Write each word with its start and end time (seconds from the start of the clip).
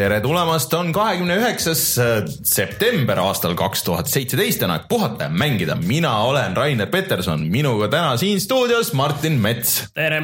tere 0.00 0.20
tulemast, 0.24 0.72
on 0.78 0.92
kahekümne 0.96 1.34
üheksas 1.36 1.80
äh, 2.00 2.22
september 2.46 3.18
aastal 3.20 3.52
kaks 3.58 3.82
tuhat 3.84 4.08
seitseteist, 4.08 4.62
aeg 4.64 4.86
puhata 4.88 5.26
ja 5.26 5.32
mängida. 5.32 5.76
mina 5.76 6.12
olen 6.24 6.56
Rainer 6.56 6.88
Peterson, 6.88 7.42
minuga 7.52 7.90
täna 7.92 8.14
siin 8.20 8.40
stuudios 8.40 8.94
Martin 8.96 9.36
Mets. 9.42 9.90
tere! 9.94 10.22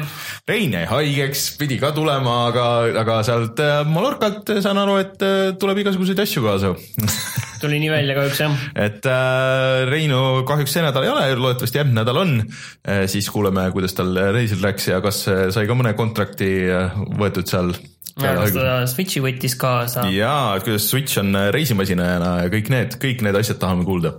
Rein 0.49 0.73
jäi 0.73 0.85
haigeks, 0.89 1.45
pidi 1.59 1.77
ka 1.81 1.91
tulema, 1.93 2.39
aga, 2.49 2.65
aga 3.03 3.19
sealt 3.27 3.61
äh, 3.61 3.83
Mallorcalt 3.85 4.49
saan 4.65 4.81
aru, 4.81 4.97
et 5.03 5.21
äh, 5.21 5.53
tuleb 5.61 5.83
igasuguseid 5.83 6.25
asju 6.25 6.45
kaasa 6.47 6.73
tuli 7.61 7.81
nii 7.83 7.91
välja 7.93 8.17
kahjuks 8.17 8.41
jah. 8.43 8.63
et 8.87 9.09
äh, 9.11 9.83
Reinu 9.89 10.21
kahjuks 10.47 10.77
see 10.77 10.85
nädal 10.85 11.07
ei 11.07 11.13
ole, 11.13 11.27
loodetavasti 11.41 11.81
järgmine 11.81 12.01
nädal 12.01 12.23
on 12.23 12.33
äh,. 12.41 13.05
siis 13.11 13.29
kuuleme, 13.33 13.69
kuidas 13.75 13.97
tal 13.97 14.15
reisil 14.35 14.63
läks 14.63 14.89
ja 14.91 15.01
kas 15.03 15.25
sai 15.27 15.67
ka 15.69 15.77
mõne 15.77 15.93
kontrakti 15.97 16.51
võetud 17.17 17.47
seal 17.49 17.73
kas 18.17 18.53
ta 18.55 18.75
Switchi 18.89 19.21
võttis 19.23 19.55
kaasa? 19.59 20.05
jaa, 20.13 20.57
et 20.57 20.65
kuidas 20.65 20.87
Switch 20.89 21.19
on 21.21 21.35
äh, 21.37 21.49
reisimasinana 21.53 22.31
ja 22.43 22.51
kõik 22.53 22.71
need, 22.73 22.97
kõik 23.01 23.21
need 23.25 23.37
asjad 23.37 23.59
tahame 23.61 23.85
kuulda. 23.87 24.15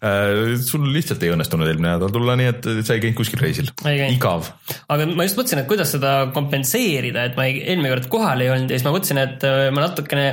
Äh, 0.00 0.56
sul 0.62 0.88
lihtsalt 0.94 1.22
ei 1.22 1.32
õnnestunud 1.34 1.68
eelmine 1.68 1.94
nädal 1.94 2.12
tulla, 2.14 2.36
nii 2.38 2.50
et 2.50 2.68
sa 2.86 2.96
ei 2.96 3.04
käinud 3.04 3.18
kuskil 3.20 3.42
reisil. 3.42 3.70
igav. 4.10 4.50
aga 4.88 5.08
ma 5.12 5.28
just 5.28 5.38
mõtlesin, 5.38 5.62
et 5.62 5.70
kuidas 5.70 5.94
seda 5.94 6.16
kompenseerida, 6.34 7.28
et 7.30 7.38
ma 7.38 7.48
ei, 7.48 7.62
eelmine 7.62 7.94
kord 7.94 8.10
kohal 8.12 8.44
ei 8.44 8.52
olnud 8.52 8.72
ja 8.72 8.80
siis 8.80 8.88
ma 8.88 8.94
mõtlesin, 8.96 9.22
et 9.22 9.46
äh, 9.46 9.62
ma 9.74 9.86
natukene 9.86 10.28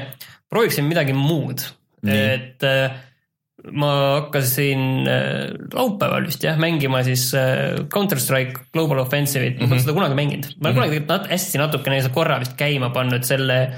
prooviksin 0.53 0.89
midagi 0.89 1.15
muud. 1.17 1.65
Et 2.03 2.63
ma 3.71 3.89
hakkasin 4.19 5.07
äh, 5.07 5.53
laupäeval 5.71 6.25
vist 6.27 6.43
jah 6.43 6.57
mängima 6.59 7.03
siis 7.07 7.29
äh, 7.37 7.85
Counter 7.93 8.19
Strike 8.19 8.67
Global 8.73 8.99
Offensive'it, 9.05 9.55
ma 9.55 9.67
pole 9.67 9.67
mm 9.67 9.73
-hmm. 9.77 9.85
seda 9.85 9.93
kunagi 9.93 10.15
mänginud, 10.19 10.45
ma 10.59 10.69
olen 10.69 10.75
mm 10.75 10.81
-hmm. 10.81 10.89
kunagi 10.89 11.05
nat 11.07 11.27
hästi 11.31 11.57
natukene 11.57 12.09
korra 12.13 12.39
vist 12.39 12.57
käima 12.57 12.89
pannud 12.89 13.23
selle 13.23 13.71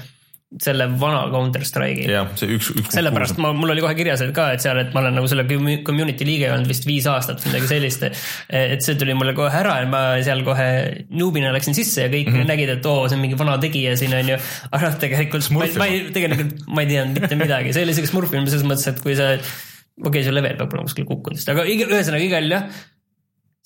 selle 0.62 0.86
vana 1.00 1.24
Counter 1.32 1.64
Strike'i. 1.66 2.06
jah, 2.06 2.28
see 2.38 2.54
üks, 2.54 2.68
üks. 2.70 2.92
sellepärast 2.94 3.40
ma, 3.42 3.50
mul 3.56 3.72
oli 3.74 3.82
kohe 3.82 3.96
kirjas 3.98 4.22
ka, 4.34 4.46
et 4.54 4.62
seal, 4.62 4.78
et 4.78 4.92
ma 4.94 5.02
olen 5.02 5.18
nagu 5.18 5.26
selle 5.30 5.42
community 5.86 6.26
liige 6.28 6.52
olnud 6.54 6.70
vist 6.70 6.86
viis 6.86 7.08
aastat 7.10 7.42
või 7.42 7.50
midagi 7.50 7.70
sellist. 7.72 8.06
et 8.54 8.86
see 8.86 8.94
tuli 9.00 9.16
mulle 9.18 9.34
kohe 9.36 9.50
ära 9.50 9.80
ja 9.82 9.90
ma 9.90 10.02
seal 10.26 10.44
kohe 10.46 10.68
noob'ina 11.10 11.50
läksin 11.56 11.74
sisse 11.76 12.06
ja 12.06 12.12
kõik 12.12 12.30
mm 12.30 12.38
-hmm. 12.38 12.50
nägid, 12.52 12.74
et 12.76 12.86
oo, 12.86 13.08
see 13.08 13.18
on 13.18 13.24
mingi 13.26 13.38
vana 13.38 13.58
tegija 13.62 13.96
siin 13.98 14.14
on 14.14 14.34
ju. 14.36 14.40
aga 14.70 14.82
noh, 14.86 14.98
tegelikult 15.02 15.50
ma, 15.50 15.66
ma 15.82 15.90
ei, 15.90 16.02
tegelikult 16.14 16.66
ma 16.70 16.86
ei 16.86 16.92
teadnud 16.94 17.22
mitte 17.26 17.42
midagi, 17.42 17.74
see 17.74 17.88
oli 17.88 17.96
siuke 17.98 18.12
smurfilm 18.14 18.46
selles 18.46 18.68
mõttes, 18.70 18.86
et 18.94 19.02
kui 19.02 19.18
sa 19.18 19.34
okei 19.34 20.06
okay,, 20.06 20.22
see 20.22 20.34
level 20.34 20.60
peab 20.60 20.78
olema 20.78 20.86
kuskil 20.86 21.10
kukkunud, 21.10 21.42
aga 21.56 21.66
iga, 21.74 21.90
ühesõnaga 21.90 22.30
igal 22.30 22.54
jah 22.54 22.70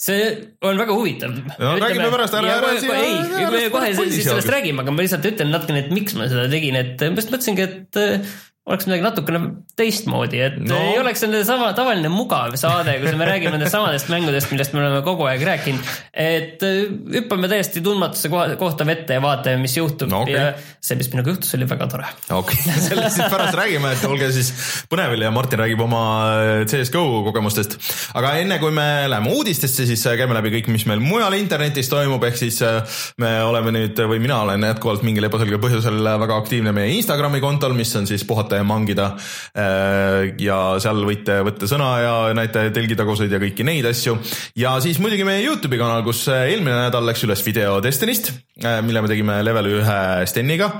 see 0.00 0.28
on 0.64 0.80
väga 0.80 0.96
huvitav. 0.96 1.34
no 1.36 1.40
Ütleme, 1.44 1.80
räägime 1.84 2.10
pärast, 2.14 2.36
ära, 2.38 2.54
ära 2.56 2.70
siia. 2.80 3.00
ei, 3.04 3.48
me 3.52 3.64
kohe 3.74 3.90
sellest 3.94 4.52
räägime, 4.52 4.84
aga 4.84 4.94
ma 4.94 5.04
lihtsalt 5.04 5.26
ütlen 5.28 5.52
natukene, 5.52 5.84
et 5.84 5.90
miks 5.92 6.16
ma 6.16 6.28
seda 6.30 6.46
tegin, 6.52 6.78
et 6.80 7.04
ma 7.04 7.20
just 7.20 7.34
mõtlesingi, 7.34 7.66
et 7.68 8.00
oleks 8.70 8.86
midagi 8.86 9.02
natukene 9.02 9.40
teistmoodi, 9.78 10.40
et 10.44 10.58
no. 10.62 10.78
ei 10.78 10.98
oleks 11.00 11.24
selline 11.24 11.42
sama 11.46 11.72
tavaline 11.76 12.10
mugav 12.12 12.54
saade, 12.60 12.94
kus 13.02 13.16
me 13.18 13.26
räägime 13.26 13.56
nendest 13.56 13.74
samadest 13.74 14.10
mängudest, 14.12 14.50
millest 14.54 14.74
me 14.76 14.82
oleme 14.84 15.00
kogu 15.06 15.26
aeg 15.26 15.42
rääkinud. 15.46 15.90
et 16.14 16.62
äh, 16.66 16.92
hüppame 17.16 17.50
täiesti 17.50 17.82
tundmatusse 17.84 18.30
kohta 18.30 18.86
vette 18.86 19.16
ja 19.18 19.22
vaatame, 19.24 19.62
mis 19.64 19.74
juhtub 19.76 20.12
no, 20.12 20.22
okay. 20.26 20.36
ja 20.36 20.76
see, 20.78 20.98
mis 21.00 21.10
minuga 21.12 21.34
juhtus, 21.34 21.54
oli 21.58 21.66
väga 21.70 21.88
tore. 21.90 22.06
okei 22.30 22.60
okay. 22.62 22.84
sellest 22.86 23.18
siis 23.18 23.32
pärast 23.32 23.58
räägime, 23.58 23.94
et 23.96 24.06
olge 24.06 24.30
siis 24.36 24.52
põnevil 24.92 25.26
ja 25.26 25.32
Martin 25.34 25.62
räägib 25.64 25.82
oma 25.86 26.04
äh, 26.28 26.52
CS 26.70 26.94
GO 26.94 27.24
kogemustest. 27.26 27.76
aga 28.20 28.36
enne 28.44 28.60
kui 28.62 28.74
me 28.76 28.86
läheme 29.10 29.34
uudistesse, 29.34 29.88
siis 29.90 30.06
äh, 30.06 30.18
käime 30.20 30.38
läbi 30.38 30.54
kõik, 30.58 30.70
mis 30.70 30.86
meil 30.90 31.02
mujal 31.02 31.34
internetis 31.40 31.90
toimub, 31.90 32.22
ehk 32.30 32.38
siis 32.38 32.62
me 33.20 33.34
oleme 33.42 33.74
nüüd 33.74 33.98
või 34.10 34.22
mina 34.22 34.42
olen 34.44 34.70
jätkuvalt 34.70 35.02
mingil 35.06 35.26
ebaselgel 35.26 35.58
põhjusel 35.62 35.98
väga 36.22 36.38
aktiivne 36.38 36.74
meie 36.76 36.94
Instagrami 37.00 37.42
kontol, 37.42 37.74
mis 37.74 37.90
on 37.98 38.06
siis 38.06 38.22
puhata 38.28 38.59
mangida. 38.66 39.12
Äh, 39.54 40.34
ja 40.42 40.60
seal 40.82 41.04
võite 41.06 41.40
võtta 41.46 41.68
sõna 41.70 41.90
ja 42.02 42.14
näite 42.36 42.66
telgitaguseid 42.74 43.32
ja 43.32 43.40
kõiki 43.42 43.66
neid 43.66 43.88
asju. 43.90 44.18
ja 44.58 44.76
siis 44.82 45.00
muidugi 45.02 45.26
meie 45.26 45.44
Youtube'i 45.46 45.80
kanal, 45.80 46.04
kus 46.06 46.26
äh, 46.28 46.50
eelmine 46.54 46.76
nädal 46.86 47.06
läks 47.06 47.24
üles 47.28 47.44
video 47.46 47.78
Destinist, 47.84 48.32
äh, 48.32 48.49
mille 48.60 49.02
me 49.02 49.10
tegime 49.10 49.38
level 49.44 49.70
ühe 49.78 50.00
Steniga 50.28 50.70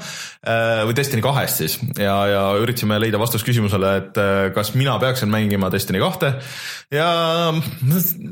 või 0.41 0.95
Destiny 0.97 1.21
kahest 1.25 1.61
siis 1.61 1.75
ja, 2.01 2.15
ja 2.31 2.43
üritasime 2.61 2.97
leida 3.01 3.19
vastust 3.21 3.45
küsimusele, 3.45 3.91
et 4.01 4.21
kas 4.57 4.73
mina 4.77 4.95
peaksin 5.03 5.29
mängima 5.33 5.69
Destiny 5.73 6.01
kahte 6.01 6.33
ja 6.95 7.09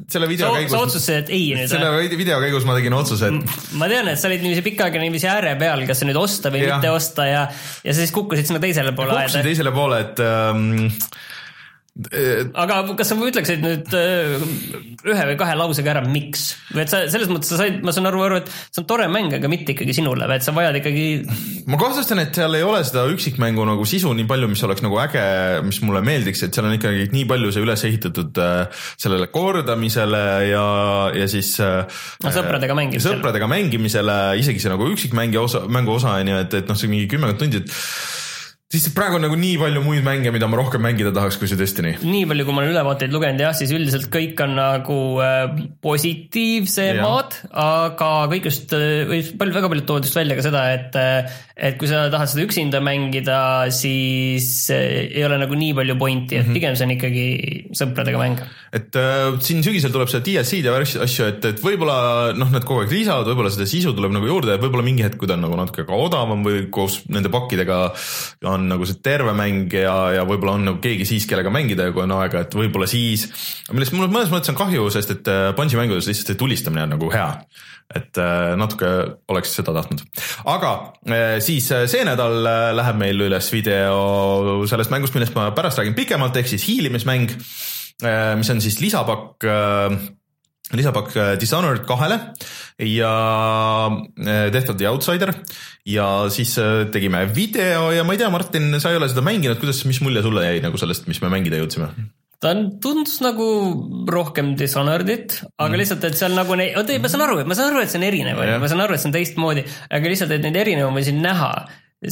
selle 0.08 0.28
video 0.30 0.48
sa, 0.48 0.56
käigus. 0.56 0.72
sa 0.72 0.82
otsustasid, 0.86 1.26
et 1.26 1.32
ei 1.36 1.50
nüüd? 1.58 1.68
selle 1.70 2.20
video 2.20 2.40
käigus 2.42 2.66
ma 2.68 2.76
tegin 2.78 2.96
otsuse, 2.96 3.28
et. 3.28 3.58
ma 3.80 3.90
tean, 3.90 4.08
et 4.12 4.20
sa 4.20 4.30
olid 4.30 4.44
niiviisi 4.44 4.64
pikka 4.66 4.88
aega 4.88 5.02
niiviisi 5.02 5.28
ääre 5.30 5.54
peal, 5.60 5.84
kas 5.88 6.04
nüüd 6.08 6.20
osta 6.20 6.52
või 6.54 6.64
ja. 6.64 6.76
mitte 6.78 6.92
osta 6.94 7.28
ja, 7.28 7.44
ja 7.84 7.94
sa 7.94 8.00
siis 8.00 8.14
kukkusid 8.16 8.48
sinna 8.48 8.62
teisele 8.62 8.94
poole 8.96 9.18
aeda 9.20 9.44
teisele 9.44 9.72
poole, 9.74 10.00
et 10.06 10.22
ähm, 10.24 10.88
aga 11.98 12.76
kas 12.94 13.08
sa 13.10 13.16
ütleksid 13.18 13.62
nüüd 13.64 13.94
äh, 13.98 14.36
ühe 15.08 15.24
või 15.32 15.36
kahe 15.40 15.54
lausega 15.58 15.90
ära, 15.96 16.02
miks? 16.06 16.52
või 16.70 16.84
et 16.84 16.92
sa 16.92 17.00
selles 17.10 17.30
mõttes 17.30 17.50
sa 17.50 17.58
said, 17.58 17.80
ma 17.82 17.90
saan 17.94 18.06
aru, 18.06 18.20
aru, 18.22 18.38
et 18.38 18.52
see 18.52 18.84
on 18.84 18.86
tore 18.86 19.08
mäng, 19.10 19.32
aga 19.34 19.50
mitte 19.50 19.74
ikkagi 19.74 19.96
sinule, 19.96 20.28
vaid 20.30 20.44
sa 20.46 20.54
vajad 20.54 20.78
ikkagi. 20.78 21.06
ma 21.66 21.80
kahtlustan, 21.80 22.22
et 22.22 22.38
seal 22.38 22.54
ei 22.54 22.62
ole 22.66 22.84
seda 22.86 23.02
üksikmängu 23.10 23.66
nagu 23.66 23.86
sisu 23.88 24.12
nii 24.14 24.28
palju, 24.30 24.50
mis 24.52 24.62
oleks 24.68 24.84
nagu 24.86 25.00
äge, 25.02 25.24
mis 25.66 25.80
mulle 25.82 26.04
meeldiks, 26.06 26.44
et 26.46 26.54
seal 26.54 26.70
on 26.70 26.76
ikkagi 26.76 27.08
nii 27.16 27.26
palju 27.32 27.50
see 27.56 27.66
üles 27.66 27.84
ehitatud 27.90 28.42
äh, 28.46 28.86
sellele 28.94 29.30
kordamisele 29.34 30.22
ja, 30.52 30.64
ja 31.18 31.28
siis 31.30 31.56
äh,. 31.64 31.98
no 32.22 32.34
sõpradega 32.38 32.78
mängimisele. 32.78 33.18
sõpradega 33.18 33.50
mängimisele, 33.50 34.20
isegi 34.38 34.62
see 34.62 34.70
nagu 34.70 34.86
üksikmängi 34.94 35.42
osa, 35.42 35.66
mängu 35.66 35.98
osa 35.98 36.14
on 36.14 36.30
ju, 36.30 36.40
et, 36.46 36.58
et 36.62 36.70
noh, 36.70 36.78
see 36.78 36.94
mingi 36.94 37.10
kümmekond 37.10 37.42
tundi, 37.42 37.64
et 37.66 37.74
siis 38.68 38.90
praegu 38.92 39.16
on 39.16 39.22
nagu 39.24 39.36
nii 39.40 39.54
palju 39.56 39.80
muid 39.80 40.04
mänge, 40.04 40.28
mida 40.34 40.48
ma 40.50 40.58
rohkem 40.60 40.82
mängida 40.84 41.08
tahaks, 41.16 41.38
kui 41.40 41.48
see 41.48 41.56
Destiny. 41.56 41.94
nii 42.02 42.26
palju, 42.28 42.44
kui 42.44 42.52
ma 42.52 42.60
olen 42.60 42.74
ülevaateid 42.74 43.14
lugenud 43.14 43.40
jah, 43.40 43.54
siis 43.56 43.72
üldiselt 43.72 44.10
kõik 44.12 44.40
on 44.44 44.52
nagu 44.58 44.98
äh, 45.24 45.62
positiivsemad, 45.84 47.38
aga 47.64 48.10
kõik 48.28 48.50
just 48.50 48.76
äh,, 48.76 49.06
või 49.08 49.22
palju, 49.40 49.56
väga 49.56 49.72
paljud 49.72 49.88
toovad 49.88 50.08
just 50.10 50.20
välja 50.20 50.36
ka 50.36 50.44
seda, 50.50 50.66
et 50.76 51.00
äh, 51.00 51.38
et 51.58 51.74
kui 51.78 51.88
sa 51.90 52.04
tahad 52.12 52.30
seda 52.30 52.44
üksinda 52.46 52.78
mängida, 52.84 53.38
siis 53.74 54.68
ei 54.70 55.24
ole 55.26 55.40
nagu 55.42 55.56
nii 55.58 55.72
palju 55.74 55.96
pointi, 55.98 56.36
et 56.36 56.44
mm 56.44 56.50
-hmm. 56.50 56.54
pigem 56.54 56.76
see 56.76 56.86
on 56.86 56.92
ikkagi 56.94 57.26
sõpradega 57.80 58.20
mäng. 58.20 58.42
et 58.72 58.94
äh, 58.96 59.40
siin 59.42 59.64
sügisel 59.64 59.90
tuleb 59.90 60.12
seda 60.12 60.22
DLC-d 60.28 60.68
ja 60.68 60.76
asju, 60.76 61.24
et, 61.26 61.44
et 61.44 61.64
võib-olla 61.64 62.36
noh, 62.36 62.52
nad 62.52 62.64
kogu 62.64 62.84
aeg 62.84 62.92
lisavad, 62.92 63.26
võib-olla 63.26 63.50
seda 63.50 63.66
sisu 63.66 63.92
tuleb 63.96 64.12
nagu 64.12 64.26
juurde, 64.26 64.60
võib-olla 64.60 64.84
mingi 64.84 65.02
hetk, 65.02 65.18
kui 65.18 65.26
ta 65.26 65.34
on 65.34 65.46
nagu 65.48 65.56
natuke 65.56 65.86
ka 65.88 65.98
odavam 65.98 66.44
või 66.46 66.68
koos 66.70 67.00
nende 67.08 67.32
pakkidega 67.32 67.80
on 68.44 68.57
on 68.58 68.66
nagu 68.70 68.86
see 68.88 68.98
terve 69.04 69.32
mäng 69.36 69.72
ja, 69.72 69.94
ja 70.18 70.24
võib-olla 70.28 70.56
on 70.58 70.66
nagu 70.68 70.82
keegi 70.82 71.06
siis, 71.08 71.26
kellega 71.30 71.52
mängida 71.54 71.88
ja 71.88 71.94
kui 71.94 72.04
on 72.04 72.14
aega, 72.18 72.42
et 72.44 72.56
võib-olla 72.58 72.88
siis. 72.90 73.28
millest 73.72 73.94
mul 73.94 74.10
mõnes 74.10 74.32
mõttes 74.32 74.52
on 74.52 74.58
kahju, 74.58 74.88
sest 74.94 75.14
et 75.16 75.32
Bungi 75.56 75.78
äh, 75.78 75.80
mängudes 75.80 76.10
lihtsalt 76.10 76.32
see 76.32 76.40
tulistamine 76.40 76.86
on 76.86 76.94
nagu 76.96 77.10
hea. 77.14 77.30
et 77.94 78.20
äh, 78.20 78.52
natuke 78.60 78.90
oleks 79.32 79.54
seda 79.56 79.72
tahtnud, 79.78 80.04
aga 80.52 80.74
äh, 81.08 81.38
siis 81.44 81.70
see 81.70 82.04
nädal 82.04 82.42
läheb 82.76 83.00
meil 83.00 83.26
üles 83.30 83.48
video 83.54 84.60
sellest 84.68 84.92
mängust, 84.92 85.16
millest 85.16 85.36
ma 85.38 85.50
pärast 85.56 85.80
räägin 85.80 85.96
pikemalt, 85.96 86.36
ehk 86.36 86.50
siis 86.50 86.68
hiilimismäng, 86.68 87.32
mis 88.38 88.50
on 88.52 88.60
siis 88.62 88.76
lisapakk 88.78 89.42
lisapakk 90.76 91.14
Dishonored 91.40 91.86
kahele 91.88 92.18
ja 92.84 93.12
Death 94.52 94.70
of 94.70 94.76
the 94.76 94.88
Outsider 94.90 95.32
ja 95.88 96.06
siis 96.32 96.54
äh, 96.60 96.86
tegime 96.92 97.24
video 97.34 97.90
ja 97.94 98.04
ma 98.04 98.14
ei 98.14 98.20
tea, 98.20 98.30
Martin, 98.32 98.70
sa 98.82 98.92
ei 98.92 99.00
ole 99.00 99.08
seda 99.10 99.24
mänginud, 99.24 99.60
kuidas, 99.62 99.84
mis 99.88 100.02
mulje 100.04 100.22
sulle 100.26 100.44
jäi 100.44 100.62
nagu 100.64 100.80
sellest, 100.80 101.08
mis 101.10 101.22
me 101.24 101.32
mängida 101.32 101.60
jõudsime? 101.60 101.90
ta 102.38 102.52
on, 102.54 102.68
tundus 102.82 103.18
nagu 103.24 103.46
rohkem 104.06 104.52
Dishonored'it, 104.58 105.40
aga 105.58 105.72
mm. 105.72 105.80
lihtsalt, 105.80 106.06
et 106.06 106.20
seal 106.20 106.36
nagu 106.38 106.54
neid, 106.58 106.76
oota 106.78 106.94
ei, 106.94 107.02
ma 107.02 107.10
saan 107.10 107.24
aru, 107.26 107.40
ma 107.48 107.56
saan 107.58 107.72
aru, 107.72 107.82
et 107.82 107.90
see 107.90 107.98
on 107.98 108.06
erinev, 108.06 108.38
ma 108.62 108.70
saan 108.70 108.84
aru, 108.84 108.94
et 108.94 109.02
see 109.02 109.10
on 109.10 109.16
teistmoodi, 109.16 109.66
aga 109.98 110.12
lihtsalt, 110.12 110.34
et 110.36 110.46
neid 110.46 110.58
erinevusi 110.62 111.16
näha 111.18 111.52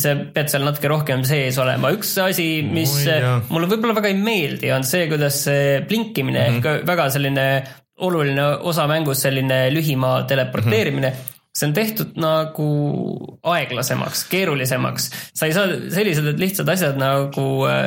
sa 0.03 0.17
pead 0.35 0.51
seal 0.51 0.65
natuke 0.67 0.91
rohkem 0.91 1.23
sees 1.29 1.61
olema, 1.63 1.93
üks 1.95 2.17
asi, 2.19 2.49
mis 2.67 2.91
oh, 3.07 3.45
mulle 3.55 3.69
võib-olla 3.71 3.95
väga 4.01 4.11
ei 4.11 4.19
meeldi, 4.19 4.73
on 4.75 4.87
see, 4.87 5.07
kuidas 5.11 5.45
see 5.47 5.77
blinkimine 5.87 6.43
mm 6.43 6.57
-hmm. 6.57 6.81
ehk 6.81 6.89
väga 6.91 7.07
selline 7.15 7.45
oluline 7.97 8.45
osa 8.61 8.87
mängus, 8.87 9.23
selline 9.23 9.67
lühimaa 9.75 10.23
teleporteerimine 10.29 11.11
mm. 11.11 11.17
-hmm 11.17 11.37
see 11.57 11.69
on 11.69 11.75
tehtud 11.77 12.17
nagu 12.21 12.67
aeglasemaks, 13.49 14.27
keerulisemaks. 14.29 15.09
sa 15.35 15.49
ei 15.49 15.55
saa 15.57 15.71
sellised 15.95 16.41
lihtsad 16.41 16.69
asjad 16.69 16.99
nagu, 17.01 17.47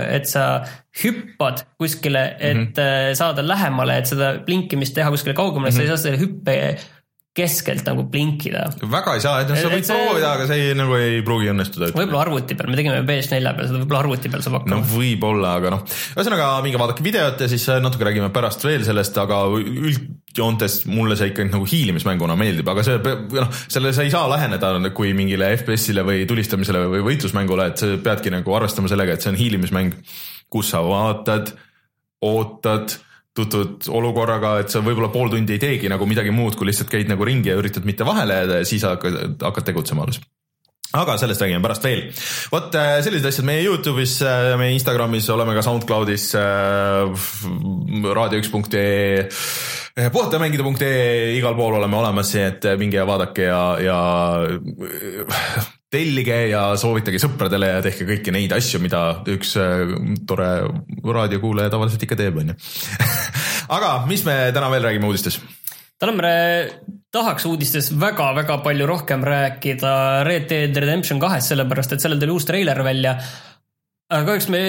et 0.09 0.25
sa 0.29 0.63
hüppad 1.03 1.61
kuskile, 1.77 2.23
et 2.39 2.57
mm 2.57 2.71
-hmm. 2.73 3.13
saada 3.13 3.45
lähemale, 3.47 3.97
et 3.97 4.09
seda 4.09 4.33
blinkimist 4.45 4.95
teha 4.97 5.11
kuskile 5.13 5.33
kaugemale 5.37 5.69
mm, 5.69 5.73
-hmm. 5.73 5.77
sa 5.77 5.81
ei 5.81 5.87
mhm. 5.87 5.95
saa 5.95 6.03
selle 6.03 6.17
hüppe 6.17 6.79
keskelt 7.37 7.85
nagu 7.85 8.03
blinkida. 8.09 8.63
väga 8.89 9.13
ei 9.15 9.21
saa, 9.21 9.43
et 9.43 9.51
noh, 9.51 9.57
sa 9.59 9.69
võid 9.69 9.85
proovida, 9.85 10.31
aga 10.33 10.45
see 10.49 10.63
ei, 10.63 10.75
nagu 10.77 10.95
ei 10.97 11.19
pruugi 11.25 11.51
õnnestuda. 11.51 11.91
võib-olla 11.93 12.23
arvuti 12.25 12.57
peal, 12.57 12.71
me 12.71 12.79
tegime 12.79 13.01
PS4 13.05 13.53
peal 13.55 13.69
seda, 13.69 13.81
võib-olla 13.83 14.01
arvuti 14.01 14.31
peal 14.33 14.45
saab 14.45 14.55
no 14.55 14.61
hakkama 14.63 14.79
no.. 14.81 14.89
võib-olla, 14.95 15.51
aga 15.61 15.73
noh, 15.75 15.83
ühesõnaga 16.15 16.47
minge 16.65 16.81
vaadake 16.81 17.05
videot 17.05 17.43
ja 17.45 17.49
siis 17.51 17.67
äh, 17.69 17.81
natuke 17.83 18.07
räägime 18.07 18.31
pärast 18.33 18.65
veel 18.65 18.85
sellest, 18.87 19.19
aga 19.21 19.43
üldjoontes 19.59 20.79
mulle 20.89 21.19
see 21.19 21.29
ikkagi 21.31 21.53
nagu 21.53 21.67
hiilimismänguna 21.69 22.37
meeldib, 22.39 22.71
aga 22.73 22.85
see, 22.87 22.97
noh, 23.37 23.51
selle 23.61 23.93
sa 23.95 24.07
ei 24.07 24.13
saa 24.13 24.25
läheneda 24.31 24.73
kui 24.97 25.13
mingile 25.17 25.51
FPS-ile 25.59 26.05
või 26.07 26.25
tulistamisele 26.29 26.81
või 26.95 27.03
võitlusmängule, 27.11 27.69
et 27.69 27.83
sa 27.83 27.91
peadki 28.09 28.33
nagu 28.33 28.57
arvestama 28.57 28.89
sellega, 28.89 29.13
et 29.13 29.25
see 29.25 29.35
on 29.35 29.39
hiilimismäng, 29.39 30.01
kus 30.49 30.73
sa 30.73 30.81
vaatad, 30.85 31.53
ootad 32.25 32.97
tutvud 33.39 33.87
olukorraga, 33.99 34.57
et 34.63 34.73
sa 34.73 34.83
võib-olla 34.85 35.11
pool 35.13 35.31
tundi 35.33 35.55
ei 35.55 35.61
teegi 35.61 35.91
nagu 35.91 36.07
midagi 36.09 36.33
muud, 36.35 36.57
kui 36.59 36.69
lihtsalt 36.69 36.91
käid 36.91 37.11
nagu 37.11 37.25
ringi 37.27 37.53
ja 37.53 37.59
üritad 37.59 37.87
mitte 37.87 38.07
vahele 38.07 38.43
jääda 38.43 38.59
ja 38.61 38.67
siis 38.67 38.85
hakkad, 38.87 39.39
hakkad 39.43 39.71
tegutsema 39.71 40.05
alles 40.07 40.21
aga 40.97 41.17
sellest 41.21 41.41
räägime 41.43 41.61
pärast 41.61 41.83
veel. 41.85 42.01
vot 42.51 42.75
äh, 42.75 42.95
sellised 43.05 43.27
asjad 43.29 43.45
meie 43.45 43.61
Youtube'is, 43.67 44.15
meie 44.57 44.73
Instagramis, 44.73 45.29
oleme 45.29 45.53
ka 45.57 45.61
SoundCloud'is 45.65 46.31
äh,, 46.39 47.25
raadio1.ee, 48.17 49.29
puhatamängida.ee, 50.09 51.35
igal 51.37 51.57
pool 51.59 51.77
oleme 51.77 51.99
olemas, 51.99 52.33
nii 52.33 52.47
et 52.47 52.71
minge 52.81 52.97
ja 52.97 53.05
vaadake 53.09 53.49
ja, 53.51 53.63
ja 53.85 53.99
tellige 55.89 56.35
ja 56.51 56.63
soovitage 56.77 57.21
sõpradele 57.21 57.71
ja 57.71 57.81
tehke 57.85 58.05
kõiki 58.09 58.33
neid 58.33 58.53
asju, 58.53 58.81
mida 58.83 59.03
üks 59.33 59.55
äh, 59.57 59.95
tore 60.29 60.49
raadiokuulaja 61.03 61.73
tavaliselt 61.73 62.05
ikka 62.05 62.19
teeb, 62.19 62.37
onju. 62.43 62.57
aga 63.77 63.95
mis 64.09 64.25
me 64.27 64.37
täna 64.55 64.69
veel 64.73 64.85
räägime 64.85 65.09
uudistes? 65.09 65.39
täna 65.99 66.13
me 66.15 66.33
tahaks 67.11 67.43
uudistes 67.49 67.89
väga-väga 67.99 68.59
palju 68.63 68.85
rohkem 68.87 69.23
rääkida 69.25 70.23
Red 70.27 70.45
Dead 70.51 70.77
Redemption 70.77 71.19
kahest, 71.19 71.51
sellepärast 71.51 71.95
et 71.95 72.03
sellel 72.03 72.21
tuli 72.21 72.37
uus 72.37 72.45
treiler 72.47 72.79
välja. 72.85 73.17
Aga 74.09 74.25
kahjuks 74.25 74.47
me 74.49 74.59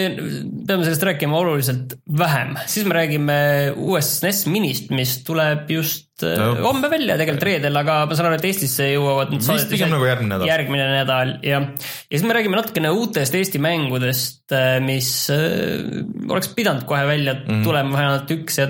peame 0.69 0.84
sellest 0.84 1.04
rääkima 1.08 1.38
oluliselt 1.38 1.94
vähem, 2.20 2.52
siis 2.69 2.84
me 2.84 2.92
räägime 2.92 3.37
uuest 3.72 4.19
SNES 4.19 4.42
minist, 4.52 4.90
mis 4.92 5.14
tuleb 5.25 5.70
just 5.72 6.20
no. 6.20 6.50
No. 6.50 6.66
homme 6.66 6.90
välja 6.92 7.16
tegelikult 7.16 7.46
reedel, 7.48 7.78
aga 7.81 8.02
ma 8.10 8.19
saan 8.19 8.28
aru, 8.28 8.37
et 8.37 8.44
Eestisse 8.50 8.90
jõuavad 8.90 9.32
need 9.32 9.46
vist 9.46 9.72
pigem 9.72 9.94
nagu 9.94 10.04
järgmine 10.04 10.34
nädal. 10.34 10.50
järgmine 10.50 10.88
nädal 10.90 11.32
ja, 11.46 11.62
ja 11.62 12.10
siis 12.10 12.26
me 12.28 12.37
räägime 12.37 12.60
natukene 12.60 12.90
uutest 12.92 13.38
Eesti 13.38 13.62
mängudest, 13.64 14.44
mis 14.84 15.08
äh, 15.32 15.88
oleks 16.28 16.52
pidanud 16.58 16.84
kohe 16.90 17.08
välja 17.08 17.38
mm 17.38 17.46
-hmm. 17.46 17.64
tulema, 17.64 17.96
vähemalt 17.96 18.37
üks 18.37 18.60
ja 18.60 18.69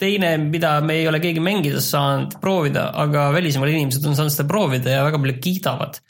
teine, 0.00 0.32
mida 0.40 0.78
me 0.80 0.96
ei 0.96 1.04
ole 1.12 1.20
keegi 1.20 1.44
mängida 1.44 1.84
saanud, 1.84 2.38
proovida, 2.40 2.88
aga 3.04 3.28
välismaal 3.36 3.68
inimesed 3.74 4.08
on 4.08 4.16
saanud 4.16 4.32
seda 4.32 4.48
proovida 4.48 4.96
ja 4.96 5.04
väga 5.04 5.20
palju 5.20 5.36
kiidavad. 5.44 6.00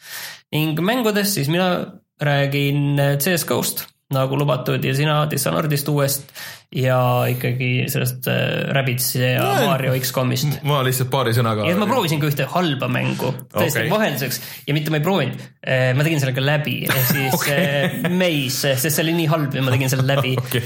ning 0.54 0.78
mängudest 0.78 1.34
siis 1.34 1.50
mina 1.50 1.98
räägin 2.22 2.96
CS 3.18 3.44
GO-st 3.44 3.95
nagu 4.14 4.38
lubatud 4.38 4.84
ja 4.86 4.92
sina 4.94 5.16
Dishonoredist 5.30 5.88
uuest 5.90 6.28
ja 6.74 6.98
ikkagi 7.30 7.88
sellest 7.90 8.28
äh, 8.30 8.68
Rabbids 8.74 9.08
ja 9.18 9.40
No, 9.42 9.70
Mario 9.70 9.96
X-komist 9.98 10.60
ma 10.66 10.78
lihtsalt 10.86 11.10
paari 11.10 11.34
sõnaga. 11.34 11.66
ma 11.78 11.88
proovisin 11.90 12.22
ka 12.22 12.30
ühte 12.30 12.46
halba 12.52 12.90
mängu 12.92 13.32
tõesti 13.50 13.82
okay. 13.82 13.90
vahelduseks 13.90 14.40
ja 14.68 14.76
mitte 14.76 14.94
ma 14.94 15.00
ei 15.00 15.06
proovinud, 15.06 15.42
ma 15.66 16.06
tegin 16.06 16.22
selle 16.22 16.36
ka 16.36 16.44
läbi, 16.44 16.78
ehk 16.86 17.10
siis 17.16 17.34
okay. 17.34 18.14
Maze, 18.14 18.76
sest 18.78 18.94
see 18.94 19.04
oli 19.06 19.16
nii 19.18 19.28
halb 19.32 19.58
ja 19.58 19.64
ma 19.66 19.74
tegin 19.74 19.92
selle 19.92 20.06
läbi. 20.06 20.36
okei, 20.42 20.62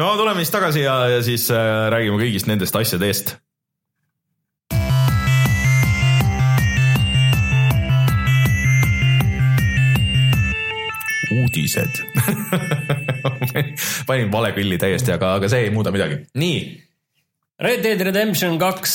no 0.00 0.12
tuleme 0.18 0.42
siis 0.42 0.54
tagasi 0.54 0.84
ja, 0.86 0.98
ja 1.16 1.22
siis 1.24 1.48
äh, 1.54 1.86
räägime 1.92 2.18
kõigist 2.22 2.50
nendest 2.50 2.76
asjadest. 2.78 3.36
Uudised 11.62 12.02
panin 14.08 14.32
vale 14.32 14.52
pilli 14.56 14.78
täiesti, 14.80 15.14
aga, 15.14 15.36
aga 15.38 15.50
see 15.50 15.68
ei 15.68 15.74
muuda 15.74 15.92
midagi. 15.94 16.22
nii, 16.38 16.56
Red 17.62 17.84
Dead 17.84 18.00
Redemption 18.02 18.56
kaks, 18.58 18.92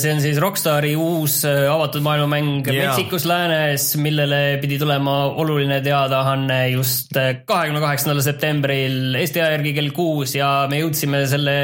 see 0.00 0.12
on 0.14 0.20
siis 0.24 0.38
Rockstari 0.40 0.94
uus 0.96 1.42
äh, 1.44 1.66
avatud 1.68 2.00
maailmamäng 2.04 2.62
yeah. 2.64 2.88
Metsikus 2.88 3.26
läänes, 3.28 3.90
millele 4.00 4.56
pidi 4.62 4.78
tulema 4.80 5.26
oluline 5.42 5.82
teadaanne 5.84 6.60
just 6.72 7.12
äh, 7.20 7.42
kahekümne 7.44 7.82
kaheksandal 7.84 8.22
septembril 8.24 9.18
Eesti 9.20 9.42
aja 9.42 9.58
järgi 9.58 9.74
kell 9.76 9.92
kuus 9.96 10.36
ja 10.38 10.54
me 10.72 10.80
jõudsime 10.80 11.26
selle 11.28 11.56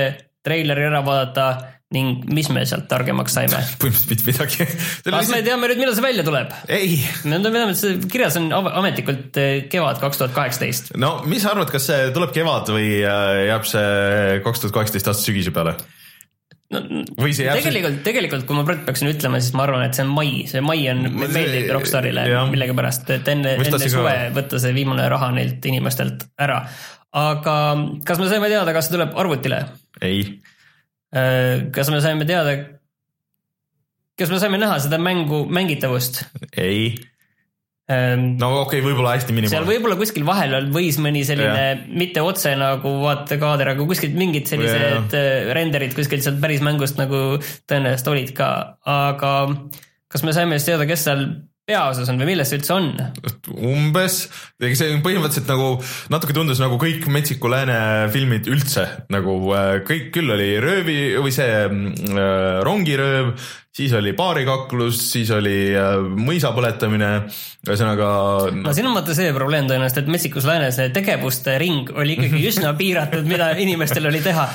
treileri 0.44 0.88
ära 0.90 1.00
vaadata 1.06 1.48
ning 1.94 2.24
mis 2.36 2.50
me 2.52 2.64
sealt 2.68 2.84
targemaks 2.90 3.32
saime? 3.38 3.60
põhimõtteliselt 3.80 4.10
mitte 4.12 4.26
midagi. 4.28 4.66
kas 5.08 5.30
me 5.32 5.40
teame 5.46 5.70
nüüd, 5.70 5.80
millal 5.80 5.94
see 5.96 6.04
välja 6.04 6.24
tuleb? 6.26 6.50
ei 6.68 6.98
me 7.24 7.38
teame, 7.44 7.70
et 7.72 7.80
see 7.80 7.94
kirjas 8.12 8.36
on 8.40 8.50
ametlikult 8.52 9.38
eh, 9.40 9.54
kevad 9.72 10.00
kaks 10.02 10.20
tuhat 10.20 10.34
kaheksateist. 10.36 10.92
no 11.00 11.18
mis 11.28 11.44
sa 11.44 11.54
arvad, 11.54 11.72
kas 11.72 11.88
see 11.88 12.10
tuleb 12.16 12.34
kevad 12.36 12.68
või 12.74 12.90
äh, 13.00 13.46
jääb 13.48 13.64
see 13.68 14.42
kaks 14.44 14.64
tuhat 14.64 14.76
kaheksateist 14.76 15.08
aasta 15.12 15.24
sügise 15.30 15.54
peale? 15.56 15.78
no, 16.74 16.82
Või 17.16 17.32
see 17.36 17.46
jääb 17.48 17.62
tegelikult, 17.64 18.02
tegelikult 18.04 18.44
kui 18.50 18.58
ma 18.58 18.66
praegu 18.68 18.84
peaksin 18.90 19.08
ütlema, 19.08 19.40
siis 19.40 19.56
ma 19.56 19.64
arvan, 19.64 19.86
et 19.88 19.96
see 19.96 20.04
on 20.04 20.12
mai, 20.12 20.28
see 20.50 20.62
mai 20.64 20.84
on, 20.92 21.02
meeldib 21.24 21.72
Rockstarile 21.72 22.26
millegipärast, 22.52 23.08
et 23.16 23.32
enne, 23.32 23.56
enne 23.56 23.72
tahtsin 23.72 23.88
ka- 23.88 23.96
suve 23.96 24.14
võtta 24.36 24.60
see 24.60 24.76
viimane 24.76 25.08
raha 25.08 25.32
neilt 25.36 25.64
inimestelt 25.72 26.28
ära. 26.36 26.60
aga 27.16 27.56
kas 28.04 28.20
me 28.20 28.28
saime 28.28 28.52
teada, 28.52 28.76
kas 28.76 28.90
see 28.90 28.98
tuleb 28.98 29.16
arvutile? 29.16 29.64
ei, 30.04 30.20
kas 31.74 31.92
me 31.92 32.00
saime 32.04 32.26
teada, 32.28 32.56
kas 34.18 34.32
me 34.32 34.40
saime 34.42 34.60
näha 34.60 34.80
seda 34.84 34.98
mängu 35.00 35.44
mängitavust? 35.52 36.20
ei, 36.58 36.92
no 37.88 38.50
okei 38.60 38.80
okay,, 38.80 38.84
võib-olla 38.84 39.14
hästi 39.16 39.32
seal 39.32 39.38
minimaalne. 39.38 39.70
võib-olla 39.70 39.98
kuskil 40.00 40.26
vahel 40.28 40.70
võis 40.74 40.98
mõni 41.00 41.24
selline 41.24 41.88
mitte 41.88 42.24
otse 42.24 42.52
nagu 42.60 42.98
vaatekaader, 43.04 43.72
aga 43.72 43.88
kuskilt 43.88 44.16
mingid 44.18 44.50
sellised 44.50 45.16
yeah. 45.16 45.52
renderid 45.56 45.96
kuskilt 45.96 46.26
sealt 46.26 46.42
päris 46.42 46.60
mängust 46.64 47.00
nagu 47.00 47.38
tõenäoliselt 47.70 48.12
olid 48.12 48.34
ka, 48.36 48.50
aga 48.84 49.32
kas 50.12 50.24
me 50.24 50.36
saime 50.36 50.58
siis 50.58 50.68
teada, 50.72 50.88
kes 50.88 51.08
seal 51.08 51.24
peaosas 51.68 52.08
on 52.08 52.20
või 52.22 52.30
milles 52.32 52.48
see 52.48 52.60
üldse 52.60 52.74
on? 52.74 52.88
umbes, 53.58 54.18
see 54.56 54.90
on 54.94 55.04
põhimõtteliselt 55.04 55.50
nagu 55.50 55.70
natuke 56.12 56.36
tundus 56.36 56.62
nagu 56.62 56.78
kõik 56.80 57.06
Metsiku 57.12 57.50
Lääne 57.52 58.08
filmid 58.12 58.48
üldse 58.48 58.86
nagu 59.12 59.38
äh, 59.56 59.78
kõik 59.88 60.10
küll 60.16 60.32
oli 60.32 60.54
röövi 60.62 60.98
või 61.20 61.32
see 61.34 61.64
äh, 61.68 62.60
rongirööv, 62.64 63.34
siis 63.78 63.92
oli 63.96 64.14
baarikaklus, 64.16 65.00
siis 65.12 65.32
oli 65.34 65.74
äh, 65.76 65.98
mõisa 66.16 66.54
põletamine, 66.56 67.10
ühesõnaga 67.68 68.08
no 68.56 68.74
siin 68.76 68.88
on 68.88 68.96
vaata 68.96 69.16
see 69.18 69.34
probleem 69.36 69.68
tõenäoliselt, 69.68 70.06
et 70.06 70.12
Metsikus 70.16 70.48
läänes 70.48 70.80
see 70.80 70.88
tegevuste 70.94 71.58
ring 71.60 71.92
oli 71.92 72.16
ikkagi 72.16 72.46
üsna 72.52 72.72
piiratud, 72.78 73.28
mida 73.28 73.52
inimestel 73.60 74.08
oli 74.08 74.24
teha. 74.24 74.48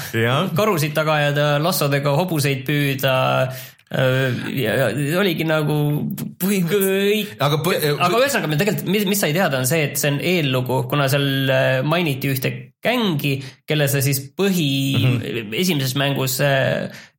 Karusid 0.58 0.98
taga 0.98 1.20
ajada, 1.22 1.48
lassodega 1.62 2.17
hobuseid 2.17 2.65
püüda 2.67 3.13
ja 3.93 4.73
ja 4.73 5.19
oligi 5.21 5.45
nagu 5.45 5.75
kõik 6.41 6.71
aga 7.38 7.59
aga 7.62 8.19
ühesõnaga 8.19 8.50
me 8.50 8.57
tegelikult, 8.57 8.89
mis, 8.89 9.05
mis 9.09 9.21
sai 9.21 9.33
teada, 9.35 9.59
on 9.62 9.69
see, 9.69 9.83
et 9.89 10.00
see 10.01 10.12
on 10.13 10.19
eellugu, 10.33 10.81
kuna 10.89 11.07
seal 11.12 11.27
äh, 11.53 11.79
mainiti 11.85 12.31
ühte 12.33 12.51
gängi, 12.83 13.38
kelle 13.69 13.88
sa 13.88 14.01
siis 14.03 14.19
põhi 14.35 14.69
mm, 14.97 15.17
-hmm. 15.21 15.55
esimeses 15.62 15.95
mängus, 16.00 16.39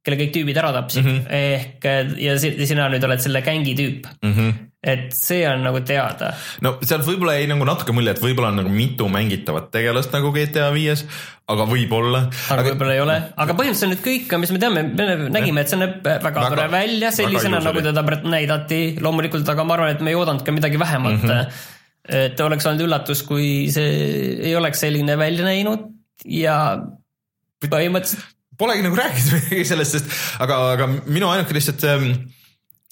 kelle 0.05 0.19
kõik 0.21 0.35
tüübid 0.35 0.59
ära 0.61 0.73
tapsid 0.77 1.05
mm, 1.07 1.19
-hmm. 1.19 1.33
ehk 1.41 1.89
äh, 1.89 2.15
ja 2.27 2.39
si- 2.39 2.57
sina 2.67 2.89
nüüd 2.93 3.05
oled 3.07 3.23
selle 3.23 3.43
gängi 3.47 3.75
tüüp 3.79 4.09
mm. 4.23 4.33
-hmm. 4.33 4.53
Et 4.85 5.15
see 5.17 5.45
on 5.49 5.63
nagu 5.65 5.81
teada. 5.87 6.33
no 6.65 6.75
sealt 6.85 7.07
võib-olla 7.07 7.37
jäi 7.39 7.49
nagu 7.51 7.67
natuke 7.69 7.95
mulje, 7.97 8.15
et 8.15 8.23
võib-olla 8.23 8.51
on 8.53 8.61
nagu 8.63 8.73
mitu 8.73 9.09
mängitavat 9.13 9.71
tegelast 9.75 10.13
nagu 10.15 10.33
GTA 10.35 10.69
viies, 10.75 11.05
aga 11.51 11.67
võib-olla. 11.69 12.25
aga 12.53 12.67
võib-olla 12.69 12.97
ei 12.97 13.03
ole, 13.05 13.17
aga 13.45 13.57
põhimõtteliselt 13.57 13.95
nüüd 13.95 14.05
kõik, 14.05 14.35
mis 14.43 14.53
me 14.55 14.61
teame, 14.63 14.85
me 14.93 15.31
nägime, 15.33 15.65
et 15.65 15.73
see 15.73 15.81
näeb 15.81 15.97
väga, 16.05 16.21
väga 16.29 16.45
Väga- 16.45 16.53
tore 16.57 16.69
välja 16.75 17.15
sellisena, 17.17 17.63
nagu 17.65 17.85
teda 17.85 18.05
näidati, 18.35 18.83
loomulikult, 19.05 19.49
aga 19.55 19.67
ma 19.67 19.79
arvan, 19.79 19.95
et 19.97 20.05
me 20.05 20.13
ei 20.13 20.21
oodanud 20.21 20.45
ka 20.45 20.55
midagi 20.55 20.81
vähemat 20.81 21.23
mm. 21.23 21.31
-hmm. 21.31 21.65
et 22.21 22.45
oleks 22.45 22.69
olnud 22.69 22.87
üllatus, 22.89 23.25
kui 23.25 23.73
see 23.73 23.91
ei 24.51 24.55
oleks 24.57 24.85
selline 24.85 25.19
välja 25.19 25.49
näinud 25.49 25.91
ja 26.25 26.79
põhimõtteliselt 27.65 28.33
Polegi 28.55 28.85
nagu 28.85 28.95
rääkida 28.95 29.35
midagi 29.35 29.65
sellest, 29.67 29.97
sest 29.97 30.13
aga, 30.43 30.59
aga 30.77 30.87
minu 31.11 31.27
ainuke 31.27 31.57
lihtsalt 31.57 31.83
ähm, 31.91 32.13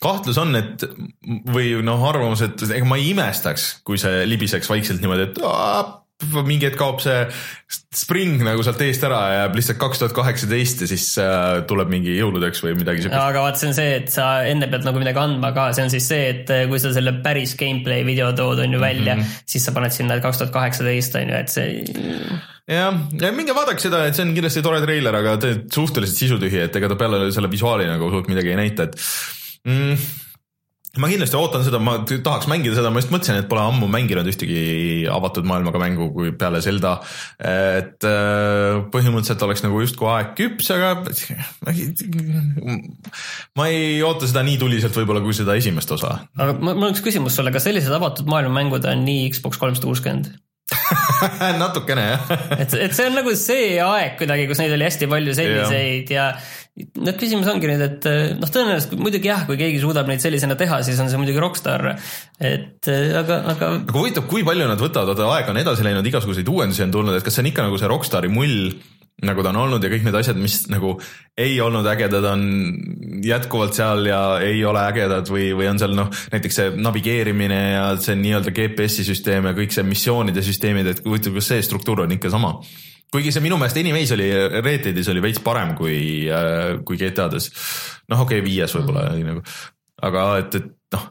kahtlus 0.02 0.38
on, 0.42 0.54
et 0.59 0.87
või 1.52 1.75
noh, 1.85 2.06
arvamus, 2.09 2.44
et 2.47 2.64
ega 2.68 2.87
ma 2.88 3.00
ei 3.00 3.12
imestaks, 3.12 3.68
kui 3.87 4.00
see 4.00 4.25
libiseks 4.28 4.71
vaikselt 4.71 5.02
niimoodi, 5.02 5.30
et 5.30 5.42
aa, 5.47 6.02
mingi 6.47 6.68
hetk 6.68 6.78
kaob 6.78 7.00
see 7.02 7.25
spring 7.97 8.42
nagu 8.47 8.62
sealt 8.64 8.80
eest 8.85 9.02
ära 9.06 9.18
ja 9.32 9.40
jääb 9.40 9.56
lihtsalt 9.59 9.80
kaks 9.80 10.00
tuhat 10.00 10.14
kaheksateist 10.16 10.85
ja 10.85 10.88
siis 10.90 11.06
äh, 11.21 11.62
tuleb 11.68 11.90
mingi 11.92 12.14
jõuludeks 12.14 12.62
või 12.64 12.76
midagi 12.78 13.04
siukest. 13.04 13.18
aga 13.18 13.42
vaat 13.44 13.59
see 13.61 13.71
on 13.71 13.76
see, 13.76 13.97
et 13.99 14.12
sa 14.12 14.28
enne 14.49 14.68
pead 14.71 14.87
nagu 14.87 15.02
midagi 15.02 15.23
andma 15.23 15.52
ka, 15.56 15.68
see 15.76 15.87
on 15.87 15.92
siis 15.92 16.06
see, 16.12 16.30
et 16.30 16.54
kui 16.71 16.80
sa 16.82 16.94
selle 16.94 17.16
päris 17.25 17.56
gameplay 17.59 18.06
video 18.06 18.30
tood 18.38 18.62
on 18.62 18.78
ju 18.78 18.80
välja 18.82 19.16
mm. 19.16 19.26
-hmm. 19.26 19.44
siis 19.54 19.66
sa 19.66 19.75
paned 19.76 19.94
sinna 19.94 20.21
kaks 20.23 20.42
tuhat 20.42 20.54
kaheksateist 20.54 21.21
on 21.21 21.35
ju, 21.35 21.42
et 21.42 21.52
see 21.52 21.68
jah, 22.71 22.97
ja 23.21 23.35
minge 23.35 23.54
vaadake 23.56 23.82
seda, 23.82 24.06
et 24.06 24.16
see 24.16 24.26
on 24.26 24.35
kindlasti 24.37 24.64
tore 24.64 24.80
treiler, 24.85 25.21
aga 25.21 25.37
suhteliselt 25.75 26.25
sisutühi, 26.25 26.66
et 26.68 26.76
ega 26.80 26.90
ta 26.92 26.99
peale 27.00 27.26
selle 27.35 27.50
visuaali 27.50 27.88
nagu 27.90 28.11
suurt 28.14 28.30
midagi 28.30 28.54
ei 28.54 28.61
näita, 28.62 28.88
et 28.88 29.00
mm, 29.69 30.04
ma 31.00 31.09
kindlasti 31.09 31.38
ootan 31.38 31.62
seda, 31.64 31.78
ma 31.81 31.95
tahaks 32.04 32.49
mängida 32.50 32.76
seda, 32.76 32.90
ma 32.92 33.00
just 33.00 33.12
mõtlesin, 33.12 33.38
et 33.40 33.49
pole 33.49 33.62
ammu 33.64 33.88
mänginud 33.90 34.28
ühtegi 34.28 35.07
avatud 35.09 35.47
maailmaga 35.49 35.81
mängu 35.81 36.11
kui 36.12 36.35
peale 36.37 36.61
Zelda. 36.64 36.99
et 37.40 38.04
äh, 38.04 38.83
põhimõtteliselt 38.92 39.47
oleks 39.47 39.64
nagu 39.64 39.81
justkui 39.81 40.11
aeg 40.12 40.35
küps, 40.37 40.69
aga 40.75 41.00
ma 43.57 43.71
ei 43.73 44.02
oota 44.04 44.28
seda 44.28 44.45
nii 44.45 44.61
tuliselt 44.61 44.97
võib-olla 45.00 45.25
kui 45.25 45.37
seda 45.37 45.57
esimest 45.57 45.97
osa. 45.97 46.19
aga 46.37 46.59
mul 46.61 46.76
on 46.76 46.92
üks 46.92 47.04
küsimus 47.04 47.40
sulle, 47.40 47.54
kas 47.54 47.64
sellised 47.71 47.92
avatud 47.97 48.28
maailma 48.28 48.61
mängud 48.61 48.85
on 48.88 49.07
nii 49.09 49.31
Xbox 49.33 49.62
kolmsada 49.62 49.88
kuuskümmend? 49.88 50.35
natukene 51.62 52.04
jah 52.04 52.31
et, 52.57 52.75
et 52.75 52.95
see 52.95 53.09
on 53.09 53.16
nagu 53.16 53.33
see 53.38 53.76
aeg 53.83 54.14
kuidagi, 54.21 54.45
kus 54.50 54.61
neid 54.61 54.73
oli 54.76 54.87
hästi 54.87 55.09
palju 55.11 55.35
selliseid 55.37 56.12
ja, 56.12 56.28
ja 56.33 56.62
noh, 56.76 57.16
küsimus 57.20 57.50
ongi 57.52 57.68
nüüd, 57.68 57.84
et 57.84 58.08
noh, 58.40 58.52
tõenäoliselt 58.52 58.96
muidugi 59.00 59.30
jah, 59.30 59.44
kui 59.48 59.58
keegi 59.60 59.82
suudab 59.82 60.08
neid 60.08 60.24
sellisena 60.24 60.56
teha, 60.60 60.80
siis 60.86 61.00
on 61.02 61.10
see 61.12 61.20
muidugi 61.20 61.42
rokkstaar. 61.42 61.92
et 62.40 62.88
aga, 62.88 63.42
aga. 63.54 63.74
aga 63.82 63.98
huvitav, 63.98 64.26
kui 64.30 64.46
palju 64.46 64.70
nad 64.70 64.80
võtavad, 64.80 65.12
vaata 65.12 65.28
aeg 65.36 65.52
on 65.52 65.62
edasi 65.64 65.86
läinud, 65.86 66.08
igasuguseid 66.08 66.48
uuendusi 66.48 66.86
on 66.86 66.96
tulnud, 66.96 67.18
et 67.18 67.26
kas 67.26 67.38
see 67.38 67.44
on 67.44 67.52
ikka 67.52 67.68
nagu 67.68 67.80
see 67.80 67.92
rokkstaari 67.92 68.32
mull 68.32 68.72
nagu 69.22 69.42
ta 69.44 69.52
on 69.52 69.58
olnud 69.60 69.84
ja 69.84 69.90
kõik 69.92 70.06
need 70.06 70.16
asjad, 70.18 70.38
mis 70.40 70.56
nagu 70.72 70.96
ei 71.38 71.54
olnud 71.62 71.86
ägedad, 71.86 72.24
on 72.26 72.42
jätkuvalt 73.22 73.76
seal 73.76 74.08
ja 74.08 74.22
ei 74.42 74.64
ole 74.66 74.82
ägedad 74.82 75.28
või, 75.30 75.52
või 75.58 75.68
on 75.70 75.78
seal 75.78 75.94
noh, 75.94 76.10
näiteks 76.32 76.58
see 76.58 76.72
navigeerimine 76.82 77.60
ja 77.76 77.84
see 78.02 78.16
nii-öelda 78.18 78.54
GPS-i 78.56 79.06
süsteem 79.06 79.46
ja 79.46 79.54
kõik 79.56 79.74
see 79.74 79.86
missioonide 79.86 80.42
süsteemid, 80.42 80.90
et 80.90 81.04
huvitav, 81.06 81.36
kas 81.38 81.52
see 81.52 81.68
struktuur 81.68 82.02
on 82.06 82.16
ikka 82.16 82.32
sama? 82.34 82.56
Kuigi 83.12 83.33
see 83.35 83.45
minu 83.45 83.59
meelest 83.61 83.81
Anyways 83.81 84.14
oli, 84.16 84.28
Red 84.59 84.87
Deadis 84.88 85.11
oli 85.12 85.25
veits 85.25 85.42
parem 85.45 85.75
kui, 85.78 85.97
äh, 86.33 86.78
kui 86.87 87.00
GTA-des. 87.00 87.50
noh, 88.12 88.23
okei 88.25 88.40
okay,, 88.40 88.47
viies 88.47 88.76
võib-olla 88.78 89.11
mm. 89.12 89.26
nagu, 89.33 89.45
aga 90.09 90.28
et, 90.42 90.61
et 90.61 90.97
noh 90.97 91.11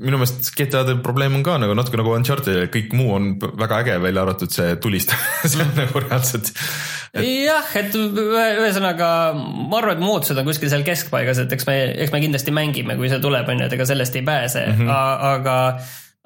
minu 0.00 0.18
meelest 0.20 0.52
GTA-de 0.56 0.96
probleem 1.04 1.34
on 1.36 1.42
ka 1.46 1.56
nagu 1.60 1.74
natuke 1.76 1.98
nagu 2.00 2.14
Uncharted, 2.16 2.68
kõik 2.72 2.94
muu 2.96 3.14
on 3.16 3.32
väga 3.40 3.82
äge, 3.82 3.96
välja 4.02 4.24
arvatud 4.24 4.52
see 4.54 4.76
tulistamine 4.82 5.74
nagu 5.84 6.02
reaalselt 6.04 6.50
et.... 6.50 7.24
jah, 7.26 7.72
et 7.78 7.96
ühesõnaga 7.96 9.08
ma 9.36 9.80
arvan, 9.80 9.98
et 9.98 10.04
muutused 10.04 10.38
on 10.38 10.48
kuskil 10.48 10.72
seal 10.72 10.86
keskpaigas, 10.86 11.42
et 11.44 11.56
eks 11.56 11.68
me, 11.68 11.76
eks 12.06 12.14
me 12.14 12.22
kindlasti 12.24 12.54
mängime, 12.54 12.96
kui 13.00 13.10
see 13.12 13.22
tuleb, 13.22 13.48
on 13.50 13.62
ju, 13.62 13.68
et 13.68 13.76
ega 13.78 13.88
sellest 13.90 14.20
ei 14.20 14.24
pääse 14.26 14.64
mm, 14.70 14.80
-hmm. 14.80 14.94
aga 15.34 15.58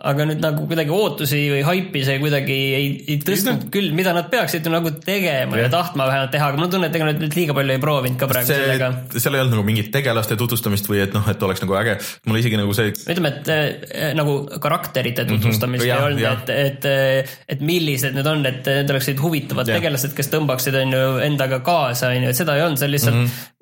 aga 0.02 0.24
nüüd 0.26 0.40
nagu 0.42 0.64
kuidagi 0.66 0.90
ootusi 0.90 1.38
või 1.52 1.60
haipi 1.62 2.00
see 2.02 2.16
kuidagi 2.18 2.54
ei, 2.74 2.86
ei 3.12 3.18
tõstnud 3.22 3.68
küll, 3.72 3.92
mida 3.94 4.10
nad 4.16 4.26
peaksid 4.32 4.66
ju 4.66 4.72
nagu 4.72 4.90
tegema 5.04 5.54
ja, 5.54 5.68
ja 5.68 5.70
tahtma 5.70 6.08
vähemalt 6.08 6.32
teha, 6.34 6.48
aga 6.50 6.58
mul 6.58 6.66
on 6.66 6.72
tunne, 6.72 6.88
et 6.90 6.98
ega 6.98 7.06
nad 7.06 7.22
nüüd 7.22 7.36
liiga 7.38 7.54
palju 7.54 7.76
ei 7.76 7.82
proovinud 7.82 8.18
ka 8.18 8.26
praegu 8.32 8.50
see, 8.50 8.58
sellega. 8.58 8.88
seal 9.14 9.38
ei 9.38 9.44
olnud 9.44 9.54
nagu 9.54 9.66
mingit 9.68 9.92
tegelaste 9.94 10.34
tutvustamist 10.40 10.90
või 10.90 11.04
et 11.04 11.14
noh, 11.14 11.30
et 11.30 11.46
oleks 11.46 11.62
nagu 11.62 11.78
äge, 11.78 11.94
mulle 12.26 12.42
isegi 12.42 12.58
nagu 12.58 12.74
see. 12.74 12.90
ütleme, 12.90 13.32
et 13.38 13.52
äh, 13.54 14.10
nagu 14.18 14.36
karakterite 14.58 15.28
mhm. 15.28 15.36
tutvustamist 15.36 15.86
mm 15.86 15.90
-hmm. 15.90 16.02
ei 16.02 16.10
olnud, 16.10 16.42
et, 16.42 16.54
et, 16.58 16.90
äh, 16.90 17.38
et 17.54 17.62
millised 17.62 18.18
need 18.18 18.26
on, 18.34 18.42
et 18.50 18.66
need 18.66 18.94
oleksid 18.96 19.22
huvitavad 19.22 19.70
ja. 19.70 19.78
tegelased, 19.78 20.18
kes 20.18 20.34
tõmbaksid, 20.34 20.74
on 20.82 20.98
ju, 20.98 21.16
endaga 21.30 21.62
kaasa, 21.62 22.10
on 22.10 22.26
ju, 22.26 22.34
et 22.34 22.42
seda 22.42 22.58
ei 22.58 22.66
olnud, 22.66 22.82
see 22.82 22.90
on 22.90 22.96
lihtsalt 22.98 23.20
mm 23.20 23.26
-hmm 23.30 23.53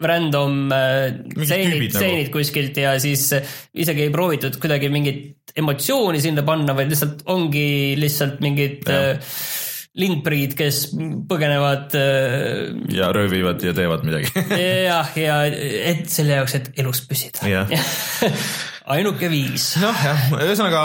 random 0.00 0.72
stseenid, 0.72 1.78
nagu. 1.78 1.92
stseenid 1.92 2.32
kuskilt 2.34 2.80
ja 2.82 2.96
siis 3.02 3.28
isegi 3.74 4.06
ei 4.06 4.12
proovitud 4.14 4.58
kuidagi 4.60 4.90
mingit 4.92 5.54
emotsiooni 5.58 6.20
sinna 6.22 6.44
panna, 6.46 6.74
vaid 6.76 6.92
lihtsalt 6.92 7.24
ongi 7.32 7.96
lihtsalt 7.98 8.42
mingid 8.44 8.90
äh, 8.92 9.34
lindpriid, 9.98 10.54
kes 10.58 10.82
põgenevad 11.30 11.94
äh,. 11.98 12.72
ja 12.94 13.10
röövivad 13.14 13.62
ja 13.64 13.74
teevad 13.76 14.04
midagi 14.06 14.30
jah, 14.88 15.14
ja 15.18 15.42
et 15.48 16.08
selle 16.12 16.38
jaoks, 16.38 16.58
et 16.60 16.72
elus 16.82 17.02
püsida 17.08 17.46
ainuke 18.88 19.28
viis. 19.30 19.66
noh 19.82 20.02
jah, 20.04 20.22
ühesõnaga 20.38 20.82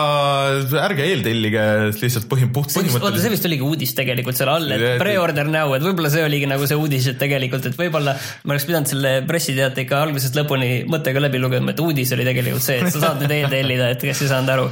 ärge 0.81 1.05
eeltellige 1.07 1.63
lihtsalt 1.91 2.27
põhim-, 2.31 2.51
puht 2.55 2.71
põhimõtteliselt. 2.73 3.07
oota, 3.07 3.21
see 3.23 3.33
vist 3.33 3.47
oligi 3.47 3.67
uudis 3.67 3.95
tegelikult 3.97 4.39
seal 4.39 4.51
all, 4.51 4.75
et 4.75 4.99
pre-order 5.01 5.47
now, 5.51 5.71
et 5.77 5.85
võib-olla 5.85 6.11
see 6.13 6.25
oligi 6.25 6.49
nagu 6.49 6.67
see 6.69 6.79
uudis, 6.79 7.07
et 7.13 7.19
tegelikult, 7.21 7.69
et 7.69 7.79
võib-olla 7.79 8.15
ma 8.17 8.55
oleks 8.55 8.67
pidanud 8.67 8.91
selle 8.91 9.15
pressiteate 9.29 9.85
ikka 9.85 10.03
algusest 10.07 10.39
lõpuni 10.39 10.71
mõttega 10.91 11.23
läbi 11.23 11.41
lugema, 11.43 11.71
et 11.75 11.83
uudis 11.83 12.11
oli 12.17 12.27
tegelikult 12.27 12.65
see, 12.65 12.81
et 12.83 12.91
sa 12.91 13.07
saad 13.07 13.23
nüüd 13.23 13.35
eeltellida, 13.39 13.93
et 13.95 14.07
kes 14.11 14.25
ei 14.25 14.31
saanud 14.33 14.55
aru. 14.57 14.69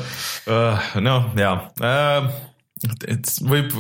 noh, 1.07 1.31
jaa 1.39 1.55
uh, 1.79 2.50
et 3.11 3.31
võib, 3.45 3.73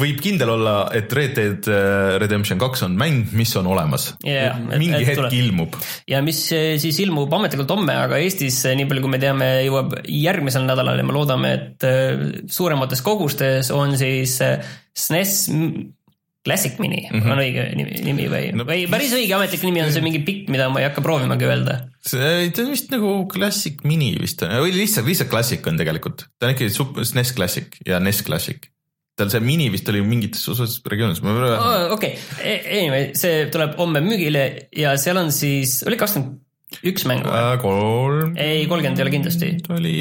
võib 0.00 0.20
kindel 0.24 0.54
olla, 0.54 0.74
et 0.96 1.12
Red 1.12 1.34
Dead 1.36 1.68
äh, 1.70 2.14
Redemption 2.22 2.60
kaks 2.60 2.84
on 2.86 2.96
mäng, 3.00 3.32
mis 3.36 3.52
on 3.60 3.68
olemas 3.70 4.10
yeah,. 4.24 4.56
mingi 4.72 5.02
et, 5.02 5.08
hetk 5.10 5.20
tuleb. 5.22 5.36
ilmub. 5.40 5.76
ja 6.10 6.22
mis 6.24 6.40
äh, 6.56 6.74
siis 6.82 7.00
ilmub 7.04 7.32
ametlikult 7.36 7.74
homme, 7.76 7.96
aga 8.06 8.20
Eestis, 8.22 8.62
äh, 8.68 8.76
nii 8.78 8.88
palju 8.90 9.04
kui 9.04 9.14
me 9.16 9.20
teame, 9.22 9.50
jõuab 9.66 9.98
järgmisel 10.08 10.64
nädalal 10.68 11.00
ja 11.00 11.06
me 11.06 11.16
loodame, 11.16 11.52
et 11.58 11.88
suuremates 12.52 13.04
kogustes 13.04 13.70
on 13.74 13.98
siis 14.00 14.38
SNES 14.40 15.36
Classic 16.44 16.76
Mini 16.82 17.06
mm 17.08 17.20
-hmm. 17.20 17.32
on 17.32 17.40
õige 17.40 17.64
nimi, 17.78 18.02
nimi 18.04 18.28
või 18.28 18.50
no,, 18.52 18.66
või 18.68 18.84
päris 18.92 19.14
õige 19.16 19.32
ametlik 19.36 19.64
nimi 19.64 19.80
on 19.84 19.92
see 19.94 20.04
mingi 20.04 20.20
pikk, 20.26 20.52
mida 20.52 20.68
ma 20.68 20.82
ei 20.82 20.88
hakka 20.90 21.04
proovimagi 21.04 21.48
öelda. 21.48 21.78
see, 22.04 22.50
ta 22.50 22.66
on 22.66 22.70
vist 22.74 22.92
nagu 22.92 23.16
Classic 23.32 23.80
Mini 23.84 24.12
vist 24.20 24.44
või 24.44 24.76
lihtsalt, 24.76 25.08
lihtsalt 25.08 25.32
Classic 25.32 25.66
on 25.66 25.80
tegelikult, 25.80 26.28
ta 26.38 26.50
on 26.50 26.54
ikkagi 26.56 27.04
SNES 27.04 27.34
Classic 27.38 27.80
ja 27.86 28.00
NES 28.00 28.22
Classic 28.28 28.70
tal 29.14 29.30
see 29.30 29.42
mini 29.44 29.68
vist 29.70 29.88
oli 29.92 30.02
mingites 30.02 30.42
osas 30.50 30.80
regioonides. 30.90 31.22
okei, 31.94 32.16
e-, 32.42 32.62
anyway, 32.80 33.12
see 33.18 33.46
tuleb 33.54 33.76
homme 33.78 34.02
müügile 34.02 34.46
ja 34.74 34.96
seal 34.98 35.20
on 35.22 35.30
siis, 35.34 35.82
oli 35.86 35.98
kakskümmend 36.00 36.43
üks 36.82 37.06
mäng 37.08 37.24
või 37.26 37.36
äh,? 37.38 37.54
kolm. 37.62 38.34
ei, 38.40 38.64
kolmkümmend 38.70 39.00
ei 39.00 39.06
ole 39.06 39.12
kindlasti. 39.14 39.50
ta 39.66 39.76
oli 39.76 39.94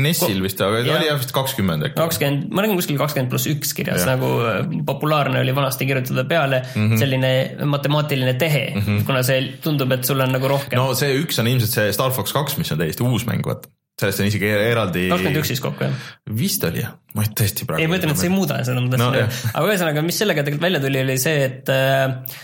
NES-il 0.00 0.42
vist, 0.44 0.60
aga 0.64 0.82
ta 0.86 0.98
oli 0.98 1.10
jah 1.10 1.20
vist 1.20 1.34
kakskümmend 1.36 1.88
äkki. 1.90 1.98
kakskümmend, 2.00 2.50
ma 2.50 2.64
nägin 2.64 2.80
kuskil 2.80 3.00
kakskümmend 3.00 3.32
pluss 3.32 3.50
üks 3.50 3.72
kirjas, 3.76 4.04
nagu 4.08 4.32
äh, 4.48 4.60
populaarne 4.88 5.40
oli 5.44 5.54
vanasti 5.56 5.88
kirjutada 5.88 6.26
peale 6.28 6.62
mm 6.64 6.82
-hmm. 6.82 7.00
selline 7.02 7.32
matemaatiline 7.76 8.34
tehe 8.40 8.66
mm, 8.74 8.82
-hmm. 8.82 9.06
kuna 9.06 9.22
see 9.26 9.56
tundub, 9.62 9.92
et 9.92 10.04
sul 10.04 10.20
on 10.20 10.32
nagu 10.32 10.48
rohkem. 10.48 10.78
no 10.80 10.94
see 10.94 11.14
üks 11.22 11.40
on 11.42 11.50
ilmselt 11.52 11.74
see 11.78 11.92
Star 11.92 12.12
Fox 12.12 12.32
kaks, 12.36 12.58
mis 12.58 12.72
on 12.72 12.82
täiesti 12.82 13.06
uus 13.06 13.26
mäng, 13.26 13.46
vaata 13.46 13.68
sellest 13.96 14.20
on 14.20 14.28
isegi 14.28 14.48
eraldi. 14.52 15.06
kakskümmend 15.08 15.40
üks 15.40 15.52
siis 15.54 15.62
kokku 15.64 15.86
jah? 15.86 16.10
vist 16.36 16.64
oli 16.68 16.82
jah, 16.82 16.98
ma 17.16 17.24
tõesti 17.24 17.68
praegu. 17.68 17.82
ei, 17.82 17.88
ma 17.88 17.96
ütlen, 18.00 18.12
et 18.12 18.20
see 18.20 18.28
ei 18.28 18.34
muuda 18.34 18.58
seda, 18.66 18.82
ma 18.82 18.92
tahtsin 18.92 19.06
no, 19.06 19.12
öelda, 19.16 19.52
aga 19.52 19.70
ühesõnaga, 19.70 20.04
mis 20.04 20.20
sellega 20.20 20.44
tegelikult 20.44 20.66
välja 20.68 20.82
tuli, 20.84 21.00
oli 21.06 21.16
see, 21.22 21.46
et 21.46 21.72
äh, 21.72 22.36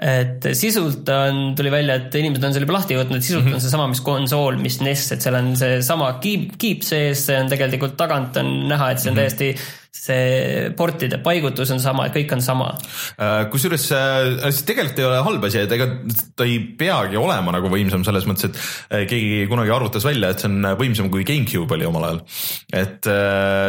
et 0.00 0.46
sisult 0.56 1.08
on, 1.12 1.52
tuli 1.56 1.70
välja, 1.72 1.98
et 2.00 2.14
inimesed 2.16 2.46
on 2.46 2.54
selle 2.54 2.64
juba 2.64 2.78
lahti 2.78 2.96
võtnud, 2.96 3.20
sisult 3.20 3.44
mm 3.44 3.50
-hmm. 3.50 3.58
on 3.58 3.64
seesama, 3.64 3.88
mis 3.92 4.00
konsool, 4.00 4.56
mis 4.56 4.80
NES, 4.80 5.04
et 5.12 5.24
seal 5.24 5.36
on 5.36 5.52
seesama 5.56 6.14
keep, 6.24 6.56
keep 6.58 6.86
sees, 6.86 7.26
see 7.26 7.36
on 7.36 7.50
tegelikult 7.52 7.96
tagant 8.00 8.36
on 8.40 8.52
näha, 8.72 8.90
et 8.90 9.02
see 9.02 9.10
on 9.10 9.16
mm 9.16 9.20
-hmm. 9.20 9.36
täiesti 9.36 9.81
see 9.92 10.70
portide 10.72 11.18
paigutus 11.20 11.70
on 11.74 11.80
sama, 11.82 12.06
kõik 12.14 12.30
on 12.32 12.40
sama. 12.42 12.70
Äh, 13.20 13.44
kusjuures 13.52 13.84
äh, 13.92 14.46
see 14.48 14.64
tegelikult 14.70 15.02
ei 15.02 15.04
ole 15.04 15.18
halb 15.26 15.44
asi, 15.44 15.60
et 15.60 15.74
ega 15.76 15.88
ta 16.38 16.46
ei 16.48 16.56
peagi 16.80 17.18
olema 17.20 17.52
nagu 17.52 17.68
võimsam 17.72 18.04
selles 18.06 18.24
mõttes, 18.28 18.48
et 18.48 18.56
äh, 18.88 19.04
keegi 19.10 19.44
kunagi 19.50 19.74
arvutas 19.74 20.06
välja, 20.08 20.32
et 20.32 20.40
see 20.40 20.48
on 20.48 20.70
võimsam 20.80 21.10
kui 21.12 21.26
GameCube 21.28 21.76
oli 21.76 21.88
omal 21.88 22.06
ajal. 22.08 22.22
et 22.82 23.10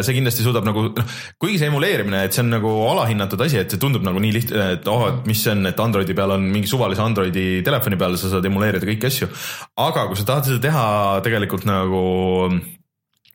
see 0.08 0.16
kindlasti 0.16 0.46
suudab 0.46 0.68
nagu 0.68 0.86
noh, 0.96 1.18
kuigi 1.44 1.60
see 1.60 1.68
emuleerimine, 1.72 2.24
et 2.24 2.36
see 2.36 2.44
on 2.46 2.54
nagu 2.56 2.72
alahinnatud 2.94 3.44
asi, 3.44 3.60
et 3.60 3.76
see 3.76 3.82
tundub 3.82 4.06
nagu 4.08 4.22
nii 4.24 4.36
lihtne, 4.38 4.68
et 4.78 4.88
oh, 4.92 5.04
et 5.10 5.28
mis 5.28 5.44
see 5.44 5.52
on, 5.52 5.68
et 5.68 5.84
Androidi 5.84 6.16
peal 6.16 6.38
on 6.38 6.48
mingi 6.54 6.72
suvalise 6.72 7.04
Androidi 7.04 7.60
telefoni 7.68 8.00
peal, 8.00 8.16
sa 8.22 8.32
saad 8.32 8.48
emuleerida 8.48 8.88
kõiki 8.88 9.12
asju. 9.12 9.28
aga 9.84 10.08
kui 10.08 10.22
sa 10.22 10.30
tahad 10.32 10.48
seda 10.48 10.64
teha 10.70 10.88
tegelikult 11.28 11.68
nagu 11.68 12.06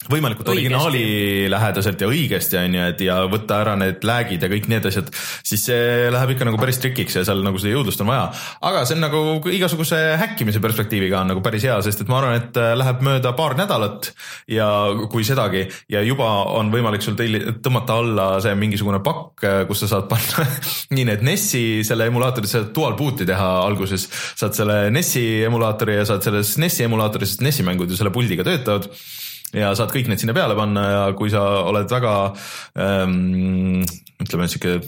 võimalikult 0.06 0.52
originaali 0.52 1.48
lähedaselt 1.50 2.00
ja 2.00 2.06
õigesti 2.08 2.56
on 2.60 2.76
ju, 2.76 2.82
et 2.92 3.00
ja 3.02 3.16
võtta 3.26 3.56
ära 3.64 3.74
need 3.80 4.04
lag'id 4.06 4.44
ja 4.44 4.50
kõik 4.50 4.68
need 4.70 4.86
asjad, 4.86 5.08
siis 5.42 5.64
see 5.66 6.06
läheb 6.14 6.36
ikka 6.36 6.46
nagu 6.46 6.60
päris 6.60 6.78
trikiks 6.78 7.18
ja 7.18 7.24
seal 7.26 7.42
nagu 7.42 7.58
seda 7.58 7.72
jõudlust 7.74 8.04
on 8.04 8.12
vaja. 8.12 8.28
aga 8.70 8.84
see 8.86 8.94
on 8.94 9.02
nagu 9.02 9.22
igasuguse 9.50 9.98
häkkimise 10.20 10.62
perspektiiviga 10.62 11.18
on 11.24 11.32
nagu 11.34 11.42
päris 11.42 11.66
hea, 11.66 11.80
sest 11.82 12.04
et 12.04 12.12
ma 12.12 12.20
arvan, 12.20 12.38
et 12.38 12.62
äh, 12.62 12.76
läheb 12.78 13.02
mööda 13.08 13.34
paar 13.38 13.58
nädalat 13.58 14.12
ja 14.54 14.70
kui 15.10 15.26
sedagi 15.26 15.66
ja 15.90 16.04
juba 16.06 16.30
on 16.54 16.70
võimalik 16.70 17.02
sul 17.02 17.18
tõmmata 17.18 17.98
alla 17.98 18.30
see 18.44 18.54
mingisugune 18.54 19.02
pakk, 19.02 19.34
äh, 19.42 19.60
kus 19.66 19.82
sa 19.82 19.92
saad 19.96 20.06
panna 20.14 20.46
nii 20.94 21.08
need 21.10 21.26
NES-i 21.26 21.64
selle 21.86 22.06
emulaatori, 22.06 22.46
saad 22.46 22.70
dual 22.76 22.94
boot'i 22.94 23.26
teha 23.26 23.50
alguses, 23.66 24.06
saad 24.38 24.54
selle 24.54 24.84
NES-i 24.94 25.42
emulaatori 25.50 25.98
ja 25.98 26.06
saad 26.06 26.22
selle 26.22 26.46
SNES-i 26.46 26.86
emulaatori, 26.86 27.26
sest 27.26 27.42
NES-i 27.42 27.66
mängud 27.66 27.90
ju 27.90 27.98
selle 27.98 28.14
puldiga 28.14 28.46
töötavad 28.46 28.86
ja 29.56 29.72
saad 29.76 29.92
kõik 29.94 30.10
need 30.10 30.20
sinna 30.20 30.36
peale 30.36 30.56
panna 30.58 30.86
ja 30.90 31.02
kui 31.18 31.30
sa 31.32 31.44
oled 31.68 31.88
väga 31.90 32.14
ähm, 32.76 33.84
ütleme 34.20 34.48
sihuke 34.50 34.80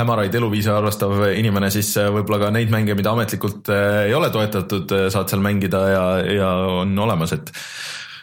hämaraid 0.00 0.34
eluviise 0.34 0.72
arvestav 0.72 1.14
inimene, 1.34 1.70
siis 1.74 1.90
äh, 2.00 2.08
võib-olla 2.14 2.44
ka 2.44 2.50
neid 2.54 2.70
mänge, 2.72 2.96
mida 2.98 3.12
ametlikult 3.14 3.70
äh, 3.72 4.06
ei 4.08 4.14
ole 4.16 4.30
toetatud, 4.32 4.92
äh, 4.96 5.08
saad 5.12 5.32
seal 5.32 5.42
mängida 5.44 5.82
ja, 5.90 6.04
ja 6.24 6.50
on 6.82 6.94
olemas, 7.06 7.34
et 7.36 7.52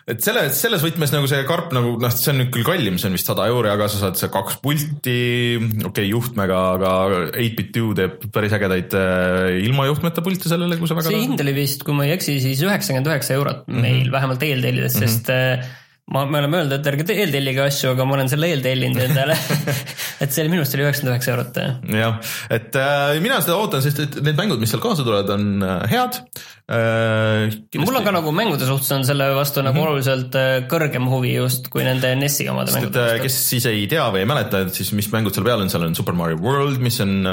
et 0.07 0.23
selle, 0.23 0.45
selles 0.55 0.83
võtmes 0.83 1.11
nagu 1.11 1.27
see 1.27 1.41
karp 1.47 1.73
nagu 1.75 1.95
noh, 1.99 2.13
see 2.15 2.31
on 2.31 2.39
nüüd 2.41 2.51
küll 2.55 2.67
kallim, 2.67 2.99
see 2.99 3.09
on 3.09 3.17
vist 3.17 3.27
sada 3.27 3.47
euri, 3.51 3.71
aga 3.73 3.89
sa 3.91 3.99
saad 4.05 4.19
see 4.19 4.31
kaks 4.31 4.59
pulti, 4.63 5.17
okei 5.59 5.89
okay, 5.89 6.05
juhtmega, 6.07 6.59
aga 6.77 6.93
8-bit 7.33 7.81
U 7.83 7.91
teeb 7.97 8.29
päris 8.33 8.55
ägedaid 8.55 8.95
äh, 8.97 9.57
ilma 9.67 9.89
juhtmeta 9.89 10.23
pilte 10.25 10.51
sellele, 10.51 10.79
kui 10.79 10.89
sa 10.89 10.95
väga 10.97 11.11
see 11.11 11.25
hind 11.25 11.43
oli 11.43 11.55
vist, 11.57 11.83
kui 11.87 11.97
ma 11.97 12.07
ei 12.07 12.15
eksi, 12.15 12.37
siis 12.43 12.63
üheksakümmend 12.63 13.11
üheksa 13.11 13.35
eurot 13.35 13.67
meil 13.67 13.83
mm 13.83 13.99
-hmm. 14.05 14.15
vähemalt 14.15 14.47
eeltellides 14.47 14.95
mm, 14.95 15.03
-hmm. 15.03 15.11
sest 15.11 15.29
äh, 15.35 15.67
ma, 16.13 16.23
me 16.25 16.39
oleme 16.39 16.61
öelnud, 16.61 16.75
et 16.77 16.89
ärge 16.91 17.05
eeltellige 17.13 17.63
asju, 17.67 17.91
aga 17.91 18.05
ma 18.07 18.15
olen 18.17 18.29
selle 18.31 18.49
eeltellinud 18.53 19.01
endale 19.09 19.35
et 20.23 20.31
see 20.31 20.43
oli 20.43 20.53
minu 20.53 20.63
arust 20.63 20.77
oli 20.77 20.85
üheksakümmend 20.85 21.15
üheksa 21.15 21.33
eurot. 21.33 21.59
jah, 21.99 22.19
et 22.57 22.77
äh, 22.79 23.17
mina 23.23 23.41
seda 23.43 23.57
ootan, 23.59 23.83
sest 23.83 23.99
et 24.05 24.19
need 24.23 24.39
mängud, 24.39 24.61
mis 24.61 24.71
seal 24.73 24.83
kaasa 24.83 25.05
tulevad, 25.07 25.33
on 25.35 25.65
äh, 25.67 25.83
head. 25.91 26.21
Kindlasti... 26.67 27.79
mul 27.79 27.95
on 27.95 28.03
ka 28.03 28.11
nagu 28.11 28.31
mängude 28.35 28.65
suhtes 28.67 28.91
on 28.91 29.05
selle 29.07 29.29
vastu 29.37 29.61
nagu 29.63 29.71
mm 29.71 29.79
-hmm. 29.79 29.87
oluliselt 29.87 30.35
äh, 30.35 30.67
kõrgem 30.67 31.07
huvi 31.07 31.33
just 31.37 31.69
kui 31.71 31.85
nende 31.87 32.11
NES-i 32.19 32.49
omade 32.51 32.71
sest 32.71 32.81
mängude 32.81 32.99
äh, 32.99 33.11
vastu. 33.11 33.23
kes 33.23 33.37
siis 33.49 33.65
ei 33.71 33.87
tea 33.87 34.09
või 34.11 34.25
ei 34.25 34.29
mäleta, 34.29 34.65
et 34.65 34.73
siis 34.75 34.91
mis 34.91 35.07
mängud 35.13 35.35
seal 35.35 35.47
peal 35.47 35.61
on, 35.63 35.69
seal 35.69 35.87
on 35.87 35.95
Super 35.95 36.13
Mario 36.13 36.37
World, 36.43 36.81
mis 36.83 36.99
on 36.99 37.23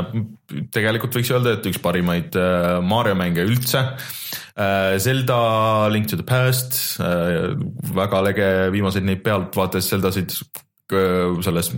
tegelikult 0.71 1.17
võiks 1.19 1.35
öelda, 1.35 1.59
et 1.59 1.67
üks 1.67 1.83
parimaid 1.83 2.38
Mario 2.83 3.14
mänge 3.19 3.43
üldse 3.43 3.88
Äh, 4.57 4.99
Zelda 5.00 5.88
Link 5.88 6.07
to 6.09 6.17
the 6.17 6.23
Past, 6.23 7.00
äh, 7.00 7.57
väga 7.95 8.21
lege, 8.23 8.47
viimaseid 8.71 9.07
neid 9.07 9.25
pealtvaates 9.26 9.88
Zeldasid 9.91 10.31
äh, 10.95 11.35
selles 11.43 11.73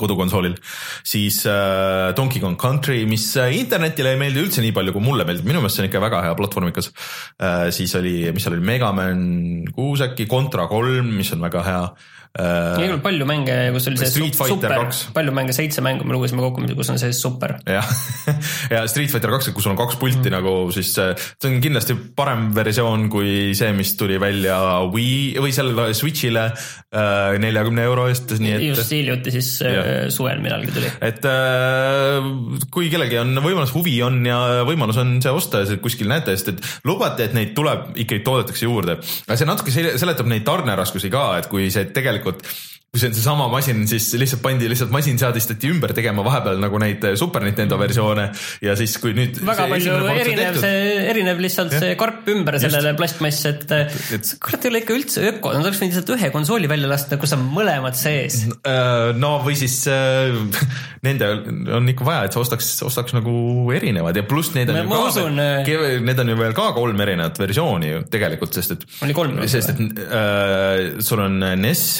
kodukonsoolil, 0.00 0.58
siis 1.06 1.42
äh, 1.50 2.10
Donkey 2.16 2.42
Kong 2.42 2.58
Country, 2.60 3.02
mis 3.10 3.30
internetile 3.36 4.14
ei 4.14 4.20
meeldi 4.20 4.44
üldse 4.44 4.64
nii 4.64 4.74
palju, 4.76 4.94
kui 4.96 5.04
mulle 5.04 5.26
meeldib, 5.28 5.48
minu 5.48 5.62
meelest 5.62 5.78
see 5.78 5.86
on 5.86 5.90
ikka 5.90 6.04
väga 6.04 6.22
hea 6.26 6.36
platvormikas 6.38 6.92
äh,. 6.92 7.68
siis 7.74 7.94
oli, 7.98 8.20
mis 8.34 8.46
seal 8.46 8.56
oli, 8.56 8.64
Mega 8.64 8.92
Man 8.96 9.26
kuus 9.74 10.04
äkki, 10.04 10.28
Contra 10.30 10.68
kolm, 10.70 11.12
mis 11.18 11.32
on 11.36 11.44
väga 11.44 11.66
hea 11.66 11.82
äh, 11.88 12.17
ei 12.38 12.86
olnud 12.86 13.02
palju 13.02 13.26
mänge, 13.28 13.54
kus 13.74 13.88
oli 13.90 13.98
see 13.98 14.10
Street 14.12 14.36
super, 14.38 14.74
palju 15.16 15.34
mänge, 15.34 15.54
seitse 15.56 15.82
mängu 15.84 16.06
me 16.06 16.14
lugesime 16.14 16.42
kokku, 16.44 16.62
kus 16.78 16.92
on 16.92 17.00
see 17.00 17.14
super. 17.16 17.56
jah, 17.66 17.88
ja 18.74 18.84
Street 18.90 19.10
Fighter 19.10 19.32
kaks, 19.34 19.50
kus 19.54 19.66
sul 19.66 19.74
on 19.74 19.80
kaks 19.80 19.98
pulti 19.98 20.28
mm. 20.28 20.34
nagu 20.36 20.54
siis 20.74 20.92
see 20.94 21.48
on 21.50 21.58
kindlasti 21.64 21.96
parem 22.18 22.48
versioon 22.54 23.08
kui 23.12 23.56
see, 23.58 23.72
mis 23.76 23.94
tuli 23.98 24.20
välja 24.22 24.58
Wii 24.92 25.38
või 25.42 25.54
sellele 25.54 25.88
Switch'ile 25.98 26.44
äh, 26.48 27.38
neljakümne 27.42 27.86
euro 27.88 28.06
eest, 28.10 28.36
nii 28.38 28.54
et. 28.54 28.66
just 28.70 28.94
hiljuti 28.94 29.34
siis 29.34 29.50
ja. 29.64 29.82
Äh, 29.82 29.98
suvel 30.14 30.42
millalgi 30.44 30.74
tuli. 30.76 30.92
et 31.08 31.26
äh, 31.28 32.30
kui 32.74 32.90
kellelgi 32.92 33.20
on 33.22 33.34
võimalus, 33.42 33.74
huvi 33.76 33.96
on 34.06 34.20
ja 34.26 34.38
võimalus 34.68 35.00
on 35.02 35.16
see 35.24 35.34
osta 35.34 35.64
ja 35.64 35.80
kuskil 35.82 36.10
näete, 36.10 36.36
sest 36.38 36.54
et 36.54 36.62
lubati, 36.88 37.26
et 37.26 37.36
neid 37.36 37.54
tuleb 37.58 37.98
ikkagi 37.98 38.22
toodetakse 38.26 38.68
juurde. 38.68 38.98
aga 39.26 39.38
see 39.38 39.48
natuke 39.48 39.74
seletab 39.74 40.30
neid 40.30 40.46
tarneraskusi 40.46 41.10
ka, 41.12 41.26
et 41.42 41.50
kui 41.50 41.68
see 41.74 41.88
tegelikult 41.94 42.27
tegelikult 42.32 42.78
kui 42.88 43.02
see 43.02 43.10
on 43.10 43.16
seesama 43.18 43.46
masin, 43.52 43.82
siis 43.84 44.06
lihtsalt 44.16 44.40
pandi 44.40 44.68
lihtsalt 44.70 44.88
masin 44.88 45.18
seadistati 45.20 45.68
ümber 45.68 45.92
tegema 45.92 46.22
vahepeal 46.24 46.56
nagu 46.62 46.78
neid 46.80 47.02
Super 47.20 47.44
Nintendo 47.44 47.76
versioone 47.76 48.30
ja 48.64 48.76
siis, 48.80 48.94
kui 49.02 49.12
nüüd. 49.12 49.42
väga 49.44 49.66
palju 49.68 49.96
erinev, 50.14 50.56
see 50.62 50.94
erineb 51.10 51.42
lihtsalt 51.44 51.76
ja. 51.76 51.82
see 51.84 51.98
karp 52.00 52.30
ümber 52.32 52.56
sellele 52.62 52.94
plastmass, 52.96 53.44
et, 53.50 53.76
et 54.16 54.32
kurat 54.40 54.64
ei 54.64 54.72
ole 54.72 54.82
ikka 54.82 54.96
üldse 54.96 55.26
öko, 55.34 55.52
nad 55.52 55.68
oleks 55.68 55.82
võinud 55.84 55.98
lihtsalt 55.98 56.14
ühe 56.16 56.32
konsooli 56.32 56.72
välja 56.72 56.88
lasta, 56.88 57.20
kus 57.20 57.36
on 57.36 57.44
mõlemad 57.52 58.00
sees. 58.00 58.40
Äh, 58.64 59.12
no 59.20 59.36
või 59.44 59.60
siis 59.60 59.82
äh, 59.92 60.32
nende 61.06 61.32
on 61.76 61.92
ikka 61.92 62.08
vaja, 62.08 62.24
et 62.24 62.32
sa 62.32 62.40
ostaks, 62.40 62.72
ostaks 62.88 63.12
nagu 63.18 63.36
erinevad 63.76 64.16
ja 64.16 64.24
pluss 64.24 64.56
need 64.56 64.72
on 64.72 64.80
ma, 64.80 64.88
ju 64.88 64.96
ka, 64.96 65.06
usun, 65.12 65.42
äh, 65.44 65.98
need 66.08 66.24
on 66.24 66.32
ju 66.32 66.40
veel 66.40 66.56
ka 66.56 66.72
kolm 66.72 67.04
erinevat 67.04 67.36
versiooni 67.44 67.92
ju 67.98 68.04
tegelikult, 68.08 68.56
sest 68.56 68.78
et. 68.78 68.92
oli 69.04 69.16
kolm. 69.16 69.42
sest 69.44 69.76
et 69.76 70.06
äh, 70.08 71.02
sul 71.04 71.28
on 71.28 71.44
NES 71.60 71.90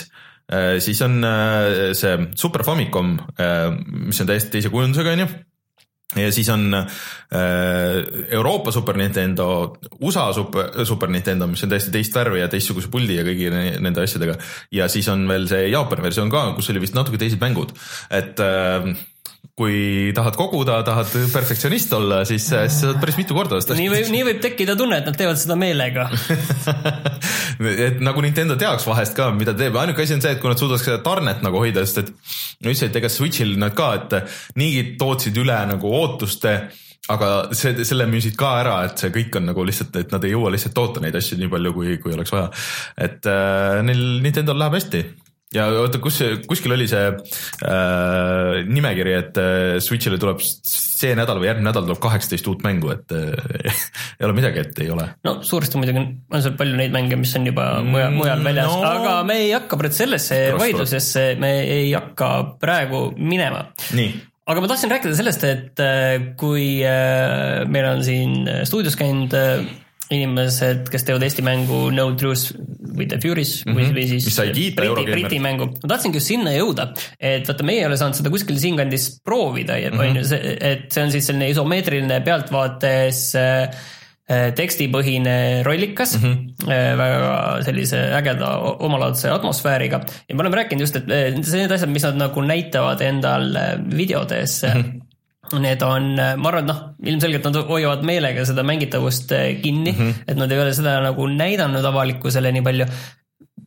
siis 0.80 1.02
on 1.04 1.20
äh, 1.24 1.92
see 1.96 2.16
Super 2.38 2.64
Famicom, 2.64 3.18
äh, 3.36 3.68
mis 4.08 4.20
on 4.22 4.30
täiesti 4.30 4.56
teise 4.56 4.72
kujundusega, 4.72 5.12
on 5.12 5.24
ju 5.24 5.28
ja 6.16 6.30
siis 6.32 6.48
on 6.48 6.72
Euroopa 8.32 8.72
Super 8.72 8.96
Nintendo, 8.96 9.74
USA 10.00 10.30
Super, 10.32 10.70
Super 10.88 11.10
Nintendo, 11.12 11.46
mis 11.46 11.60
on 11.66 11.68
täiesti 11.68 11.92
teist 11.92 12.16
värvi 12.16 12.40
ja 12.40 12.46
teistsuguse 12.48 12.88
puldi 12.88 13.18
ja 13.18 13.26
kõigi 13.26 13.50
nende 13.52 14.06
asjadega. 14.06 14.38
ja 14.72 14.88
siis 14.88 15.10
on 15.12 15.26
veel 15.28 15.44
see 15.50 15.66
Jaapani 15.68 16.06
versioon 16.06 16.32
ka, 16.32 16.46
kus 16.56 16.72
oli 16.72 16.80
vist 16.80 16.96
natuke 16.96 17.20
teised 17.20 17.44
mängud, 17.44 17.76
et 18.08 18.40
kui 19.58 20.12
tahad 20.14 20.36
koguda, 20.38 20.78
tahad 20.86 21.10
perfektsionist 21.32 21.92
olla, 21.96 22.22
siis, 22.28 22.46
sa 22.46 22.62
saad 22.70 23.00
päris 23.02 23.18
mitu 23.18 23.34
korda 23.34 23.58
osta. 23.58 23.74
nii 23.78 23.90
võib, 23.90 24.10
nii 24.14 24.24
võib 24.30 24.42
tekkida 24.44 24.76
tunne, 24.78 25.00
et 25.02 25.08
nad 25.08 25.18
teevad 25.18 25.40
seda 25.40 25.56
meelega 25.58 26.06
et 27.88 27.98
nagu 28.04 28.22
Nintendo 28.22 28.58
teaks 28.60 28.86
vahest 28.86 29.16
ka, 29.18 29.30
mida 29.34 29.56
teeb, 29.58 29.76
ainuke 29.82 30.04
asi 30.04 30.14
on 30.14 30.22
see, 30.24 30.36
et 30.36 30.42
kui 30.42 30.52
nad 30.52 30.60
suudaks 30.60 30.86
seda 30.86 31.02
tarnet 31.04 31.42
nagu 31.42 31.58
hoida, 31.62 31.82
sest 31.86 32.04
et 32.04 32.12
no 32.62 32.70
üldiselt 32.70 32.98
ega 33.00 33.10
Switch'il 33.12 33.56
nad 33.58 33.74
ka, 33.78 33.92
et 33.98 34.18
niigi 34.60 34.94
tootsid 35.00 35.42
üle 35.42 35.58
nagu 35.72 35.94
ootuste 36.02 36.58
aga 37.12 37.28
see, 37.56 37.86
selle 37.88 38.06
müüsid 38.10 38.36
ka 38.38 38.58
ära, 38.62 38.80
et 38.88 39.00
see 39.00 39.12
kõik 39.14 39.38
on 39.40 39.48
nagu 39.48 39.64
lihtsalt, 39.66 39.96
et 39.98 40.12
nad 40.12 40.24
ei 40.26 40.34
jõua 40.34 40.52
lihtsalt 40.54 40.76
toota 40.76 41.02
neid 41.02 41.16
asju 41.18 41.38
nii 41.40 41.50
palju, 41.52 41.72
kui, 41.76 41.96
kui 42.02 42.14
oleks 42.14 42.34
vaja. 42.34 42.50
et 43.08 43.26
äh, 43.30 43.80
neil 43.86 44.04
Nintendo'l 44.22 44.60
läheb 44.60 44.78
hästi 44.78 45.02
ja 45.54 45.66
oota, 45.80 46.00
kus, 46.02 46.20
kuskil 46.48 46.74
oli 46.74 46.86
see 46.90 47.08
äh, 47.08 48.58
nimekiri, 48.68 49.14
et 49.16 49.40
äh, 49.40 49.78
Switch'ile 49.82 50.20
tuleb 50.20 50.42
see 50.44 51.14
nädal 51.16 51.40
või 51.40 51.48
järgmine 51.48 51.70
nädal 51.70 51.86
tuleb 51.86 52.00
kaheksateist 52.02 52.50
uut 52.52 52.64
mängu, 52.66 52.92
et 52.92 53.14
äh, 53.16 53.78
ei 54.18 54.28
ole 54.28 54.36
midagi, 54.36 54.64
et 54.66 54.82
ei 54.84 54.92
ole. 54.92 55.08
no 55.24 55.38
suuresti 55.46 55.80
muidugi 55.80 56.04
on 56.04 56.44
seal 56.44 56.56
palju 56.58 56.78
neid 56.78 56.94
mänge, 56.94 57.20
mis 57.20 57.34
on 57.38 57.48
juba 57.48 57.68
mujal, 57.86 58.14
mujal 58.16 58.44
väljas 58.44 58.72
no,, 58.72 58.80
aga 58.88 59.18
me 59.28 59.40
ei 59.46 59.52
hakka 59.56 59.80
praegu 59.80 60.00
sellesse 60.02 60.40
vaidlusesse, 60.58 61.28
me 61.40 61.52
ei 61.64 61.92
hakka 61.96 62.32
praegu 62.60 63.08
minema. 63.16 63.68
aga 64.48 64.64
ma 64.64 64.70
tahtsin 64.70 64.92
rääkida 64.92 65.16
sellest, 65.16 65.48
et 65.48 65.84
äh, 65.84 66.32
kui 66.40 66.78
äh, 66.84 67.64
meil 67.72 67.92
on 67.94 68.04
siin 68.04 68.42
stuudios 68.68 69.00
käinud 69.00 69.32
äh, 69.36 69.64
inimesed, 70.14 70.88
kes 70.92 71.04
teevad 71.04 71.24
Eesti 71.26 71.44
mängu 71.44 71.88
No 71.92 72.08
Truth 72.18 72.54
with 72.96 73.10
the 73.12 73.18
Furies 73.20 73.60
mm, 73.64 73.74
-hmm. 73.76 73.96
või 73.96 74.06
siis 74.08 74.28
mis 74.28 74.38
sai 74.38 74.52
kiita 74.56 74.86
Briti, 74.86 75.12
Briti 75.12 75.40
mängu. 75.42 75.68
ma 75.82 75.92
tahtsingi 75.92 76.18
just 76.20 76.32
sinna 76.32 76.54
jõuda, 76.56 76.88
et 77.20 77.48
vaata, 77.48 77.66
meie 77.66 77.82
ei 77.82 77.86
ole 77.90 77.98
saanud 78.00 78.16
seda 78.16 78.32
kuskil 78.32 78.58
siinkandis 78.58 79.10
proovida 79.24 79.76
-hmm. 79.92 80.00
on 80.00 80.16
ju, 80.16 80.40
et 80.72 80.88
see 80.92 81.04
on 81.04 81.12
siis 81.12 81.28
selline 81.28 81.50
isomeetriline 81.52 82.20
pealtvaates 82.24 83.20
äh, 83.36 83.76
äh, 84.30 84.46
tekstipõhine 84.54 85.62
rollikas 85.66 86.16
mm, 86.16 86.24
-hmm. 86.24 86.96
väga 87.02 87.62
sellise 87.68 88.00
ägeda 88.20 88.54
omalaadse 88.78 89.30
atmosfääriga 89.30 90.00
ja 90.28 90.34
me 90.34 90.40
oleme 90.40 90.56
rääkinud 90.62 90.80
just, 90.80 90.96
et 90.96 91.06
need 91.06 91.72
asjad, 91.72 91.92
mis 91.92 92.08
nad 92.08 92.16
nagu 92.16 92.40
näitavad 92.40 93.00
endal 93.04 93.52
videodes 93.92 94.62
mm. 94.62 94.82
-hmm 94.82 95.07
Need 95.56 95.82
on, 95.86 96.10
ma 96.16 96.50
arvan, 96.50 96.66
et 96.66 96.68
noh, 96.68 96.82
ilmselgelt 97.12 97.46
nad 97.48 97.56
hoiavad 97.70 98.04
meelega 98.06 98.44
seda 98.48 98.64
mängitavust 98.66 99.32
eh, 99.36 99.54
kinni 99.62 99.92
mm, 99.94 99.98
-hmm. 99.98 100.26
et 100.26 100.36
nad 100.40 100.52
ei 100.52 100.60
ole 100.60 100.74
seda 100.76 100.98
nagu 101.04 101.28
näidanud 101.30 101.84
avalikkusele 101.84 102.52
nii 102.52 102.66
palju 102.66 102.88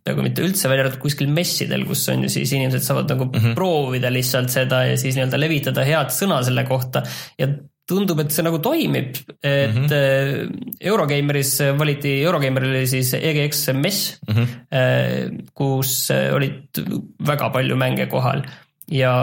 nagu 0.08 0.24
mitte 0.26 0.42
üldse, 0.42 0.70
välja 0.70 0.88
arvatud 0.88 1.02
kuskil 1.04 1.30
messidel, 1.30 1.84
kus 1.86 2.08
on 2.10 2.24
ju 2.26 2.30
siis 2.34 2.54
inimesed 2.58 2.84
saavad 2.86 3.12
nagu 3.14 3.28
mm 3.28 3.36
-hmm. 3.40 3.58
proovida 3.58 4.10
lihtsalt 4.14 4.50
seda 4.50 4.86
ja 4.90 4.96
siis 4.98 5.16
nii-öelda 5.16 5.40
levitada 5.40 5.86
head 5.86 6.10
sõna 6.16 6.42
selle 6.44 6.64
kohta 6.66 7.04
ja 7.38 7.48
tundub, 7.92 8.20
et 8.24 8.32
see 8.32 8.46
nagu 8.46 8.60
toimib, 8.64 9.16
et 9.44 9.76
mm 9.76 9.86
-hmm. 9.86 10.76
Eurogeimeris 10.80 11.60
valiti, 11.78 12.22
Eurogeimeril 12.24 12.76
oli 12.76 12.88
siis 12.88 13.14
EGX 13.14 13.68
MES 13.74 14.20
mm, 14.28 14.36
-hmm. 14.36 15.48
kus 15.54 16.12
olid 16.34 16.82
väga 17.28 17.50
palju 17.50 17.76
mänge 17.76 18.06
kohal 18.06 18.46
ja 18.92 19.14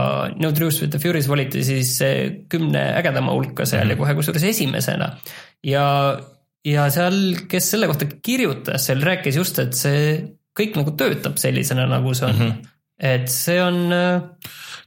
No 0.41 0.53
Truth 0.57 0.83
with 0.83 0.95
the 0.95 1.01
Furies 1.03 1.29
valiti 1.29 1.65
siis 1.67 1.99
kümne 2.49 2.83
ägedama 2.99 3.35
hulka 3.37 3.67
seal 3.67 3.85
mm 3.85 3.91
-hmm. 3.91 3.93
ja 3.93 4.01
kohe 4.01 4.15
kusjuures 4.15 4.45
esimesena. 4.45 5.11
ja, 5.65 6.19
ja 6.65 6.91
seal, 6.91 7.37
kes 7.49 7.71
selle 7.71 7.87
kohta 7.87 8.07
kirjutas, 8.23 8.87
seal 8.87 9.03
rääkis 9.05 9.37
just, 9.37 9.59
et 9.59 9.75
see 9.75 10.25
kõik 10.59 10.79
nagu 10.81 10.97
töötab 10.99 11.37
sellisena, 11.39 11.87
nagu 11.87 12.15
see 12.15 12.27
on 12.29 12.37
mm. 12.37 12.49
-hmm. 12.49 12.69
et 12.99 13.29
see 13.29 13.63
on 13.63 13.93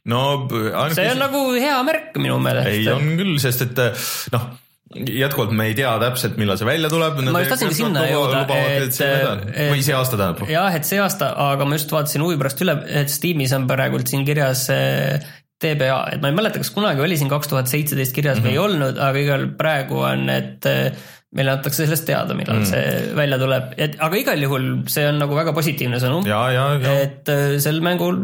no 0.06 0.48
see 0.96 1.12
on 1.12 1.20
nagu 1.20 1.46
hea 1.54 1.78
märk 1.84 2.18
minu 2.18 2.40
meelest. 2.40 2.68
ei, 2.68 2.88
on 2.90 3.16
küll, 3.18 3.38
sest 3.40 3.62
et 3.62 3.86
noh 4.34 4.50
jätkuvalt 4.96 5.54
me 5.56 5.68
ei 5.70 5.76
tea 5.78 5.92
täpselt, 6.02 6.38
millal 6.42 6.60
see 6.60 6.68
välja 6.68 6.90
tuleb. 6.92 7.20
ma 7.28 7.44
just 7.44 7.54
tahtsingi 7.56 7.78
sinna 7.78 8.06
jõuda, 8.10 8.42
et, 8.58 8.98
et. 9.02 9.70
või 9.72 9.86
see 9.86 9.96
aasta 9.98 10.20
tähendab. 10.20 10.52
jah, 10.52 10.76
et 10.78 10.88
see 10.88 11.00
aasta, 11.04 11.32
aga 11.52 11.68
ma 11.68 11.78
just 11.80 11.94
vaatasin 11.94 12.26
huvi 12.26 12.40
pärast 12.42 12.66
üle, 12.66 12.76
et 13.02 13.14
Steamis 13.14 13.56
on 13.58 13.70
praegult 13.70 14.12
siin 14.12 14.26
kirjas 14.28 14.68
TBA, 15.62 15.98
et 16.16 16.22
ma 16.24 16.32
ei 16.32 16.38
mäleta, 16.38 16.62
kas 16.62 16.74
kunagi 16.74 17.04
oli 17.06 17.18
siin 17.20 17.32
kaks 17.32 17.52
tuhat 17.52 17.72
seitseteist 17.72 18.16
kirjas 18.18 18.40
mm 18.40 18.44
-hmm. 18.44 18.52
või 18.52 18.58
ei 18.58 18.64
olnud, 18.66 19.02
aga 19.10 19.26
igal 19.26 19.48
praegu 19.58 20.04
on, 20.04 20.30
et 20.34 20.70
meile 21.32 21.54
antakse 21.56 21.86
sellest 21.86 22.08
teada, 22.10 22.36
millal 22.36 22.60
mm. 22.60 22.68
see 22.68 23.12
välja 23.16 23.38
tuleb, 23.40 23.76
et 23.80 24.00
aga 24.04 24.18
igal 24.20 24.42
juhul 24.44 24.72
see 24.92 25.06
on 25.08 25.22
nagu 25.22 25.38
väga 25.38 25.54
positiivne 25.56 26.02
sõnum. 26.04 26.26
et 27.06 27.32
sel 27.64 27.80
mängul 27.86 28.20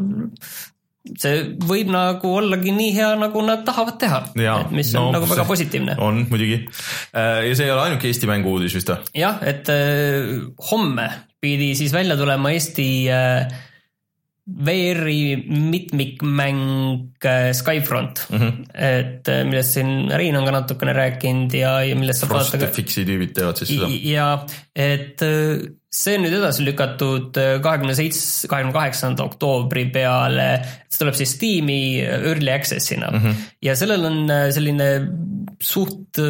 see 1.19 1.43
võib 1.67 1.91
nagu 1.93 2.33
ollagi 2.39 2.73
nii 2.75 2.91
hea, 2.97 3.13
nagu 3.19 3.43
nad 3.45 3.63
tahavad 3.67 3.99
teha. 4.01 4.21
et 4.35 4.73
mis 4.75 4.91
on 4.95 5.09
no, 5.11 5.17
nagu 5.17 5.29
väga 5.29 5.47
positiivne. 5.49 5.97
on 6.03 6.25
muidugi. 6.29 6.63
ja 7.13 7.53
see 7.53 7.67
ei 7.67 7.73
ole 7.73 7.87
ainuke 7.87 8.09
Eesti 8.09 8.29
mängu 8.29 8.57
uudis 8.57 8.75
vist 8.77 8.91
või? 8.91 9.15
jah, 9.23 9.39
et 9.47 9.71
äh, 9.73 10.35
homme 10.71 11.07
pidi 11.41 11.73
siis 11.77 11.93
välja 11.93 12.17
tulema 12.19 12.51
Eesti 12.55 12.89
äh, 13.13 13.65
VR-i 14.47 15.35
mitmikmäng 15.49 16.61
äh, 17.25 17.51
Skyfront 17.53 18.27
mm, 18.29 18.37
-hmm. 18.37 18.53
et 18.73 19.27
äh, 19.27 19.43
millest 19.43 19.75
siin 19.75 20.07
Rein 20.11 20.37
on 20.39 20.45
ka 20.45 20.51
natukene 20.55 20.93
rääkinud 20.95 21.53
ja, 21.53 21.81
ja 21.83 21.95
millest 21.95 22.23
saab 22.23 22.31
vaadata 22.31 22.61
ka. 22.61 22.69
Fixi 22.77 23.03
tüübid 23.03 23.33
teevad 23.35 23.59
siis 23.59 23.73
seda. 23.75 23.89
ja 23.91 24.29
et 24.71 25.21
äh, 25.21 25.67
see 25.91 26.15
on 26.15 26.23
nüüd 26.23 26.37
edasi 26.39 26.63
lükatud 26.63 27.35
kahekümne 27.63 27.95
seits-, 27.97 28.47
kahekümne 28.47 28.75
kaheksanda 28.75 29.27
oktoobri 29.27 29.89
peale. 29.91 30.49
see 30.87 31.03
tuleb 31.03 31.19
siis 31.19 31.35
Steam'i 31.35 31.81
early 32.07 32.51
access'ina 32.53 33.11
mm 33.11 33.19
-hmm. 33.19 33.45
ja 33.67 33.75
sellel 33.75 34.05
on 34.05 34.31
selline 34.55 34.89
suht 35.59 36.23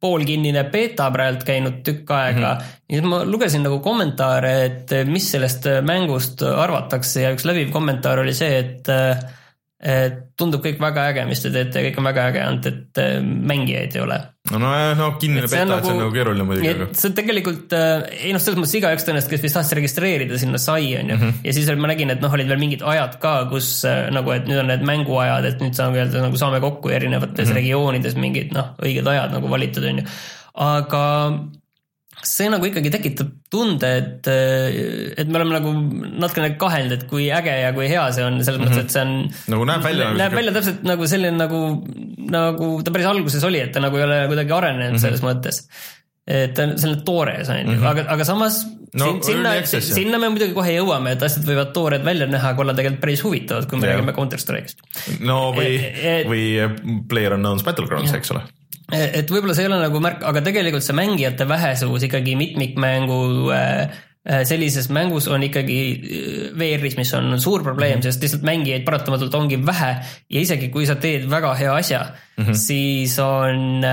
poolkinnine 0.00 0.64
beeta 0.72 1.08
praegu 1.10 1.44
käinud 1.46 1.80
tükk 1.86 2.10
aega 2.10 2.54
mm. 2.54 2.60
-hmm. 2.60 2.96
ja 2.96 3.02
ma 3.02 3.24
lugesin 3.24 3.62
nagu 3.66 3.80
kommentaare, 3.84 4.54
et 4.64 4.96
mis 5.08 5.30
sellest 5.32 5.68
mängust 5.82 6.42
arvatakse 6.42 7.22
ja 7.22 7.32
üks 7.34 7.46
läbiv 7.48 7.72
kommentaar 7.72 8.18
oli 8.24 8.34
see, 8.34 8.58
et 8.58 8.88
et 8.88 9.45
tundub 10.40 10.62
kõik 10.64 10.78
väga 10.80 11.02
äge, 11.10 11.24
mis 11.28 11.42
te 11.44 11.50
teete, 11.52 11.82
kõik 11.84 11.98
on 12.00 12.06
väga 12.08 12.22
äge, 12.30 12.40
ainult 12.40 12.68
et 12.70 13.00
äh, 13.02 13.18
mängijaid 13.20 13.98
ei 13.98 14.00
ole. 14.00 14.16
no 14.48 14.60
nojah, 14.62 14.94
no 14.96 15.08
kinnine 15.20 15.44
beta, 15.44 15.66
et 15.76 15.84
see 15.84 15.92
on 15.92 16.00
nagu 16.00 16.14
keeruline 16.14 16.46
muidugi. 16.48 16.70
et 16.86 16.96
see 16.96 17.12
tegelikult, 17.18 17.74
äh, 17.76 18.06
ei 18.22 18.32
noh, 18.32 18.40
selles 18.40 18.56
mõttes 18.56 18.72
igaüks 18.78 19.04
tõenäoliselt, 19.04 19.34
kes 19.34 19.44
vist 19.44 19.58
tahtis 19.58 19.76
registreerida 19.76 20.40
sinna 20.40 20.60
sai, 20.62 20.94
on 20.96 21.12
ju. 21.12 21.18
Mhm. 21.18 21.44
ja 21.44 21.56
siis 21.58 21.68
ma 21.76 21.92
nägin, 21.92 22.14
et 22.14 22.24
noh, 22.24 22.32
olid 22.38 22.48
veel 22.48 22.62
mingid 22.62 22.86
ajad 22.94 23.18
ka, 23.20 23.34
kus 23.52 23.68
nagu, 24.16 24.32
et 24.32 24.48
nüüd 24.48 24.62
on 24.62 24.72
need 24.72 24.88
mänguajad, 24.88 25.50
et 25.50 25.60
nüüd 25.60 25.76
saame 25.76 26.00
öelda, 26.00 26.24
nagu 26.24 26.40
saame 26.40 26.62
kokku 26.64 26.94
erinevates 26.96 27.44
mm 27.44 27.52
-hmm. 27.52 27.60
regioonides 27.60 28.16
mingid 28.16 28.56
noh, 28.56 28.72
õiged 28.80 29.12
ajad 29.12 29.36
nagu 29.36 29.52
valitud, 29.52 29.84
on 29.92 30.00
ju. 30.00 30.08
aga 30.72 31.04
see 32.24 32.48
nagu 32.50 32.64
ikkagi 32.68 32.90
tekitab 32.92 33.32
tunde, 33.52 33.90
et, 34.00 34.28
et 35.20 35.28
me 35.28 35.40
oleme 35.40 35.58
nagu 35.58 35.72
natukene 36.22 36.54
kahelnud, 36.60 36.94
et 36.96 37.04
kui 37.10 37.28
äge 37.34 37.52
ja 37.60 37.72
kui 37.76 37.88
hea 37.90 38.06
see 38.14 38.24
on, 38.24 38.38
selles 38.44 38.60
mm 38.60 38.64
-hmm. 38.64 38.72
mõttes, 38.72 38.84
et 38.84 38.94
see 38.94 39.02
on. 39.02 39.12
nagu 39.54 39.68
näeb 39.68 39.84
välja. 39.84 40.08
näeb 40.16 40.38
välja 40.38 40.54
täpselt 40.56 40.86
nagu 40.86 41.06
selline 41.06 41.36
nagu, 41.36 41.60
nagu 42.32 42.70
ta 42.82 42.94
päris 42.94 43.10
alguses 43.10 43.44
oli, 43.44 43.60
et 43.60 43.72
ta 43.72 43.84
nagu 43.84 43.96
ei 43.96 44.06
ole 44.08 44.24
kuidagi 44.32 44.52
arenenud 44.52 44.90
mm 44.90 44.96
-hmm. 44.96 45.04
selles 45.04 45.22
mõttes. 45.22 45.66
et 46.26 46.54
ta 46.54 46.62
on 46.62 46.78
selline 46.78 47.02
toores 47.06 47.48
on 47.48 47.58
ju, 47.58 47.76
mhm. 47.76 47.86
aga, 47.86 48.04
aga 48.08 48.24
samas 48.24 48.66
no, 48.94 49.22
sinna, 49.22 49.52
sinna 49.64 50.18
me 50.18 50.28
muidugi 50.28 50.54
kohe 50.54 50.72
jõuame, 50.72 51.12
et 51.12 51.22
asjad 51.22 51.44
võivad 51.46 51.72
toored 51.72 52.04
välja 52.04 52.26
näha, 52.26 52.48
aga 52.48 52.60
olla 52.64 52.74
tegelikult 52.74 53.00
päris 53.00 53.22
huvitavad, 53.22 53.68
kui 53.70 53.78
me 53.78 53.86
yeah. 53.86 53.96
räägime 53.96 54.12
Counter 54.16 54.38
Strike'ist. 54.38 54.82
no 55.20 55.52
või 55.54 55.76
e, 55.76 55.92
e, 56.02 56.24
või 56.26 56.44
Player 57.08 57.36
Unknown's 57.36 57.62
Battlegrounds, 57.62 58.12
eks 58.12 58.30
ole 58.34 58.42
et 58.92 59.30
võib-olla 59.30 59.54
see 59.56 59.66
ei 59.66 59.70
ole 59.70 59.80
nagu 59.82 60.00
märk, 60.02 60.22
aga 60.26 60.42
tegelikult 60.46 60.84
see 60.86 60.96
mängijate 60.96 61.46
vähesus 61.48 62.06
ikkagi 62.06 62.36
mitmikmängu 62.38 63.18
äh, 63.54 63.96
äh, 64.22 64.44
sellises 64.46 64.88
mängus 64.94 65.26
on 65.32 65.42
ikkagi 65.46 65.78
VR-is, 66.54 66.94
mis 66.98 67.12
on 67.18 67.34
suur 67.42 67.64
probleem 67.66 67.96
mm, 67.96 68.00
-hmm. 68.00 68.06
sest 68.06 68.22
lihtsalt 68.22 68.46
mängijaid 68.46 68.86
paratamatult 68.86 69.34
ongi 69.34 69.58
vähe 69.66 69.92
ja 70.30 70.40
isegi 70.40 70.70
kui 70.70 70.86
sa 70.86 70.94
teed 71.02 71.26
väga 71.30 71.54
hea 71.54 71.74
asja 71.74 72.00
mm, 72.36 72.44
-hmm. 72.44 72.54
siis 72.54 73.18
on, 73.18 73.86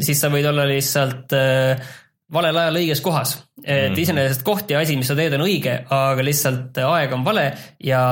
siis 0.00 0.20
sa 0.20 0.28
võid 0.28 0.48
olla 0.48 0.68
lihtsalt 0.68 1.32
valel 2.32 2.56
ajal 2.56 2.76
õiges 2.82 3.00
kohas. 3.02 3.44
et 3.64 3.90
mm 3.90 3.94
-hmm. 3.94 4.00
iseenesest 4.00 4.42
koht 4.42 4.70
ja 4.70 4.80
asi, 4.80 4.96
mis 4.96 5.06
sa 5.06 5.14
teed, 5.14 5.32
on 5.32 5.40
õige, 5.40 5.84
aga 5.88 6.24
lihtsalt 6.24 6.78
aeg 6.78 7.12
on 7.12 7.24
vale 7.24 7.52
ja 7.80 8.04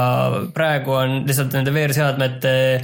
praegu 0.54 0.92
on 0.92 1.26
lihtsalt 1.26 1.52
nende 1.52 1.72
VR-seadmete 1.74 2.80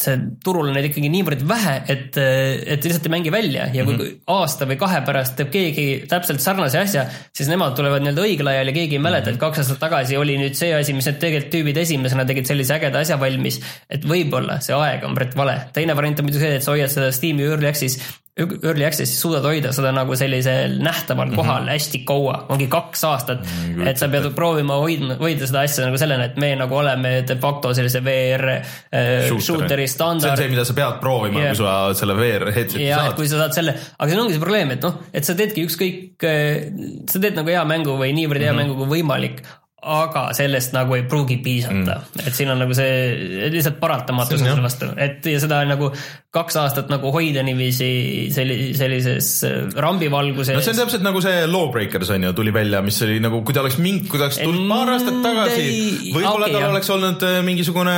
see 0.00 0.16
turul 0.44 0.68
on 0.68 0.74
neid 0.76 0.90
ikkagi 0.90 1.08
niivõrd 1.08 1.42
vähe, 1.48 1.76
et, 1.92 2.18
et 2.20 2.84
lihtsalt 2.84 3.06
ei 3.08 3.12
mängi 3.14 3.32
välja 3.32 3.68
ja 3.72 3.84
kui 3.84 3.94
mm 3.94 4.00
-hmm. 4.02 4.18
aasta 4.34 4.68
või 4.68 4.76
kahe 4.80 5.00
pärast 5.06 5.36
teeb 5.38 5.48
keegi 5.54 5.86
täpselt 6.10 6.44
sarnase 6.44 6.82
asja, 6.82 7.06
siis 7.32 7.48
nemad 7.48 7.72
tulevad 7.78 8.04
nii-öelda 8.04 8.26
õigel 8.26 8.52
ajal 8.52 8.72
ja 8.72 8.76
keegi 8.76 8.98
ei 8.98 9.04
mäleta, 9.06 9.32
et 9.32 9.40
kaks 9.40 9.62
aastat 9.62 9.80
tagasi 9.80 10.20
oli 10.20 10.36
nüüd 10.42 10.58
see 10.58 10.74
asi, 10.76 10.92
mis 10.92 11.08
need 11.08 11.18
tegelikult 11.22 11.52
tüübid 11.54 11.80
esimesena 11.80 12.26
tegid 12.28 12.44
sellise 12.44 12.76
ägeda 12.76 13.00
asja 13.00 13.20
valmis. 13.20 13.60
et 13.88 14.04
võib-olla 14.04 14.60
see 14.60 14.76
aeg 14.76 15.04
on 15.04 15.14
praegu 15.14 15.36
vale. 15.36 15.58
teine 15.72 15.96
variant 15.96 16.20
on 16.20 16.28
muidugi 16.28 16.44
see, 16.44 16.54
et 16.60 16.62
sa 16.62 16.76
hoiad 16.76 16.92
seda 16.92 17.12
Steam'i 17.12 17.48
Early 17.48 17.72
Access'is 17.72 18.00
early 18.36 18.84
access'is 18.84 19.16
suudad 19.16 19.46
hoida 19.48 19.70
seda 19.72 19.90
nagu 19.96 20.16
sellisel 20.18 20.74
nähtaval 20.84 21.30
kohal 21.32 21.62
mm 21.62 21.68
-hmm. 21.68 21.72
hästi 21.72 22.00
kaua, 22.04 22.34
ongi 22.52 22.66
kaks 22.68 23.04
aastat 23.08 23.40
mm. 23.40 23.74
-hmm. 23.74 23.88
et 23.88 23.98
sa 23.98 24.08
pead 24.12 24.28
proovima 24.34 24.76
hoidma, 24.82 25.16
hoida 25.20 25.46
seda 25.46 25.62
asja 25.64 25.86
nagu 25.86 25.98
sellena, 25.98 26.24
et 26.24 26.36
me 26.36 26.52
nagu 26.56 26.76
oleme 26.76 27.24
de 27.28 27.36
facto 27.40 27.74
sellise 27.74 28.04
VR 28.04 28.48
äh, 28.50 29.40
shooter'i 29.40 29.88
standard. 29.88 30.20
see 30.20 30.30
on 30.30 30.36
see, 30.36 30.48
mida 30.48 30.64
sa 30.64 30.74
pead 30.74 31.00
proovima 31.00 31.40
yeah., 31.40 31.50
kui 31.50 31.64
sa 31.64 31.94
selle 31.94 32.16
VR 32.16 32.52
headset'i 32.52 32.92
saad. 32.92 33.14
kui 33.16 33.28
sa 33.28 33.38
saad 33.38 33.52
selle, 33.52 33.76
aga 33.98 34.10
siin 34.10 34.20
ongi 34.20 34.32
see 34.32 34.44
probleem, 34.44 34.70
et 34.70 34.82
noh, 34.82 35.00
et 35.14 35.24
sa 35.24 35.34
teedki 35.34 35.64
ükskõik, 35.64 36.24
äh, 36.24 36.72
sa 37.08 37.18
teed 37.18 37.40
nagu 37.40 37.48
hea 37.48 37.64
mängu 37.64 37.96
või 37.96 38.12
niivõrd 38.12 38.44
hea 38.44 38.52
mm 38.52 38.58
-hmm. 38.58 38.74
mängu 38.74 38.84
kui 38.84 38.98
võimalik 38.98 39.42
aga 39.84 40.30
sellest 40.32 40.72
nagu 40.72 40.96
ei 40.96 41.02
pruugi 41.04 41.36
piisata. 41.44 41.98
Mm., 42.00 42.22
et 42.24 42.34
siin 42.34 42.48
on 42.48 42.62
nagu 42.62 42.74
see 42.74 43.50
lihtsalt 43.52 43.76
paratamatus 43.76 44.40
selle 44.40 44.62
vastu, 44.64 44.88
et 44.96 45.26
ja 45.28 45.40
seda 45.42 45.60
nagu 45.68 45.90
kaks 46.36 46.56
aastat 46.60 46.88
nagu 46.92 47.10
hoida 47.12 47.42
niiviisi 47.44 47.88
selli-, 48.32 48.72
sellises 48.76 49.28
äh, 49.44 49.58
rambivalguses. 49.76 50.56
no 50.56 50.64
see 50.64 50.72
on 50.72 50.80
täpselt 50.80 51.04
nagu 51.04 51.20
see 51.24 51.44
Lawbreakers 51.48 52.10
on 52.16 52.24
ju, 52.24 52.32
tuli 52.36 52.54
välja, 52.56 52.80
mis 52.84 52.98
oli 53.04 53.18
nagu, 53.20 53.42
kui 53.44 53.56
ta 53.56 53.62
oleks 53.62 53.76
mingi, 53.80 54.08
kui 54.08 54.20
ta 54.20 54.30
oleks 54.30 54.40
tulnud 54.40 54.72
paar 54.72 54.94
aastat 54.94 55.20
tagasi, 55.24 55.68
võib-olla 56.08 56.48
okay, 56.48 56.56
tal 56.56 56.66
oleks 56.70 56.92
olnud 56.96 57.26
äh, 57.28 57.38
mingisugune 57.46 57.96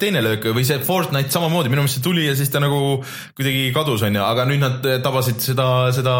teine 0.00 0.22
löök 0.24 0.50
või 0.52 0.66
see 0.68 0.80
Fortnite 0.84 1.32
samamoodi, 1.32 1.72
minu 1.72 1.86
meelest 1.86 2.02
see 2.02 2.04
tuli 2.04 2.28
ja 2.28 2.36
siis 2.36 2.52
ta 2.52 2.60
nagu 2.62 3.00
kuidagi 3.32 3.72
kadus, 3.76 4.04
on 4.04 4.20
ju, 4.20 4.24
aga 4.28 4.44
nüüd 4.48 4.60
nad 4.60 4.88
tabasid 5.04 5.40
seda, 5.40 5.68
seda, 5.96 6.14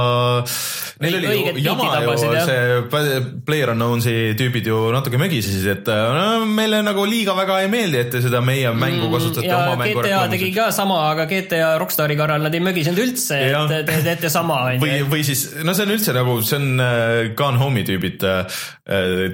neil 1.05 1.21
oli 1.21 1.63
jama 1.65 1.93
ju, 2.09 2.19
see 2.49 3.23
PlayerUnknownsi 3.45 4.19
tüübid 4.41 4.73
ju 4.73 4.78
natuke 4.95 5.21
mögisesid, 5.21 5.67
et 5.73 5.91
no, 5.91 6.47
meile 6.49 6.81
nagu 6.87 7.05
liiga 7.09 7.35
väga 7.39 7.61
ei 7.65 7.71
meeldi, 7.73 8.01
et 8.03 8.11
te 8.15 8.23
seda 8.25 8.41
meie 8.45 8.73
mängu 8.75 9.07
mm, 9.07 9.15
kasutate 9.17 9.49
ja 9.49 9.61
oma 9.65 9.77
mängu 9.83 10.03
GTA 10.03 10.25
tegi 10.33 10.51
ka 10.55 10.69
sama, 10.75 11.01
aga 11.13 11.29
GTA 11.31 11.75
Rockstari 11.81 12.17
korral 12.19 12.45
nad 12.45 12.55
ei 12.55 12.63
mögisenud 12.65 13.03
üldse, 13.03 13.41
et 13.49 13.87
te 13.89 14.01
teete 14.07 14.33
sama. 14.33 14.61
või, 14.83 15.01
või 15.09 15.25
siis, 15.27 15.45
no 15.67 15.75
see 15.77 15.89
on 15.89 15.95
üldse 15.97 16.17
nagu, 16.17 16.39
see 16.47 16.61
on 16.61 16.69
uh, 16.77 17.21
Gone 17.39 17.61
Home'i 17.61 17.87
tüübid 17.89 18.25
uh, 18.29 18.61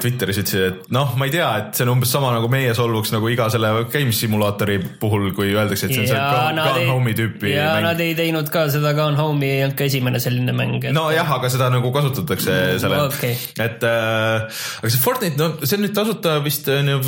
Twitteris 0.03 0.41
ütlesid, 0.43 0.65
et 0.67 0.89
noh, 0.95 1.13
ma 1.19 1.29
ei 1.29 1.35
tea, 1.35 1.47
et 1.61 1.79
see 1.79 1.87
on 1.87 1.93
umbes 1.95 2.11
sama 2.11 2.33
nagu 2.35 2.49
meie 2.51 2.73
solvuks 2.75 3.13
nagu 3.15 3.29
iga 3.31 3.47
selle 3.53 3.71
käimissimulaatori 3.93 4.81
puhul, 5.01 5.29
kui 5.37 5.53
öeldakse, 5.55 5.87
et 5.87 5.95
see 5.95 6.03
on 6.03 6.11
see 6.11 6.19
Gone, 6.19 6.65
Gone 6.65 6.89
Home'i 6.91 7.15
tüüpi 7.19 7.53
ja 7.55 7.69
mäng. 7.77 7.87
nad 7.87 8.03
ei 8.03 8.17
teinud 8.19 8.51
ka 8.53 8.67
seda 8.73 8.95
Gone 8.99 9.19
Home'i, 9.21 9.53
ei 9.59 9.63
olnud 9.67 9.79
ka 9.79 9.87
esimene 9.87 10.23
selline 10.23 10.55
mäng 10.57 10.81
et.... 10.83 10.95
nojah, 10.97 11.31
aga 11.39 11.51
seda 11.53 11.71
nagu 11.75 11.93
kasutatakse 11.95 12.51
mm, 12.51 12.83
selle 12.83 13.01
okay., 13.07 13.39
et 13.63 13.87
äh, 13.87 14.65
aga 14.83 14.93
see 14.93 15.03
Fortnite, 15.05 15.34
no 15.39 15.51
see 15.63 15.79
on 15.79 15.85
nüüd 15.85 15.95
tasuta 15.97 16.37
vist 16.45 16.69
on 16.73 16.91
ju, 16.93 16.99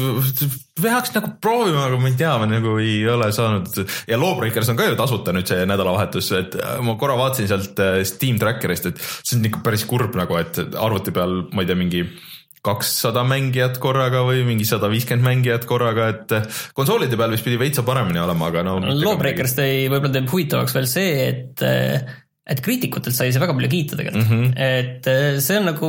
peaks 0.82 1.12
nagu 1.16 1.32
proovima, 1.42 1.86
aga 1.88 1.98
ma 2.00 2.10
ei 2.10 2.18
tea, 2.20 2.32
ma 2.40 2.48
nagu 2.50 2.76
ei 2.82 3.00
ole 3.10 3.30
saanud 3.34 3.82
ja 4.08 4.20
Lawbreakers 4.20 4.70
on 4.72 4.78
ka 4.78 4.88
ju 4.90 4.98
tasuta 4.98 5.34
nüüd 5.36 5.50
see 5.50 5.66
nädalavahetus, 5.68 6.30
et 6.38 6.56
ma 6.84 6.96
korra 7.00 7.18
vaatasin 7.20 7.50
sealt 7.50 7.82
äh, 7.82 8.00
Steam 8.08 8.40
Trackerist, 8.42 8.90
et 8.90 9.02
see 9.02 9.38
on 9.38 9.46
ikka 9.50 9.62
päris 9.66 9.86
kurb 9.88 10.16
nagu, 10.18 10.38
et 10.40 10.60
arvuti 10.74 11.14
peal, 11.16 11.46
ma 11.52 11.64
ei 11.64 11.70
tea, 11.70 11.78
mingi 11.78 12.04
kakssada 12.66 13.22
mängijat 13.22 13.78
korraga 13.82 14.24
või 14.26 14.42
mingi 14.46 14.66
sada 14.66 14.88
viiskümmend 14.90 15.26
mängijat 15.28 15.66
korraga, 15.70 16.08
et 16.14 16.34
konsoolide 16.74 17.18
peal 17.18 17.34
vist 17.34 17.46
pidi 17.46 17.60
veitsa 17.60 17.86
paremini 17.86 18.18
olema, 18.22 18.50
aga 18.50 18.64
no. 18.66 18.78
Lawbreakers 18.90 19.54
tõi, 19.58 19.84
võib-olla 19.86 20.16
teeb 20.18 20.32
huvitavaks 20.32 20.74
veel 20.74 20.88
see, 20.90 21.28
et 21.30 21.66
et 22.46 22.60
kriitikutelt 22.62 23.16
sai 23.16 23.32
see 23.34 23.42
väga 23.42 23.56
palju 23.56 23.70
kiita 23.72 23.96
tegelikult 23.98 24.28
mm, 24.28 24.42
-hmm. 24.42 24.50
et 24.54 25.06
äh, 25.10 25.38
see 25.42 25.56
on 25.58 25.66
nagu 25.66 25.88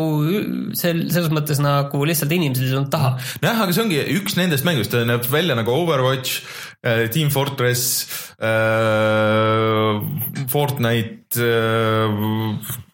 see 0.77 0.93
selles 1.13 1.29
mõttes 1.33 1.61
nagu 1.61 2.01
lihtsalt 2.09 2.33
inimesed 2.33 2.65
ei 2.65 2.71
tulnud 2.73 2.89
taha. 2.93 3.13
nojah, 3.43 3.61
aga 3.65 3.75
see 3.75 3.83
ongi 3.85 3.99
üks 4.17 4.37
nendest 4.39 4.65
mängudest, 4.65 4.95
ta 4.95 5.03
näeb 5.05 5.29
välja 5.29 5.57
nagu 5.59 5.75
Overwatch 5.75 6.41
äh,, 6.81 7.05
Team 7.13 7.29
Fortress 7.29 8.09
äh,, 8.41 10.01
Fortnite 10.49 11.45
äh,, 11.45 12.09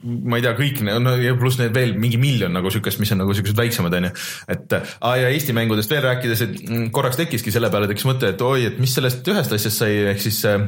ma 0.03 0.39
ei 0.39 0.43
tea, 0.43 0.55
kõik 0.59 0.83
no 0.83 1.15
ja 1.23 1.35
pluss 1.39 1.61
need 1.61 1.75
veel 1.75 1.95
mingi 1.95 2.19
miljon 2.19 2.51
nagu 2.51 2.71
siukest, 2.73 2.99
mis 2.99 3.15
on 3.15 3.23
nagu 3.23 3.35
siuksed 3.37 3.55
väiksemad, 3.55 3.95
onju. 3.95 4.11
et 4.51 4.75
ah, 4.75 5.15
ja 5.15 5.31
Eesti 5.31 5.55
mängudest 5.55 5.91
veel 5.93 6.03
rääkides, 6.03 6.41
et 6.43 6.63
mm, 6.67 6.89
korraks 6.95 7.19
tekkiski 7.21 7.53
selle 7.55 7.71
peale 7.71 7.87
tekkis 7.87 8.11
mõte, 8.11 8.35
et 8.35 8.43
oi, 8.43 8.65
et 8.73 8.81
mis 8.83 8.91
sellest 8.91 9.23
ühest 9.31 9.55
asjast 9.55 9.85
sai, 9.85 10.01
ehk 10.11 10.19
siis 10.27 10.43
äh, 10.51 10.67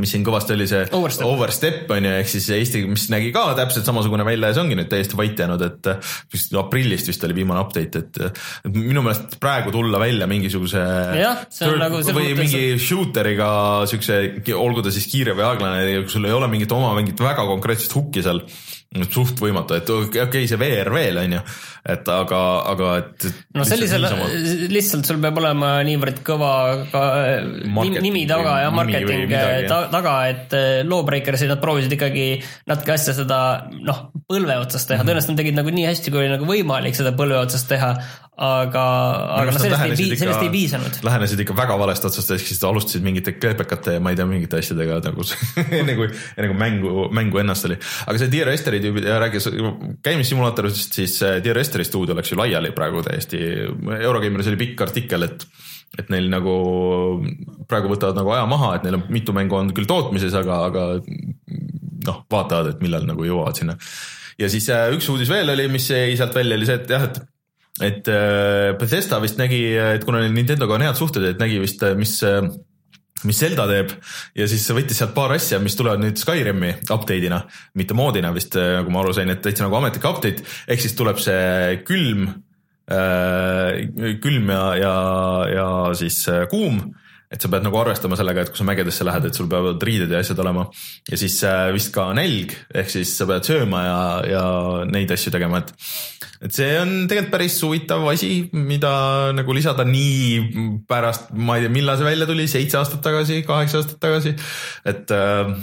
mis 0.00 0.10
siin 0.14 0.24
kõvasti 0.26 0.54
oli 0.54 0.66
see 0.68 0.82
Overstep, 0.96 1.26
Overstep 1.28 1.92
on 1.94 2.06
ju, 2.08 2.12
ehk 2.20 2.30
siis 2.30 2.48
Eesti, 2.56 2.82
mis 2.90 3.06
nägi 3.12 3.30
ka 3.34 3.44
täpselt 3.58 3.86
samasugune 3.86 4.26
välja 4.26 4.50
ja 4.50 4.56
see 4.56 4.64
ongi 4.64 4.78
nüüd 4.78 4.90
täiesti 4.90 5.18
vait 5.18 5.38
jäänud, 5.38 5.64
et 5.66 5.90
vist 6.32 6.54
aprillist 6.58 7.10
vist 7.10 7.26
oli 7.28 7.36
viimane 7.36 7.62
update, 7.62 8.02
et, 8.02 8.40
et 8.64 8.74
minu 8.74 9.04
meelest 9.04 9.36
praegu 9.42 9.74
tulla 9.74 10.00
välja 10.02 10.28
mingisuguse 10.30 10.84
jah, 11.20 11.44
see 11.52 11.68
on 11.70 11.82
nagu 11.84 12.00
või 12.00 12.32
mõttes... 12.32 12.40
mingi 12.40 12.80
shooter'iga 12.82 13.50
siukse, 13.90 14.20
olgu 14.56 14.84
ta 14.84 14.94
siis 14.94 15.08
kiire 15.12 15.36
või 15.36 15.46
aeglane, 15.50 16.06
sul 16.10 16.26
ei 16.28 16.34
ole 16.34 16.50
mingit 16.50 16.72
oma 16.74 16.94
mingit 16.98 17.20
väga 17.20 17.46
konkreetset 17.50 17.94
hukki 17.94 18.24
seal 18.24 18.42
suht 19.10 19.40
võimatu, 19.42 19.74
et 19.74 19.90
okei 19.90 20.22
okay,, 20.22 20.48
see 20.50 20.58
VR 20.60 20.92
veel 20.94 21.18
on 21.24 21.38
ju, 21.38 21.44
et 21.84 22.08
aga, 22.08 22.40
aga 22.72 22.90
et. 23.02 23.26
no 23.52 23.64
sellisel, 23.68 24.06
lihtsalt 24.72 25.04
sul 25.04 25.20
peab 25.20 25.36
olema 25.42 25.74
niivõrd 25.84 26.22
kõva 26.24 26.52
ka 26.88 27.02
Marketing 27.68 28.04
nimi 28.06 28.24
taga 28.28 28.54
ja 28.62 28.70
marketing 28.72 29.26
midagi, 29.28 29.68
ta, 29.68 29.82
taga, 29.92 30.14
et 30.32 30.56
äh, 30.56 30.80
Lawbreakersid 30.88 31.52
nad 31.52 31.60
proovisid 31.60 31.92
ikkagi 31.96 32.26
natuke 32.70 32.94
asja 32.96 33.12
seda 33.16 33.40
noh, 33.74 34.06
põlve 34.30 34.56
otsast 34.62 34.88
teha 34.88 35.02
mm, 35.02 35.02
-hmm. 35.02 35.10
tõenäoliselt 35.10 35.34
nad 35.34 35.42
tegid 35.42 35.58
nagu 35.60 35.74
nii 35.76 35.88
hästi, 35.90 36.12
kui 36.14 36.22
oli 36.22 36.32
nagu 36.32 36.48
võimalik 36.48 36.96
seda 36.96 37.12
põlve 37.16 37.42
otsast 37.42 37.68
teha, 37.68 37.90
aga, 38.34 38.84
aga 39.36 39.50
noh, 39.50 39.58
sellest 39.60 39.84
ei 39.84 39.98
pii-, 39.98 40.16
sellest 40.18 40.42
ei 40.42 40.50
piisanud. 40.50 40.96
Lähenesid 41.06 41.42
ikka 41.44 41.54
väga 41.58 41.76
valest 41.78 42.08
otsast, 42.08 42.32
ehk 42.34 42.46
siis 42.48 42.62
alustasid 42.66 43.04
mingite 43.04 43.36
kleepekate 43.36 43.98
ja 43.98 44.02
ma 44.02 44.14
ei 44.14 44.18
tea, 44.18 44.26
mingite 44.26 44.58
asjadega 44.58 44.98
nagu 45.04 45.26
enne 45.80 45.94
kui, 45.98 46.08
enne 46.08 46.48
kui 46.50 46.58
mängu, 46.64 47.08
mängu 47.14 47.42
ennast 47.42 47.68
oli. 47.68 47.76
aga 48.06 48.22
see 48.22 48.32
Dear 48.32 48.50
Esteri 48.54 48.80
tüübid 48.82 49.06
ja 49.10 49.20
rääkis 49.22 49.50
käimissimulaatorist, 50.06 50.96
siis 50.96 51.18
Dear 51.44 51.60
Esteri 51.60 51.73
stuudio 51.82 52.14
läks 52.14 52.30
ju 52.30 52.38
laiali 52.38 52.70
praegu 52.76 53.02
täiesti. 53.02 53.40
Eurogeimeris 53.98 54.52
oli 54.52 54.60
pikk 54.60 54.84
artikkel, 54.86 55.26
et, 55.26 55.42
et 55.98 56.12
neil 56.14 56.30
nagu 56.30 56.54
praegu 57.66 57.90
võtavad 57.90 58.20
nagu 58.20 58.30
aja 58.36 58.46
maha, 58.50 58.76
et 58.76 58.86
neil 58.86 59.00
on 59.00 59.06
mitu 59.10 59.34
mängu 59.34 59.58
on 59.58 59.74
küll 59.74 59.90
tootmises, 59.90 60.36
aga, 60.38 60.60
aga 60.70 60.86
noh, 62.06 62.24
vaatavad, 62.30 62.74
et 62.74 62.84
millal 62.84 63.08
nagu 63.08 63.26
jõuavad 63.26 63.58
sinna. 63.58 63.78
ja 64.38 64.50
siis 64.52 64.68
äh, 64.70 64.86
üks 64.94 65.08
uudis 65.10 65.30
veel 65.32 65.50
oli, 65.50 65.66
mis 65.72 65.90
jäi 65.90 66.14
sealt 66.18 66.36
välja, 66.36 66.58
oli 66.58 66.68
see, 66.70 66.78
et 66.82 66.94
jah, 66.94 67.08
et 67.10 67.22
et 67.82 68.06
äh, 68.06 68.70
Bethesda 68.78 69.18
vist 69.18 69.40
nägi, 69.40 69.64
et 69.74 70.04
kuna 70.06 70.20
neil 70.22 70.34
Nintendoga 70.36 70.76
on 70.76 70.84
head 70.86 70.98
suhted, 70.98 71.24
et 71.26 71.40
nägi 71.42 71.58
vist, 71.58 71.82
mis, 71.98 72.20
mis 73.28 73.40
Zelda 73.40 73.66
teeb. 73.70 73.94
Ja 74.38 74.48
siis 74.50 74.66
võttis 74.74 75.00
sealt 75.00 75.14
paar 75.16 75.34
asja, 75.36 75.60
mis 75.62 75.76
tulevad 75.78 76.02
nüüd 76.02 76.20
Skyrimi 76.20 76.74
update'ina, 76.84 77.42
mitte 77.78 77.96
moodina 77.96 78.32
vist, 78.34 78.56
nagu 78.58 78.92
ma 78.92 79.04
aru 79.04 79.14
sain, 79.16 79.32
et 79.32 79.42
täitsa 79.44 79.66
nagu 79.66 79.78
ametlik 79.80 80.04
update, 80.08 80.44
ehk 80.68 80.84
siis 80.84 80.96
tuleb 80.98 81.20
see 81.22 81.80
külm, 81.88 82.28
külm 84.24 84.52
ja, 84.52 84.64
ja, 84.76 84.96
ja 85.48 85.68
siis 85.96 86.20
äh, 86.28 86.44
kuum 86.50 86.82
et 87.32 87.40
sa 87.40 87.50
pead 87.52 87.66
nagu 87.66 87.78
arvestama 87.80 88.18
sellega, 88.18 88.44
et 88.44 88.52
kui 88.52 88.60
sa 88.60 88.66
mägedesse 88.68 89.06
lähed, 89.06 89.28
et 89.28 89.38
sul 89.38 89.48
peavad 89.50 89.82
riided 89.82 90.12
ja 90.12 90.20
asjad 90.22 90.40
olema 90.44 90.66
ja 91.10 91.20
siis 91.20 91.38
äh, 91.48 91.68
vist 91.74 91.92
ka 91.94 92.10
nälg, 92.16 92.54
ehk 92.74 92.92
siis 92.92 93.14
sa 93.18 93.28
pead 93.30 93.46
sööma 93.48 93.84
ja, 93.86 94.00
ja 94.28 94.44
neid 94.90 95.14
asju 95.14 95.34
tegema, 95.34 95.62
et 95.64 95.74
et 96.44 96.52
see 96.52 96.72
on 96.76 96.90
tegelikult 97.08 97.32
päris 97.32 97.54
huvitav 97.64 98.02
asi, 98.10 98.30
mida 98.52 98.90
nagu 99.36 99.54
lisada 99.56 99.86
nii 99.88 100.82
pärast, 100.88 101.30
ma 101.32 101.56
ei 101.56 101.64
tea, 101.64 101.72
millal 101.72 101.96
see 101.96 102.08
välja 102.08 102.28
tuli, 102.28 102.44
seitse 102.50 102.76
aastat 102.80 103.00
tagasi, 103.04 103.40
kaheksa 103.48 103.80
aastat 103.80 104.00
tagasi. 104.02 104.34
et 104.92 105.14
äh, 105.14 105.54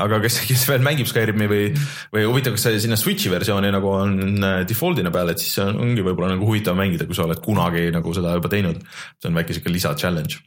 aga 0.00 0.20
kes, 0.24 0.40
kes 0.48 0.64
veel 0.70 0.84
mängib 0.86 1.08
Skyrimi 1.10 1.48
või, 1.50 1.68
või 2.14 2.24
huvitav, 2.28 2.56
kas 2.56 2.66
see 2.68 2.80
sinna 2.86 2.98
Switch'i 3.00 3.32
versiooni 3.32 3.72
nagu 3.74 3.92
on 3.92 4.16
äh, 4.40 4.62
default'ina 4.68 5.12
peal, 5.14 5.34
et 5.34 5.44
siis 5.44 5.60
ongi 5.64 6.04
võib-olla 6.04 6.34
nagu 6.34 6.48
huvitav 6.48 6.78
mängida, 6.78 7.08
kui 7.08 7.16
sa 7.16 7.28
oled 7.28 7.44
kunagi 7.44 7.90
nagu 7.94 8.16
seda 8.16 8.36
juba 8.38 8.52
teinud. 8.52 8.80
see 9.18 9.30
on 9.30 9.40
väike 9.40 9.56
sihuke 9.56 9.72
lisa 9.72 9.94
challenge. 9.98 10.40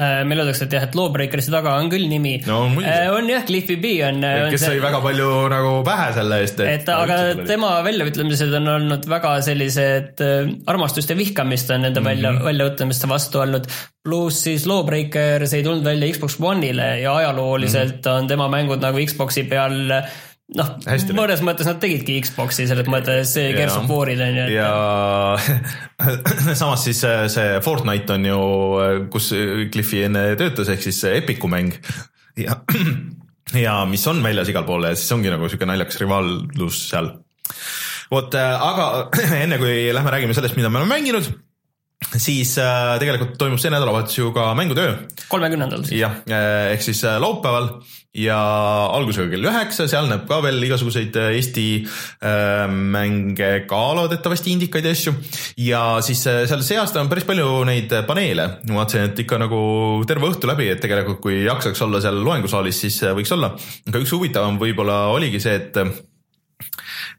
Meile 0.00 0.42
öeldakse, 0.42 0.66
et 0.66 0.72
jah, 0.74 0.84
et 0.88 0.96
Lawbreakersi 0.98 1.52
taga 1.54 1.76
on 1.78 1.86
küll 1.92 2.08
nimi. 2.10 2.32
No 2.48 2.64
on 2.66 3.28
jah, 3.30 3.44
Cliffi 3.46 3.76
B 3.78 3.92
on. 4.02 4.24
kes 4.50 4.64
sai 4.66 4.80
väga 4.82 4.98
palju 5.04 5.28
nagu 5.52 5.74
pähe 5.86 6.08
selle 6.16 6.40
eest, 6.42 6.62
et 6.66 6.90
aga 6.90 7.18
tema 7.46 7.76
väljaütlemised 7.86 8.56
on 8.58 8.72
olnud 8.74 9.06
väga 9.10 9.36
sellised 9.46 10.24
äh, 10.24 10.50
armastust 10.70 11.14
ja 11.14 11.18
vihkamist 11.18 11.70
on 11.70 11.86
nende 11.86 12.00
mm 12.00 12.06
-hmm. 12.06 12.10
välja, 12.10 12.44
väljaütlemiste 12.50 13.08
vastu 13.08 13.44
olnud. 13.44 13.70
pluss 14.04 14.42
siis 14.44 14.66
Lawbreakers 14.66 15.54
ei 15.54 15.62
tulnud 15.62 15.84
välja 15.84 16.12
Xbox 16.12 16.40
One'ile 16.40 17.00
ja 17.00 17.14
ajalooliselt 17.16 17.94
mm 17.94 18.10
-hmm. 18.10 18.18
on 18.18 18.28
tema 18.28 18.48
mängud 18.48 18.82
nagu 18.82 18.98
Xbox'i 18.98 19.48
peal 19.48 20.02
noh, 20.52 20.70
mõnes 21.16 21.42
mõttes 21.44 21.68
nad 21.68 21.78
tegidki 21.80 22.18
Xbox'i 22.24 22.66
selles 22.68 22.88
mõttes 22.90 23.32
Gears 23.56 23.78
of 23.78 23.88
War'id 23.88 24.20
on 24.20 24.40
ju. 24.42 24.48
ja 24.52 24.70
samas 26.60 26.84
siis 26.84 27.00
see, 27.00 27.28
see 27.32 27.60
Fortnite 27.64 28.18
on 28.18 28.28
ju, 28.28 28.40
kus 29.14 29.30
Cliffi 29.72 30.04
enne 30.08 30.26
töötas, 30.40 30.68
ehk 30.74 30.84
siis 30.84 31.00
Epic'u 31.14 31.48
mäng 31.50 31.72
ja, 32.40 32.58
ja 33.64 33.78
mis 33.88 34.04
on 34.10 34.22
väljas 34.24 34.52
igal 34.52 34.66
pool 34.68 34.84
ja 34.88 34.94
siis 34.98 35.10
ongi 35.16 35.32
nagu 35.32 35.48
sihuke 35.48 35.68
naljakas 35.68 36.00
rivaalsus 36.02 36.84
seal. 36.90 37.10
vot, 38.12 38.36
aga 38.36 39.08
enne 39.44 39.60
kui 39.62 39.88
lähme 39.96 40.12
räägime 40.12 40.36
sellest, 40.36 40.60
mida 40.60 40.68
me 40.70 40.82
oleme 40.82 40.98
mänginud, 40.98 41.32
siis 42.16 42.56
äh, 42.62 42.94
tegelikult 43.02 43.36
toimub 43.40 43.62
see 43.62 43.72
nädalavahetus 43.74 44.18
ju 44.18 44.32
ka 44.36 44.52
mängutöö 44.58 44.94
kolmekümnendal 45.28 45.84
siis. 45.86 46.00
jah, 46.04 46.20
ehk 46.70 46.82
siis 46.84 47.04
äh, 47.08 47.20
laupäeval 47.22 47.76
ja 48.14 48.38
algusega 48.94 49.26
kell 49.32 49.48
üheksa, 49.48 49.88
seal 49.90 50.06
näeb 50.06 50.22
ka 50.28 50.38
veel 50.44 50.62
igasuguseid 50.68 51.16
äh, 51.18 51.32
Eesti 51.34 51.66
äh, 51.82 52.70
mänge 52.70 53.50
ka 53.70 53.82
loodetavasti 53.98 54.54
indikaid 54.54 54.86
ja 54.86 54.94
asju. 54.94 55.14
ja 55.66 55.82
siis 56.06 56.22
äh, 56.30 56.44
seal 56.50 56.62
see 56.66 56.78
aasta 56.78 57.02
on 57.02 57.10
päris 57.10 57.26
palju 57.26 57.64
neid 57.66 57.92
äh, 57.92 58.06
paneele, 58.06 58.46
ma 58.70 58.82
vaatasin, 58.82 59.10
et 59.10 59.24
ikka 59.24 59.40
nagu 59.42 59.60
terve 60.06 60.30
õhtu 60.30 60.50
läbi, 60.50 60.70
et 60.70 60.82
tegelikult 60.84 61.22
kui 61.24 61.42
jaksaks 61.42 61.82
olla 61.86 62.02
seal 62.04 62.22
loengusaalis, 62.22 62.84
siis 62.86 63.00
äh, 63.02 63.16
võiks 63.18 63.34
olla. 63.34 63.54
aga 63.90 64.02
üks 64.04 64.14
huvitavam 64.14 64.60
võib-olla 64.62 65.08
oligi 65.14 65.42
see, 65.42 65.58
et 65.58 65.82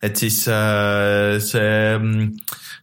et 0.05 0.15
siis 0.15 0.45
äh, 0.47 1.35
see 1.43 1.99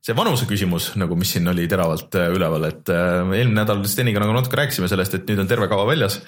see 0.03 0.17
vanuse 0.19 0.49
küsimus 0.51 0.93
nagu, 0.99 1.17
mis 1.19 1.31
siin 1.37 1.47
oli 1.53 1.69
teravalt 1.71 2.17
äh, 2.19 2.33
üleval, 2.35 2.67
et 2.73 2.91
äh, 2.91 3.21
eelmine 3.39 3.61
nädal 3.61 3.85
Steniga 3.87 4.23
nagu 4.23 4.35
natuke 4.35 4.59
rääkisime 4.59 4.91
sellest, 4.91 5.15
et 5.19 5.31
nüüd 5.31 5.45
on 5.45 5.51
terve 5.51 5.69
kava 5.71 5.87
väljas. 5.87 6.19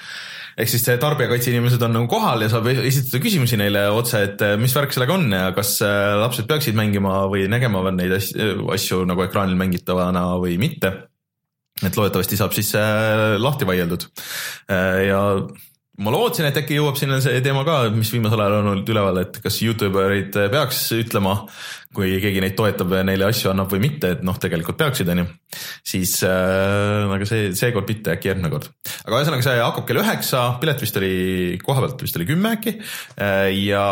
ehk 0.55 0.71
siis 0.71 0.85
tarbijakaitse 0.87 1.51
inimesed 1.51 1.83
on 1.83 1.97
nagu 1.97 2.07
kohal 2.07 2.45
ja 2.45 2.49
saab 2.53 2.69
esitada 2.71 3.19
küsimusi 3.25 3.59
neile 3.59 3.89
otse, 3.91 4.23
et 4.29 4.45
äh, 4.47 4.55
mis 4.61 4.75
värk 4.77 4.95
sellega 4.95 5.17
on 5.17 5.27
ja 5.35 5.49
kas 5.57 5.81
lapsed 6.23 6.47
peaksid 6.51 6.79
mängima 6.79 7.25
või 7.33 7.49
nägema 7.51 7.83
neid 7.91 8.15
asju, 8.15 9.03
nagu 9.11 9.27
ekraanil 9.27 9.59
mängitavana 9.59 10.29
või 10.39 10.55
mitte. 10.63 10.95
et 11.83 11.97
loodetavasti 11.99 12.39
saab 12.39 12.55
siis 12.55 12.71
lahti 13.43 13.67
vaieldud 13.67 14.05
ja 14.71 15.21
ma 15.99 16.13
lootsin, 16.15 16.47
et 16.47 16.59
äkki 16.59 16.79
jõuab 16.79 16.99
sinna 16.99 17.19
see 17.23 17.41
teema 17.43 17.65
ka, 17.67 17.89
mis 17.95 18.13
viimasel 18.15 18.41
ajal 18.41 18.61
on 18.61 18.71
olnud 18.73 18.95
üleval, 18.95 19.19
et 19.23 19.41
kas 19.43 19.59
Youtube 19.63 20.07
erid 20.07 20.39
peaks 20.55 20.87
ütlema, 20.95 21.35
kui 21.95 22.19
keegi 22.23 22.43
neid 22.43 22.57
toetab 22.59 22.93
neile 23.07 23.29
asju 23.29 23.53
annab 23.53 23.71
või 23.73 23.85
mitte, 23.87 24.15
et 24.17 24.25
noh, 24.27 24.37
tegelikult 24.41 24.79
peaksid, 24.81 25.11
onju. 25.15 25.27
siis 25.87 26.17
äh, 26.27 27.07
aga 27.15 27.29
see, 27.29 27.53
seekord 27.57 27.89
mitte, 27.91 28.17
äkki 28.17 28.33
järgmine 28.33 28.51
kord. 28.53 28.69
aga 29.05 29.21
ühesõnaga, 29.21 29.47
see 29.47 29.63
hakkab 29.63 29.89
kell 29.89 30.03
üheksa, 30.03 30.45
pilet 30.63 30.85
vist 30.85 31.01
oli 31.01 31.15
koha 31.63 31.85
pealt 31.85 32.05
vist 32.05 32.19
oli 32.21 32.29
kümme 32.29 32.55
äkki. 32.59 32.77
ja 33.63 33.87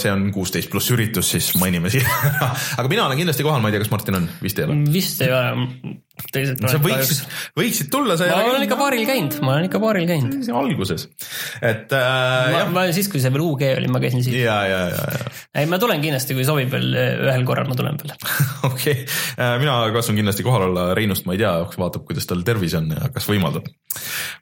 see 0.00 0.12
on 0.12 0.28
kuusteist 0.34 0.70
pluss 0.72 0.92
üritus, 0.94 1.32
siis 1.36 1.52
mainime 1.60 1.92
siia 1.92 2.06
ära. 2.30 2.52
aga 2.52 2.92
mina 2.92 3.06
olen 3.06 3.20
kindlasti 3.22 3.46
kohal, 3.46 3.62
ma 3.62 3.70
ei 3.70 3.78
tea, 3.78 3.84
kas 3.84 3.94
Martin 3.94 4.20
on, 4.20 4.30
vist 4.42 4.60
ei 4.60 4.68
ole. 4.68 4.78
vist 4.90 5.24
ei 5.24 5.34
ole, 5.34 5.98
teised 6.28 6.60
sa 6.60 6.80
võiksid, 6.82 7.22
võiksid 7.58 7.90
tulla. 7.92 8.16
ma 8.20 8.40
olen 8.50 8.64
ikka 8.66 8.78
baaril 8.78 9.06
käinud, 9.08 9.38
ma 9.44 9.54
olen 9.56 9.68
ikka 9.70 9.80
baaril 9.82 10.06
käinud. 10.08 10.50
alguses, 10.60 11.06
et 11.62 11.94
äh, 11.96 12.52
ma, 12.54 12.64
ma 12.74 12.86
siis, 12.94 13.08
kui 13.12 13.22
see 13.22 13.32
veel 13.32 13.44
UG 13.46 13.64
oli, 13.78 13.90
ma 13.92 14.02
käisin 14.02 14.24
siis. 14.26 14.36
ja, 14.42 14.58
ja, 14.68 14.82
ja, 14.92 15.06
ja 15.16 15.30
ei, 15.62 15.68
ma 15.70 15.80
tulen 15.82 16.02
kindlasti, 16.04 16.36
kui 16.36 16.46
sobib 16.48 16.72
veel 16.74 16.90
ühel 17.20 17.46
korral, 17.48 17.68
ma 17.70 17.78
tulen 17.78 17.98
veel. 18.00 18.14
okei 18.70 18.96
okay., 19.04 19.58
mina 19.62 19.78
katsun 19.94 20.18
kindlasti 20.18 20.46
kohal 20.46 20.68
olla, 20.70 20.90
Reinust 20.96 21.28
ma 21.28 21.36
ei 21.36 21.42
tea, 21.42 21.54
vaatab, 21.80 22.06
kuidas 22.08 22.28
tal 22.30 22.44
tervis 22.46 22.76
on 22.78 22.92
ja 22.96 23.10
kas 23.14 23.28
võimaldab. 23.30 23.68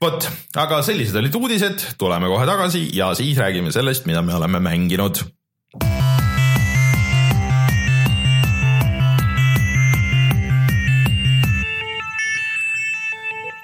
vot, 0.03 0.29
aga 0.65 0.83
sellised 0.87 1.19
olid 1.21 1.41
uudised, 1.41 1.89
tuleme 2.01 2.31
kohe 2.31 2.49
tagasi 2.49 2.89
ja 2.97 3.13
siis 3.19 3.39
räägime 3.41 3.75
sellest, 3.75 4.09
mida 4.11 4.25
me 4.25 4.37
oleme 4.39 4.63
mänginud. 4.71 5.25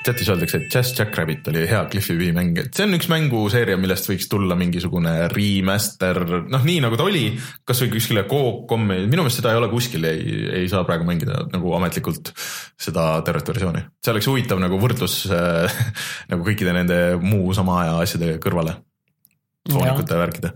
Chatis 0.04 0.28
öeldakse, 0.32 0.60
et 0.60 0.74
Jazz 0.74 0.94
Jackrabbit 0.98 1.48
oli 1.50 1.64
hea 1.68 1.80
Cliffi 1.90 2.16
B 2.18 2.30
mäng, 2.36 2.58
et 2.60 2.76
see 2.76 2.86
on 2.86 2.96
üks 2.96 3.08
mänguseeria, 3.10 3.78
millest 3.80 4.08
võiks 4.10 4.28
tulla 4.30 4.56
mingisugune 4.58 5.14
remaster, 5.32 6.20
noh, 6.52 6.64
nii 6.68 6.82
nagu 6.84 6.98
ta 7.00 7.06
oli, 7.08 7.26
kasvõi 7.68 7.92
kuskile 7.96 8.26
Coop.com-i, 8.30 9.04
minu 9.08 9.24
meelest 9.24 9.40
seda 9.40 9.54
ei 9.54 9.60
ole 9.60 9.70
kuskil, 9.72 10.06
ei, 10.08 10.38
ei 10.62 10.70
saa 10.72 10.84
praegu 10.88 11.08
mängida 11.08 11.44
nagu 11.52 11.76
ametlikult 11.78 12.32
seda 12.80 13.10
tervet 13.26 13.52
versiooni. 13.54 13.84
see 14.04 14.14
oleks 14.14 14.30
huvitav 14.30 14.62
nagu 14.62 14.80
võrdlus 14.80 15.20
äh, 15.32 15.78
nagu 16.32 16.46
kõikide 16.46 16.74
nende 16.76 17.00
muu 17.22 17.54
sama 17.56 17.82
aja 17.84 18.00
asjade 18.04 18.36
kõrvale. 18.42 18.78
loomulikult 19.70 20.18
värkida 20.20 20.52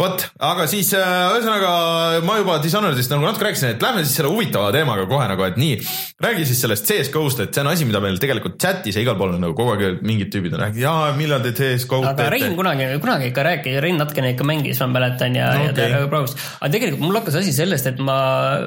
vot, 0.00 0.22
aga 0.40 0.66
siis 0.70 0.88
äh, 0.96 1.06
ühesõnaga 1.34 1.70
ma 2.26 2.36
juba 2.40 2.58
Dishonoredist 2.64 3.10
nagu 3.12 3.24
natuke 3.26 3.44
rääkisin, 3.48 3.74
et 3.74 3.82
lähme 3.84 4.04
siis 4.06 4.16
selle 4.18 4.30
huvitava 4.32 4.70
teemaga 4.74 5.04
kohe 5.10 5.26
nagu, 5.30 5.44
et 5.46 5.58
nii. 5.60 5.76
räägi 6.24 6.46
siis 6.48 6.60
sellest 6.64 6.86
CS-GO-st, 6.88 7.40
et 7.44 7.54
see 7.54 7.62
on 7.64 7.70
asi, 7.72 7.84
mida 7.88 8.00
meil 8.02 8.18
tegelikult 8.22 8.56
chat'is 8.60 8.96
ja 8.96 9.02
igal 9.04 9.16
pool 9.20 9.34
on 9.36 9.40
nagu 9.44 9.54
kogu 9.58 9.74
aeg 9.76 10.00
mingid 10.06 10.30
tüübid 10.32 10.54
on 10.56 10.60
rääkinud, 10.64 10.82
jaa, 10.84 11.12
millal 11.18 11.42
te 11.44 11.52
CS-GO-d 11.56 12.08
aga 12.14 12.28
Rein 12.32 12.56
kunagi, 12.58 12.88
kunagi 13.04 13.30
ikka 13.30 13.44
rääkis, 13.46 13.78
Rein 13.84 13.98
natukene 14.00 14.32
ikka 14.34 14.46
mängis, 14.48 14.80
ma 14.80 14.90
mäletan 14.96 15.36
ja 15.36 15.50
No 15.58 15.68
okei. 15.70 15.90
ja 15.90 16.00
ta 16.00 16.08
proovis. 16.12 16.36
aga 16.60 16.72
tegelikult 16.76 17.04
mul 17.04 17.18
hakkas 17.20 17.38
asi 17.42 17.52
sellest, 17.56 17.86
et 17.92 17.98
ma 18.04 18.18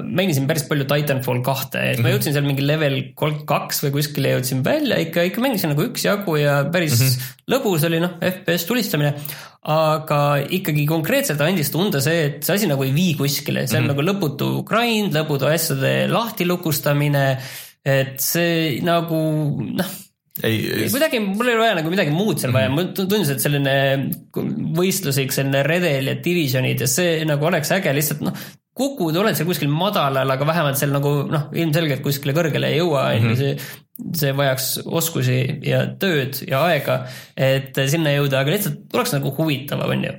mängisin 0.04 0.48
päris 0.50 0.68
palju 0.70 0.86
Titanfall 0.90 1.42
kahte, 1.46 1.80
et 1.82 1.98
Mhm. 1.98 2.04
ma 2.08 2.14
jõudsin 2.14 2.34
seal 2.38 2.46
mingi 2.46 2.62
level 2.66 3.00
kolm, 3.16 3.42
kaks 3.50 3.84
või 3.86 3.92
kuskile 3.98 4.36
jõudsin 4.38 4.64
välja, 4.66 4.98
ikka, 5.08 5.22
ikka 5.30 5.42
mängisin 5.42 5.74
nagu 5.74 5.82
üksjagu 5.90 6.38
ja 6.42 6.64
päris 6.72 7.00
mm 7.00 7.04
Mhm. 7.04 7.10
-hmm. 7.14 7.42
lõbus 7.54 7.86
oli 7.86 8.00
noh, 8.00 8.14
FPS 8.22 8.66
tulistamine. 8.66 9.14
Aga 9.64 10.20
ikkagi 10.58 10.86
konkreetselt 10.90 11.42
andis 11.44 11.72
tunda 11.72 12.02
see, 12.04 12.26
et 12.28 12.40
see 12.44 12.58
asi 12.58 12.68
nagu 12.68 12.84
ei 12.84 12.92
vii 12.96 13.14
kuskile, 13.20 13.64
see 13.68 13.78
on 13.80 13.86
mm 13.86 13.90
-hmm. 13.90 13.94
nagu 13.94 14.08
lõputu 14.10 14.50
grind, 14.68 15.16
lõputu 15.16 15.48
asjade 15.48 15.94
lahtilukustamine, 16.12 17.28
et 17.84 18.20
see 18.20 18.82
nagu 18.84 19.20
noh 19.64 19.94
ei, 20.42 20.90
kuidagi 20.90 21.20
mul 21.22 21.48
ei 21.48 21.54
ole 21.54 21.62
vaja 21.62 21.78
nagu 21.78 21.92
midagi 21.94 22.14
muud 22.14 22.42
seal 22.42 22.54
vaja 22.56 22.70
mm, 22.70 22.78
-hmm. 22.78 22.96
mulle 22.98 23.08
tundus, 23.12 23.30
et 23.30 23.44
selline 23.44 23.76
võistluslik 24.78 25.32
selline 25.32 25.62
redel 25.64 26.10
ja 26.10 26.16
divisionid 26.18 26.82
ja 26.82 26.88
see 26.90 27.22
nagu 27.30 27.46
oleks 27.46 27.72
äge, 27.76 27.94
lihtsalt 27.94 28.24
noh, 28.26 28.34
kukud, 28.74 29.16
oled 29.16 29.38
seal 29.38 29.48
kuskil 29.48 29.70
madalal, 29.70 30.30
aga 30.34 30.48
vähemalt 30.50 30.80
seal 30.80 30.94
nagu 30.96 31.12
noh, 31.30 31.50
ilmselgelt 31.54 32.02
kuskile 32.06 32.34
kõrgele 32.34 32.72
ei 32.74 32.80
jõua, 32.80 33.12
on 33.14 33.30
ju, 33.30 33.36
mhm. 33.36 33.38
see 33.38 33.83
see 34.18 34.34
vajaks 34.36 34.68
oskusi 34.86 35.40
ja 35.68 35.84
tööd 36.02 36.40
ja 36.48 36.64
aega, 36.68 37.04
et 37.38 37.78
sinna 37.90 38.16
jõuda, 38.16 38.42
aga 38.42 38.56
lihtsalt 38.56 38.96
oleks 38.98 39.14
nagu 39.16 39.34
huvitavam, 39.38 39.94
on 39.94 40.08
ju 40.08 40.14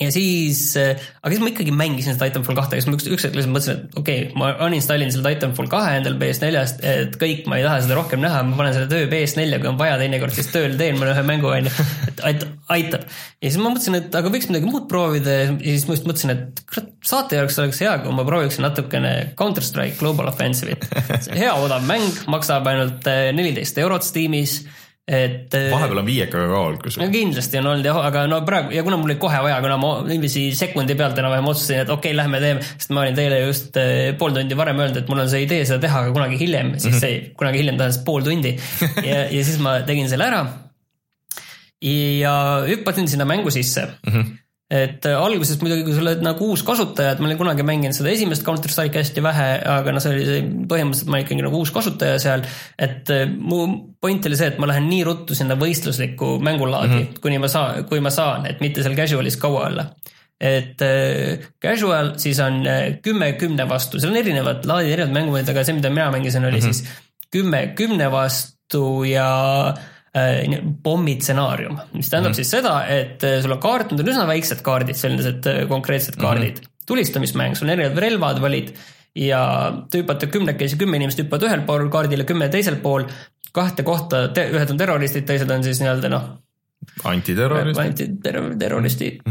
ja 0.00 0.08
siis, 0.12 0.60
äh, 0.80 0.98
aga 1.22 1.32
siis 1.32 1.42
ma 1.42 1.50
ikkagi 1.52 1.72
mängisin 1.74 2.16
seda 2.16 2.28
Titanfall 2.28 2.58
kahte, 2.58 2.78
siis 2.78 2.88
ma 2.88 2.96
üks, 2.96 3.06
üks 3.08 3.26
hetk 3.26 3.36
lihtsalt 3.38 3.54
mõtlesin, 3.54 3.78
et 3.78 3.98
okei 4.00 4.24
okay,, 4.24 4.38
ma 4.38 4.50
uninstallin 4.66 5.12
selle 5.14 5.32
Titanfall 5.34 5.70
kahe 5.72 5.96
endal 6.00 6.16
PS4-st, 6.20 6.82
et 6.90 7.18
kõik, 7.20 7.44
ma 7.50 7.60
ei 7.60 7.66
taha 7.66 7.82
seda 7.84 7.98
rohkem 7.98 8.22
näha, 8.22 8.42
ma 8.48 8.58
panen 8.58 8.74
selle 8.76 8.90
töö 8.90 9.06
PS4-a, 9.12 9.60
kui 9.62 9.70
on 9.70 9.78
vaja, 9.80 9.98
teinekord 10.02 10.34
siis 10.36 10.50
tööl 10.54 10.74
teen 10.80 10.98
mõne 11.00 11.14
ühe 11.14 11.24
mängu, 11.28 11.50
on 11.52 11.68
ju, 11.70 11.86
et 12.32 12.46
aitab. 12.76 13.06
ja 13.06 13.50
siis 13.50 13.60
ma 13.62 13.70
mõtlesin, 13.70 13.98
et 14.00 14.18
aga 14.20 14.32
võiks 14.34 14.50
midagi 14.50 14.70
muud 14.70 14.88
proovida 14.90 15.36
ja 15.38 15.52
siis 15.62 15.86
ma 15.88 15.98
just 15.98 16.08
mõtlesin, 16.10 16.34
et 16.34 16.64
kurat, 16.66 16.90
saate 17.06 17.38
jaoks 17.38 17.60
oleks 17.62 17.82
hea, 17.84 17.94
kui 18.02 18.16
ma 18.16 18.26
prooviksin 18.26 18.66
natukene 18.66 19.12
Counter 19.38 19.64
Strike 19.64 20.00
Global 20.00 20.32
Offensive'it. 20.32 20.88
hea 21.40 21.54
odav 21.62 21.86
mäng, 21.86 22.24
maksab 22.32 22.66
ainult 22.72 23.06
äh, 23.10 23.28
neliteist 23.36 23.78
eurot 23.82 24.06
Steamis 24.06 24.64
et. 25.06 25.54
Äh, 25.54 25.68
vahepeal 25.70 26.00
on 26.02 26.06
viiekaga 26.06 26.46
ka 26.50 26.60
olnud 26.60 26.80
kusjuures. 26.82 27.06
no 27.06 27.14
kindlasti 27.14 27.60
on 27.60 27.68
olnud 27.70 27.86
jah, 27.86 27.98
aga 28.08 28.24
no 28.30 28.40
praegu 28.46 28.74
ja 28.74 28.82
kuna 28.86 28.98
mul 28.98 29.12
oli 29.12 29.18
kohe 29.22 29.38
vaja, 29.44 29.58
kuna 29.62 29.78
ma 29.80 29.90
niiviisi 30.06 30.48
sekundi 30.58 30.96
pealt 30.98 31.18
enam-vähem 31.22 31.50
otsustasin, 31.52 31.84
et 31.84 31.92
okei 31.94 32.10
okay,, 32.10 32.18
lähme 32.18 32.40
teeme, 32.42 32.64
sest 32.66 32.94
ma 32.94 33.04
olin 33.04 33.18
teile 33.18 33.40
just 33.44 33.78
äh, 33.80 34.12
pool 34.18 34.34
tundi 34.34 34.58
varem 34.58 34.82
öelnud, 34.82 34.98
et 35.02 35.12
mul 35.12 35.22
on 35.22 35.30
see 35.30 35.44
idee 35.46 35.62
seda 35.68 35.82
teha, 35.86 36.02
aga 36.04 36.14
kunagi 36.16 36.40
hiljem, 36.42 36.74
siis 36.80 36.96
mhm. 36.96 37.02
see 37.04 37.36
kunagi 37.38 37.62
hiljem 37.62 37.78
tähendas 37.78 38.00
pool 38.06 38.26
tundi 38.26 38.56
ja, 39.10 39.26
ja 39.30 39.44
siis 39.46 39.60
ma 39.62 39.78
tegin 39.86 40.10
selle 40.10 40.26
ära. 40.26 40.42
ja 41.86 42.34
hüppasin 42.66 43.06
sinna 43.06 43.28
mängu 43.28 43.50
sisse 43.54 43.86
mm. 43.86 44.12
-hmm 44.12 44.34
et 44.70 45.06
äh, 45.06 45.14
alguses 45.14 45.60
muidugi, 45.60 45.84
kui 45.86 45.94
sa 45.94 46.02
oled 46.02 46.22
nagu 46.26 46.48
uus 46.50 46.64
kasutaja, 46.66 47.12
et 47.14 47.20
ma 47.22 47.28
olin 47.28 47.38
kunagi 47.38 47.62
mänginud 47.66 47.94
seda 47.94 48.10
esimest 48.10 48.42
Counter 48.46 48.72
Strike'i 48.72 48.98
hästi 48.98 49.22
vähe, 49.22 49.46
aga 49.70 49.94
noh, 49.94 50.02
see 50.02 50.14
oli 50.14 50.40
põhimõtteliselt 50.66 51.12
ma 51.14 51.20
ikkagi 51.22 51.46
nagu 51.46 51.60
uus 51.62 51.70
kasutaja 51.74 52.18
seal. 52.22 52.42
et 52.74 53.12
äh, 53.14 53.28
mu 53.30 53.62
point 54.02 54.26
oli 54.26 54.38
see, 54.38 54.50
et 54.50 54.58
ma 54.62 54.70
lähen 54.72 54.90
nii 54.90 55.06
ruttu 55.06 55.38
sinna 55.38 55.54
võistluslikku 55.60 56.36
mängulaadi 56.42 56.92
mm, 56.92 57.06
-hmm. 57.06 57.22
kuni 57.22 57.38
ma 57.38 57.52
saan, 57.52 57.86
kui 57.86 58.02
ma 58.02 58.10
saan, 58.10 58.50
et 58.50 58.60
mitte 58.60 58.82
seal 58.82 58.98
casual'is 58.98 59.38
kaua 59.38 59.66
olla 59.70 59.88
et 60.40 60.82
äh, 60.82 61.46
casual 61.62 62.16
siis 62.20 62.40
on 62.42 62.64
kümme 63.02 63.32
kümne 63.38 63.68
vastu, 63.68 64.00
seal 64.00 64.10
on 64.10 64.22
erinevad 64.24 64.66
laadid, 64.66 64.96
erinevad 64.96 65.20
mängumõõd, 65.20 65.54
aga 65.54 65.62
see, 65.64 65.78
mida 65.78 65.94
mina 65.94 66.10
mängisin, 66.10 66.44
oli 66.44 66.58
mm 66.58 66.66
-hmm. 66.66 66.72
siis 66.72 67.30
kümme 67.30 67.68
kümne 67.78 68.10
vastu 68.10 69.04
ja 69.06 69.30
Äh, 69.74 69.95
pommistsenaarium, 70.82 71.78
mis 71.92 72.08
tähendab 72.10 72.32
mm 72.32 72.36
siis 72.36 72.50
seda, 72.52 72.74
et 72.88 73.24
äh, 73.26 73.38
sul 73.44 73.54
on 73.56 73.60
kaart, 73.62 73.92
need 73.92 74.02
on 74.04 74.12
üsna 74.12 74.26
väiksed 74.28 74.62
kaardid, 74.64 74.96
sellised 74.98 75.48
äh, 75.50 75.62
konkreetsed 75.68 76.16
kaardid 76.20 76.60
mm. 76.60 76.64
-hmm. 76.64 76.84
tulistamismäng, 76.88 77.56
sul 77.56 77.68
on 77.68 77.74
erinevad 77.74 78.00
relvad, 78.04 78.40
valid 78.40 78.72
ja 79.16 79.40
te 79.90 80.02
hüppate 80.02 80.28
kümnekesi, 80.32 80.78
kümme 80.80 80.96
inimest 81.00 81.20
hüppavad 81.20 81.46
ühel 81.48 81.62
pool 81.68 81.88
kaardil 81.92 82.24
ja 82.24 82.28
kümme 82.28 82.48
teisel 82.48 82.76
pool. 82.84 83.04
kahte 83.56 83.82
kohta, 83.82 84.26
ühed 84.36 84.70
on 84.70 84.76
terroristid, 84.76 85.24
teised 85.24 85.50
on 85.50 85.62
siis 85.64 85.80
nii-öelda 85.80 86.08
noh 86.12 86.24
antiterroristid. 87.08 87.84
antiterroristid, 87.84 89.22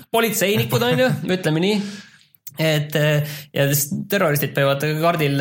politseinikud 0.16 0.82
on 0.82 0.98
ju, 0.98 1.10
ütleme 1.36 1.60
nii. 1.60 1.82
et 2.58 2.96
ja 3.52 3.68
terroristid 4.08 4.54
peavad 4.56 4.86
kaardil 5.00 5.40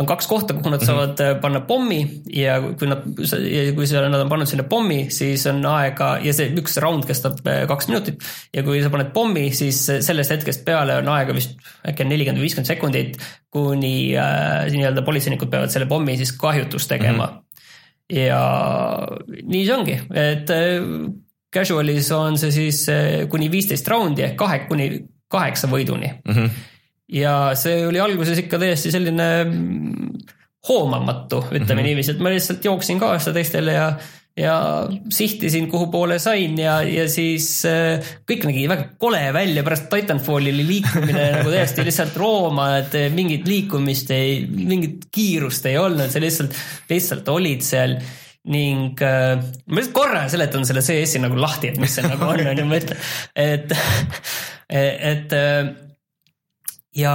on 0.00 0.08
kaks 0.08 0.26
kohta, 0.26 0.54
kuhu 0.56 0.72
nad 0.72 0.80
mhm. 0.80 0.86
saavad 0.86 1.08
mm 1.18 1.26
-hmm. 1.26 1.40
panna 1.40 1.60
pommi 1.60 2.22
ja 2.32 2.60
kui 2.60 2.88
nad, 2.88 3.04
kui 3.74 3.86
seal 3.86 4.08
nad 4.10 4.20
on 4.20 4.28
pannud 4.28 4.48
sinna 4.48 4.64
pommi, 4.64 5.06
siis 5.10 5.46
on 5.46 5.60
aega 5.66 6.10
ja 6.22 6.32
see 6.36 6.50
üks 6.62 6.78
round 6.80 7.06
kestab 7.08 7.40
äh, 7.46 7.66
kaks 7.68 7.88
minutit. 7.88 8.24
ja 8.54 8.62
kui 8.62 8.82
sa 8.82 8.90
paned 8.90 9.12
pommi, 9.12 9.50
siis 9.52 9.84
sellest 10.00 10.30
hetkest 10.30 10.64
peale 10.64 10.96
on 11.02 11.08
aega 11.08 11.34
vist 11.36 11.56
äkki 11.86 12.04
nelikümmend 12.04 12.40
või 12.40 12.48
viiskümmend 12.48 12.72
sekundit, 12.72 13.20
kuni 13.50 14.16
äh, 14.16 14.66
nii-öelda 14.72 15.02
politseinikud 15.02 15.50
peavad 15.50 15.70
selle 15.70 15.86
pommi 15.86 16.16
siis 16.16 16.32
kahjutust 16.32 16.88
tegema 16.88 17.26
mm. 17.26 17.36
-hmm. 17.36 18.18
ja 18.18 18.42
nii 19.42 19.64
see 19.66 19.76
ongi, 19.76 20.00
et 20.14 20.50
äh, 20.50 20.90
casual'is 21.56 22.12
on 22.14 22.38
see 22.38 22.50
siis 22.50 22.86
kuni 23.28 23.50
viisteist 23.50 23.88
raundi 23.88 24.22
ehk 24.22 24.36
kahe 24.36 24.58
kuni 24.68 24.90
kaheksa 25.28 25.68
võiduni 25.68 26.12
mm. 26.24 26.34
-hmm 26.34 26.69
ja 27.12 27.34
see 27.58 27.82
oli 27.88 28.00
alguses 28.02 28.38
ikka 28.44 28.58
täiesti 28.62 28.92
selline 28.94 29.28
hoomamatu, 30.68 31.44
ütleme 31.50 31.64
mm 31.64 31.66
-hmm. 31.66 31.82
niiviisi, 31.88 32.10
et 32.10 32.22
ma 32.22 32.30
lihtsalt 32.30 32.64
jooksin 32.64 33.00
kaasa 33.00 33.32
teistele 33.32 33.72
ja 33.72 33.92
ja 34.36 34.86
sihtisin, 35.10 35.66
kuhu 35.70 35.86
poole 35.86 36.18
sain 36.18 36.58
ja, 36.58 36.82
ja 36.86 37.08
siis 37.10 37.64
äh, 37.66 37.98
kõik 38.30 38.46
nägi 38.46 38.68
väga 38.70 38.86
kole 38.98 39.20
välja, 39.34 39.64
pärast 39.66 39.90
Titanfalli 39.90 40.52
oli 40.54 40.66
liikumine 40.66 41.26
nagu 41.34 41.50
täiesti 41.50 41.84
lihtsalt 41.84 42.16
rooma, 42.16 42.70
et 42.78 42.94
mingit 43.14 43.48
liikumist 43.48 44.10
ei, 44.14 44.46
mingit 44.46 45.10
kiirust 45.12 45.66
ei 45.66 45.76
olnud, 45.78 46.08
sa 46.12 46.22
lihtsalt, 46.22 46.56
lihtsalt 46.90 47.28
olid 47.28 47.66
seal 47.66 47.98
ning 48.50 49.02
äh, 49.04 49.36
ma 49.66 49.80
lihtsalt 49.80 49.98
korra 49.98 50.24
seletan 50.32 50.64
selle 50.68 50.84
CS-i 50.86 51.20
nagu 51.20 51.36
lahti, 51.40 51.74
et 51.74 51.82
mis 51.82 51.98
see 51.98 52.06
nagu 52.06 52.30
on, 52.30 52.46
on 52.46 52.62
ju, 52.62 52.70
ma 52.70 52.80
ütlen, 52.80 53.04
et, 53.34 53.76
et 55.12 55.36
äh, 55.36 55.74
ja 56.96 57.14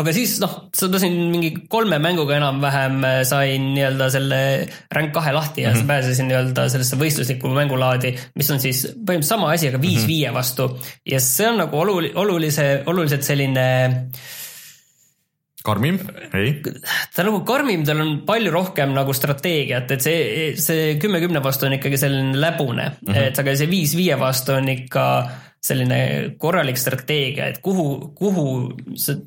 aga 0.00 0.12
siis 0.16 0.38
noh, 0.42 0.54
seda 0.76 1.00
siin 1.02 1.16
mingi 1.32 1.50
kolme 1.70 1.98
mänguga 2.02 2.38
enam-vähem 2.38 2.98
äh, 3.04 3.20
sain 3.28 3.70
nii-öelda 3.74 4.08
selle 4.12 4.40
rank 4.96 5.12
kahe 5.14 5.34
lahti 5.36 5.64
ja 5.66 5.72
mm 5.72 5.80
-hmm. 5.80 5.90
pääsesin 5.92 6.28
nii-öelda 6.30 6.68
sellesse 6.72 6.98
võistluslikku 7.00 7.52
mängulaadi, 7.54 8.14
mis 8.40 8.50
on 8.50 8.60
siis 8.60 8.84
põhimõtteliselt 8.94 9.34
sama 9.36 9.52
asi, 9.52 9.68
aga 9.68 9.80
viis 9.80 10.00
mm 10.00 10.04
-hmm. 10.04 10.12
viie 10.14 10.34
vastu. 10.34 10.70
ja 11.06 11.20
see 11.20 11.48
on 11.48 11.58
nagu 11.64 11.76
olul-, 11.76 12.12
olulise, 12.14 12.82
oluliselt 12.86 13.22
selline 13.22 13.66
karmim, 15.64 15.98
ei? 16.34 16.54
ta 17.14 17.22
nagu 17.22 17.42
karmim, 17.44 17.84
tal 17.84 18.00
on 18.00 18.14
palju 18.26 18.50
rohkem 18.50 18.94
nagu 18.96 19.12
strateegiat, 19.12 19.90
et 19.90 20.00
see, 20.00 20.56
see 20.56 20.96
kümme 21.02 21.20
kümne 21.20 21.42
vastu 21.44 21.66
on 21.66 21.76
ikkagi 21.76 21.98
selline 22.00 22.40
läbune 22.40 22.88
mm, 22.88 23.12
-hmm. 23.12 23.28
et 23.28 23.38
aga 23.38 23.56
see 23.56 23.70
viis 23.70 23.96
viie 23.96 24.18
vastu 24.18 24.56
on 24.56 24.68
ikka 24.68 25.04
selline 25.60 26.00
korralik 26.40 26.78
strateegia, 26.80 27.50
et 27.50 27.58
kuhu, 27.62 28.12
kuhu 28.16 28.44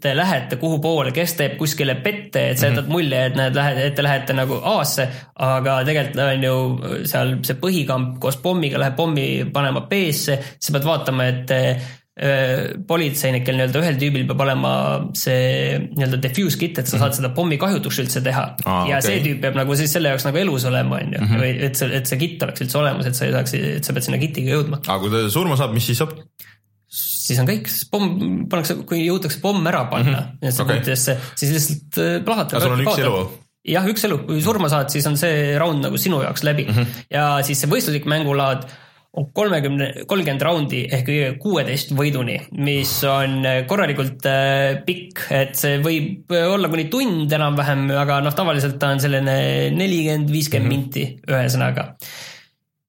te 0.02 0.16
lähete, 0.18 0.58
kuhu 0.62 0.80
poole, 0.82 1.12
kes 1.14 1.36
teeb 1.38 1.58
kuskile 1.60 1.96
pette, 2.02 2.48
et 2.50 2.60
sa 2.60 2.72
jätad 2.72 2.88
mhm. 2.88 2.94
mulje, 2.96 3.20
et 3.30 3.38
näed, 3.38 3.58
lähed, 3.58 3.82
et 3.86 3.98
te 3.98 4.06
lähete 4.06 4.36
nagu 4.38 4.58
A-sse, 4.74 5.08
aga 5.46 5.80
tegelikult 5.86 6.24
on 6.26 6.48
ju 6.48 6.56
seal 7.10 7.36
see 7.46 7.60
põhikamp 7.62 8.18
koos 8.24 8.40
pommiga 8.42 8.82
läheb 8.82 8.98
pommi 8.98 9.28
panema 9.54 9.86
B-sse, 9.90 10.40
sa 10.58 10.74
pead 10.74 10.90
vaatama, 10.90 11.30
et 11.30 11.54
politseinikel 12.14 13.56
nii-öelda 13.58 13.80
ühel 13.82 13.96
tüübil 13.98 14.28
peab 14.30 14.42
olema 14.46 14.74
see 15.18 15.80
nii-öelda 15.96 16.20
diffuse 16.22 16.60
kit, 16.62 16.78
et 16.78 16.86
sa 16.86 17.00
saad 17.00 17.10
mhm. 17.10 17.18
seda 17.18 17.32
pommikahjutust 17.34 18.04
üldse 18.04 18.22
teha 18.22 18.44
ah,. 18.54 18.84
ja 18.86 19.00
okay. 19.00 19.08
see 19.08 19.24
tüüp 19.24 19.42
peab 19.42 19.58
nagu 19.58 19.78
siis 19.80 19.96
selle 19.98 20.12
jaoks 20.12 20.28
nagu 20.28 20.38
elus 20.44 20.68
olema, 20.70 21.00
on 21.02 21.16
ju, 21.18 21.24
mhm. 21.24 21.42
või 21.42 21.52
et 21.70 21.80
see, 21.80 21.90
et 21.98 22.10
see 22.10 22.22
kit 22.22 22.46
oleks 22.46 22.62
üldse 22.68 22.78
olemas, 22.84 23.10
et 23.10 23.18
sa 23.18 23.26
ei 23.26 23.34
saaks, 23.34 23.56
et 23.58 23.90
sa 23.90 23.98
pead 23.98 24.06
sinna 24.06 24.22
kit'iga 24.22 24.60
jõudma. 24.60 24.84
aga 24.86 25.00
kui 25.02 25.14
ta 25.16 25.24
surma 25.34 25.58
saab, 25.58 25.74
mis 25.74 25.90
siis 25.90 26.04
saab? 26.04 26.14
siis 26.94 27.40
on 27.42 27.50
kõik, 27.50 27.72
siis 27.72 27.90
pomm 27.90 28.46
pannakse, 28.52 28.78
kui 28.86 29.02
jõutakse 29.08 29.42
pomm 29.42 29.66
ära 29.72 29.88
panna 29.90 30.20
mm 30.20 30.38
-hmm. 30.38 30.54
sekunditesse 30.54 31.18
okay., 31.18 31.38
siis 31.40 31.56
lihtsalt 31.56 31.98
äh, 32.04 32.20
plahvatab. 32.26 32.62
sul 32.62 32.76
on 32.76 32.86
üks 32.86 33.02
elu? 33.02 33.26
jah, 33.74 33.86
üks 33.90 34.06
elu, 34.06 34.18
kui 34.28 34.42
surma 34.44 34.70
saad, 34.70 34.92
siis 34.94 35.06
on 35.10 35.18
see 35.18 35.58
round 35.58 35.82
nagu 35.86 35.98
sinu 35.98 36.22
jaoks 36.22 36.44
läbi 36.44 36.68
mm 36.68 36.76
-hmm. 36.78 37.06
ja 37.10 37.26
siis 37.48 37.64
see 37.64 37.72
võistluslik 37.72 38.06
mängulaad 38.06 38.68
kolmekümne, 39.14 39.88
kolmkümmend 40.10 40.42
raundi 40.42 40.80
ehk 40.94 41.10
kuueteist 41.42 41.94
võiduni, 41.94 42.40
mis 42.66 42.92
on 43.06 43.46
korralikult 43.70 44.26
äh, 44.26 44.80
pikk, 44.86 45.28
et 45.34 45.54
see 45.60 45.78
võib 45.84 46.34
olla 46.34 46.70
kuni 46.72 46.88
tund 46.92 47.34
enam-vähem, 47.38 47.86
aga 48.02 48.20
noh, 48.26 48.34
tavaliselt 48.34 48.80
ta 48.82 48.90
on 48.96 49.02
selline 49.04 49.36
nelikümmend, 49.78 50.32
viiskümmend 50.34 50.66
mhm. 50.66 50.74
minti, 50.74 51.06
ühesõnaga. 51.30 51.92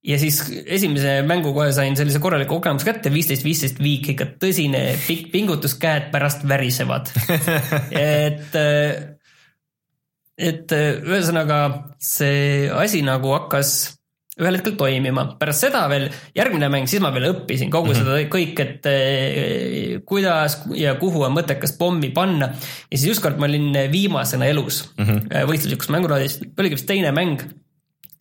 ja 0.05 0.17
siis 0.21 0.39
esimese 0.65 1.19
mängu 1.29 1.53
kohe 1.57 1.71
sain 1.77 1.97
sellise 1.97 2.23
korraliku 2.25 2.57
kogemuse 2.57 2.89
kätte, 2.89 3.13
viisteist, 3.13 3.45
viisteist 3.45 3.83
viik, 3.85 4.09
ikka 4.15 4.31
tõsine 4.41 4.83
pikk 5.05 5.29
pingutus, 5.33 5.77
käed 5.81 6.09
pärast 6.15 6.47
värisevad 6.49 7.13
et 7.93 8.57
äh, 8.57 9.11
et 10.41 10.73
ühesõnaga 10.73 11.61
see 12.03 12.65
asi 12.73 13.05
nagu 13.07 13.37
hakkas 13.37 13.75
ühel 14.41 14.57
hetkel 14.59 14.75
toimima, 14.79 15.27
pärast 15.39 15.63
seda 15.63 15.85
veel 15.91 16.09
järgmine 16.35 16.69
mäng, 16.73 16.89
siis 16.91 17.03
ma 17.03 17.13
veel 17.15 17.29
õppisin 17.31 17.71
kogu 17.71 17.93
mm 17.93 17.95
-hmm. 17.95 18.07
seda 18.07 18.31
kõik, 18.33 18.63
et 18.65 18.89
eh, 18.91 19.99
kuidas 20.07 20.59
ja 20.75 20.97
kuhu 20.99 21.23
on 21.23 21.37
mõttekas 21.37 21.77
pommi 21.79 22.11
panna. 22.11 22.51
ja 22.91 22.99
siis 22.99 23.15
ükskord 23.15 23.39
ma 23.39 23.47
olin 23.47 23.71
viimasena 23.93 24.47
elus 24.47 24.89
mm 24.99 25.05
-hmm. 25.05 25.47
võistluslikus 25.51 25.91
mänguraadis, 25.91 26.41
oligi 26.59 26.75
vist 26.75 26.87
teine 26.87 27.13
mäng. 27.13 27.43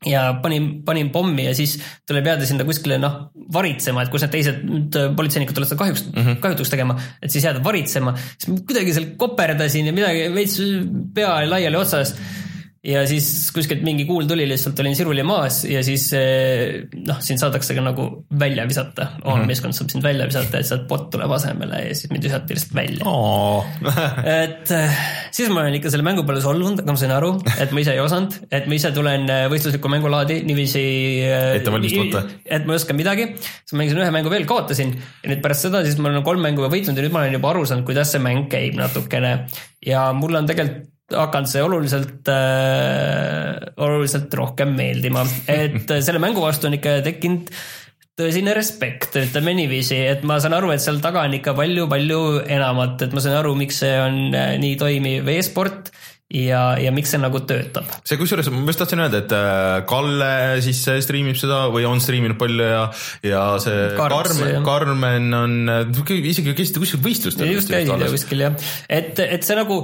ja 0.06 0.40
panin, 0.42 0.84
panin 0.84 1.10
pommi 1.10 1.46
ja 1.46 1.56
siis 1.56 1.80
tuleb 2.08 2.26
jääda 2.26 2.46
sinna 2.46 2.64
kuskile 2.64 2.98
noh, 2.98 3.32
varitsema, 3.54 4.02
et 4.04 4.10
kus 4.10 4.22
need 4.22 4.32
teised 4.32 5.16
politseinikud 5.16 5.56
tulevad 5.56 5.70
seda 5.70 5.80
kahjuks 5.80 6.06
mm, 6.06 6.22
-hmm. 6.22 6.40
kahjutuks 6.40 6.70
tegema, 6.70 7.00
et 7.22 7.32
siis 7.32 7.44
jääda 7.44 7.64
varitsema. 7.64 8.14
siis 8.38 8.48
ma 8.48 8.66
kuidagi 8.68 8.94
seal 8.94 9.06
koperdasin 9.18 9.86
ja 9.86 9.94
midagi 9.94 10.34
veits 10.36 10.60
pea 11.14 11.50
laiali 11.50 11.78
otsas 11.78 12.16
ja 12.84 13.06
siis 13.08 13.28
kuskilt 13.56 13.84
mingi 13.86 14.04
kuul 14.04 14.26
tuli, 14.28 14.44
lihtsalt 14.50 14.80
olin 14.84 14.96
siruli 14.98 15.24
maas 15.24 15.62
ja 15.64 15.80
siis 15.86 16.10
eh, 16.18 16.82
noh, 17.08 17.22
sind 17.24 17.40
saadakse 17.40 17.78
ka 17.78 17.84
nagu 17.84 18.08
välja 18.40 18.66
visata. 18.68 19.08
meeskond 19.48 19.76
saab 19.78 19.94
sind 19.94 20.04
välja 20.04 20.28
visata, 20.28 20.60
et 20.60 20.68
sealt 20.68 20.84
bot 20.90 21.08
tuleb 21.14 21.32
asemele 21.32 21.80
ja 21.86 21.96
siis 21.96 22.12
mind 22.12 22.28
visati 22.28 22.58
lihtsalt 22.58 22.76
välja 22.76 23.08
oh. 23.08 23.64
et 24.44 24.74
eh, 24.76 25.00
siis 25.32 25.52
ma 25.54 25.64
olen 25.64 25.80
ikka 25.80 25.94
selle 25.94 26.04
mängu 26.04 26.28
peale 26.28 26.44
solvunud, 26.44 26.84
aga 26.84 26.98
ma 26.98 27.00
sain 27.00 27.16
aru, 27.16 27.32
et 27.56 27.72
ma 27.72 27.84
ise 27.86 27.96
ei 27.96 28.04
osanud, 28.04 28.36
et 28.52 28.68
ma 28.68 28.80
ise 28.80 28.92
tulen 28.96 29.32
eh, 29.32 29.48
võistluslikku 29.54 29.96
mängulaadi 29.96 30.42
niiviisi. 30.44 30.86
ettevalmistamata. 31.62 32.26
et 32.44 32.68
ma 32.68 32.76
ei 32.76 32.84
oska 32.84 32.98
midagi, 33.00 33.32
siis 33.40 33.78
ma 33.78 33.86
mängisin 33.86 34.04
ühe 34.04 34.14
mängu 34.20 34.34
veel, 34.34 34.50
kaotasin 34.50 34.92
ja 34.98 35.32
nüüd 35.32 35.46
pärast 35.46 35.70
seda 35.70 35.86
siis 35.88 35.96
ma 36.04 36.12
olen 36.12 36.28
kolm 36.28 36.44
mängu 36.44 36.68
võitnud 36.68 37.00
ja 37.00 37.08
nüüd 37.08 37.16
ma 37.16 37.24
olen 37.24 37.40
juba 37.40 37.56
aru 37.56 37.64
saanud, 37.70 37.88
kuidas 37.88 38.12
see 38.12 38.24
mäng 38.24 38.52
käib 38.52 38.76
natukene. 38.76 39.38
ja 39.88 40.10
mul 40.18 40.36
on 40.36 40.52
tegelikult 40.52 40.92
hakanud 41.18 41.50
see 41.52 41.64
oluliselt 41.64 42.32
äh,, 42.32 43.72
oluliselt 43.78 44.34
rohkem 44.40 44.76
meeldima, 44.78 45.26
et 45.48 45.96
selle 46.02 46.22
mängu 46.24 46.44
vastu 46.44 46.70
on 46.70 46.78
ikka 46.80 47.00
tekkinud 47.06 47.52
tõsine 48.20 48.54
respekt, 48.54 49.16
ütleme 49.18 49.56
niiviisi, 49.58 49.98
et 50.12 50.26
ma 50.28 50.38
saan 50.42 50.54
aru, 50.60 50.70
et 50.74 50.84
seal 50.84 51.00
taga 51.02 51.24
on 51.26 51.34
ikka 51.40 51.56
palju-palju 51.58 52.22
enamat, 52.46 53.08
et 53.08 53.16
ma 53.16 53.24
saan 53.24 53.40
aru, 53.40 53.56
miks 53.58 53.82
see 53.82 53.94
on 53.98 54.20
äh, 54.38 54.54
nii 54.62 54.76
toimiv 54.82 55.32
e-sport 55.34 55.90
ja, 56.34 56.62
ja 56.82 56.92
miks 56.94 57.14
see 57.14 57.22
nagu 57.22 57.42
töötab. 57.50 57.90
see 58.06 58.20
kusjuures 58.22 58.50
ma 58.54 58.62
just 58.70 58.82
tahtsin 58.84 59.02
öelda, 59.02 59.24
et 59.24 59.34
äh, 59.34 59.82
Kalle 59.90 60.32
siis 60.66 60.84
striimib 61.06 61.38
seda 61.42 61.64
või 61.74 61.88
on 61.90 62.02
striiminud 62.04 62.38
palju 62.42 62.70
ja, 62.70 62.86
ja 63.26 63.44
see 63.64 63.92
Karms, 63.98 64.38
Karmen, 64.38 64.64
Karmen 64.70 65.38
on 65.40 65.60
äh, 65.82 66.18
isegi 66.22 66.54
käisite 66.54 66.82
kuskil 66.84 67.02
võistlustel. 67.06 67.50
just 67.54 67.74
käisid 67.74 67.98
ja 67.98 68.14
kuskil 68.14 68.46
jah, 68.46 68.58
et, 68.90 69.18
et 69.26 69.46
see 69.46 69.58
nagu 69.58 69.84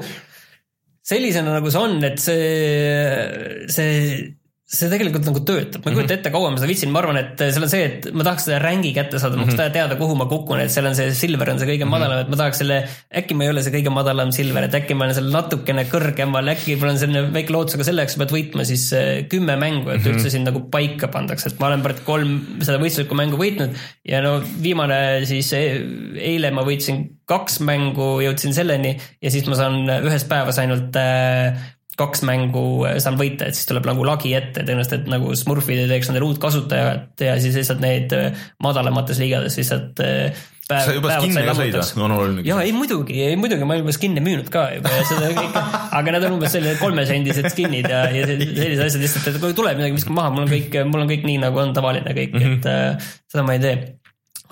sellisena, 1.10 1.56
nagu 1.58 1.72
see 1.74 1.82
on, 1.82 1.98
et 2.06 2.22
see, 2.22 3.66
see 3.72 4.39
see 4.70 4.86
tegelikult 4.86 5.26
nagu 5.26 5.40
töötab, 5.42 5.82
ma 5.82 5.90
ei 5.90 5.96
kujuta 5.96 6.12
mhm. 6.12 6.20
ette, 6.20 6.32
kaua 6.34 6.50
ma 6.54 6.60
seda 6.62 6.70
viitsin, 6.70 6.92
ma 6.94 7.00
arvan, 7.02 7.18
et 7.18 7.40
seal 7.42 7.64
on 7.66 7.72
see, 7.72 7.86
et 7.88 8.04
ma 8.14 8.26
tahaks 8.28 8.44
seda 8.46 8.60
rängi 8.62 8.92
kätte 8.94 9.18
saada 9.18 9.34
mm, 9.34 9.48
-hmm. 9.48 9.56
ma 9.56 9.62
tahaks 9.64 9.74
teada, 9.74 9.96
kuhu 9.98 10.18
ma 10.20 10.28
kukun, 10.30 10.62
et 10.62 10.70
seal 10.74 10.86
on 10.86 10.98
see 10.98 11.16
silver 11.18 11.50
on 11.50 11.58
see 11.58 11.66
kõige 11.72 11.88
mm 11.88 11.90
-hmm. 11.90 11.96
madalam, 11.96 12.22
et 12.22 12.30
ma 12.30 12.38
tahaks 12.38 12.62
selle, 12.62 12.78
äkki 13.22 13.38
ma 13.38 13.48
ei 13.48 13.50
ole 13.50 13.64
see 13.66 13.74
kõige 13.74 13.94
madalam 13.96 14.34
silver, 14.36 14.68
et 14.68 14.78
äkki 14.78 14.98
ma 14.98 15.08
olen 15.08 15.18
seal 15.18 15.32
natukene 15.34 15.86
kõrgemal, 15.90 16.52
äkki 16.54 16.76
mul 16.78 16.92
on 16.92 17.02
selline 17.02 17.24
väike 17.34 17.56
lootus, 17.56 17.80
aga 17.80 17.88
selleks 17.90 18.18
pead 18.22 18.36
võitma 18.36 18.68
siis 18.70 18.86
äh, 18.94 19.10
kümme 19.32 19.58
mängu, 19.58 19.90
et 19.90 19.98
mm 19.98 20.06
-hmm. 20.06 20.14
üldse 20.14 20.30
sind 20.36 20.46
nagu 20.46 20.62
paika 20.70 21.10
pandakse, 21.10 21.50
et 21.50 21.58
ma 21.60 21.72
olen 21.72 21.82
praegu 21.82 22.06
kolm 22.06 22.38
seda 22.62 22.78
võistluslikku 22.78 23.18
mängu 23.18 23.42
võitnud 23.42 23.74
ja 24.06 24.22
no 24.22 24.38
viimane 24.62 25.26
siis 25.26 25.50
e-, 25.58 25.82
eile 26.14 26.54
ma 26.54 26.62
võitsin 26.62 27.08
kaks 27.26 27.58
mängu, 27.66 28.22
jõudsin 28.22 28.54
selleni 28.54 28.94
ja 29.18 29.34
siis 29.34 29.50
ma 29.50 29.58
saan 29.58 29.82
ühes 29.98 30.30
päevas 30.30 30.62
ainult 30.62 30.94
äh, 30.94 31.58
kaks 32.00 32.24
mängu 32.28 32.66
äh, 32.88 33.00
saan 33.04 33.18
võita, 33.20 33.50
et 33.50 33.58
siis 33.58 33.68
tuleb 33.70 33.88
nagu 33.90 34.06
lagi 34.08 34.32
ette, 34.38 34.64
tõenäoliselt, 34.64 35.02
et 35.04 35.12
nagu 35.12 35.34
Smurfid 35.38 35.84
ei 35.84 35.90
teeks 35.92 36.12
endale 36.12 36.30
uut 36.30 36.40
kasutajat 36.42 37.26
ja 37.26 37.36
siis 37.42 37.58
lihtsalt 37.60 37.84
need 37.84 38.16
äh, 38.16 38.48
madalamates 38.64 39.20
liigades 39.22 39.60
lihtsalt 39.60 40.02
äh, 40.06 40.48
päev, 40.70 40.86
sa 40.86 40.96
juba 40.96 41.18
skin'e 41.18 41.44
ka 41.48 41.56
sõida, 41.58 41.84
on 41.98 42.14
oluline. 42.16 42.46
ja 42.48 42.60
ei 42.66 42.74
muidugi, 42.76 43.18
ei 43.26 43.38
muidugi, 43.40 43.66
ma 43.66 43.76
olen 43.76 43.84
juba 43.86 43.96
skin'e 43.96 44.24
müünud 44.24 44.52
ka 44.54 44.66
juba 44.76 44.94
ja 44.94 45.06
seda 45.10 45.32
kõike, 45.36 45.64
aga 46.00 46.16
need 46.16 46.28
on 46.28 46.38
umbes 46.38 46.56
sellised 46.56 46.82
kolmesendised 46.84 47.50
skin'id 47.56 47.90
ja, 47.90 48.04
ja 48.14 48.28
sellised 48.30 48.86
asjad 48.86 49.06
lihtsalt, 49.06 49.30
et 49.32 49.42
kui 49.42 49.58
tuleb 49.58 49.80
midagi, 49.80 49.98
viskame 49.98 50.20
maha, 50.22 50.34
mul 50.36 50.46
on 50.46 50.54
kõik, 50.54 50.80
mul 50.92 51.06
on 51.06 51.12
kõik 51.12 51.26
nii, 51.30 51.42
nagu 51.46 51.64
on 51.64 51.76
tavaline 51.78 52.16
kõik 52.16 52.38
mm, 52.38 52.46
-hmm. 52.46 52.60
et 52.60 52.70
äh, 52.70 53.12
seda 53.32 53.46
ma 53.48 53.58
ei 53.58 53.64
tee. 53.66 53.76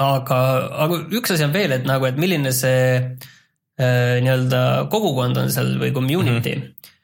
aga, 0.07 0.41
aga 0.87 1.01
üks 1.19 1.35
asi 1.35 1.45
on 1.45 1.53
veel, 1.55 1.77
et 1.77 1.87
nagu, 1.89 2.09
et 2.09 2.17
milline 2.17 2.53
see 2.55 2.83
äh, 2.97 4.17
nii-öelda 4.25 4.61
kogukond 4.93 5.37
on 5.43 5.53
seal 5.53 5.77
või 5.81 5.93
community 5.95 6.57
mm. 6.57 6.61
-hmm 6.65 6.95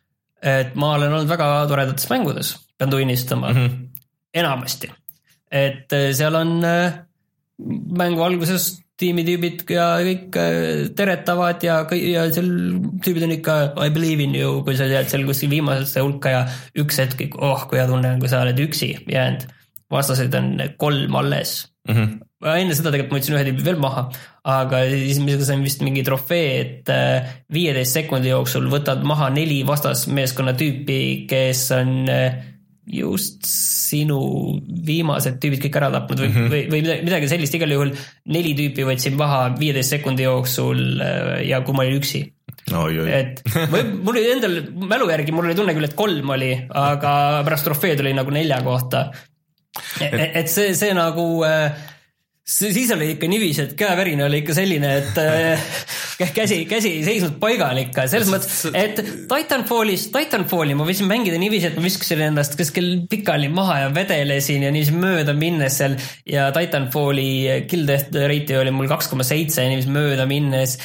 et 0.44 0.76
ma 0.80 0.94
olen 0.98 1.14
olnud 1.14 1.32
väga 1.32 1.50
toredates 1.72 2.10
mängudes, 2.12 2.54
pean 2.78 2.92
tunnistama 2.92 3.52
mm, 3.54 3.58
-hmm. 3.58 4.06
enamasti. 4.34 4.92
et 5.52 5.94
äh, 5.94 6.12
seal 6.14 6.36
on 6.36 6.64
äh, 6.66 6.94
mängu 7.98 8.24
alguses 8.24 8.84
tiimitüübid 8.98 9.64
ja 9.70 9.88
kõik 10.06 10.38
äh, 10.38 10.90
teretavad 10.96 11.64
ja, 11.64 11.82
ja 11.92 12.28
seal 12.32 12.50
tüübid 13.06 13.24
on 13.24 13.36
ikka 13.38 13.58
I 13.86 13.90
believe 13.90 14.24
in 14.24 14.36
you, 14.36 14.64
kui 14.64 14.78
sa 14.78 14.86
jääd 14.90 15.10
seal 15.10 15.26
kuskil 15.26 15.50
viimasesse 15.50 16.02
hulka 16.02 16.30
ja 16.30 16.46
üks 16.78 17.00
hetk, 17.00 17.36
oh 17.38 17.68
kui 17.70 17.80
hea 17.80 17.88
tunne 17.88 18.14
on, 18.14 18.20
kui 18.20 18.30
sa 18.30 18.42
oled 18.42 18.60
üksi 18.60 18.96
jäänud. 19.10 19.48
vastaseid 19.92 20.34
on 20.34 20.58
kolm 20.78 21.16
alles 21.16 21.68
mm. 21.88 21.96
-hmm 21.96 22.20
enne 22.52 22.76
seda 22.76 22.92
tegelikult 22.92 23.14
ma 23.14 23.20
võtsin 23.20 23.38
ühe 23.38 23.46
tüübi 23.48 23.66
veel 23.66 23.80
maha, 23.82 24.08
aga 24.44 24.82
siis 24.92 25.20
ma 25.24 25.38
sain 25.40 25.64
vist 25.64 25.84
mingi 25.86 26.04
trofee, 26.04 26.48
et 26.60 26.90
äh, 26.92 27.30
viieteist 27.54 27.96
sekundi 28.00 28.34
jooksul 28.34 28.68
võtad 28.72 29.06
maha 29.08 29.30
neli 29.32 29.62
vastasmeeskonna 29.68 30.56
tüüpi, 30.60 31.00
kes 31.30 31.70
on 31.78 31.94
äh, 32.12 32.42
just 32.84 33.48
sinu 33.48 34.20
viimased 34.84 35.40
tüübid 35.40 35.62
kõik 35.64 35.78
ära 35.80 35.90
tapnud 35.94 36.20
või 36.20 36.30
mm, 36.30 36.36
-hmm. 36.36 36.52
või, 36.52 36.84
või 36.84 36.98
midagi 37.08 37.30
sellist, 37.32 37.56
igal 37.56 37.72
juhul 37.72 37.94
neli 38.36 38.52
tüüpi 38.58 38.88
võtsin 38.88 39.16
maha 39.20 39.46
viieteist 39.56 39.96
sekundi 39.96 40.28
jooksul 40.28 40.84
äh, 41.00 41.38
ja 41.48 41.62
kui 41.64 41.78
ma 41.78 41.86
olin 41.86 42.02
üksi 42.02 42.26
oi, 42.76 43.00
oi. 43.00 43.08
et 43.08 43.40
või 43.72 43.86
mul 43.94 44.18
oli 44.18 44.34
endal 44.34 44.60
mälu 44.92 45.08
järgi, 45.14 45.36
mul 45.36 45.48
oli 45.48 45.56
tunne 45.56 45.78
küll, 45.78 45.88
et 45.88 45.96
kolm 45.96 46.36
oli, 46.36 46.52
aga 46.68 47.14
pärast 47.48 47.70
trofeed 47.70 48.04
oli 48.04 48.14
nagu 48.18 48.36
nelja 48.36 48.60
kohta. 48.66 49.08
et, 50.04 50.20
et 50.44 50.52
see, 50.52 50.76
see 50.76 50.92
nagu 50.98 51.28
äh, 51.48 51.93
siis 52.44 52.92
oli 52.92 53.14
ikka 53.14 53.28
niiviisi, 53.32 53.62
et 53.64 53.74
käevärin 53.80 54.22
oli 54.26 54.42
ikka 54.42 54.56
selline, 54.58 54.90
et 55.00 55.20
äh, 55.22 55.68
käsi, 56.38 56.64
käsi 56.68 56.92
ei 56.98 57.04
seisnud 57.06 57.38
paigal 57.40 57.80
ikka, 57.86 58.06
selles 58.12 58.32
mõttes, 58.32 58.66
et 58.76 59.00
Titanfallis, 59.32 60.10
Titanfalli 60.14 60.76
ma 60.76 60.88
võisin 60.88 61.08
mängida 61.10 61.40
niiviisi, 61.40 61.72
et 61.72 61.80
ma 61.80 61.86
viskasin 61.86 62.26
ennast 62.28 62.58
kuskil 62.60 63.06
pikali 63.12 63.48
maha 63.54 63.86
ja 63.86 63.94
vedelesin 63.96 64.68
ja 64.68 64.74
niiviisi 64.76 64.98
mööda 64.98 65.36
minnes 65.38 65.80
seal 65.80 65.96
ja 66.30 66.50
Titanfalli 66.56 67.64
kill 67.72 67.88
death 67.88 68.12
rate'i 68.12 68.60
oli 68.60 68.76
mul 68.76 68.92
kaks 68.92 69.12
koma 69.12 69.28
seitse 69.28 69.64
niiviisi 69.70 69.96
mööda 69.96 70.28
minnes 70.30 70.78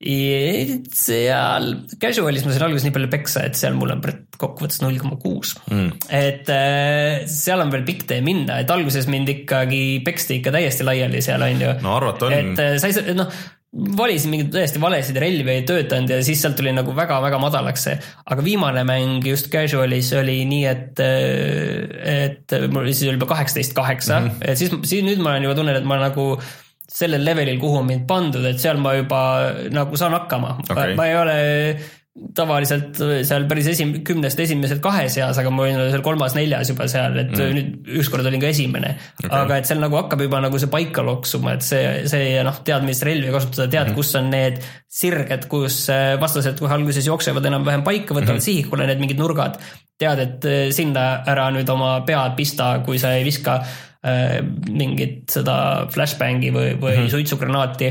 seal 0.00 1.66
casual'is 2.00 2.46
ma 2.46 2.54
sain 2.54 2.64
alguses 2.64 2.86
nii 2.86 2.94
palju 2.94 3.10
peksa, 3.12 3.44
et 3.44 3.58
seal 3.58 3.76
mul 3.76 3.92
on 3.92 4.00
kokkuvõttes 4.40 4.80
null 4.80 4.96
koma 5.00 5.18
kuus. 5.20 5.52
Mm. 5.68 5.90
et 6.08 6.48
äh, 6.54 7.28
seal 7.28 7.60
on 7.60 7.72
veel 7.74 7.84
pikk 7.88 8.06
tee 8.08 8.24
minna, 8.24 8.62
et 8.62 8.72
alguses 8.72 9.08
mind 9.12 9.28
ikkagi 9.34 10.00
peksti 10.06 10.40
ikka 10.40 10.54
täiesti 10.56 10.86
laiali 10.88 11.20
seal 11.24 11.44
on 11.44 11.64
ju. 11.66 11.72
no 11.84 11.96
arvata 11.98 12.30
on. 12.30 12.36
et 12.38 12.62
äh, 12.64 12.76
sa 12.80 12.88
ei 12.88 12.96
saa, 12.96 13.16
noh 13.16 13.28
valisin 13.70 14.32
mingeid 14.32 14.48
täiesti 14.50 14.80
valesid 14.82 15.18
relvi, 15.22 15.52
ei 15.52 15.66
töötanud 15.68 16.10
ja 16.10 16.16
siis 16.26 16.40
sealt 16.42 16.56
tuli 16.58 16.72
nagu 16.74 16.90
väga-väga 16.96 17.38
madalaks 17.38 17.84
see. 17.86 17.98
aga 18.26 18.44
viimane 18.44 18.82
mäng 18.88 19.28
just 19.28 19.52
casual'is 19.52 20.10
oli 20.18 20.40
nii, 20.48 20.64
et, 20.66 21.04
äh, 21.04 22.24
et 22.24 22.56
mul 22.72 22.88
siis 22.88 23.04
oli 23.10 23.20
juba 23.20 23.30
kaheksateist 23.36 23.76
kaheksa, 23.76 24.24
mhm. 24.24 24.42
et 24.48 24.58
siis, 24.58 24.72
siis 24.88 25.04
nüüd 25.06 25.22
ma 25.22 25.36
olen 25.36 25.46
juba 25.50 25.60
tunnen, 25.60 25.76
et 25.76 25.86
ma 25.86 26.00
nagu 26.00 26.32
sellel 26.90 27.24
levelil, 27.24 27.60
kuhu 27.62 27.80
on 27.80 27.88
mind 27.88 28.04
pandud, 28.08 28.44
et 28.50 28.60
seal 28.60 28.80
ma 28.82 28.96
juba 28.98 29.22
nagu 29.70 29.98
saan 29.98 30.16
hakkama 30.18 30.56
okay., 30.64 30.94
ma 30.98 31.08
ei 31.08 31.16
ole 31.20 31.38
tavaliselt 32.36 32.98
seal 33.24 33.44
päris 33.48 33.68
esim-, 33.70 33.92
kümnest 34.06 34.40
esimesed 34.42 34.80
kahe 34.82 35.04
seas, 35.12 35.38
aga 35.40 35.52
ma 35.54 35.64
olla 35.68 35.86
seal 35.92 36.02
kolmas-neljas 36.04 36.72
juba 36.72 36.88
seal, 36.90 37.16
et 37.22 37.30
mm. 37.32 37.52
nüüd 37.56 37.90
ükskord 38.02 38.26
olin 38.26 38.42
ka 38.42 38.50
esimene 38.50 38.90
okay.. 38.98 39.30
aga 39.38 39.60
et 39.60 39.70
seal 39.70 39.80
nagu 39.82 39.96
hakkab 40.00 40.24
juba 40.26 40.40
nagu 40.42 40.60
see 40.60 40.70
paika 40.72 41.04
loksuma, 41.06 41.54
et 41.56 41.64
see, 41.64 41.84
see 42.10 42.32
ja 42.34 42.42
noh, 42.46 42.58
tead, 42.66 42.82
millist 42.84 43.06
relvi 43.06 43.30
kasutada, 43.32 43.68
tead 43.68 43.86
mm, 43.86 43.92
-hmm. 43.92 44.00
kus 44.00 44.14
on 44.18 44.32
need 44.34 44.58
sirged, 45.00 45.46
kus 45.52 45.76
äh, 45.94 46.16
vastased 46.20 46.58
kohe 46.58 46.74
alguses 46.76 47.06
jooksevad 47.06 47.46
enam-vähem 47.52 47.86
paika, 47.86 48.10
võtavad 48.10 48.34
mm 48.34 48.42
-hmm. 48.42 48.48
sihikule 48.48 48.90
need 48.90 49.06
mingid 49.06 49.22
nurgad. 49.22 49.62
tead, 50.00 50.18
et 50.18 50.44
äh, 50.48 50.70
sinna 50.74 51.22
ära 51.28 51.50
nüüd 51.54 51.68
oma 51.70 52.00
pead 52.08 52.34
pista, 52.36 52.80
kui 52.84 52.98
sa 52.98 53.14
ei 53.14 53.24
viska 53.24 53.60
mingit 54.02 55.28
seda 55.28 55.86
flashbangi 55.92 56.48
või, 56.54 56.70
või 56.80 56.94
mm 56.94 57.02
-hmm. 57.02 57.10
suitsugranaati. 57.12 57.90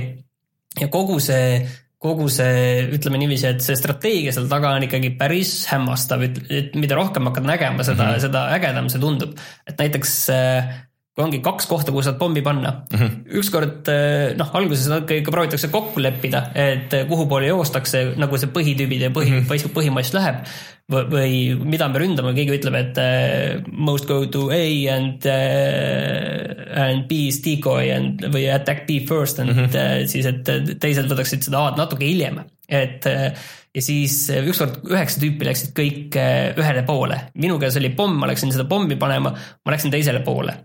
ja 0.82 0.88
kogu 0.90 1.20
see, 1.22 1.62
kogu 2.02 2.30
see, 2.34 2.88
ütleme 2.98 3.20
niiviisi, 3.22 3.48
et 3.48 3.62
see 3.62 3.78
strateegia 3.78 4.34
seal 4.34 4.48
taga 4.50 4.72
on 4.74 4.88
ikkagi 4.88 5.12
päris 5.20 5.68
hämmastav, 5.70 6.24
et 6.26 6.76
mida 6.76 6.98
rohkem 6.98 7.30
hakkad 7.30 7.46
nägema, 7.46 7.84
seda 7.84 8.04
mm, 8.04 8.10
-hmm. 8.10 8.26
seda 8.26 8.46
ägedam 8.56 8.90
see 8.90 9.02
tundub. 9.04 9.38
et 9.68 9.78
näiteks 9.78 10.16
äh, 10.34 10.74
ongi 11.20 11.42
kaks 11.44 11.66
kohta, 11.68 11.92
kuhu 11.92 12.04
saad 12.06 12.20
pommi 12.20 12.42
panna 12.42 12.72
mm. 12.92 13.00
-hmm. 13.00 13.38
ükskord 13.42 13.88
äh, 13.92 14.38
noh, 14.38 14.50
alguses 14.54 14.88
natuke 14.88 15.18
ikka 15.20 15.32
proovitakse 15.32 15.68
kokku 15.68 16.02
leppida, 16.02 16.44
et 16.56 16.94
kuhu 17.10 17.26
poole 17.28 17.48
joostakse, 17.48 18.14
nagu 18.16 18.38
see 18.38 18.52
põhitüübid 18.56 19.08
ja 19.08 19.10
põhi 19.10 19.32
mm, 19.32 19.48
-hmm. 19.50 19.74
põhimass 19.76 20.14
läheb 20.14 20.46
või 20.90 21.54
mida 21.70 21.88
me 21.88 22.02
ründame, 22.02 22.34
keegi 22.34 22.56
ütleb, 22.58 22.76
et 22.80 22.98
uh, 22.98 23.68
most 23.70 24.08
go 24.10 24.24
to 24.26 24.48
A 24.50 24.64
and 24.96 25.26
uh, 25.30 26.60
and 26.82 27.06
B 27.10 27.28
is 27.30 27.42
decoy 27.46 27.92
and 27.94 28.26
või 28.34 28.48
attack 28.50 28.88
B 28.88 29.04
first 29.08 29.40
and 29.40 29.54
mm 29.54 29.68
-hmm. 29.68 30.02
uh, 30.02 30.08
siis, 30.10 30.26
et 30.26 30.80
teised 30.80 31.12
võtaksid 31.12 31.46
seda 31.46 31.68
A-d 31.68 31.78
natuke 31.78 32.06
hiljem. 32.06 32.42
et 32.70 33.06
äh, 33.06 33.34
ja 33.76 33.82
siis 33.84 34.16
äh, 34.34 34.46
ükskord 34.50 34.80
üheksa 34.90 35.22
tüüpi 35.22 35.46
läksid 35.46 35.74
kõik 35.78 36.18
äh, 36.18 36.58
ühele 36.58 36.84
poole. 36.88 37.20
minu 37.38 37.60
käes 37.62 37.78
oli 37.78 37.92
pomm, 37.96 38.18
ma 38.22 38.30
läksin 38.30 38.54
seda 38.54 38.66
pommi 38.70 38.98
panema, 39.00 39.32
ma 39.32 39.74
läksin 39.74 39.94
teisele 39.94 40.24
poole. 40.26 40.56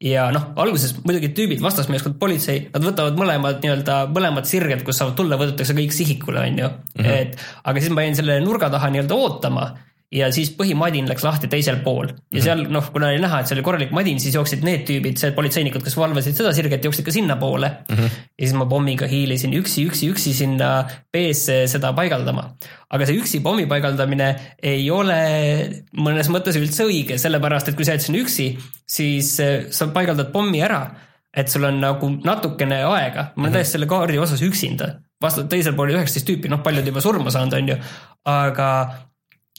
ja 0.00 0.30
noh, 0.34 0.50
alguses 0.64 0.96
muidugi 1.04 1.34
tüübid, 1.36 1.62
vastasmeeskond, 1.64 2.18
politsei, 2.20 2.68
nad 2.72 2.86
võtavad 2.86 3.18
mõlemad 3.20 3.60
nii-öelda, 3.64 3.98
mõlemad 4.14 4.48
sirged, 4.48 4.84
kus 4.86 5.00
saavad 5.00 5.18
tulla, 5.18 5.40
võetakse 5.40 5.76
kõik 5.76 5.92
sihikule, 5.96 6.44
on 6.48 6.62
ju. 6.64 6.70
et 7.04 7.36
aga 7.64 7.82
siis 7.82 7.92
ma 7.92 8.06
jäin 8.06 8.16
selle 8.18 8.40
nurga 8.44 8.72
taha 8.72 8.92
nii-öelda 8.94 9.20
ootama 9.20 9.68
ja 10.12 10.28
siis 10.34 10.50
põhimadin 10.56 11.08
läks 11.08 11.24
lahti 11.24 11.48
teisel 11.50 11.80
pool 11.84 12.10
ja 12.34 12.42
seal 12.44 12.64
noh, 12.72 12.86
kuna 12.92 13.10
oli 13.10 13.22
näha, 13.22 13.40
et 13.40 13.50
see 13.50 13.56
oli 13.56 13.64
korralik 13.66 13.94
madin, 13.96 14.20
siis 14.22 14.36
jooksid 14.36 14.64
need 14.66 14.84
tüübid, 14.88 15.18
see 15.20 15.32
politseinikud, 15.36 15.82
kes 15.84 15.96
valvasid 15.98 16.36
seda 16.38 16.52
sirget, 16.56 16.84
jooksid 16.84 17.06
ka 17.06 17.14
sinnapoole 17.14 17.70
mm. 17.70 17.96
-hmm. 17.96 18.18
ja 18.38 18.46
siis 18.46 18.56
ma 18.58 18.66
pommiga 18.70 19.08
hiilisin 19.10 19.54
üksi, 19.58 19.86
üksi, 19.88 20.10
üksi 20.14 20.34
sinna 20.34 20.70
B-sse 21.12 21.64
seda 21.70 21.92
paigaldama. 21.96 22.50
aga 22.90 23.06
see 23.06 23.18
üksi 23.18 23.40
pommi 23.42 23.66
paigaldamine 23.66 24.28
ei 24.62 24.90
ole 24.90 25.16
mõnes 25.96 26.30
mõttes 26.30 26.58
üldse 26.60 26.84
õige, 26.86 27.18
sellepärast 27.18 27.68
et 27.68 27.76
kui 27.76 27.84
sa 27.84 27.96
jääd 27.96 28.04
sinna 28.04 28.20
üksi, 28.22 28.52
siis 28.86 29.40
eh, 29.40 29.66
sa 29.70 29.88
paigaldad 29.88 30.30
pommi 30.32 30.62
ära 30.62 30.84
et 31.34 31.50
sul 31.50 31.64
on 31.66 31.80
nagu 31.82 32.10
natukene 32.22 32.84
aega, 32.84 33.22
ma 33.24 33.26
olen 33.26 33.34
mm 33.34 33.44
-hmm. 33.44 33.52
täiesti 33.52 33.72
selle 33.72 33.86
kaardi 33.86 34.18
osas 34.18 34.42
üksinda, 34.42 34.88
vastu 35.22 35.44
teisel 35.44 35.74
pool 35.74 35.88
oli 35.88 35.96
üheksateist 35.96 36.28
tüüpi, 36.28 36.48
noh, 36.48 36.62
paljud 36.62 36.86
juba 36.86 37.00
surma 37.00 37.30
saanud, 37.30 37.52
on 37.58 37.68
ju. 37.68 37.76
aga 38.24 38.68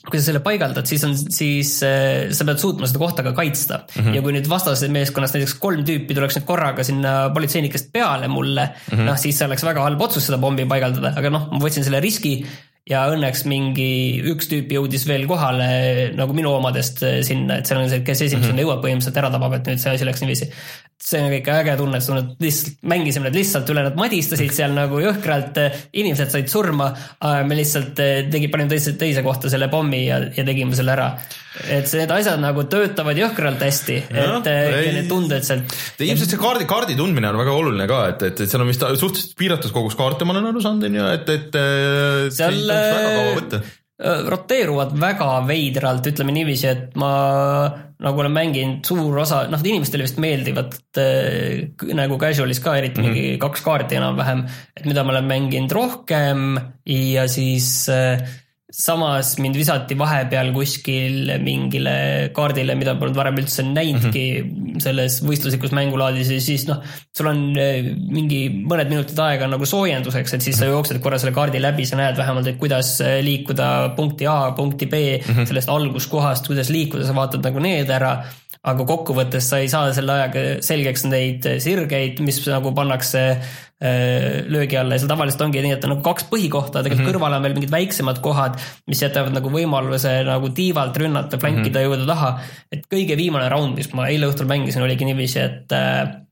kui 0.09 0.19
sa 0.19 0.29
selle 0.29 0.41
paigaldad, 0.45 0.85
siis 0.89 1.03
on, 1.07 1.15
siis 1.17 1.71
äh, 1.85 2.27
sa 2.35 2.47
pead 2.47 2.61
suutma 2.61 2.89
seda 2.89 3.01
kohta 3.01 3.25
ka 3.25 3.33
kaitsta 3.37 3.81
mm. 3.83 4.01
-hmm. 4.01 4.17
ja 4.17 4.21
kui 4.25 4.35
nüüd 4.35 4.49
vastase 4.49 4.89
meeskonnast 4.93 5.37
näiteks 5.37 5.57
kolm 5.61 5.85
tüüpi 5.87 6.17
tuleks 6.17 6.39
nüüd 6.39 6.47
korraga 6.49 6.85
sinna 6.85 7.15
politseinikest 7.33 7.91
peale 7.93 8.27
mulle 8.27 8.69
mm 8.69 8.97
-hmm., 8.97 9.09
noh 9.09 9.17
siis 9.17 9.37
see 9.37 9.47
oleks 9.47 9.65
väga 9.65 9.83
halb 9.87 10.01
otsus 10.01 10.29
seda 10.29 10.37
pommi 10.41 10.65
paigaldada, 10.69 11.13
aga 11.17 11.33
noh, 11.33 11.49
ma 11.51 11.59
võtsin 11.61 11.83
selle 11.87 11.99
riski 12.03 12.37
ja 12.89 13.05
õnneks 13.09 13.45
mingi 13.49 14.21
üks 14.29 14.49
tüüp 14.51 14.73
jõudis 14.75 15.07
veel 15.09 15.25
kohale 15.29 15.69
nagu 16.17 16.35
minu 16.37 16.51
omadest 16.53 17.01
äh, 17.05 17.21
sinna, 17.25 17.59
et 17.59 17.69
seal 17.69 17.81
on 17.81 17.89
see, 17.89 18.03
kes 18.05 18.21
esimesena 18.27 18.51
mm 18.51 18.57
-hmm. 18.59 18.65
jõuab 18.67 18.83
põhimõtteliselt 18.85 19.21
ära 19.23 19.31
tabab, 19.33 19.57
et 19.57 19.71
nüüd 19.71 19.81
see 19.81 19.95
asi 19.95 20.05
läks 20.05 20.21
niiviisi 20.21 20.51
see 21.05 21.21
on 21.21 21.33
ikka 21.35 21.59
äge 21.61 21.75
tunne, 21.77 21.99
et 21.99 22.13
nad 22.15 22.29
lihtsalt 22.41 22.77
mängisime 22.89 23.27
need 23.27 23.37
lihtsalt 23.37 23.69
üle, 23.69 23.83
nad 23.85 23.97
madistasid 23.99 24.53
seal 24.55 24.73
nagu 24.73 24.99
jõhkralt, 25.03 25.59
inimesed 25.93 26.31
said 26.31 26.49
surma. 26.49 26.87
me 27.45 27.57
lihtsalt 27.57 27.99
eh, 28.01 28.13
tegi, 28.31 28.49
panime 28.51 28.71
teise, 28.71 28.95
teise 28.99 29.23
kohta 29.25 29.51
selle 29.51 29.67
pommi 29.69 30.05
ja, 30.07 30.21
ja 30.33 30.45
tegime 30.47 30.75
selle 30.77 30.95
ära. 30.95 31.09
et 31.69 31.87
see, 31.87 32.01
need 32.01 32.11
asjad 32.11 32.39
nagu 32.41 32.63
töötavad 32.71 33.19
jõhkralt 33.19 33.61
hästi, 33.63 33.97
et 34.07 34.49
eh, 34.51 34.61
ei, 34.79 34.93
need 34.95 35.11
tunded 35.11 35.45
sealt. 35.45 35.75
ilmselt 35.99 36.33
see 36.33 36.41
kaardi, 36.41 36.67
kaardi 36.69 36.97
tundmine 36.97 37.29
on 37.29 37.39
väga 37.43 37.53
oluline 37.59 37.87
ka, 37.91 38.01
et, 38.13 38.25
et, 38.31 38.41
et 38.41 38.51
seal 38.51 38.63
on 38.63 38.71
vist 38.71 38.87
suhteliselt 38.87 39.37
piiratud 39.39 39.75
kogus 39.75 39.99
kaarte, 39.99 40.25
ma 40.27 40.35
olen 40.35 40.49
aru 40.53 40.63
saanud, 40.63 40.89
on 40.89 40.99
ju, 41.01 41.09
et, 41.19 41.33
et. 41.35 41.59
Eh, 41.59 42.25
seal 42.33 42.74
väga 42.75 43.09
kaua 43.15 43.33
võtta 43.39 43.63
roteeruvad 44.03 44.91
väga 44.99 45.27
veidralt, 45.47 46.07
ütleme 46.11 46.33
niiviisi, 46.35 46.67
et 46.67 46.95
ma 46.99 47.11
nagu 48.03 48.19
olen 48.19 48.33
mänginud 48.35 48.87
suur 48.87 49.21
osa, 49.21 49.45
noh, 49.47 49.61
inimestele 49.63 50.03
vist 50.03 50.17
meeldivad 50.19 50.75
äh, 50.99 51.61
nagu 51.95 52.17
casual'is 52.19 52.59
ka 52.63 52.75
eriti 52.75 52.99
mm 52.99 53.05
-hmm. 53.07 53.13
mingi 53.15 53.37
kaks 53.39 53.63
kaarti 53.63 53.95
enam-vähem, 53.95 54.43
et 54.75 54.85
mida 54.85 55.03
ma 55.03 55.15
olen 55.15 55.29
mänginud 55.31 55.71
rohkem 55.71 56.59
ja 56.85 57.27
siis 57.31 57.87
äh, 57.89 58.19
samas 58.75 59.35
mind 59.39 59.55
visati 59.55 59.95
vahepeal 59.95 60.49
kuskil 60.55 61.29
mingile 61.43 61.95
kaardile, 62.35 62.75
mida 62.75 62.95
polnud 62.99 63.15
varem 63.15 63.39
üldse 63.39 63.63
näinudki 63.63 64.23
mm 64.41 64.49
-hmm. 64.49 64.81
selles 64.83 65.21
võistluslikus 65.23 65.71
mängulaadis 65.75 66.31
ja 66.33 66.41
siis 66.43 66.65
noh, 66.67 66.81
sul 67.15 67.29
on 67.31 67.39
eh, 67.55 67.87
mingi 67.95 68.41
mõned 68.67 68.91
minutid 68.91 69.19
aega 69.23 69.47
nagu 69.47 69.65
soojenduseks, 69.65 70.35
et 70.35 70.47
siis 70.47 70.59
sa 70.59 70.65
mhm. 70.65 70.73
jooksed 70.75 70.99
korra 71.03 71.19
selle 71.21 71.35
kaardi 71.35 71.61
läbi, 71.63 71.85
sa 71.87 71.99
näed 72.01 72.19
vähemalt, 72.19 72.51
et 72.51 72.59
kuidas 72.59 72.97
eh, 73.01 73.21
liikuda 73.23 73.95
punkti 73.95 74.27
A 74.27 74.51
punkti 74.57 74.85
B 74.91 74.93
mm 74.95 75.33
-hmm. 75.33 75.45
sellest 75.45 75.69
alguskohast, 75.69 76.47
kuidas 76.47 76.69
liikuda, 76.69 77.07
sa 77.07 77.15
vaatad 77.15 77.47
nagu 77.47 77.59
need 77.59 77.89
ära 77.89 78.17
aga 78.65 78.85
kokkuvõttes 78.87 79.45
sa 79.51 79.59
ei 79.61 79.69
saa 79.71 79.91
selle 79.95 80.15
ajaga 80.15 80.43
selgeks 80.65 81.05
neid 81.09 81.45
sirgeid, 81.61 82.19
mis 82.25 82.39
nagu 82.49 82.71
pannakse 82.75 83.21
äh, 83.35 84.41
löögi 84.49 84.79
alla 84.79 84.97
ja 84.97 85.03
seal 85.03 85.11
tavaliselt 85.11 85.45
ongi 85.45 85.61
nii, 85.65 85.75
et 85.77 85.85
on 85.85 85.95
nagu 85.95 86.05
kaks 86.05 86.27
põhikohta, 86.31 86.81
tegelikult 86.81 87.03
mm 87.03 87.05
-hmm. 87.05 87.13
kõrval 87.13 87.37
on 87.37 87.45
veel 87.45 87.57
mingid 87.59 87.73
väiksemad 87.73 88.21
kohad, 88.25 88.59
mis 88.89 89.03
jätavad 89.05 89.35
nagu 89.37 89.51
võimaluse 89.53 90.17
nagu 90.27 90.49
tiivalt 90.49 90.97
rünnata, 90.97 91.39
flankida 91.41 91.79
mm, 91.79 91.85
-hmm. 91.85 91.91
jõuda 91.91 92.13
taha. 92.13 92.31
et 92.71 92.87
kõige 92.91 93.17
viimane 93.17 93.49
round, 93.53 93.77
mis 93.77 93.91
ma 93.93 94.09
eile 94.09 94.31
õhtul 94.31 94.49
mängisin, 94.49 94.81
oligi 94.81 95.05
niiviisi, 95.05 95.39
et 95.39 95.71
äh, 95.75 96.25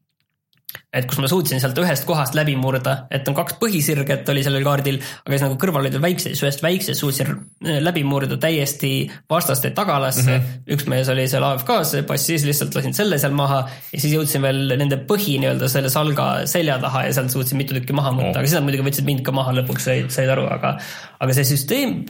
et 0.94 1.08
kus 1.10 1.20
ma 1.22 1.30
suutsin 1.30 1.62
sealt 1.62 1.78
ühest 1.82 2.06
kohast 2.08 2.36
läbi 2.38 2.56
murda, 2.60 2.96
et 3.14 3.28
on 3.30 3.36
kaks 3.38 3.58
põhisirget 3.62 4.30
oli 4.34 4.44
sellel 4.46 4.66
kaardil, 4.66 5.00
aga 5.24 5.34
siis 5.34 5.46
nagu 5.46 5.58
kõrval 5.62 5.88
olid 5.88 6.00
siis 6.22 6.42
ühest 6.46 6.64
väiksest 6.66 7.02
suutsin 7.02 7.32
äh, 7.34 7.80
läbi 7.84 8.04
murda 8.08 8.38
täiesti 8.42 8.94
vastaste 9.30 9.74
tagalasse 9.76 10.26
mm. 10.26 10.34
-hmm. 10.34 10.74
üks 10.76 10.88
mees 10.92 11.10
oli 11.14 11.28
seal 11.30 11.46
AFK-s, 11.48 12.04
passis 12.08 12.46
lihtsalt 12.48 12.76
lasin 12.76 12.94
selle 12.94 13.18
seal 13.22 13.36
maha 13.38 13.64
ja 13.92 14.00
siis 14.00 14.14
jõudsin 14.14 14.46
veel 14.46 14.76
nende 14.78 15.00
põhi 15.10 15.40
nii-öelda 15.44 15.70
selle 15.72 15.90
salga 15.94 16.46
selja 16.50 16.80
taha 16.82 17.08
ja 17.08 17.16
sealt 17.18 17.34
suutsin 17.34 17.58
mitu 17.62 17.78
tükki 17.78 17.94
maha 17.94 18.14
võtta 18.14 18.34
oh., 18.34 18.42
aga 18.42 18.48
siis 18.48 18.60
nad 18.60 18.68
muidugi 18.68 18.90
võtsid 18.90 19.10
mind 19.10 19.26
ka 19.26 19.36
maha 19.36 19.56
lõpuks, 19.60 19.90
said, 19.90 20.12
said 20.14 20.30
aru, 20.30 20.46
aga, 20.52 20.78
aga 21.20 21.38
see 21.38 21.50
süsteem 21.56 22.04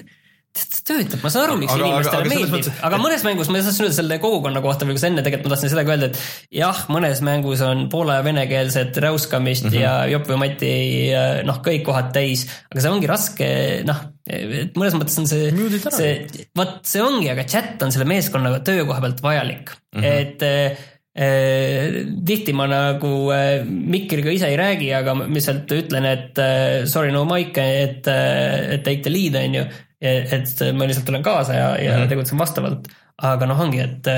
töötab, 0.83 1.21
ma 1.23 1.31
saan 1.31 1.47
aru, 1.47 1.55
miks 1.61 1.73
aga, 1.73 1.87
inimestele 1.87 2.19
aga, 2.19 2.29
meeldib, 2.29 2.51
mõttes... 2.53 2.79
aga 2.85 2.99
mõnes 3.01 3.23
mängus 3.25 3.49
ma 3.49 3.59
tahtsin 3.63 3.85
öelda 3.87 3.97
selle 3.97 4.17
kogukonna 4.21 4.61
kohta 4.63 4.87
või 4.87 4.97
kas 4.97 5.05
enne 5.07 5.23
tegelikult 5.25 5.49
ma 5.49 5.55
tahtsin 5.55 5.71
seda 5.71 5.83
ka 5.87 5.93
öelda, 5.95 6.09
et 6.11 6.57
jah, 6.59 6.81
mõnes 6.93 7.21
mängus 7.25 7.63
on 7.65 7.85
poola 7.93 8.19
ja 8.19 8.25
venekeelset 8.27 8.99
räuskamist 9.05 9.65
mm 9.65 9.73
-hmm. 9.73 9.81
ja 9.81 9.93
Jopp 10.11 10.29
või 10.29 10.41
Mati 10.43 10.73
noh, 11.47 11.61
kõik 11.65 11.85
kohad 11.87 12.13
täis, 12.15 12.45
aga 12.69 12.85
see 12.85 12.93
ongi 12.93 13.09
raske, 13.09 13.49
noh, 13.87 14.01
et 14.29 14.77
mõnes 14.77 14.97
mõttes 14.99 15.19
on 15.23 15.29
see, 15.31 15.49
see, 15.89 16.47
vot 16.57 16.81
see 16.85 17.01
ongi, 17.01 17.31
aga 17.33 17.47
chat 17.49 17.81
on 17.81 17.93
selle 17.95 18.09
meeskonna 18.09 18.59
töökoha 18.59 19.01
pealt 19.01 19.23
vajalik. 19.23 19.77
Mm, 19.93 20.01
-hmm. 20.01 20.19
et 20.21 20.89
Eh, 21.13 22.07
tihti 22.25 22.55
ma 22.57 22.65
nagu 22.65 23.29
Mikriga 23.69 24.31
ise 24.33 24.47
ei 24.49 24.55
räägi, 24.57 24.87
aga 24.97 25.13
ma 25.13 25.27
lihtsalt 25.29 25.69
ütlen, 25.69 26.07
et 26.09 26.41
sorry 26.89 27.11
no 27.13 27.21
Mike, 27.29 27.61
et, 27.61 28.07
et 28.07 28.81
take 28.81 29.05
the 29.05 29.13
lead 29.13 29.35
on 29.37 29.59
ju 29.59 29.65
et 30.03 30.63
ma 30.75 30.87
lihtsalt 30.87 31.07
tulen 31.07 31.23
kaasa 31.23 31.53
ja, 31.55 31.69
ja 31.79 31.95
mm 31.95 32.03
-hmm. 32.03 32.09
tegutsen 32.11 32.39
vastavalt, 32.39 32.87
aga 33.17 33.45
noh, 33.47 33.59
ongi, 33.59 33.79
et 33.79 34.09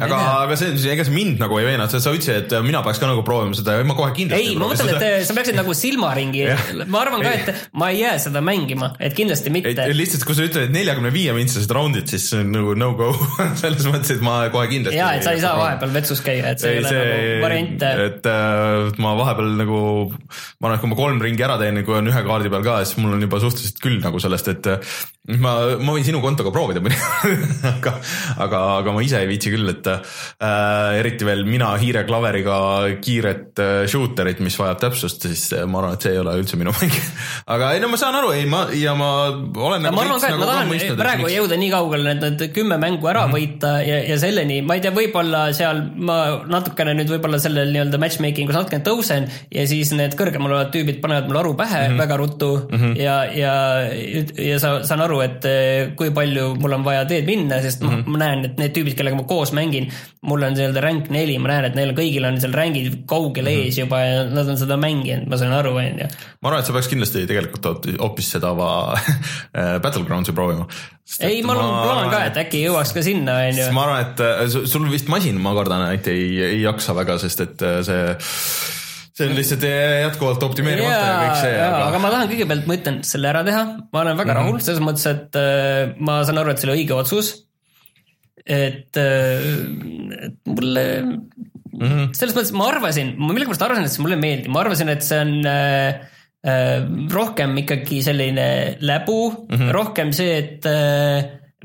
aga, 0.00 0.18
aga 0.44 0.56
see, 0.58 0.74
ega 0.90 1.04
see 1.06 1.14
mind 1.14 1.42
nagu 1.42 1.58
ei 1.60 1.66
veenanud, 1.68 1.92
sa 1.92 2.12
ütlesid, 2.14 2.46
et 2.46 2.54
mina 2.66 2.82
peaks 2.84 3.00
ka 3.02 3.08
nagu 3.10 3.22
proovima 3.26 3.56
seda 3.58 3.76
ja 3.78 3.86
ma 3.86 3.96
kohe 3.98 4.12
kindlasti 4.16 4.52
ei, 4.52 4.58
ma 4.58 4.70
mõtlen, 4.70 4.90
et 4.94 5.06
äh, 5.06 5.16
sa 5.26 5.36
peaksid 5.36 5.58
nagu 5.58 5.74
silmaringi 5.76 6.46
ma 6.90 7.02
arvan 7.04 7.24
ka, 7.24 7.32
et 7.38 7.68
ma 7.78 7.90
ei 7.92 8.02
jää 8.02 8.16
seda 8.26 8.42
mängima, 8.44 8.92
et 8.98 9.16
kindlasti 9.16 9.52
mitte. 9.54 9.88
lihtsalt, 9.94 10.26
kui 10.26 10.36
sa 10.38 10.46
ütled, 10.48 10.68
et 10.68 10.74
neljakümne 10.74 11.12
viie 11.14 11.34
mintsased 11.36 11.70
raundid, 11.74 12.10
siis 12.10 12.28
see 12.32 12.42
on 12.44 12.52
nagu 12.54 12.76
no 12.78 12.92
go 12.98 13.12
selles 13.62 13.86
mõttes, 13.90 14.16
et 14.16 14.24
ma 14.24 14.40
kohe 14.54 14.68
kindlasti. 14.72 14.98
ja, 14.98 15.12
et 15.18 15.26
sa 15.26 15.34
ei 15.36 15.42
saa 15.44 15.56
vahepeal 15.60 15.94
vetsus 15.94 16.22
käia, 16.24 16.54
et 16.54 16.62
see 16.62 16.74
ei, 16.74 16.80
ei 16.80 16.84
ole 16.84 16.92
see, 16.92 17.04
nagu 17.04 17.46
variant. 17.46 17.88
et 18.08 18.30
äh, 18.30 19.02
ma 19.04 19.16
vahepeal 19.20 19.52
nagu, 19.62 19.80
ma 20.10 20.70
arvan, 20.70 20.78
et 20.78 20.84
kui 20.84 20.94
ma 20.94 21.00
kolm 21.04 21.26
ringi 21.28 21.46
ära 21.46 21.58
teen, 21.62 21.82
kui 21.86 21.98
on 21.98 22.10
ühe 22.10 22.24
kaardi 22.26 22.52
peal 22.52 22.66
ka, 22.66 22.80
siis 22.84 22.98
mul 23.02 23.16
on 23.16 23.26
juba 23.26 23.42
suhteliselt 23.42 23.82
küll 23.84 24.00
nagu 24.02 24.22
sellest, 24.22 24.50
et 24.54 24.72
ma, 25.40 25.54
ma 25.80 25.94
võin 25.94 26.04
sinu 26.06 26.20
kontoga 26.24 26.52
proovida 26.54 26.82
aga, 27.74 27.94
aga, 28.44 28.62
aga 28.80 28.94
ma 28.94 29.04
ise 29.04 29.22
ei 29.22 29.30
viitsi 29.30 29.52
küll, 29.54 29.68
et 29.72 29.83
äh, 29.90 30.98
eriti 31.00 31.26
veel 31.28 31.44
mina 31.48 31.72
hiireklaveriga 31.80 32.58
kiiret 33.04 33.62
äh, 33.62 33.74
shooter'it, 33.90 34.42
mis 34.44 34.58
vajab 34.60 34.82
täpsust, 34.86 35.26
siis 35.28 35.46
äh, 35.52 35.66
ma 35.66 35.82
arvan, 35.82 35.98
et 35.98 36.06
see 36.06 36.14
ei 36.14 36.22
ole 36.22 36.36
üldse 36.40 36.58
minu 36.60 36.74
mäng. 36.78 36.98
aga 37.46 37.72
ei 37.74 37.82
no 37.84 37.90
ma 37.92 38.00
saan 38.00 38.18
aru, 38.20 38.32
ei 38.36 38.46
ma 38.50 38.66
ja 38.74 38.94
ma 38.98 39.10
olen. 39.28 39.82
Nagu 39.84 39.96
ma 39.96 40.06
arvan 40.06 40.20
ka, 40.20 40.28
et 40.28 40.36
nagu 40.36 40.44
ma 40.44 40.50
tahan 40.52 40.98
praegu 41.00 41.26
miks... 41.26 41.36
jõuda 41.38 41.60
nii 41.60 41.70
kaugele, 41.74 42.14
et 42.16 42.24
need 42.24 42.46
kümme 42.54 42.78
mängu 42.80 43.10
ära 43.10 43.26
mm 43.26 43.32
-hmm. 43.32 43.38
võita 43.38 43.72
ja, 43.86 44.00
ja 44.10 44.18
selleni, 44.20 44.60
ma 44.62 44.78
ei 44.78 44.84
tea, 44.84 44.94
võib-olla 44.94 45.46
seal 45.56 45.82
ma 45.96 46.18
natukene 46.50 46.94
nüüd 46.98 47.10
võib-olla 47.14 47.40
sellel 47.42 47.72
nii-öelda 47.74 48.00
matchmaking 48.00 48.50
us 48.50 48.58
natukene 48.58 48.84
tõusen 48.86 49.28
ja 49.52 49.66
siis 49.68 49.92
need 49.96 50.16
kõrgemal 50.18 50.52
olevad 50.52 50.72
tüübid 50.74 51.00
panevad 51.02 51.28
mulle 51.28 51.42
aru 51.42 51.54
pähe 51.58 51.80
mm 51.80 51.92
-hmm. 51.92 52.02
väga 52.02 52.16
ruttu 52.20 52.50
mm 52.70 52.78
-hmm. 52.78 52.96
ja, 53.00 53.16
ja, 53.24 53.54
ja 54.50 54.58
sa, 54.62 54.82
saan 54.84 55.00
aru, 55.00 55.20
et 55.24 55.44
eh, 55.44 55.94
kui 55.96 56.10
palju 56.10 56.54
mul 56.60 56.72
on 56.78 56.84
vaja 56.84 57.04
teed 57.04 57.26
minna, 57.26 57.60
sest 57.62 57.82
mm 57.82 57.88
-hmm. 57.88 58.06
ma 58.06 58.18
näen, 58.18 58.44
et 58.44 58.58
need 58.58 58.72
tüübid, 58.76 58.94
kellega 58.94 59.16
ma 59.16 59.24
koos 59.24 59.52
mängin, 59.52 59.73
mul 60.28 60.46
on 60.46 60.56
nii-öelda 60.56 60.82
rank 60.84 61.10
neli, 61.14 61.36
ma 61.42 61.52
näen, 61.52 61.68
et 61.68 61.78
neil 61.78 61.94
kõigil 61.96 62.26
on 62.28 62.38
seal 62.42 62.54
rankid 62.56 63.00
kaugel 63.10 63.48
mm 63.48 63.54
-hmm. 63.54 63.70
ees 63.70 63.78
juba 63.80 64.00
ja 64.02 64.24
nad 64.30 64.52
on 64.52 64.60
seda 64.60 64.78
mänginud, 64.80 65.28
ma 65.30 65.40
saan 65.40 65.54
aru, 65.56 65.74
on 65.80 66.04
ju. 66.04 66.10
ma 66.40 66.50
arvan, 66.50 66.60
et 66.60 66.68
sa 66.68 66.76
peaks 66.76 66.90
kindlasti 66.92 67.24
tegelikult 67.30 67.88
hoopis 68.00 68.30
seda 68.36 68.52
eh, 68.54 69.76
Battlegroundsi 69.84 70.32
proovima. 70.32 70.68
ei, 71.20 71.42
ma, 71.42 71.54
plaan 71.58 72.10
ka, 72.10 72.24
et 72.30 72.40
äkki 72.44 72.64
jõuaks 72.66 72.94
ka 72.94 73.02
sinna, 73.02 73.40
on 73.48 73.58
ju. 73.58 73.72
ma 73.72 73.88
arvan, 73.88 74.06
et 74.06 74.20
eh, 74.20 74.68
sul 74.70 74.88
vist 74.90 75.08
masin, 75.08 75.40
ma 75.40 75.54
kardan, 75.54 75.90
et 75.94 76.08
ei, 76.08 76.30
ei 76.52 76.62
jaksa 76.62 76.94
väga, 76.96 77.18
sest 77.18 77.40
et 77.48 77.68
see 77.84 78.02
see 79.14 79.28
on 79.28 79.36
lihtsalt 79.38 79.64
jätkuvalt 80.02 80.42
optimeerimata 80.42 80.94
ja, 80.98 81.06
ja 81.06 81.18
kõik 81.22 81.40
see. 81.44 81.54
Aga... 81.54 81.82
aga 81.88 82.02
ma 82.02 82.12
tahan 82.14 82.30
kõigepealt, 82.32 82.64
ma 82.66 82.76
ütlen 82.78 83.00
selle 83.06 83.30
ära 83.30 83.44
teha, 83.46 83.64
ma 83.94 84.02
olen 84.02 84.18
väga 84.18 84.26
mm 84.26 84.38
-hmm. 84.38 84.48
rahul 84.48 84.64
selles 84.64 84.82
mõttes, 84.82 85.06
et 85.10 85.38
äh, 85.38 85.94
ma 86.02 86.22
saan 86.26 86.40
aru, 86.42 86.50
et 86.50 86.62
see 86.62 86.70
oli 86.70 86.82
õige 86.82 86.96
otsus. 86.98 87.34
Et, 88.44 88.96
äh, 89.00 89.44
et 90.26 90.50
mulle 90.50 90.84
mm, 91.02 91.20
-hmm. 91.80 92.10
selles 92.12 92.34
mõttes 92.36 92.52
ma 92.56 92.68
arvasin, 92.72 93.14
ma 93.18 93.32
millegipärast 93.32 93.64
arvasin, 93.64 93.86
et 93.86 93.94
see 93.94 94.04
mulle 94.04 94.20
meeldib, 94.20 94.52
ma 94.52 94.64
arvasin, 94.64 94.92
et 94.92 95.06
see 95.06 95.20
on 95.20 95.32
äh, 95.48 96.10
rohkem 97.12 97.56
ikkagi 97.62 98.02
selline 98.04 98.76
läbu 98.84 99.20
mm, 99.32 99.56
-hmm. 99.56 99.72
rohkem 99.72 100.12
see, 100.12 100.36
et 100.42 100.68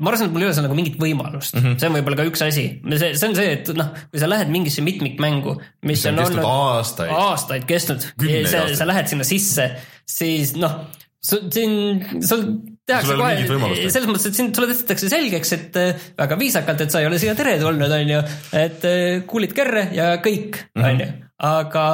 ma 0.00 0.08
arvasin, 0.08 0.30
et 0.30 0.32
mul 0.32 0.44
ei 0.44 0.48
ole 0.48 0.56
seal 0.56 0.64
nagu 0.64 0.78
mingit 0.78 0.96
võimalust 1.00 1.54
mm, 1.54 1.60
-hmm. 1.64 1.78
see 1.82 1.90
on 1.90 1.98
võib-olla 1.98 2.16
ka 2.16 2.28
üks 2.30 2.44
asi, 2.46 2.64
see, 2.96 3.12
see 3.12 3.28
on 3.28 3.36
see, 3.36 3.52
et 3.58 3.70
noh, 3.76 3.92
kui 4.08 4.22
sa 4.22 4.30
lähed 4.30 4.48
mingisse 4.48 4.84
mitmikmängu, 4.86 5.58
mis 5.84 6.06
on, 6.08 6.16
on 6.16 6.30
olnud 6.30 6.48
aastaid, 6.48 7.12
aastaid 7.12 7.68
kestnud, 7.68 8.08
sa, 8.48 8.64
sa 8.72 8.88
lähed 8.88 9.12
sinna 9.12 9.28
sisse, 9.28 9.68
siis 10.08 10.56
noh, 10.56 10.80
siin, 11.20 12.00
sul 12.24 12.46
tehakse 12.90 13.16
kohe, 13.18 13.88
selles 13.88 14.08
mõttes, 14.10 14.28
et 14.30 14.38
sind, 14.38 14.54
sulle 14.56 14.70
tõstetakse 14.72 15.10
selgeks, 15.12 15.56
et 15.56 15.80
äh, 15.80 16.06
väga 16.20 16.38
viisakalt, 16.40 16.84
et 16.84 16.94
sa 16.94 17.02
ei 17.02 17.10
ole 17.10 17.18
siia 17.22 17.34
teretulnud, 17.38 17.96
on 17.98 18.14
ju. 18.14 18.22
et 18.60 18.86
äh, 18.88 19.02
kuulid 19.30 19.56
kerre 19.56 19.88
ja 19.96 20.14
kõik, 20.24 20.62
mhm. 20.78 20.86
on 20.86 21.04
ju. 21.04 21.10
aga, 21.50 21.84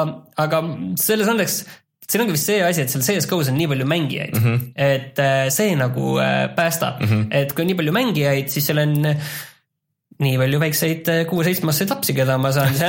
aga 0.46 0.62
selles 1.00 1.32
õnneks 1.32 1.58
siin 2.06 2.22
ongi 2.22 2.36
vist 2.36 2.46
see 2.46 2.62
asi, 2.62 2.84
et 2.84 2.92
seal 2.92 3.02
CS-GO-s 3.02 3.50
on 3.50 3.58
nii 3.58 3.66
palju 3.72 3.86
mängijaid 3.90 4.36
mm, 4.36 4.44
-hmm. 4.44 4.66
et 4.78 5.18
äh, 5.18 5.48
see 5.50 5.74
nagu 5.74 6.14
päästab 6.54 7.00
mm, 7.02 7.08
-hmm. 7.10 7.26
et 7.34 7.52
kui 7.52 7.64
on 7.64 7.70
nii 7.72 7.78
palju 7.80 7.94
mängijaid, 7.96 8.52
siis 8.52 8.68
seal 8.70 8.78
on 8.84 8.94
nii 10.22 10.36
palju 10.40 10.60
väikseid 10.60 11.08
kuue-seitsmeaastaseid 11.28 11.92
lapsi, 11.92 12.14
keda 12.16 12.38
ma 12.40 12.52
saan 12.54 12.72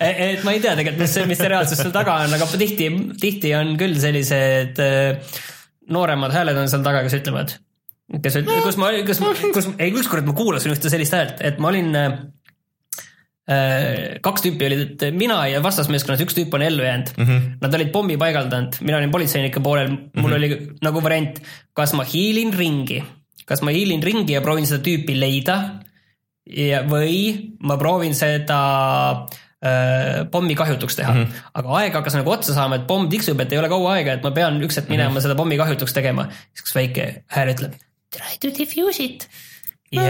et 0.00 0.44
ma 0.46 0.54
ei 0.54 0.62
tea 0.62 0.72
tegelikult, 0.78 1.02
mis, 1.02 1.16
mis 1.28 1.40
see 1.42 1.50
reaalsus 1.52 1.82
seal 1.82 1.92
taga 1.92 2.16
on, 2.24 2.36
aga 2.38 2.48
tihti, 2.54 2.88
tihti 3.20 3.52
on 3.58 3.74
küll 3.80 3.98
sellised 4.00 4.80
äh, 4.80 5.34
nooremad 5.92 6.34
hääled 6.34 6.58
on 6.60 6.70
seal 6.70 6.84
taga, 6.86 7.02
kes 7.06 7.16
ütlevad, 7.20 7.54
kes, 8.22 8.40
kus 8.64 8.78
ma, 8.80 8.92
kus, 9.06 9.22
kus, 9.54 9.70
ei 9.78 9.92
ükskord 9.94 10.28
ma 10.28 10.36
kuulasin 10.36 10.74
ühte 10.74 10.92
sellist 10.92 11.16
häält, 11.16 11.42
et 11.46 11.60
ma 11.62 11.70
olin 11.72 11.90
äh, 11.98 12.14
kaks 14.24 14.46
tüüpi 14.46 14.68
olid 14.68 15.04
mina 15.18 15.42
ja 15.50 15.62
vastasmeeskonnas, 15.64 16.22
üks 16.26 16.38
tüüp 16.38 16.54
on 16.56 16.64
ellu 16.66 16.86
jäänud 16.86 17.12
mm. 17.16 17.26
-hmm. 17.26 17.50
Nad 17.60 17.74
olid 17.78 17.92
pommi 17.94 18.16
paigaldanud, 18.20 18.80
mina 18.80 18.98
olin 18.98 19.10
politseinike 19.10 19.60
poolel, 19.60 19.90
mul 19.90 19.98
mm 20.14 20.24
-hmm. 20.24 20.34
oli 20.36 20.48
nagu 20.82 21.02
variant, 21.02 21.42
kas 21.74 21.92
ma 21.98 22.06
hiilin 22.06 22.54
ringi, 22.54 23.02
kas 23.46 23.62
ma 23.62 23.70
hiilin 23.74 24.02
ringi 24.02 24.32
ja 24.32 24.40
proovin 24.40 24.66
seda 24.66 24.82
tüüpi 24.82 25.20
leida 25.20 25.60
ja, 26.46 26.82
või 26.86 27.50
ma 27.62 27.76
proovin 27.76 28.14
seda 28.14 28.60
äh, 29.10 29.16
Äh, 29.20 29.49
pommi 30.32 30.54
kahjutuks 30.56 30.96
teha 30.96 31.12
mm. 31.12 31.24
-hmm. 31.24 31.50
aga 31.60 31.76
aeg 31.82 31.98
hakkas 31.98 32.14
nagu 32.16 32.32
otsa 32.32 32.54
saama, 32.56 32.80
et 32.80 32.86
pomm 32.88 33.10
tiksub, 33.12 33.40
et 33.44 33.52
ei 33.52 33.60
ole 33.60 33.68
kaua 33.68 33.98
aega, 33.98 34.16
et 34.16 34.24
ma 34.24 34.32
pean 34.32 34.56
üks 34.64 34.80
hetk 34.80 34.88
minema 34.88 35.10
mm 35.10 35.16
-hmm. 35.16 35.28
seda 35.28 35.36
pommi 35.36 35.60
kahjutuks 35.60 35.92
tegema. 35.92 36.28
siis 36.32 36.64
üks 36.64 36.74
väike 36.78 37.12
hääl 37.36 37.52
ütleb 37.52 37.76
try 38.10 38.36
to 38.40 38.50
defuse 38.50 39.02
it. 39.02 39.28
ja, 39.90 40.04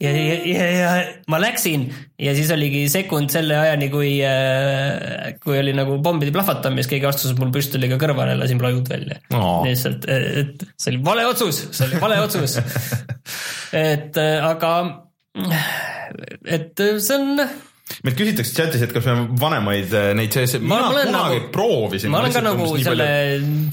ja, 0.00 0.10
ja, 0.10 0.10
ja, 0.44 0.64
ja 0.76 0.88
ma 1.32 1.38
läksin 1.40 1.86
ja 2.20 2.34
siis 2.36 2.50
oligi 2.52 2.82
sekund 2.92 3.32
selle 3.32 3.56
ajani, 3.56 3.88
kui, 3.92 4.10
äh, 4.28 5.30
kui 5.40 5.56
oli 5.56 5.72
nagu 5.76 5.96
pommide 6.04 6.34
plahvatamine, 6.34 6.84
siis 6.84 6.90
keegi 6.90 7.08
astus 7.08 7.32
mul 7.38 7.52
püstoliga 7.54 7.96
kõrvale, 8.00 8.36
lasin 8.36 8.60
plajud 8.60 8.92
välja 8.92 9.22
oh.. 9.32 9.62
lihtsalt, 9.64 10.04
et 10.04 10.66
see 10.76 10.92
oli 10.92 11.00
vale 11.06 11.24
otsus, 11.30 11.62
see 11.72 11.88
oli 11.88 12.02
vale 12.02 12.20
otsus 12.20 12.58
et 13.96 14.20
äh, 14.20 14.36
aga, 14.44 14.74
et 16.44 16.84
see 17.00 17.16
on 17.16 17.46
meilt 18.04 18.18
küsitakse 18.18 18.54
chatis, 18.56 18.82
et 18.86 18.92
kas 18.94 19.06
me 19.08 19.28
vanemaid 19.40 19.94
äh, 19.98 20.10
neid 20.18 20.34
CS, 20.34 20.58
mina 20.62 20.90
kunagi 20.90 21.12
nagu, 21.12 21.52
proovisin. 21.54 22.12
ma 22.12 22.22
olen 22.22 22.34
ka 22.34 22.42
nagu 22.44 22.68
selle 22.82 23.08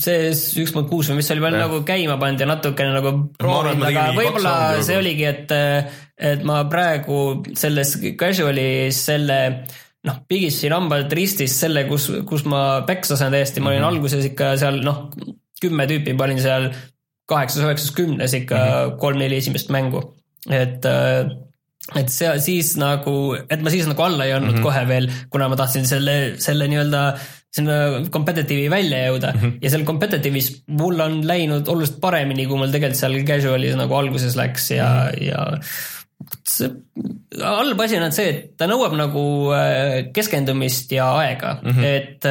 CS 0.04 0.44
üks 0.64 0.76
punkt 0.76 0.92
kuus 0.92 1.12
või 1.12 1.20
mis 1.22 1.32
oli 1.34 1.46
veel 1.46 1.60
nagu 1.60 1.82
käima 1.88 2.20
pannud 2.22 2.44
ja 2.44 2.50
natukene 2.50 2.96
nagu 2.96 3.16
proovinud, 3.40 3.86
aga 3.90 4.08
võib-olla 4.18 4.56
see 4.86 4.98
oligi, 5.00 5.28
et, 5.30 5.54
et 6.32 6.48
ma 6.48 6.64
praegu 6.72 7.22
selles 7.58 7.96
casual'is 8.20 9.04
selle 9.10 9.40
noh, 10.08 10.22
pigistasin 10.28 10.76
hambad 10.76 11.12
ristis 11.16 11.58
selle, 11.60 11.84
kus, 11.90 12.08
kus 12.28 12.46
ma 12.50 12.86
peksa 12.88 13.18
sain 13.20 13.36
täiesti, 13.36 13.64
ma 13.64 13.74
olin 13.74 13.82
mm 13.82 13.86
-hmm. 13.86 13.98
alguses 13.98 14.30
ikka 14.32 14.54
seal 14.62 14.80
noh, 14.86 15.10
kümme 15.62 15.88
tüüpi 15.90 16.16
panin 16.18 16.40
seal 16.42 16.70
kaheksas, 17.30 17.64
üheksas, 17.66 17.92
kümnes 17.96 18.34
ikka 18.34 18.56
mm 18.56 18.72
-hmm. 18.72 18.98
kolm-neli 19.04 19.38
esimest 19.38 19.70
mängu, 19.70 20.04
et 20.50 20.86
äh, 20.86 21.28
et 21.98 22.12
see 22.14 22.30
siis 22.44 22.76
nagu, 22.78 23.34
et 23.50 23.62
ma 23.66 23.74
siis 23.74 23.88
nagu 23.90 24.04
alla 24.06 24.28
ei 24.28 24.36
andnud 24.36 24.54
mm 24.54 24.60
-hmm. 24.60 24.68
kohe 24.68 24.88
veel, 24.88 25.10
kuna 25.34 25.50
ma 25.50 25.58
tahtsin 25.60 25.88
selle, 25.90 26.16
selle 26.38 26.68
nii-öelda 26.70 27.04
sinna 27.50 27.76
competitive'i 28.14 28.70
välja 28.70 29.06
jõuda 29.08 29.32
mm 29.34 29.40
-hmm. 29.40 29.54
ja 29.62 29.70
seal 29.74 29.86
competitive'is 29.86 30.50
mul 30.68 31.00
on 31.02 31.22
läinud 31.28 31.68
oluliselt 31.68 32.02
paremini, 32.02 32.46
kui 32.46 32.58
mul 32.58 32.74
tegelikult 32.74 33.00
seal 33.00 33.18
casual'is 33.32 33.78
nagu 33.80 33.96
alguses 33.96 34.36
läks 34.38 34.72
ja 34.72 34.90
mm, 34.90 35.16
-hmm. 35.16 35.24
ja 35.30 35.40
see 36.46 36.70
halb 37.42 37.82
asi 37.82 37.98
on 37.98 38.12
see, 38.12 38.30
et 38.30 38.58
ta 38.58 38.68
nõuab 38.68 38.94
nagu 39.00 39.24
äh, 39.56 40.12
keskendumist 40.14 40.92
ja 40.92 41.10
aega 41.18 41.58
mm, 41.64 41.72
-hmm. 41.72 41.84
et 41.84 42.26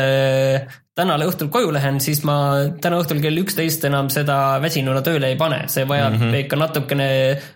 äh, 0.99 1.03
täna 1.03 1.17
õhtul 1.23 1.51
koju 1.53 1.71
lähen, 1.75 2.01
siis 2.03 2.21
ma 2.27 2.37
täna 2.83 2.99
õhtul 3.03 3.21
kell 3.23 3.39
üksteist 3.43 3.85
enam 3.89 4.11
seda 4.13 4.59
väsinuna 4.63 5.03
tööle 5.07 5.31
ei 5.33 5.39
pane, 5.39 5.63
see 5.71 5.87
vajab 5.89 6.17
mm 6.17 6.23
-hmm. 6.23 6.45
ikka 6.45 6.59
natukene 6.59 7.09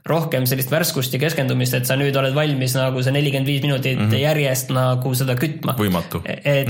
rohkem 0.09 0.47
sellist 0.47 0.70
värskust 0.70 1.14
ja 1.14 1.20
keskendumist, 1.22 1.74
et 1.74 1.86
sa 1.86 1.97
nüüd 1.99 2.16
oled 2.18 2.34
valmis 2.34 2.76
nagu 2.78 3.03
see 3.03 3.14
nelikümmend 3.14 3.47
viis 3.47 3.62
minutit 3.62 3.99
mm 3.99 4.11
-hmm. 4.11 4.22
järjest 4.22 4.70
nagu 4.70 5.14
seda 5.14 5.34
kütma. 5.34 5.74
võimatu. 5.78 6.22
et, 6.26 6.68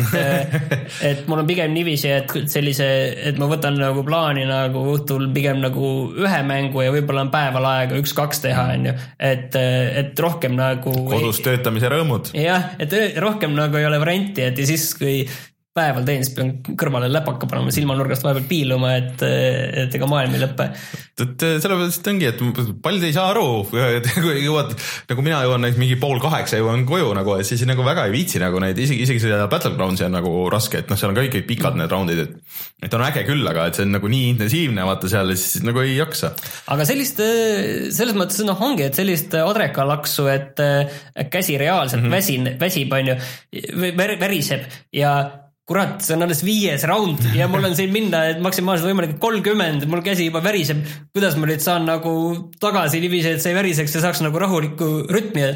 et 1.10 1.28
mul 1.28 1.38
on 1.38 1.46
pigem 1.46 1.72
niiviisi, 1.74 2.08
et 2.08 2.32
sellise, 2.46 2.88
et 3.28 3.38
ma 3.38 3.46
võtan 3.46 3.78
nagu 3.78 4.04
plaani 4.04 4.44
nagu 4.48 4.86
õhtul 4.96 5.28
pigem 5.34 5.60
nagu 5.60 6.12
ühe 6.16 6.42
mängu 6.42 6.82
ja 6.82 6.92
võib-olla 6.92 7.26
on 7.26 7.30
päeval 7.30 7.64
aega 7.64 7.96
üks-kaks 8.00 8.40
teha, 8.40 8.66
on 8.74 8.86
ju, 8.86 8.92
et, 9.18 9.54
et 10.02 10.18
rohkem 10.18 10.56
nagu. 10.56 10.92
kodus 11.08 11.40
töötamise 11.40 11.88
rõõmud. 11.88 12.32
jah, 12.34 12.72
et 12.78 12.92
rohkem 13.16 13.54
nagu 13.54 13.76
ei 13.76 13.86
ole 13.86 14.00
varianti, 14.00 14.42
et 14.42 14.58
ja 14.58 14.66
siis, 14.66 14.94
kui 14.94 15.26
päeval 15.72 16.04
teen, 16.04 16.20
siis 16.20 16.34
pean 16.36 16.50
kõrvale 16.76 17.08
läpaka 17.08 17.48
panema, 17.48 17.72
silmanurgast 17.72 18.26
vahepeal 18.26 18.44
piiluma, 18.48 18.90
et, 18.98 19.22
et 19.24 19.94
ega 19.96 20.08
maailm 20.08 20.34
ei 20.36 20.42
lõpe. 20.42 20.66
et 21.24 21.44
sellepärast 21.64 22.08
ongi, 22.12 22.26
et 22.28 22.42
paljud 22.84 23.06
ei 23.08 23.14
saa 23.16 23.30
aru, 23.32 23.46
kui 23.70 24.34
jõuad, 24.42 24.74
nagu 25.08 25.24
mina 25.24 25.40
jõuan 25.46 25.64
näiteks 25.64 25.80
mingi 25.80 25.96
pool 26.02 26.20
kaheksa 26.20 26.60
jõuan 26.60 26.84
koju 26.88 27.14
nagu, 27.16 27.38
et 27.40 27.48
siis 27.48 27.64
nagu 27.68 27.86
väga 27.86 28.04
ei 28.08 28.12
viitsi 28.12 28.42
nagu 28.42 28.60
neid, 28.60 28.76
isegi, 28.84 29.06
isegi 29.06 29.22
seda 29.24 29.46
Battlegroundsi 29.52 30.04
on 30.04 30.12
nagu 30.18 30.34
raske, 30.52 30.82
et 30.82 30.92
noh, 30.92 31.00
seal 31.00 31.14
on 31.14 31.16
ka 31.16 31.24
ikkagi 31.30 31.46
pikad 31.48 31.80
need 31.80 31.94
raundid, 31.94 32.20
et. 32.26 32.60
et 32.84 32.96
on 32.98 33.06
äge 33.06 33.24
küll, 33.30 33.48
aga 33.48 33.70
et 33.70 33.80
see 33.80 33.88
on 33.88 33.96
nagu 33.96 34.12
nii 34.12 34.28
intensiivne, 34.34 34.84
vaata 34.84 35.08
seal, 35.08 35.32
siis 35.40 35.64
nagu 35.64 35.80
ei 35.80 35.96
jaksa. 35.96 36.34
aga 36.74 36.88
sellist, 36.88 37.22
selles 37.96 38.18
mõttes 38.18 38.44
noh, 38.44 38.60
ongi, 38.60 38.90
et 38.90 39.00
sellist 39.00 39.32
adrekalaksu, 39.40 40.28
et 40.28 40.60
käsi 41.32 41.56
reaalselt 41.56 42.02
mm 42.02 42.10
-hmm. 42.10 42.18
väsin, 42.20 42.52
väsib, 42.60 42.92
on 42.92 43.14
ju, 43.14 43.16
väriseb 43.96 44.68
ja 44.92 45.14
kurat, 45.72 46.02
see 46.04 46.16
on 46.16 46.26
alles 46.26 46.42
viies 46.44 46.84
round 46.88 47.22
ja 47.36 47.46
mul 47.48 47.64
on 47.64 47.76
siin 47.76 47.92
minna, 47.94 48.22
et 48.28 48.40
maksimaalselt 48.44 48.90
võimalik 48.90 49.14
kolmkümmend, 49.22 49.86
mul 49.88 50.02
käsi 50.04 50.26
juba 50.28 50.42
väriseb. 50.44 50.82
kuidas 51.14 51.38
ma 51.40 51.48
nüüd 51.48 51.64
saan 51.64 51.86
nagu 51.88 52.12
tagasi 52.60 53.00
niiviisi, 53.00 53.36
et 53.36 53.44
see 53.44 53.54
ei 53.54 53.56
väriseks 53.56 53.96
ja 53.96 54.02
saaks 54.04 54.20
nagu 54.24 54.40
rahulikku 54.42 54.90
rütmi. 55.12 55.46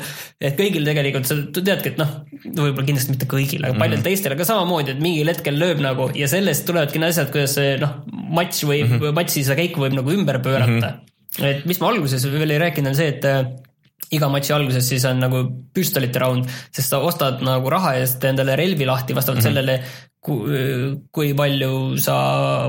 et 0.41 0.57
kõigil 0.57 0.89
tegelikult, 0.89 1.29
sa 1.29 1.37
teadki, 1.57 1.93
et 1.93 2.01
noh, 2.01 2.15
võib-olla 2.47 2.87
kindlasti 2.89 3.13
mitte 3.13 3.29
kõigil, 3.31 3.65
aga 3.65 3.75
paljudel 3.77 3.99
mm 3.99 4.01
-hmm. 4.01 4.09
teistel, 4.09 4.37
aga 4.37 4.49
samamoodi, 4.49 4.97
et 4.97 5.05
mingil 5.05 5.33
hetkel 5.33 5.61
lööb 5.61 5.85
nagu 5.85 6.09
ja 6.17 6.29
sellest 6.33 6.65
tulevadki 6.69 7.03
need 7.03 7.13
asjad, 7.13 7.31
kuidas 7.35 7.59
see 7.59 7.77
noh, 7.83 8.01
matš 8.41 8.65
võib 8.65 8.89
mm, 8.89 8.99
-hmm. 8.99 9.21
matši 9.21 9.45
seda 9.45 9.61
käiku 9.61 9.85
võib 9.85 10.01
nagu 10.01 10.17
ümber 10.17 10.41
pöörata 10.41 10.73
mm. 10.73 10.99
-hmm. 11.41 11.45
et 11.51 11.67
mis 11.69 11.81
ma 11.81 11.93
alguses 11.93 12.25
veel 12.33 12.57
ei 12.57 12.63
rääkinud, 12.63 12.95
on 12.95 12.99
see, 12.99 13.13
et 13.13 13.66
iga 14.15 14.29
matši 14.31 14.53
alguses 14.55 14.89
siis 14.89 15.05
on 15.09 15.19
nagu 15.23 15.43
püstolite 15.75 16.21
round, 16.23 16.51
sest 16.71 16.93
sa 16.93 17.01
ostad 17.03 17.43
nagu 17.47 17.71
raha 17.73 17.97
eest 18.01 18.25
endale 18.29 18.57
relvi 18.59 18.87
lahti 18.87 19.17
vastavalt 19.17 19.43
mm 19.43 19.49
-hmm. 19.49 19.55
sellele, 19.55 19.81
kui 20.27 21.35
palju 21.39 21.73
sa 22.03 22.17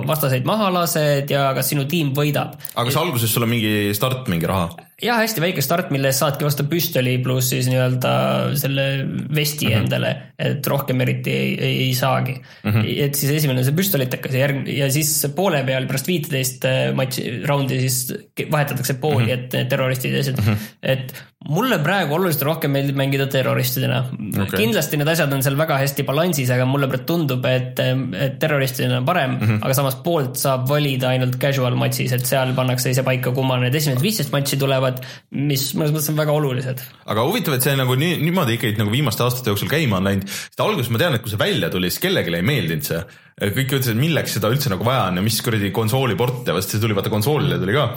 vastaseid 0.06 0.46
maha 0.48 0.70
lased 0.74 1.32
ja 1.34 1.50
kas 1.58 1.72
sinu 1.74 1.88
tiim 1.90 2.14
võidab. 2.18 2.58
aga 2.76 2.90
kas 2.90 3.00
alguses 3.02 3.34
sul 3.34 3.48
on 3.48 3.56
mingi 3.56 3.96
start, 3.98 4.30
mingi 4.32 4.50
raha? 4.50 4.70
jah, 5.02 5.20
hästi 5.22 5.42
väike 5.44 5.62
start, 5.62 5.92
mille 5.94 6.10
eest 6.10 6.24
saadki 6.24 6.46
vastu 6.48 6.66
püstoli 6.70 7.18
pluss 7.22 7.52
siis 7.54 7.68
nii-öelda 7.70 8.14
selle 8.58 8.86
vesti 9.30 9.68
mm 9.68 9.74
-hmm. 9.74 9.84
endale, 9.84 10.12
et 10.42 10.68
rohkem 10.68 11.02
eriti 11.06 11.34
ei, 11.34 11.52
ei, 11.54 11.76
ei 11.88 11.94
saagi 11.98 12.34
mm. 12.38 12.72
-hmm. 12.72 12.94
et 13.06 13.16
siis 13.16 13.32
esimene 13.38 13.64
see 13.64 13.78
püstolitekas 13.78 14.34
ja 14.34 14.48
järg- 14.48 14.70
ja 14.74 14.90
siis 14.92 15.12
poole 15.36 15.64
peal 15.64 15.86
pärast 15.86 16.08
viiteist 16.08 16.66
äh, 16.66 16.94
matši, 16.98 17.42
raundi 17.46 17.80
siis 17.80 18.14
vahetatakse 18.52 18.94
pooli 18.94 19.26
mm, 19.26 19.30
-hmm. 19.30 19.62
et 19.64 19.70
terroristid 19.70 20.14
ja 20.14 20.20
asjad 20.26 20.42
mm, 20.42 20.54
-hmm. 20.54 20.58
et 20.82 21.14
mulle 21.48 21.80
praegu 21.84 22.18
oluliselt 22.18 22.44
rohkem 22.48 22.74
meeldib 22.76 22.98
mängida 23.00 23.28
terroristidena 23.32 24.02
okay.. 24.10 24.58
kindlasti 24.58 25.00
need 25.00 25.12
asjad 25.12 25.34
on 25.34 25.44
seal 25.46 25.58
väga 25.60 25.80
hästi 25.84 26.06
balansis, 26.08 26.52
aga 26.54 26.66
mulle 26.70 26.90
tundub, 27.08 27.46
et, 27.48 27.80
et 27.80 28.38
terroristidena 28.42 29.02
on 29.02 29.08
parem 29.08 29.36
mm, 29.36 29.46
-hmm. 29.46 29.64
aga 29.64 29.78
samas 29.78 30.00
poolt 30.04 30.36
saab 30.40 30.68
valida 30.70 31.14
ainult 31.14 31.38
casual 31.42 31.78
matšis, 31.80 32.14
et 32.18 32.26
seal 32.28 32.54
pannakse 32.58 32.92
ise 32.92 33.06
paika, 33.08 33.32
kumma 33.36 33.60
need 33.62 33.76
esimesed 33.76 34.04
viisteist 34.04 34.36
matši 34.36 34.60
tulevad 34.60 35.04
mis 35.32 35.64
mõnes 35.78 35.94
mõttes 35.96 36.12
on 36.12 36.20
väga 36.20 36.36
olulised. 36.36 36.84
aga 37.06 37.26
huvitav, 37.28 37.58
et 37.58 37.66
see 37.66 37.76
nagu 37.80 37.96
nii, 38.00 38.20
niimoodi 38.24 38.58
ikkagi 38.58 38.80
nagu 38.80 38.92
viimaste 38.94 39.24
aastate 39.26 39.52
jooksul 39.52 39.72
käima 39.72 40.00
on 40.00 40.10
läinud, 40.10 40.28
sest 40.32 40.64
alguses 40.64 40.92
ma 40.94 41.02
tean, 41.02 41.18
et 41.18 41.24
kui 41.24 41.34
see 41.34 41.42
välja 41.42 41.72
tuli, 41.74 41.92
siis 41.92 42.04
kellelegi 42.04 42.36
ei 42.36 42.46
meeldinud 42.48 42.88
see. 42.88 43.02
kõik 43.38 43.76
ütlesid, 43.78 43.94
et 43.94 44.02
milleks 44.02 44.34
seda 44.34 44.50
üldse 44.50 44.72
nagu 44.74 44.86
vaja 44.88 45.04
on 45.12 45.20
ja 45.20 45.26
mis 45.26 45.38
kuradi 45.46 45.70
konsooliport 45.76 46.48
ja 46.50 46.56
vast 46.58 46.74
see 46.74 46.82
tuli 46.82 46.96
vaata 46.98 47.12
konsoolile 47.14 47.60
tuli 47.62 47.76
ka 47.76 47.92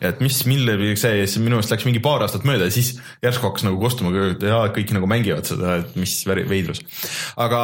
et 0.00 0.22
mis, 0.24 0.40
mille 0.50 0.76
see, 0.96 1.24
siis 1.26 1.38
minu 1.42 1.58
meelest 1.58 1.74
läks 1.74 1.86
mingi 1.88 2.02
paar 2.04 2.24
aastat 2.26 2.46
mööda 2.48 2.68
ja 2.68 2.74
siis 2.74 2.94
järsku 3.24 3.48
hakkas 3.48 3.66
nagu 3.66 3.78
kostuma, 3.82 4.12
et 4.30 4.42
jaa, 4.44 4.66
kõik 4.74 4.94
nagu 4.96 5.08
mängivad 5.10 5.48
seda, 5.48 5.78
et 5.82 5.96
mis 5.98 6.16
veidrus. 6.26 6.82
aga 7.40 7.60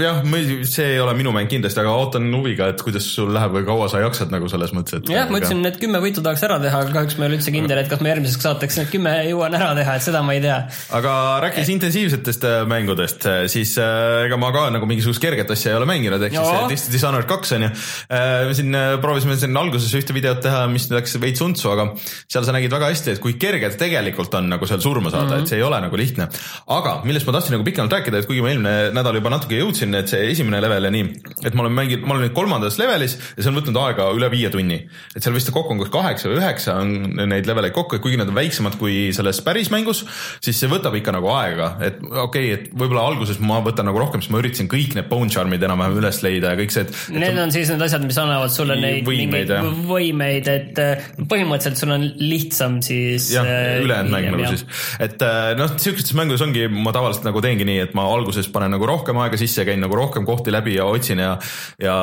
jah, 0.00 0.22
see 0.68 0.94
ei 0.94 1.00
ole 1.02 1.14
minu 1.18 1.34
mäng 1.34 1.50
kindlasti, 1.52 1.82
aga 1.82 1.94
ootan 1.98 2.28
huviga, 2.34 2.70
et 2.72 2.82
kuidas 2.84 3.06
sul 3.14 3.32
läheb 3.34 3.54
või 3.56 3.66
kaua 3.68 3.88
sa 3.92 4.02
jaksad 4.02 4.32
nagu 4.34 4.50
selles 4.52 4.74
mõttes, 4.76 5.00
et. 5.00 5.12
jah, 5.12 5.30
ma 5.30 5.40
ütlesin, 5.40 5.62
need 5.64 5.78
kümme 5.82 6.02
võitu 6.02 6.24
tahaks 6.24 6.44
ära 6.48 6.58
teha, 6.62 6.82
aga 6.84 6.96
kahjuks 6.96 7.18
ma 7.18 7.26
ei 7.26 7.32
ole 7.32 7.40
üldse 7.40 7.54
kindel, 7.54 7.82
et 7.82 7.90
kas 7.90 8.02
ma 8.02 8.12
järgmiseks 8.12 8.46
saateks 8.48 8.80
need 8.80 8.92
kümme 8.92 9.14
jõuan 9.28 9.56
ära 9.58 9.72
teha, 9.78 9.96
et 9.98 10.06
seda 10.06 10.22
ma 10.26 10.36
ei 10.36 10.42
tea. 10.44 10.58
aga 10.98 11.14
rääkides 11.46 11.72
intensiivsetest 11.76 12.46
äh, 12.48 12.58
mängudest, 12.68 13.26
äh, 13.28 13.44
siis 13.52 13.74
äh, 13.80 14.26
ega 14.26 14.38
ma 14.40 14.52
ka 14.54 14.66
nagu 14.74 14.88
mingisugust 14.90 15.22
kerget 15.22 15.50
asja 15.54 15.72
ei 15.72 15.78
ole 15.80 15.88
mänginud, 15.90 16.22
ehk 16.28 16.36
siis 16.72 16.88
Dishonored 16.92 17.28
kaks 17.30 17.54
on 17.56 17.66
ju. 17.66 17.70
me 18.12 18.56
siin 18.56 18.76
proovisime 19.02 19.36
siin 19.40 19.56
alguses 19.58 19.92
ühte 19.98 20.14
videot 20.16 20.42
teha, 20.44 20.64
mis 20.72 20.88
läks 20.92 21.11
veits 21.20 21.42
untsu, 21.44 21.70
aga 21.72 21.88
seal 22.30 22.44
sa 22.46 22.54
nägid 22.54 22.72
väga 22.72 22.90
hästi, 22.92 23.16
et 23.16 23.22
kui 23.22 23.36
kerge 23.40 23.70
ta 23.72 23.80
tegelikult 23.84 24.34
on 24.38 24.50
nagu 24.52 24.68
seal 24.68 24.80
surma 24.84 25.10
saada 25.10 25.24
mm, 25.26 25.32
-hmm. 25.32 25.42
et 25.42 25.52
see 25.52 25.60
ei 25.60 25.66
ole 25.66 25.80
nagu 25.80 25.96
lihtne. 25.96 26.28
aga 26.66 27.00
millest 27.04 27.26
ma 27.26 27.32
tahtsin 27.32 27.56
nagu 27.56 27.64
pikemalt 27.64 27.92
rääkida, 27.92 28.18
et 28.18 28.26
kuigi 28.26 28.42
ma 28.42 28.52
eelmine 28.52 28.92
nädal 28.96 29.18
juba 29.18 29.30
natuke 29.30 29.58
jõudsin, 29.58 29.94
et 29.98 30.08
see 30.08 30.30
esimene 30.30 30.60
level 30.60 30.84
ja 30.84 30.90
nii, 30.90 31.08
et 31.44 31.54
ma 31.54 31.66
olen 31.66 31.72
mänginud, 31.72 32.06
ma 32.06 32.14
olen 32.14 32.28
nüüd 32.28 32.36
kolmandas 32.36 32.78
levelis 32.78 33.18
ja 33.36 33.42
see 33.42 33.50
on 33.52 33.58
võtnud 33.60 33.80
aega 33.84 34.10
üle 34.16 34.30
viie 34.30 34.50
tunni. 34.50 34.78
et 35.16 35.22
seal 35.22 35.34
vist 35.34 35.50
kokku 35.50 35.72
on 35.72 35.82
kas 35.82 35.92
kaheksa 35.92 36.28
või 36.28 36.40
üheksa 36.40 36.76
on 36.80 37.28
neid 37.28 37.46
leveleid 37.46 37.72
kokku, 37.72 37.96
et 37.96 38.02
kuigi 38.02 38.20
nad 38.20 38.28
on 38.28 38.38
väiksemad 38.38 38.78
kui 38.80 39.12
selles 39.12 39.40
päris 39.44 39.70
mängus, 39.70 40.04
siis 40.40 40.58
see 40.60 40.70
võtab 40.70 40.96
ikka 40.98 41.14
nagu 41.14 41.30
aega, 41.34 41.76
et 41.80 42.00
okei 42.02 42.22
okay,, 42.24 42.52
et 42.52 42.70
võib-olla 42.72 43.06
alguses 43.10 43.40
ma 43.42 43.60
võtan 43.64 43.88
nagu 43.88 44.00
rohkem, 44.00 44.22
sest 44.22 44.32
ma 44.32 44.40
üritasin 44.42 44.70
kõik 44.70 44.96
need 44.98 45.08
bone 45.10 45.30
charm'id 45.32 45.62
enam-vähem 45.66 45.98
üles 46.00 46.22
leida 46.24 46.52
ja 46.52 46.60
kõik 46.60 46.74
see, 46.74 46.86
et. 46.86 47.02
Need 47.22 47.40
on 47.42 47.54
siis 47.54 47.70
need 47.72 47.84
asjad, 47.86 48.04
mis 48.06 48.18
annavad 48.22 48.52
sulle 48.54 48.76
neid 48.80 49.06
võimeid, 49.06 49.52
võimeid, 49.88 50.50
et 50.52 50.82
põhimõtteliselt 51.28 51.80
sul 51.80 51.94
on 51.94 52.06
lihtsam 52.20 52.78
siis. 52.84 53.30
jah, 53.34 53.46
äh, 53.46 53.80
ülejäänud 53.84 54.12
mäng 54.14 54.28
nagu 54.34 54.52
siis, 54.52 54.64
et 55.02 55.22
äh, 55.26 55.52
noh, 55.58 55.74
sihukestes 55.76 56.16
mängudes 56.18 56.44
ongi, 56.44 56.66
ma 56.72 56.94
tavaliselt 56.94 57.26
nagu 57.28 57.42
teengi 57.44 57.66
nii, 57.68 57.80
et 57.86 57.96
ma 57.98 58.06
alguses 58.12 58.48
panen 58.52 58.74
nagu 58.76 58.88
rohkem 58.88 59.18
aega 59.22 59.40
sisse, 59.40 59.66
käin 59.68 59.82
nagu 59.82 59.98
rohkem 59.98 60.26
kohti 60.28 60.54
läbi 60.54 60.76
ja 60.78 60.86
otsin 60.90 61.22
ja, 61.22 61.34
ja, 61.82 61.98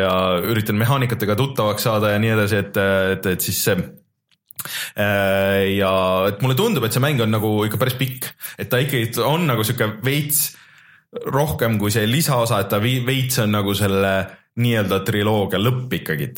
ja 0.00 0.14
üritan 0.44 0.78
mehaanikatega 0.80 1.36
tuttavaks 1.38 1.86
saada 1.88 2.14
ja 2.14 2.22
nii 2.22 2.34
edasi, 2.36 2.64
et, 2.64 2.82
et, 3.14 3.30
et 3.34 3.46
siis 3.48 3.62
see 3.68 3.78
äh, 3.78 5.60
ja 5.76 5.94
et 6.30 6.44
mulle 6.44 6.58
tundub, 6.58 6.86
et 6.86 6.94
see 6.94 7.04
mäng 7.04 7.22
on 7.24 7.34
nagu 7.34 7.56
ikka 7.68 7.80
päris 7.80 7.98
pikk, 8.00 8.30
et 8.58 8.70
ta 8.72 8.82
ikkagi 8.82 9.14
on 9.24 9.48
nagu 9.50 9.66
sihuke 9.66 9.96
veits 10.04 10.52
rohkem 11.30 11.78
kui 11.78 11.92
see 11.94 12.06
lisaosa, 12.10 12.62
et 12.62 12.72
ta 12.72 12.80
veits 12.82 13.38
on 13.42 13.54
nagu 13.54 13.74
selle 13.78 14.14
nii-öelda 14.54 15.00
triloogia 15.02 15.58
lõpp 15.58 15.94
ikkagi. 15.98 16.28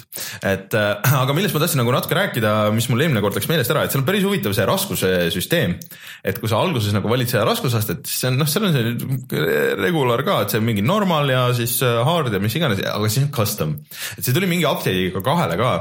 et 0.49 0.75
äh, 0.77 1.17
aga 1.21 1.35
millest 1.37 1.57
ma 1.57 1.61
tahtsin 1.61 1.83
nagu 1.83 1.93
natuke 1.93 2.17
rääkida, 2.17 2.53
mis 2.73 2.89
mul 2.89 3.05
eelmine 3.05 3.21
kord 3.25 3.37
läks 3.37 3.49
meelest 3.51 3.73
ära, 3.75 3.85
et 3.85 3.93
seal 3.93 4.01
on 4.01 4.07
päris 4.09 4.25
huvitav 4.25 4.55
see 4.57 4.65
raskuse 4.69 5.11
süsteem. 5.35 5.77
et 6.25 6.41
kui 6.41 6.49
sa 6.49 6.63
alguses 6.63 6.95
nagu 6.97 7.11
valid 7.13 7.29
seda 7.29 7.45
raskusastet, 7.49 8.07
siis 8.09 8.23
see 8.25 8.31
on 8.33 8.39
noh, 8.41 8.49
seal 8.49 8.69
on 8.69 8.77
see 8.77 9.75
regular 9.83 10.25
ka, 10.25 10.39
et 10.43 10.55
see 10.55 10.63
on 10.63 10.69
mingi 10.69 10.85
normal 10.87 11.29
ja 11.33 11.43
siis 11.57 11.77
äh, 11.85 11.99
hard 12.09 12.33
ja 12.33 12.41
mis 12.41 12.57
iganes, 12.57 12.81
aga 12.89 13.11
siis 13.13 13.27
on 13.27 13.35
custom. 13.37 13.77
et 14.17 14.25
see 14.25 14.37
tuli 14.37 14.49
mingi 14.49 14.69
update'iga 14.69 15.21
kahele 15.27 15.61
ka, 15.61 15.75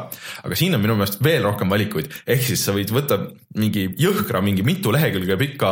aga 0.44 0.60
siin 0.60 0.76
on 0.76 0.84
minu 0.84 1.00
meelest 1.00 1.24
veel 1.24 1.48
rohkem 1.48 1.72
valikuid, 1.72 2.12
ehk 2.36 2.44
siis 2.50 2.68
sa 2.68 2.76
võid 2.76 2.92
võtta 2.96 3.22
mingi 3.56 3.88
jõhkra, 4.02 4.44
mingi 4.44 4.66
mitu 4.68 4.92
lehekülge 4.92 5.40
pika 5.40 5.72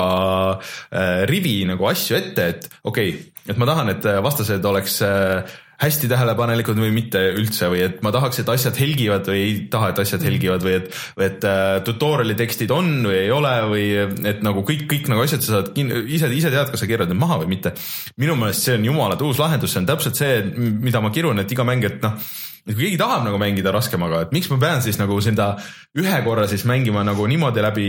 äh, 0.56 1.28
rivi 1.28 1.60
nagu 1.68 1.92
asju 1.92 2.18
ette, 2.22 2.50
et 2.56 2.72
okei 2.88 3.12
okay,, 3.12 3.30
et 3.52 3.60
ma 3.60 3.68
tahan, 3.68 3.92
et 3.92 4.06
vastased 4.24 4.64
oleks 4.64 5.02
äh, 5.04 5.60
hästi 5.84 6.10
tähelepanelikud 6.12 6.80
või 6.80 6.92
mitte 6.96 7.22
üldse 7.36 7.70
või 7.72 7.84
et 7.86 8.00
ma 8.06 8.14
tahaks, 8.16 8.42
et 8.42 8.52
asjad 8.54 8.78
helgivad 8.80 9.28
või 9.30 9.42
ei 9.42 9.58
taha, 9.74 9.92
et 9.92 10.02
asjad 10.04 10.24
helgivad 10.26 10.64
või 10.66 10.78
et, 10.80 10.88
või 11.18 11.28
et 11.28 11.48
äh, 11.50 11.74
tutorial'i 11.88 12.38
tekstid 12.40 12.72
on 12.74 12.96
või 13.08 13.20
ei 13.26 13.34
ole 13.34 13.54
või 13.70 13.86
et 14.32 14.42
nagu 14.46 14.64
kõik, 14.68 14.88
kõik 14.92 15.12
nagu 15.12 15.26
asjad 15.26 15.46
sa 15.46 15.60
saad 15.60 15.76
ise, 15.78 16.32
ise 16.32 16.54
tead, 16.54 16.72
kas 16.72 16.84
sa 16.84 16.90
keerad 16.90 17.12
need 17.12 17.22
maha 17.22 17.42
või 17.44 17.54
mitte. 17.56 17.76
minu 18.18 18.38
meelest 18.40 18.68
see 18.68 18.80
on 18.80 18.90
jumala 18.90 19.20
uus 19.24 19.40
lahendus, 19.40 19.74
see 19.74 19.84
on 19.84 19.92
täpselt 19.92 20.20
see, 20.20 20.42
mida 20.58 21.02
ma 21.04 21.12
kirun, 21.14 21.40
et 21.44 21.52
iga 21.52 21.68
mäng, 21.68 21.86
et 21.88 22.02
noh 22.04 22.18
et 22.64 22.72
kui 22.72 22.86
keegi 22.86 23.00
tahab 23.00 23.26
nagu 23.26 23.40
mängida 23.42 23.74
raskemaga, 23.76 24.24
et 24.24 24.34
miks 24.36 24.48
ma 24.52 24.58
pean 24.62 24.84
siis 24.84 24.96
nagu 25.00 25.18
seda 25.24 25.54
ühe 26.00 26.20
korra 26.24 26.48
siis 26.48 26.64
mängima 26.70 27.04
nagu 27.04 27.26
niimoodi 27.28 27.64
läbi, 27.64 27.88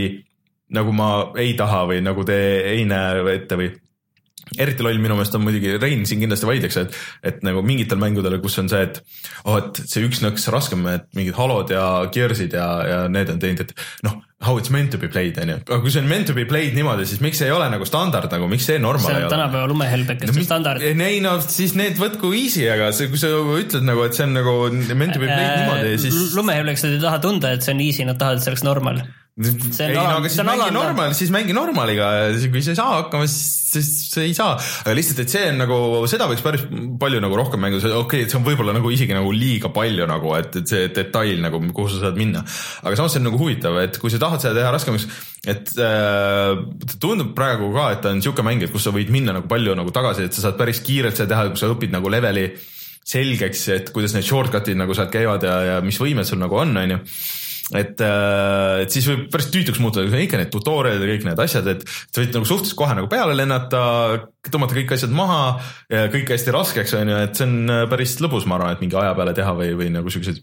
nagu 0.75 0.91
ma 0.95 1.09
ei 1.39 1.53
taha 1.55 1.85
või 1.91 2.01
nagu 2.03 2.25
te 2.27 2.37
ei 2.73 2.83
näe 2.89 3.23
ette 3.37 3.59
või 3.59 3.71
eriti 4.57 4.85
loll 4.85 5.01
minu 5.01 5.17
meelest 5.17 5.35
on 5.37 5.43
muidugi, 5.45 5.75
Rein 5.81 6.05
siin 6.07 6.21
kindlasti 6.21 6.49
vaidleks, 6.49 6.77
et, 6.83 6.99
et 7.31 7.41
nagu 7.45 7.63
mingitel 7.65 7.99
mängudel, 8.01 8.37
kus 8.43 8.59
on 8.61 8.69
see, 8.71 8.83
et 8.85 9.01
oh, 9.43 9.57
et 9.59 9.81
see 9.83 10.05
üks 10.05 10.21
nõks 10.23 10.47
raskem, 10.53 10.85
et 10.91 11.09
mingid 11.17 11.37
Halod 11.37 11.73
ja 11.73 11.85
Gears'id 12.13 12.55
ja, 12.55 12.69
ja 12.89 13.01
need 13.11 13.31
on 13.33 13.41
teinud, 13.41 13.65
et 13.65 13.85
noh, 14.05 14.21
how 14.45 14.57
it's 14.59 14.69
meant 14.69 14.91
to 14.91 14.99
be 15.01 15.07
played 15.07 15.39
on 15.41 15.49
ju, 15.49 15.57
aga 15.63 15.79
kui 15.81 15.93
see 15.93 16.03
on 16.03 16.09
meant 16.11 16.29
to 16.29 16.35
be 16.37 16.45
played 16.49 16.75
niimoodi, 16.77 17.07
siis 17.09 17.21
miks 17.23 17.41
see 17.41 17.49
ei 17.49 17.55
ole 17.55 17.67
nagu 17.71 17.87
standard 17.87 18.29
nagu, 18.31 18.49
miks 18.51 18.67
see 18.69 18.77
normal 18.83 19.07
see 19.07 19.17
ei 19.17 19.25
ole? 19.25 19.33
tänapäeva 19.33 19.69
lumehelbekeste 19.71 20.37
no, 20.37 20.45
standard. 20.45 20.85
ei 20.85 21.19
no 21.23 21.35
siis 21.41 21.73
need 21.79 21.99
võtku 22.01 22.31
easy, 22.37 22.67
aga 22.69 22.91
see, 22.95 23.09
kui 23.11 23.21
sa 23.21 23.31
ütled 23.33 23.87
nagu, 23.87 24.05
et 24.05 24.17
see 24.17 24.27
on 24.27 24.35
nagu 24.37 24.55
meant 24.93 25.15
to 25.15 25.21
be 25.23 25.29
played 25.29 25.49
äh, 25.49 25.59
niimoodi, 25.63 25.99
siis. 26.05 26.35
lumehelbekesed 26.37 26.97
ei 26.97 27.03
taha 27.07 27.21
tunda, 27.23 27.55
et 27.55 27.65
see 27.65 27.73
on 27.75 27.85
easy, 27.87 28.07
nad 28.07 28.19
tahavad, 28.21 28.43
et 28.43 28.45
see 28.45 28.53
oleks 28.53 28.67
normal 29.35 29.81
ei 29.83 29.91
no 29.91 30.03
aga 30.07 30.29
siis 30.31 30.45
mängi 30.47 30.71
normal, 30.71 31.13
siis 31.17 31.31
mängi 31.33 31.55
normaliga, 31.55 32.05
kui 32.53 32.61
sa 32.63 32.71
ei 32.71 32.77
saa 32.79 32.91
hakkama, 33.01 33.25
siis, 33.27 33.73
siis 33.73 33.89
sa 34.13 34.21
ei 34.23 34.35
saa. 34.37 34.53
aga 34.85 34.93
lihtsalt, 34.95 35.19
et 35.25 35.33
see 35.33 35.49
on 35.49 35.59
nagu, 35.59 35.79
seda 36.07 36.29
võiks 36.31 36.43
päris 36.45 36.63
palju 37.01 37.19
nagu 37.19 37.35
rohkem 37.35 37.59
mängida, 37.59 37.91
okei 37.99 38.23
okay,, 38.23 38.29
see 38.31 38.39
on 38.39 38.45
võib-olla 38.47 38.77
nagu 38.77 38.93
isegi 38.95 39.17
nagu 39.17 39.33
liiga 39.35 39.73
palju 39.75 40.07
nagu, 40.07 40.31
et, 40.39 40.55
et 40.61 40.71
see 40.71 40.87
detail 40.95 41.43
nagu, 41.43 41.59
kuhu 41.75 41.91
sa 41.91 42.05
saad 42.05 42.21
minna. 42.21 42.45
aga 42.87 42.95
samas 42.95 43.17
see 43.17 43.23
on 43.25 43.27
nagu 43.27 43.43
huvitav, 43.43 43.81
et 43.83 43.99
kui 43.99 44.13
sa 44.13 44.23
tahad 44.23 44.45
seda 44.45 44.55
teha 44.61 44.71
raskemaks, 44.77 45.09
et 45.51 45.75
äh, 45.83 46.95
tundub 46.95 47.35
praegu 47.35 47.73
ka, 47.75 47.91
et 47.91 48.05
ta 48.07 48.15
on 48.15 48.23
sihuke 48.23 48.45
mäng, 48.47 48.63
et 48.63 48.71
kus 48.71 48.87
sa 48.87 48.95
võid 48.95 49.11
minna 49.11 49.35
nagu 49.35 49.51
palju 49.51 49.75
nagu 49.75 49.91
tagasi, 49.91 50.29
et 50.29 50.37
sa 50.37 50.47
saad 50.47 50.61
päris 50.63 50.79
kiirelt 50.85 51.19
seda 51.19 51.33
teha, 51.35 51.49
kui 51.51 51.59
sa 51.59 51.75
õpid 51.75 51.91
nagu 51.91 52.07
leveli 52.07 52.53
selgeks, 53.05 53.67
et 53.75 53.91
kuidas 53.91 54.15
need 54.15 54.23
shortcut'id 54.25 54.79
nagu 54.79 54.95
sealt 54.95 55.11
käivad 55.11 55.43
ja, 55.43 55.57
ja 55.75 55.81
mis 55.83 55.99
võimed 55.99 56.23
sul 56.25 56.39
nagu 56.39 56.63
on, 56.63 56.71
on 56.79 56.95
ju 56.95 57.07
et, 57.73 58.01
äh, 58.03 58.83
et 58.83 58.93
siis 58.93 59.07
võib 59.09 59.25
päris 59.33 59.49
tüütuks 59.53 59.81
muutuda, 59.81 60.05
ikka 60.21 60.37
need 60.41 60.53
tutorial'id 60.53 61.01
ja 61.01 61.11
kõik 61.15 61.27
need 61.29 61.41
asjad, 61.47 61.69
et 61.73 61.85
sa 61.87 62.21
võid 62.21 62.35
nagu 62.37 62.49
suhteliselt 62.49 62.77
kohe 62.77 62.97
nagu 62.97 63.09
peale 63.09 63.33
lennata, 63.37 63.81
tõmmata 64.45 64.77
kõik 64.77 64.93
asjad 64.93 65.13
maha 65.15 65.57
kõik 65.89 66.29
hästi 66.33 66.53
raskeks 66.53 66.93
on 66.99 67.11
ju, 67.11 67.17
et 67.25 67.37
see 67.37 67.47
on 67.47 67.71
äh, 67.71 67.83
päris 67.89 68.15
lõbus, 68.23 68.45
ma 68.49 68.59
arvan, 68.59 68.75
et 68.75 68.83
mingi 68.83 68.97
aja 68.99 69.15
peale 69.17 69.33
teha 69.37 69.55
või, 69.57 69.71
või 69.77 69.89
nagu 69.93 70.13
siukseid. 70.13 70.41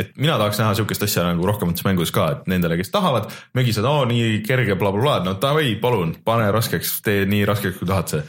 et 0.00 0.16
mina 0.16 0.38
tahaks 0.40 0.60
näha 0.62 0.74
siukest 0.78 1.06
asja 1.06 1.26
nagu 1.28 1.46
rohkemates 1.48 1.84
mängudes 1.86 2.14
ka, 2.14 2.28
et 2.36 2.50
nendele, 2.50 2.78
kes 2.80 2.92
tahavad, 2.94 3.30
mögised, 3.58 3.86
oo 3.88 4.04
nii 4.08 4.42
kerge 4.46 4.76
blablabla 4.76 5.00
bla, 5.02 5.20
bla, 5.22 5.32
no 5.32 5.40
davai, 5.42 5.74
palun, 5.82 6.16
pane 6.24 6.50
raskeks, 6.54 7.00
tee 7.06 7.24
nii 7.28 7.46
raskeks, 7.48 7.80
kui 7.80 7.88
tahad 7.90 8.16
see 8.16 8.24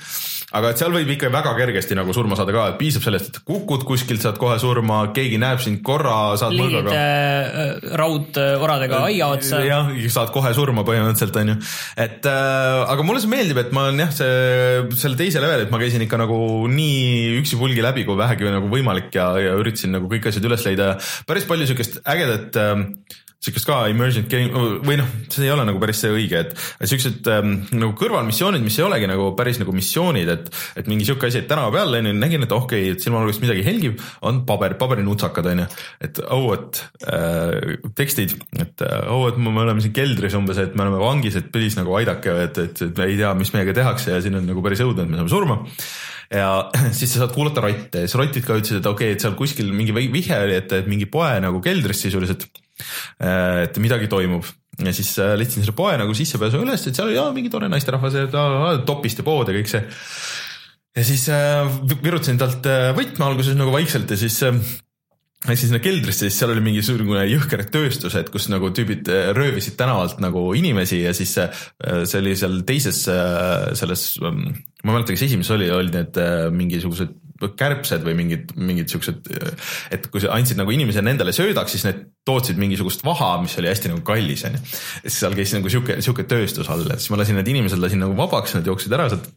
aga 0.54 0.70
et 0.70 0.82
seal 0.82 0.94
võib 0.94 1.10
ikka 1.16 1.32
väga 1.34 1.54
kergesti 1.58 1.98
nagu 1.98 2.14
surma 2.16 2.38
saada 2.38 2.54
ka, 2.54 2.66
et 2.74 2.78
piisab 2.82 3.06
sellest, 3.06 3.30
et 3.32 3.40
kukud 3.48 3.86
kuskilt, 3.88 4.22
saad 4.22 4.38
kohe 4.42 4.60
surma, 4.62 5.00
keegi 5.16 5.40
näeb 5.42 5.62
sind 5.64 5.82
korra, 5.86 6.36
saad 6.40 6.54
mõõgaga 6.58 6.94
äh,. 6.94 7.90
raudoradega 7.98 9.00
äh, 9.00 9.08
aia 9.10 9.32
otsa. 9.34 9.64
jah, 9.66 9.90
saad 10.14 10.34
kohe 10.36 10.54
surma 10.56 10.86
põhimõtteliselt 10.88 11.40
on 11.42 11.54
ju, 11.54 11.58
et 12.06 12.30
äh, 12.30 12.84
aga 12.94 13.08
mulle 13.08 13.24
see 13.24 13.34
meeldib, 13.34 13.64
et 13.64 13.74
ma 13.76 13.88
olen 13.90 14.06
jah, 14.06 14.14
see 14.20 15.02
selle 15.02 15.20
teise 15.20 15.42
leveli, 15.44 15.66
et 15.66 15.74
ma 15.74 15.82
käisin 15.82 16.06
ikka 16.06 16.22
nagu 16.22 16.38
nii 16.70 17.40
üksipulgi 17.42 17.86
läbi, 17.86 18.06
kui 18.08 18.20
vähegi 18.20 18.54
nagu 18.54 18.70
võimalik 18.72 19.10
ja, 19.18 19.32
ja 19.42 19.58
üritasin 19.60 19.98
nagu 19.98 20.12
kõik 20.12 20.30
asjad 20.30 20.46
üles 20.50 20.70
leida. 20.70 20.94
päris 21.30 21.50
palju 21.50 21.72
siukest 21.72 22.02
ägedat 22.06 22.62
äh, 22.62 22.86
sihukest 23.44 23.68
ka 23.68 23.80
emergent 23.92 24.30
game 24.32 24.64
või 24.86 24.96
noh, 25.00 25.10
see 25.32 25.44
ei 25.48 25.52
ole 25.52 25.66
nagu 25.68 25.80
päris 25.82 26.00
see 26.04 26.12
õige, 26.14 26.44
et 26.46 26.88
siuksed 26.88 27.28
ähm, 27.34 27.56
nagu 27.76 27.92
kõrvalmissioonid, 28.00 28.64
mis 28.64 28.78
ei 28.80 28.86
olegi 28.86 29.10
nagu 29.10 29.30
päris 29.38 29.60
nagu 29.60 29.76
missioonid, 29.76 30.32
et, 30.32 30.48
et 30.80 30.88
mingi 30.92 31.08
sihuke 31.08 31.28
asi, 31.28 31.42
et 31.42 31.50
tänava 31.50 31.74
peal 31.76 32.00
on 32.00 32.08
ju, 32.08 32.14
nägin, 32.22 32.46
et 32.48 32.56
okei 32.56 32.86
okay,, 32.88 32.94
et 32.96 33.04
silmavalgust 33.04 33.44
midagi 33.44 33.66
helgib, 33.68 34.00
on 34.30 34.44
paber, 34.48 34.78
paberinutsakad 34.80 35.52
on 35.52 35.64
ju. 35.66 35.68
et 36.08 36.24
oh, 36.30 36.48
et 36.56 36.82
äh, 37.12 37.76
tekstid, 38.00 38.38
et 38.64 38.86
oh, 39.12 39.28
et 39.28 39.42
me 39.42 39.54
oleme 39.66 39.84
siin 39.84 39.96
keldris 39.96 40.40
umbes, 40.40 40.64
et 40.64 40.80
me 40.80 40.88
oleme 40.88 41.04
vangis, 41.04 41.36
et 41.40 41.52
please 41.52 41.80
nagu 41.80 42.00
aidake, 42.00 42.40
et, 42.48 42.64
et, 42.64 42.84
et 42.88 43.06
ei 43.10 43.20
tea, 43.20 43.36
mis 43.38 43.54
meiega 43.56 43.76
tehakse 43.76 44.16
ja 44.16 44.24
siin 44.24 44.40
on 44.40 44.48
nagu 44.48 44.64
päris 44.64 44.84
õudne, 44.86 45.04
et 45.04 45.12
me 45.12 45.20
saame 45.20 45.34
surma 45.34 45.60
ja 46.32 46.50
siis 46.98 47.12
sa 47.12 47.26
saad 47.26 47.36
kuulata 47.36 47.68
rotte 47.68 48.06
ja 48.06 48.08
siis 48.08 48.20
rotid 48.20 48.48
ka 48.48 48.56
ütlesid, 48.56 48.80
et 48.80 48.88
okei 48.88 49.12
okay,, 49.12 49.20
et 49.20 49.28
seal 49.28 49.36
kuskil 49.36 49.76
mingi 49.76 49.96
vihje 50.00 50.40
oli, 50.48 50.62
et, 50.64 50.80
et 50.80 50.88
mingi 50.88 51.12
poe 51.12 51.36
nagu 51.44 51.60
keldris 51.64 52.08
sisuliselt 52.08 52.48
Äh, 52.48 52.63
et 53.22 53.78
midagi 53.82 54.10
toimub 54.10 54.48
ja 54.82 54.94
siis 54.96 55.12
äh, 55.22 55.34
leidsin 55.38 55.64
selle 55.64 55.76
poe 55.78 55.96
nagu 56.00 56.16
sissepääsu 56.18 56.62
üles, 56.64 56.86
et 56.88 56.98
seal 56.98 57.12
oli 57.12 57.18
jaa, 57.18 57.34
mingi 57.36 57.52
tore 57.54 57.70
naisterahvas 57.72 58.18
ja 58.18 58.46
topist 58.88 59.22
ja 59.22 59.26
pood 59.28 59.50
ja 59.50 59.58
kõik 59.58 59.70
see. 59.70 59.84
ja 60.98 61.06
siis 61.06 61.28
äh, 61.34 61.68
virutasin 62.04 62.42
talt 62.42 62.66
võtme 62.98 63.28
alguses 63.28 63.60
nagu 63.60 63.74
vaikselt 63.76 64.10
ja 64.16 64.18
siis 64.20 64.40
läksin 65.44 65.68
sinna 65.68 65.82
keldrisse, 65.84 66.30
siis 66.30 66.38
seal 66.40 66.54
oli 66.54 66.64
mingisugune 66.64 67.26
jõhker 67.28 67.66
tööstus, 67.72 68.16
et 68.16 68.30
kus 68.32 68.48
nagu 68.50 68.70
tüübid 68.74 69.10
röövisid 69.36 69.76
tänavalt 69.78 70.22
nagu 70.24 70.46
inimesi 70.56 71.02
ja 71.02 71.12
siis 71.14 71.36
see 71.36 72.22
oli 72.22 72.38
seal 72.40 72.62
teises 72.68 73.02
selles, 73.78 74.06
ähm, 74.24 74.46
ma 74.84 74.94
ei 74.94 74.96
mäleta, 74.96 75.18
kas 75.18 75.26
esimeses 75.28 75.54
oli, 75.58 75.68
olid 75.76 76.00
need 76.00 76.22
mingisugused 76.56 77.12
kärbsed 77.60 78.06
või 78.06 78.16
mingid, 78.18 78.54
mingid 78.56 78.92
siuksed, 78.92 79.28
et 79.94 80.08
kui 80.12 80.24
sa 80.24 80.34
andsid 80.36 80.60
nagu 80.60 80.72
inimesele 80.72 81.06
nendele 81.10 81.34
söödaks, 81.36 81.76
siis 81.76 81.86
need 81.88 82.06
tootsid 82.28 82.60
mingisugust 82.62 83.04
vaha, 83.06 83.36
mis 83.44 83.58
oli 83.60 83.72
hästi 83.72 83.92
nagu 83.92 84.04
kallis 84.08 84.46
onju. 84.48 84.62
siis 85.04 85.20
seal 85.20 85.36
käis 85.38 85.54
nagu 85.56 85.72
sihuke, 85.72 86.00
sihuke 86.06 86.28
tööstus 86.30 86.72
all, 86.72 86.86
et 86.88 87.04
siis 87.04 87.12
ma 87.14 87.20
lasin 87.20 87.40
need 87.40 87.52
inimesed 87.56 87.82
lasin 87.82 88.04
nagu 88.06 88.16
vabaks, 88.18 88.56
nad 88.58 88.68
jooksid 88.70 88.96
ära 88.96 89.10
sealt 89.12 89.30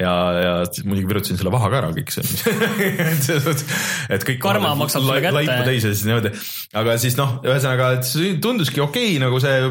ja, 0.00 0.12
ja 0.34 0.52
muidugi 0.88 1.06
virutasin 1.08 1.38
selle 1.38 1.52
vaha 1.54 1.68
ka 1.70 1.78
ära 1.80 1.90
kõik 1.94 2.10
see 2.14 2.24
et 4.14 4.26
kõik. 4.26 4.40
karma 4.42 4.72
maksab 4.78 5.04
sulle 5.04 5.20
kätte. 5.22 5.36
laipu 5.36 5.68
täis 5.68 5.86
ja 5.86 5.92
siis 5.92 6.02
niimoodi, 6.08 6.32
aga 6.80 6.96
siis 7.02 7.18
noh, 7.18 7.36
ühesõnaga, 7.46 7.90
tunduski 8.42 8.82
okei 8.82 9.12
okay, 9.12 9.20
nagu 9.22 9.38
see 9.42 9.70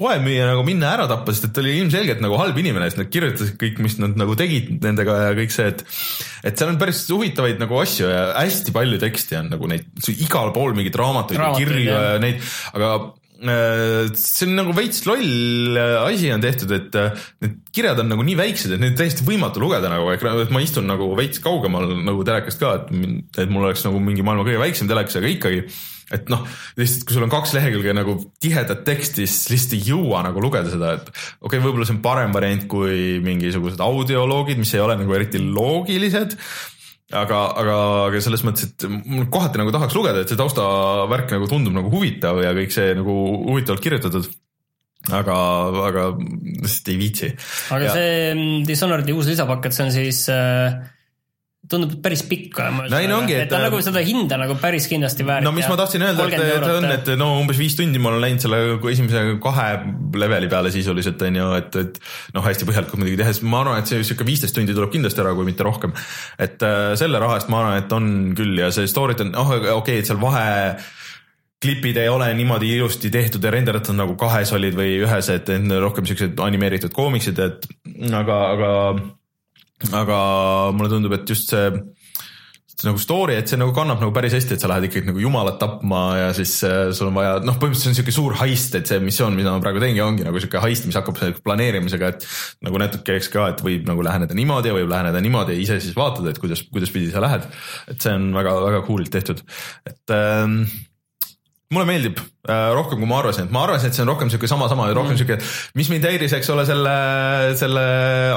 poemüüja 0.00 0.48
nagu 0.50 0.64
minna 0.66 0.90
ära 0.96 1.06
tappa, 1.10 1.34
sest 1.34 1.50
et 1.50 1.54
ta 1.54 1.62
oli 1.62 1.76
ilmselgelt 1.78 2.24
nagu 2.24 2.40
halb 2.40 2.58
inimene, 2.62 2.90
sest 2.90 3.02
nad 3.02 3.12
kirjutasid 3.14 3.60
kõik, 3.60 3.78
mis 3.84 3.96
nad 4.02 4.18
nagu 4.18 4.34
tegid 4.38 4.72
nendega 4.82 5.20
ja 5.28 5.30
kõik 5.38 5.54
see, 5.54 5.70
et. 5.70 5.86
et 6.50 6.58
seal 6.58 6.74
on 6.74 6.80
päris 6.80 7.04
huvitavaid 7.10 7.62
nagu 7.62 7.78
asju 7.80 8.10
ja 8.10 8.26
hästi 8.40 8.74
palju 8.74 9.00
teksti 9.02 9.38
on 9.44 9.54
nagu 9.54 9.70
neid, 9.70 9.86
igal 10.16 10.50
pool 10.56 10.74
mingeid 10.74 10.98
raamatuid 10.98 11.38
ja 11.38 11.54
kirju 11.58 11.86
ja 11.86 12.18
neid, 12.22 12.42
aga 12.74 12.94
see 13.40 14.46
on 14.48 14.58
nagu 14.58 14.74
veits 14.76 15.04
loll 15.08 15.78
äh, 15.78 15.94
asi 16.04 16.28
on 16.34 16.42
tehtud, 16.44 16.72
et 16.76 16.96
äh, 16.98 17.28
need 17.40 17.54
kirjad 17.72 18.02
on 18.02 18.10
nagu 18.12 18.24
nii 18.26 18.36
väiksed, 18.36 18.74
et 18.74 18.82
neid 18.82 18.98
täiesti 18.98 19.24
võimatu 19.24 19.62
lugeda 19.62 19.88
nagu, 19.92 20.10
et 20.12 20.52
ma 20.52 20.60
istun 20.60 20.88
nagu 20.90 21.08
veits 21.16 21.40
kaugemal 21.44 21.88
nagu 22.04 22.26
telekast 22.26 22.60
ka, 22.60 22.74
et, 22.82 22.92
et 23.40 23.52
mul 23.52 23.64
oleks 23.64 23.86
nagu 23.86 24.02
mingi 24.02 24.26
maailma 24.26 24.44
kõige 24.48 24.60
väiksem 24.60 24.90
telekas, 24.90 25.16
aga 25.20 25.32
ikkagi 25.32 25.64
et 26.10 26.26
noh, 26.32 26.42
lihtsalt 26.78 27.06
kui 27.06 27.14
sul 27.14 27.24
on 27.24 27.30
kaks 27.32 27.54
lehekülge 27.54 27.94
nagu 27.94 28.16
tihedat 28.42 28.82
teksti, 28.86 29.28
siis 29.30 29.52
lihtsalt 29.52 29.76
ei 29.78 29.92
jõua 29.92 30.24
nagu 30.26 30.42
lugeda 30.42 30.72
seda, 30.72 30.96
et 30.98 31.08
okei 31.08 31.46
okay,, 31.46 31.62
võib-olla 31.62 31.86
see 31.86 31.96
on 31.96 32.02
parem 32.04 32.34
variant 32.34 32.66
kui 32.70 33.20
mingisugused 33.24 33.80
audioloogid, 33.84 34.58
mis 34.60 34.74
ei 34.74 34.84
ole 34.84 34.98
nagu 35.00 35.16
eriti 35.16 35.40
loogilised 35.40 36.36
aga, 37.10 37.40
aga, 37.62 37.78
aga 38.06 38.20
selles 38.22 38.44
mõttes, 38.46 38.70
et 38.70 38.86
kohati 39.32 39.60
nagu 39.60 39.72
tahaks 39.74 39.96
lugeda, 39.98 40.22
et 40.22 40.30
see 40.30 40.38
taustavärk 40.38 41.34
nagu 41.36 41.48
tundub 41.50 41.74
nagu 41.76 41.90
huvitav 41.92 42.38
ja 42.44 42.54
kõik 42.56 42.74
see 42.74 42.94
nagu 42.98 43.16
huvitavalt 43.48 43.82
kirjutatud 43.84 44.30
aga, 45.08 45.36
aga 45.88 46.06
lihtsalt 46.20 46.92
ei 46.92 47.00
viitsi. 47.00 47.32
aga 47.74 47.88
ja. 47.88 47.96
see 47.96 48.64
Dishonored'i 48.68 49.16
uus 49.16 49.30
lisapakk, 49.30 49.68
et 49.68 49.76
see 49.76 49.86
on 49.86 49.94
siis 49.94 50.22
äh, 50.32 50.76
tundub 51.70 51.96
päris 52.02 52.22
pikk 52.26 52.58
olema. 52.60 52.86
no 52.90 52.98
ei 52.98 53.08
no 53.10 53.20
ongi, 53.20 53.36
et, 53.36 53.46
et 53.46 53.52
ta 53.52 53.60
nagu 53.62 53.78
seda 53.84 54.02
hinda 54.04 54.38
nagu 54.40 54.56
päris 54.60 54.88
kindlasti 54.90 55.26
väärt. 55.26 55.46
no 55.46 55.52
mis 55.54 55.68
ma 55.70 55.76
tahtsin 55.78 56.04
öelda, 56.06 56.26
et, 56.26 56.44
et 56.56 56.66
on, 56.66 56.88
et 56.96 57.10
no 57.20 57.30
umbes 57.40 57.60
viis 57.60 57.76
tundi 57.78 58.02
ma 58.02 58.10
olen 58.12 58.24
läinud 58.24 58.44
selle 58.44 58.60
esimese 58.92 59.24
kahe 59.42 59.68
leveli 60.24 60.50
peale 60.50 60.72
sisuliselt 60.74 61.22
on 61.28 61.40
ju, 61.40 61.50
et, 61.60 61.80
et 61.84 62.00
noh, 62.36 62.44
hästi 62.44 62.68
põhjalikult 62.68 63.02
muidugi 63.02 63.20
tehes, 63.22 63.42
ma 63.46 63.62
arvan, 63.64 63.82
et 63.82 63.90
see 63.90 64.02
sihuke 64.02 64.26
viisteist 64.26 64.56
tundi 64.56 64.74
tuleb 64.76 64.92
kindlasti 64.94 65.22
ära, 65.22 65.34
kui 65.38 65.46
mitte 65.46 65.66
rohkem. 65.66 65.94
et 66.38 66.62
äh, 66.66 66.94
selle 67.00 67.22
raha 67.22 67.38
eest 67.38 67.52
ma 67.52 67.62
arvan, 67.62 67.84
et 67.84 67.94
on 67.96 68.10
küll 68.38 68.58
ja 68.64 68.72
see 68.74 68.90
story't 68.90 69.22
on, 69.26 69.36
oh 69.38 69.54
okei 69.54 69.76
okay,, 69.76 70.02
et 70.02 70.10
seal 70.10 70.20
vahe 70.22 70.48
klipid 71.60 71.98
ei 72.00 72.08
ole 72.08 72.30
niimoodi 72.34 72.72
ilusti 72.78 73.10
tehtud 73.12 73.44
ja 73.44 73.52
renderdatud 73.52 73.96
nagu 73.96 74.14
kahes 74.18 74.50
olid 74.56 74.76
või 74.78 74.96
ühes, 75.04 75.28
et 75.28 75.50
rohkem 75.82 76.08
siuksed 76.08 76.40
animeeritud 76.40 76.94
koomiksid, 76.96 77.40
et 77.44 77.66
aga, 78.16 78.38
aga 78.56 78.70
aga 79.88 80.20
mulle 80.76 80.92
tundub, 80.92 81.16
et 81.16 81.28
just 81.28 81.54
see 82.80 82.88
nagu 82.88 83.00
story, 83.00 83.34
et 83.36 83.50
see 83.50 83.58
nagu 83.60 83.74
kannab 83.76 84.00
nagu 84.00 84.12
päris 84.14 84.32
hästi, 84.32 84.56
et 84.56 84.62
sa 84.62 84.68
lähed 84.70 84.86
ikkagi 84.88 85.10
nagu 85.10 85.20
jumalat 85.20 85.58
tapma 85.60 86.00
ja 86.16 86.28
siis 86.36 86.54
äh, 86.64 86.92
sul 86.96 87.10
on 87.10 87.16
vaja, 87.18 87.34
noh, 87.44 87.58
põhimõtteliselt 87.60 87.84
see 87.84 87.92
on 87.92 87.98
sihuke 87.98 88.14
suur 88.14 88.36
heist, 88.40 88.76
et 88.78 88.88
see 88.88 89.00
missioon, 89.04 89.36
mida 89.36 89.52
ma 89.52 89.60
praegu 89.60 89.82
teengi, 89.82 90.00
ongi 90.04 90.24
nagu 90.24 90.40
sihuke 90.40 90.62
heist, 90.64 90.86
mis 90.88 90.96
hakkab 90.96 91.20
planeerimisega, 91.44 92.12
et 92.14 92.28
nagu 92.64 92.80
natuke 92.80 93.18
eks 93.20 93.28
ka, 93.34 93.50
et 93.52 93.64
võib 93.64 93.88
nagu 93.90 94.04
läheneda 94.06 94.36
niimoodi 94.38 94.72
ja 94.72 94.76
võib 94.78 94.92
läheneda 94.92 95.20
niimoodi 95.24 95.58
ja 95.58 95.64
ise 95.66 95.80
siis 95.84 95.96
vaatad, 95.98 96.30
et 96.32 96.40
kuidas, 96.40 96.64
kuidas 96.72 96.94
pidi 96.94 97.12
sa 97.12 97.24
lähed. 97.24 97.48
et 97.92 98.00
see 98.00 98.14
on 98.16 98.30
väga-väga 98.36 98.84
cool'ilt 98.88 99.12
tehtud, 99.12 99.44
et 99.90 100.16
ähm, 100.16 100.62
mulle 101.70 101.86
meeldib 101.86 102.18
äh, 102.18 102.72
rohkem, 102.74 102.98
kui 102.98 103.08
ma 103.08 103.20
arvasin, 103.20 103.46
et 103.46 103.54
ma 103.54 103.62
arvasin, 103.66 103.92
et 103.92 103.96
see 103.96 104.02
on 104.02 104.10
rohkem 104.10 104.32
sihuke 104.32 104.50
sama-sama 104.50 104.88
rohkem 104.90 105.14
mm. 105.14 105.20
sihuke, 105.20 105.36
mis 105.78 105.90
mind 105.92 106.08
häiris, 106.08 106.34
eks 106.40 106.50
ole, 106.50 106.64
selle, 106.66 106.94
selle 107.60 107.84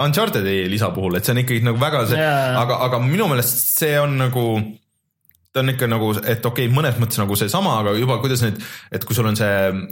Uncharted'i 0.03 0.67
lisa 0.69 0.91
puhul, 0.93 1.17
et 1.17 1.25
see 1.25 1.33
on 1.33 1.41
ikkagi 1.41 1.65
nagu 1.65 1.81
väga 1.81 2.05
see 2.11 2.21
yeah., 2.21 2.59
aga, 2.61 2.77
aga 2.87 3.01
minu 3.01 3.29
meelest 3.31 3.73
see 3.79 3.97
on 4.01 4.19
nagu 4.21 4.45
ta 5.53 5.61
on 5.61 5.69
ikka 5.69 5.85
nagu, 5.85 6.07
et 6.17 6.45
okei 6.45 6.65
okay,, 6.65 6.73
mõnes 6.73 6.95
mõttes 6.97 7.19
nagu 7.21 7.35
seesama, 7.37 7.75
aga 7.83 7.91
juba 7.93 8.15
kuidas 8.21 8.41
nüüd, 8.41 8.57
et 8.93 9.03
kui 9.05 9.13
sul 9.13 9.27
on 9.29 9.35
see, 9.37 9.51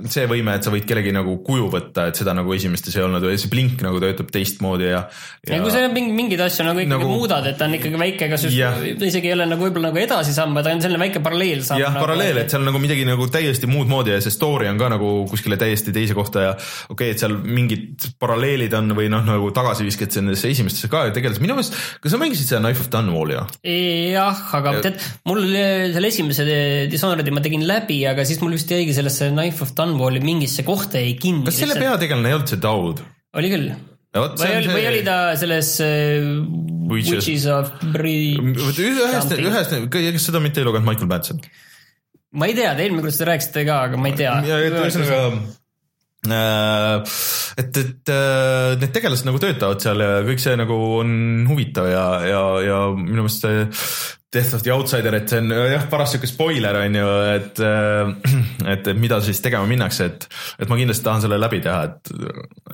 see 0.10 0.24
võime, 0.30 0.56
et 0.58 0.66
sa 0.66 0.72
võid 0.74 0.88
kellegi 0.90 1.14
nagu 1.14 1.36
kuju 1.46 1.68
võtta, 1.70 2.08
et 2.10 2.18
seda 2.18 2.34
nagu 2.34 2.56
esimestes 2.56 2.96
ei 2.98 3.04
olnud 3.06 3.22
või 3.28 3.38
see 3.38 3.52
blink 3.52 3.84
nagu 3.86 4.02
töötab 4.02 4.32
teistmoodi 4.34 4.90
ja, 4.90 5.04
ja. 5.46 5.54
ja 5.54 5.60
kui 5.62 5.74
sa 5.74 5.84
mingi, 5.94 6.16
mingeid 6.18 6.42
asju 6.48 6.66
nagu 6.66 6.82
ikkagi 6.82 6.96
nagu, 6.96 7.10
muudad, 7.14 7.46
et 7.52 7.60
ta 7.60 7.68
on 7.70 7.78
ikkagi 7.78 8.00
väike, 8.02 8.30
kas 8.32 8.48
just 8.48 8.58
yeah. 8.58 8.80
isegi 8.82 9.30
ei 9.30 9.36
ole 9.36 9.46
nagu 9.52 9.68
võib-olla 9.68 9.92
nagu 9.92 10.02
edasisamm, 10.02 10.58
ta 10.66 10.74
on 10.74 10.82
selline 10.82 11.04
väike 11.04 11.22
paralleelsamm. 11.22 11.84
jah 11.84 11.94
nagu,, 11.94 12.08
paralleel, 12.08 12.42
et 12.42 12.56
seal 12.56 12.66
nagu 12.66 12.82
midagi 12.82 13.06
nagu 13.06 13.30
täiesti 13.38 13.70
muud 13.70 13.92
moodi 13.92 14.16
ja 14.16 14.18
see 14.26 14.34
story 14.34 14.66
on 14.72 14.82
ka 14.82 14.90
nagu 14.96 15.14
kuskile 15.30 15.62
täiesti 15.62 15.94
teise 15.94 16.18
kohta 16.18 16.48
ja 16.48 16.56
okei 16.58 16.96
okay,, 16.96 17.14
et 17.14 17.22
seal 17.22 17.38
mingid 17.38 18.10
paralleelid 18.18 18.74
on 18.82 18.98
või 18.98 19.14
noh, 19.14 19.22
nagu 19.30 19.54
tagasivisked 19.54 20.18
sellesse 20.18 20.50
esimestesse 20.56 20.90
ka 20.90 21.06
tegelased, 21.14 21.46
minu 21.46 21.60
meelest, 21.60 21.78
kas 22.02 22.16
sa 22.16 22.22
mängisid 22.22 22.50
seda 22.50 22.66
Knife 22.66 22.88
of 22.88 22.90
Dunwalli 22.98 23.38
või? 23.38 23.78
jah, 24.16 24.44
aga 24.58 24.78
ja. 24.80 24.86
tead, 24.88 25.10
mul 25.30 25.51
selle 25.56 26.10
esimese 26.12 26.46
Dishonored'i 26.92 27.34
ma 27.36 27.44
tegin 27.44 27.64
läbi, 27.68 28.02
aga 28.10 28.26
siis 28.28 28.42
mul 28.44 28.56
vist 28.58 28.72
jäigi 28.72 28.96
sellesse 28.98 29.32
Knife 29.34 29.66
of 29.66 29.74
Dunwalli 29.78 30.22
mingisse 30.24 30.66
kohta 30.68 31.02
jäi 31.02 31.16
kinni. 31.20 31.48
kas 31.48 31.62
selle 31.64 31.80
peategelane 31.80 32.32
ei 32.32 32.38
olnud 32.38 32.52
see 32.52 32.62
Daud? 32.62 33.02
oli 33.40 33.52
küll. 33.54 33.72
või 34.12 34.54
oli, 34.58 34.72
või 34.76 34.86
oli 34.92 35.02
ta 35.08 35.18
selles 35.40 35.74
uh, 35.86 36.30
Witches, 36.92 37.24
Witches 37.24 37.48
of 37.52 37.72
Bri-. 37.94 38.38
ühest, 38.38 39.36
ühest, 39.38 39.76
kas 39.94 40.28
seda 40.28 40.44
mitte 40.44 40.64
ei 40.64 40.68
lugenud 40.68 40.88
Michael 40.88 41.12
Madsen? 41.12 41.42
ma 42.36 42.48
ei 42.48 42.56
tea, 42.58 42.76
te 42.76 42.86
eelmine 42.86 43.04
kord 43.04 43.16
seda 43.16 43.32
rääkisite 43.34 43.66
ka, 43.68 43.82
aga 43.90 44.00
ma 44.00 44.12
ei 44.12 44.20
tea. 44.20 44.36
ühesõnaga 44.44 45.20
äh, 46.32 47.18
et, 47.60 47.78
et 47.84 48.12
äh, 48.14 48.78
need 48.80 48.94
tegelased 48.96 49.28
nagu 49.28 49.42
töötavad 49.42 49.84
seal 49.84 50.04
ja 50.04 50.22
kõik 50.28 50.42
see 50.44 50.56
nagu 50.60 50.78
on 51.02 51.14
huvitav 51.50 51.90
ja, 51.92 52.08
ja, 52.28 52.44
ja 52.66 52.82
minu 52.96 53.26
meelest 53.26 53.48
see 53.48 53.66
Death 54.32 54.54
of 54.56 54.64
the 54.64 54.72
Outsider, 54.72 55.12
et 55.18 55.28
see 55.28 55.42
on 55.42 55.52
jah, 55.52 55.82
paras 55.92 56.14
sihuke 56.14 56.28
spoiler 56.30 56.78
on 56.80 56.94
ju, 56.96 57.08
et, 57.34 57.60
äh, 57.68 58.12
et, 58.72 58.88
et 58.94 59.00
mida 59.00 59.20
siis 59.24 59.42
tegema 59.44 59.68
minnakse, 59.68 60.08
et, 60.08 60.28
et 60.64 60.72
ma 60.72 60.78
kindlasti 60.80 61.04
tahan 61.04 61.26
selle 61.26 61.40
läbi 61.42 61.60
teha, 61.66 61.82
et, 61.90 62.14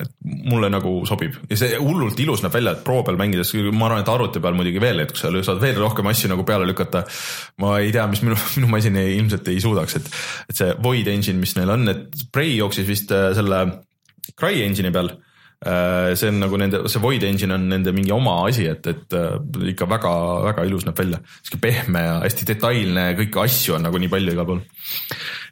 et 0.04 0.12
mulle 0.52 0.70
nagu 0.70 0.92
sobib 1.08 1.34
ja 1.50 1.58
see 1.58 1.80
hullult 1.82 2.22
ilus 2.22 2.44
näeb 2.44 2.54
välja, 2.54 2.76
et 2.78 2.86
pro 2.86 3.00
peal 3.06 3.18
mängides, 3.18 3.50
ma 3.72 3.88
arvan, 3.88 4.04
et 4.04 4.12
arvuti 4.14 4.42
peal 4.44 4.54
muidugi 4.54 4.82
veel, 4.86 5.02
et 5.02 5.10
kui 5.10 5.18
sa 5.18 5.32
saad 5.50 5.58
veel 5.64 5.82
rohkem 5.82 6.06
asju 6.12 6.30
nagu 6.30 6.46
peale 6.46 6.68
lükata. 6.68 7.02
ma 7.64 7.74
ei 7.82 7.90
tea, 7.94 8.06
mis 8.06 8.22
minu, 8.22 8.38
minu 8.60 8.70
masin 8.70 9.02
ei, 9.02 9.16
ilmselt 9.18 9.50
ei 9.50 9.58
suudaks, 9.64 9.98
et, 9.98 10.10
et 10.52 10.62
see 10.62 10.74
Void 10.84 11.10
engine, 11.10 11.42
mis 11.42 11.58
neil 11.58 11.74
on, 11.74 11.88
et 11.90 12.28
Prey 12.30 12.54
jooksis 12.54 12.86
vist 12.86 13.10
äh, 13.10 13.32
selle 13.34 13.64
Cry 14.38 14.62
engine'i 14.62 14.94
peal 14.94 15.10
Äh, 15.10 15.27
see 15.58 16.28
on 16.30 16.36
nagu 16.38 16.58
nende, 16.60 16.84
see 16.86 17.00
Void 17.02 17.24
Engine 17.26 17.56
on 17.56 17.64
nende 17.72 17.90
mingi 17.94 18.12
oma 18.14 18.36
asi, 18.46 18.68
et, 18.70 18.84
et 18.86 19.16
äh, 19.18 19.32
ikka 19.72 19.88
väga-väga 19.90 20.66
ilus 20.68 20.86
näeb 20.86 21.00
välja. 21.00 21.18
sihuke 21.42 21.58
pehme 21.64 22.04
ja 22.04 22.12
hästi 22.22 22.46
detailne, 22.52 23.08
kõiki 23.18 23.42
asju 23.42 23.74
on 23.78 23.88
nagu 23.88 23.98
nii 23.98 24.12
palju 24.12 24.36
igal 24.36 24.46
pool. 24.46 24.62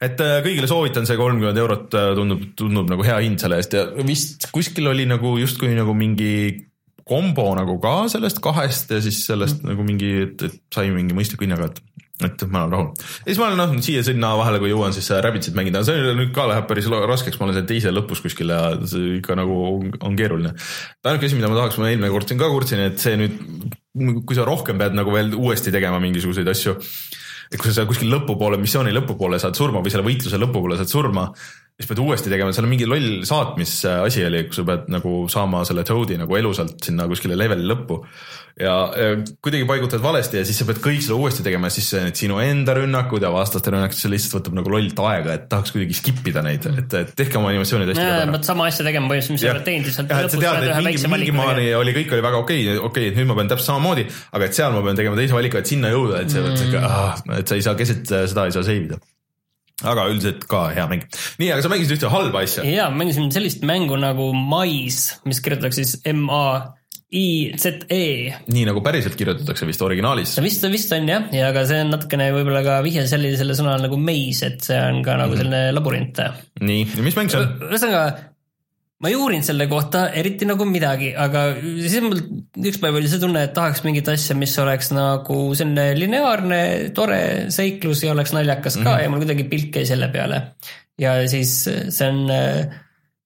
et 0.07 0.23
äh, 0.23 0.39
kõigile 0.47 0.71
soovitan 0.71 1.09
see 1.09 1.19
kolmkümmend 1.19 1.59
eurot 1.59 1.99
tundub, 2.21 2.47
tundub 2.59 2.95
nagu 2.95 3.07
hea 3.07 3.19
hind 3.25 3.43
selle 3.43 3.59
eest 3.59 3.75
ja 3.75 3.89
vist 4.07 4.47
kuskil 4.55 4.93
oli 4.93 5.09
nagu 5.11 5.35
justkui 5.43 5.75
nagu 5.75 5.97
mingi 5.99 6.37
kombo 7.07 7.51
nagu 7.59 7.79
ka 7.83 8.07
sellest 8.11 8.41
kahest 8.43 8.91
ja 8.95 9.03
siis 9.03 9.21
sellest 9.29 9.63
mm. 9.63 9.73
nagu 9.73 9.87
mingi, 9.87 10.13
et 10.27 10.47
sai 10.75 10.91
mingi 10.95 11.15
mõistliku 11.19 11.47
hinnaga, 11.47 11.71
et 11.71 11.83
et 12.25 12.45
ma 12.49 12.63
olen 12.65 12.73
rahul. 12.73 12.87
ja 12.97 13.29
siis 13.29 13.41
ma 13.41 13.49
olen 13.51 13.59
noh, 13.61 13.73
siia-sinna 13.85 14.31
vahele, 14.41 14.61
kui 14.63 14.71
jõuan, 14.71 14.95
siis 14.97 15.09
Rabbitsit 15.25 15.57
mängida, 15.57 15.83
see 15.85 16.15
nüüd 16.17 16.33
ka 16.37 16.47
läheb 16.49 16.69
päris 16.71 16.89
raskeks, 16.89 17.37
ma 17.41 17.49
olen 17.49 17.59
seal 17.59 17.69
teise 17.69 17.93
lõpus 17.93 18.23
kuskil 18.25 18.55
ja 18.55 18.61
see 18.89 19.19
ikka 19.19 19.37
nagu 19.37 19.59
on 20.01 20.17
keeruline. 20.17 20.55
ainuke 21.05 21.29
asi, 21.29 21.37
mida 21.37 21.51
ma 21.53 21.61
tahaks, 21.61 21.77
ma 21.83 21.91
eelmine 21.91 22.13
kord 22.15 22.33
siin 22.33 22.41
ka 22.41 22.49
kurtsin, 22.53 22.87
et 22.89 23.03
see 23.03 23.21
nüüd, 23.21 23.37
kui 24.25 24.39
sa 24.39 24.49
rohkem 24.49 24.81
pead 24.81 24.97
nagu 24.97 25.13
veel 25.13 25.37
uuesti 25.37 25.75
tegema 25.75 26.01
mingisuguseid 26.01 26.49
asju. 26.55 26.77
et 27.53 27.61
kui 27.63 27.71
sa 27.71 27.85
kuskil 27.87 28.09
lõpupoole, 28.11 28.59
missiooni 28.59 28.97
lõpupoole 28.97 29.39
saad 29.39 29.55
surma 29.55 29.85
või 29.85 29.93
selle 29.93 30.09
võitluse 30.09 30.41
lõpupoole 30.41 30.81
saad 30.81 30.91
surma 30.91 31.29
siis 31.77 31.91
pead 31.91 32.01
uuesti 32.01 32.33
tegema, 32.33 32.55
seal 32.57 32.65
on 32.65 32.73
mingi 32.73 32.87
loll 32.89 33.21
saatmisasi 33.29 34.25
oli, 34.25 34.47
kus 34.49 34.63
sa 34.63 34.65
pead 34.65 34.87
nagu 34.95 35.19
saama 35.29 35.61
selle 35.69 35.85
Toad'i 35.85 36.17
nagu 36.17 36.39
elusalt 36.39 36.79
sinna 36.89 37.05
kuskile 37.11 37.37
leveli 37.37 37.67
lõppu 37.69 37.99
ja, 38.57 38.77
ja 38.97 39.11
kuidagi 39.45 39.67
paigutad 39.69 40.01
valesti 40.01 40.41
ja 40.41 40.47
siis 40.49 40.57
sa 40.63 40.65
pead 40.71 40.81
kõik 40.81 41.03
selle 41.05 41.19
uuesti 41.21 41.45
tegema 41.45 41.69
ja 41.69 41.75
siis 41.75 41.91
need 42.01 42.17
sinu 42.17 42.39
enda 42.41 42.79
rünnakud 42.79 43.27
ja 43.27 43.29
vastaste 43.35 43.75
rünnakud, 43.75 43.99
see 43.99 44.09
lihtsalt 44.15 44.39
võtab 44.39 44.57
nagu 44.57 44.73
lollt 44.73 45.03
aega, 45.05 45.35
et 45.37 45.45
tahaks 45.53 45.75
kuidagi 45.75 45.99
skip 45.99 46.31
ida 46.33 46.41
neid, 46.47 46.65
et, 46.71 46.97
et 47.03 47.13
tehke 47.19 47.37
oma 47.43 47.51
animatsioonid 47.53 47.93
hästi. 47.93 48.07
pead 48.33 48.49
sama 48.49 48.71
asja 48.71 48.87
tegema 48.87 49.11
põhimõtteliselt, 49.13 49.37
mis 49.37 49.45
sa 49.45 49.53
oled 49.53 49.67
teinud, 49.69 49.91
lihtsalt 49.91 50.15
lõpus 50.17 50.39
tead 50.47 50.69
ühe 50.71 50.87
väikse 50.89 51.11
valiku. 51.13 51.37
mingi 51.37 51.75
oli, 51.83 51.97
kõik 51.99 52.17
oli 52.17 52.25
väga 52.31 52.41
okei 52.41 52.63
okay,, 52.63 52.79
okei 52.79 52.89
okay,, 52.89 53.11
et 53.13 53.21
nüüd 53.21 53.29
ma 53.29 53.37
pean 53.37 53.53
täpselt 53.53 53.75
samamoodi, 53.75 54.07
aga 54.33 54.49
et 54.49 54.57
seal 54.57 54.73
ma 54.73 54.81
pean 54.89 55.03
tegema 55.03 55.21
teise 55.21 55.37
valiku, 55.37 55.61
et 55.61 55.75
sinna 55.75 55.93
jõuda, 55.93 56.25
et 56.25 56.33
see 56.33 56.41
mm., 56.41 57.37
et 57.37 57.53
sa 57.53 57.61
ei 57.61 57.69
saa 57.69 57.77
keset 57.77 58.17
seda 58.33 58.49
ei 58.49 58.57
saa 58.57 58.65
save 58.65 58.89
ida 58.89 59.03
aga 59.85 60.07
üldiselt 60.09 60.47
ka 60.49 60.69
hea 60.77 60.87
mäng. 60.89 61.05
nii, 61.41 61.51
aga 61.53 61.65
sa 61.65 61.73
mängisid 61.73 61.99
ühte 61.99 62.13
halba 62.13 62.45
asja. 62.47 62.65
ja, 62.65 62.89
mängisin 62.95 63.29
sellist 63.35 63.65
mängu 63.69 63.99
nagu 64.01 64.31
Mais, 64.37 65.19
mis 65.29 65.43
kirjutatakse 65.45 65.85
siis 65.85 66.01
M 66.13 66.31
A 66.33 66.73
I-Z-E. 67.07 68.01
nii 68.51 68.65
nagu 68.67 68.81
päriselt 68.83 69.15
kirjutatakse 69.19 69.69
vist 69.69 69.83
originaalis 69.85 70.33
vist, 70.43 70.65
vist 70.73 70.95
on 70.97 71.07
jah, 71.11 71.29
ja 71.35 71.51
aga 71.53 71.63
see 71.69 71.83
on 71.85 71.93
natukene 71.95 72.31
võib-olla 72.35 72.65
ka 72.67 72.79
vihje 72.87 73.05
sellisele 73.11 73.55
sõnale 73.59 73.85
nagu 73.87 74.01
maze, 74.01 74.49
et 74.49 74.65
see 74.67 74.81
on 74.81 75.03
ka 75.07 75.15
nagu 75.21 75.37
selline 75.39 75.69
labürint. 75.77 76.19
nii, 76.65 76.89
ja 76.97 77.05
mis 77.07 77.19
mäng 77.19 77.31
see 77.31 77.45
on? 77.45 77.53
ühesõnaga, 77.69 78.33
ma 79.03 79.11
ei 79.11 79.17
uurinud 79.19 79.45
selle 79.45 79.67
kohta 79.69 80.07
eriti 80.17 80.49
nagu 80.49 80.65
midagi, 80.69 81.11
aga 81.13 81.43
siis 81.61 81.99
mul 82.05 82.17
üks 82.71 82.79
päev 82.81 82.97
oli 82.97 83.11
see 83.13 83.21
tunne, 83.21 83.43
et 83.45 83.53
tahaks 83.57 83.83
mingit 83.85 84.09
asja, 84.09 84.37
mis 84.39 84.55
oleks 84.63 84.91
nagu 84.97 85.37
selline 85.59 85.91
lineaarne, 85.99 86.61
tore 86.97 87.21
seiklus 87.53 88.07
ja 88.07 88.15
oleks 88.15 88.33
naljakas 88.37 88.79
ka 88.79 88.81
mm 88.81 88.89
-hmm. 88.89 89.05
ja 89.05 89.13
mul 89.13 89.23
kuidagi 89.25 89.49
pilk 89.53 89.77
jäi 89.77 89.87
selle 89.87 90.09
peale. 90.09 90.43
ja 90.99 91.29
siis 91.29 91.53
see 91.69 92.09
on 92.09 92.31
äh, 92.33 92.73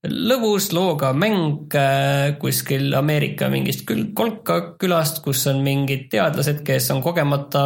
lõbus 0.08 0.72
looga 0.72 1.12
mäng 1.12 1.74
äh, 1.76 2.38
kuskil 2.40 2.94
Ameerika 2.94 3.48
mingist 3.48 3.84
kül-, 3.86 4.10
kolkakülast, 4.14 5.22
kus 5.22 5.46
on 5.46 5.62
mingid 5.62 6.08
teadlased, 6.10 6.64
kes 6.64 6.90
on 6.90 7.02
kogemata 7.02 7.64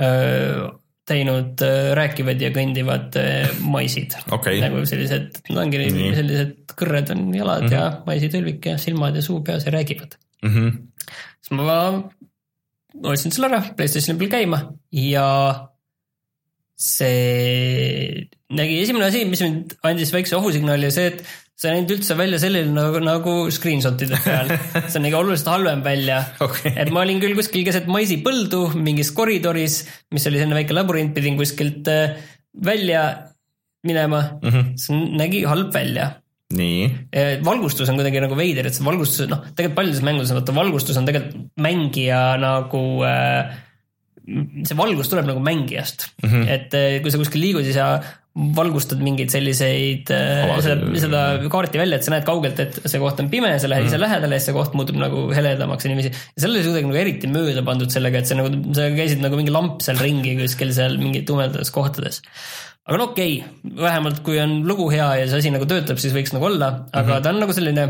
öö, 0.00 0.68
teinud 1.08 1.64
äh, 1.64 1.90
rääkivad 1.98 2.42
ja 2.42 2.50
kõndivad 2.54 3.16
äh, 3.20 3.50
maisid 3.64 4.16
Okei. 4.34 4.60
nagu 4.62 4.84
sellised, 4.88 5.40
no 5.50 5.62
ongi 5.64 5.80
Nii. 5.82 6.12
sellised 6.16 6.76
kõrred 6.78 7.12
on 7.14 7.26
jalad 7.34 7.66
mm 7.66 7.68
-hmm. 7.68 7.74
ja 7.74 8.02
maisitõlvik 8.06 8.70
ja 8.70 8.78
silmad 8.78 9.16
ja 9.16 9.24
suu 9.24 9.40
peas 9.44 9.66
ja 9.66 9.74
räägivad. 9.74 10.18
Mhm. 10.42 10.68
siis 11.40 11.50
ma 11.50 11.78
ostsin 13.04 13.32
selle 13.34 13.48
ära 13.50 13.62
Playstationi 13.76 14.18
peal 14.18 14.30
käima 14.30 14.60
ja 14.92 15.26
see 16.78 18.28
nägi 18.54 18.80
esimene 18.82 19.10
asi, 19.10 19.24
mis 19.28 19.42
mind 19.42 19.74
andis 19.82 20.12
väikse 20.14 20.36
ohusignaali, 20.38 20.90
see, 20.94 21.10
et 21.12 21.24
see 21.58 21.72
näinud 21.72 21.94
üldse 21.96 22.14
välja 22.18 22.38
selline 22.38 22.70
nagu, 22.70 23.00
nagu 23.02 23.32
screenshot'ide 23.54 24.20
peal. 24.22 24.52
see 24.92 25.02
nägi 25.02 25.18
oluliselt 25.18 25.50
halvem 25.50 25.82
välja 25.86 26.20
Okei. 26.44 26.74
et 26.84 26.92
ma 26.94 27.02
olin 27.02 27.18
küll 27.22 27.34
kuskil 27.38 27.66
keset 27.66 27.88
maisipõldu 27.90 28.68
mingis 28.78 29.10
koridoris, 29.16 29.80
mis 30.14 30.28
oli 30.30 30.38
selline 30.38 30.60
väike 30.60 30.76
labürint, 30.76 31.16
pidin 31.16 31.38
kuskilt 31.40 31.90
äh, 31.90 32.14
välja 32.64 33.04
minema 33.86 34.22
mm. 34.38 34.48
-hmm. 34.48 34.72
see 34.78 35.04
nägi 35.18 35.44
halb 35.50 35.74
välja. 35.74 36.12
nii, 36.48 36.84
valgustus 37.44 37.90
on 37.90 37.98
kuidagi 37.98 38.22
nagu 38.24 38.36
veider, 38.38 38.66
et 38.66 38.74
see 38.74 38.84
valgustus, 38.86 39.26
noh, 39.28 39.42
tegelikult 39.52 39.82
paljudes 39.82 40.04
mängudes 40.06 40.30
on 40.32 40.38
vaata 40.38 40.54
valgustus 40.56 40.96
on 40.96 41.04
tegelikult 41.04 41.50
mängija 41.60 42.20
nagu 42.40 42.84
äh, 43.04 43.58
see 44.64 44.76
valgus 44.78 45.10
tuleb 45.10 45.28
nagu 45.28 45.42
mängijast 45.44 46.06
mm, 46.22 46.30
-hmm. 46.30 46.48
et 46.48 46.74
äh, 46.74 47.02
kui 47.02 47.10
sa 47.10 47.20
kuskil 47.20 47.40
liigud, 47.40 47.66
siis 47.66 47.76
sa 47.76 48.00
valgustad 48.56 49.00
mingeid 49.02 49.32
selliseid 49.32 50.10
äh, 50.14 50.52
seda, 50.62 50.90
seda 51.02 51.22
kaarti 51.50 51.80
välja, 51.80 51.98
et 51.98 52.06
sa 52.06 52.12
näed 52.14 52.26
kaugelt, 52.26 52.60
et 52.62 52.78
see 52.84 53.00
koht 53.02 53.18
on 53.22 53.30
pime, 53.32 53.50
sa 53.58 53.70
lähed 53.70 53.88
ise 53.88 53.98
lähedale 54.00 54.38
ja 54.38 54.42
siis 54.42 54.52
see 54.52 54.56
koht 54.56 54.76
muutub 54.78 54.98
nagu 55.00 55.24
heledamaks 55.34 55.86
ja 55.86 55.92
niiviisi. 55.92 56.12
ja 56.12 56.44
seal 56.44 56.54
oli 56.54 56.64
kuidagi 56.66 56.90
nagu 56.90 57.00
eriti 57.02 57.32
mööda 57.32 57.64
pandud 57.66 57.92
sellega, 57.94 58.22
et 58.22 58.30
see 58.30 58.38
nagu, 58.38 58.52
sa 58.76 58.88
käisid 58.94 59.24
nagu 59.24 59.40
mingi 59.40 59.54
lamp 59.54 59.82
seal 59.84 59.98
ringi 60.02 60.36
kuskil 60.38 60.70
seal 60.76 60.98
mingi 61.02 61.24
tumedates 61.28 61.72
kohtades. 61.74 62.22
aga 62.86 63.00
no 63.00 63.10
okei 63.10 63.40
okay,, 63.40 63.74
vähemalt 63.82 64.22
kui 64.26 64.38
on 64.42 64.60
lugu 64.68 64.90
hea 64.94 65.08
ja 65.22 65.26
see 65.26 65.42
asi 65.42 65.54
nagu 65.54 65.66
töötab, 65.70 65.98
siis 66.02 66.14
võiks 66.14 66.36
nagu 66.36 66.50
olla, 66.50 66.70
aga 66.92 67.02
mm 67.02 67.10
-hmm. 67.10 67.26
ta 67.26 67.34
on 67.34 67.42
nagu 67.42 67.58
selline 67.58 67.88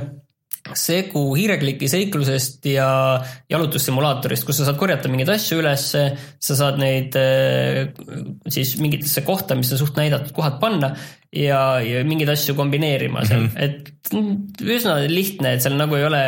segu 0.76 1.22
hiirekliki 1.36 1.88
seiklusest 1.90 2.66
ja 2.70 2.88
jalutussimulaatorist, 3.50 4.46
kus 4.46 4.60
sa 4.60 4.68
saad 4.68 4.80
korjata 4.80 5.10
mingeid 5.12 5.32
asju 5.32 5.60
üles, 5.62 5.86
sa 5.94 6.58
saad 6.58 6.80
neid 6.82 7.16
eh, 7.20 7.88
siis 8.50 8.76
mingitesse 8.82 9.24
kohta, 9.26 9.56
mis 9.58 9.72
on 9.74 9.80
suht 9.80 9.98
näidatud 10.00 10.34
kohad 10.36 10.58
panna 10.62 10.92
ja, 11.32 11.80
ja 11.84 12.04
mingeid 12.08 12.32
asju 12.32 12.56
kombineerima 12.58 13.24
seal 13.28 13.46
mm, 13.46 13.52
-hmm. 13.52 13.64
et 13.64 14.72
üsna 14.78 14.98
lihtne, 15.10 15.54
et 15.54 15.64
seal 15.64 15.76
nagu 15.78 15.96
ei 15.98 16.06
ole 16.08 16.22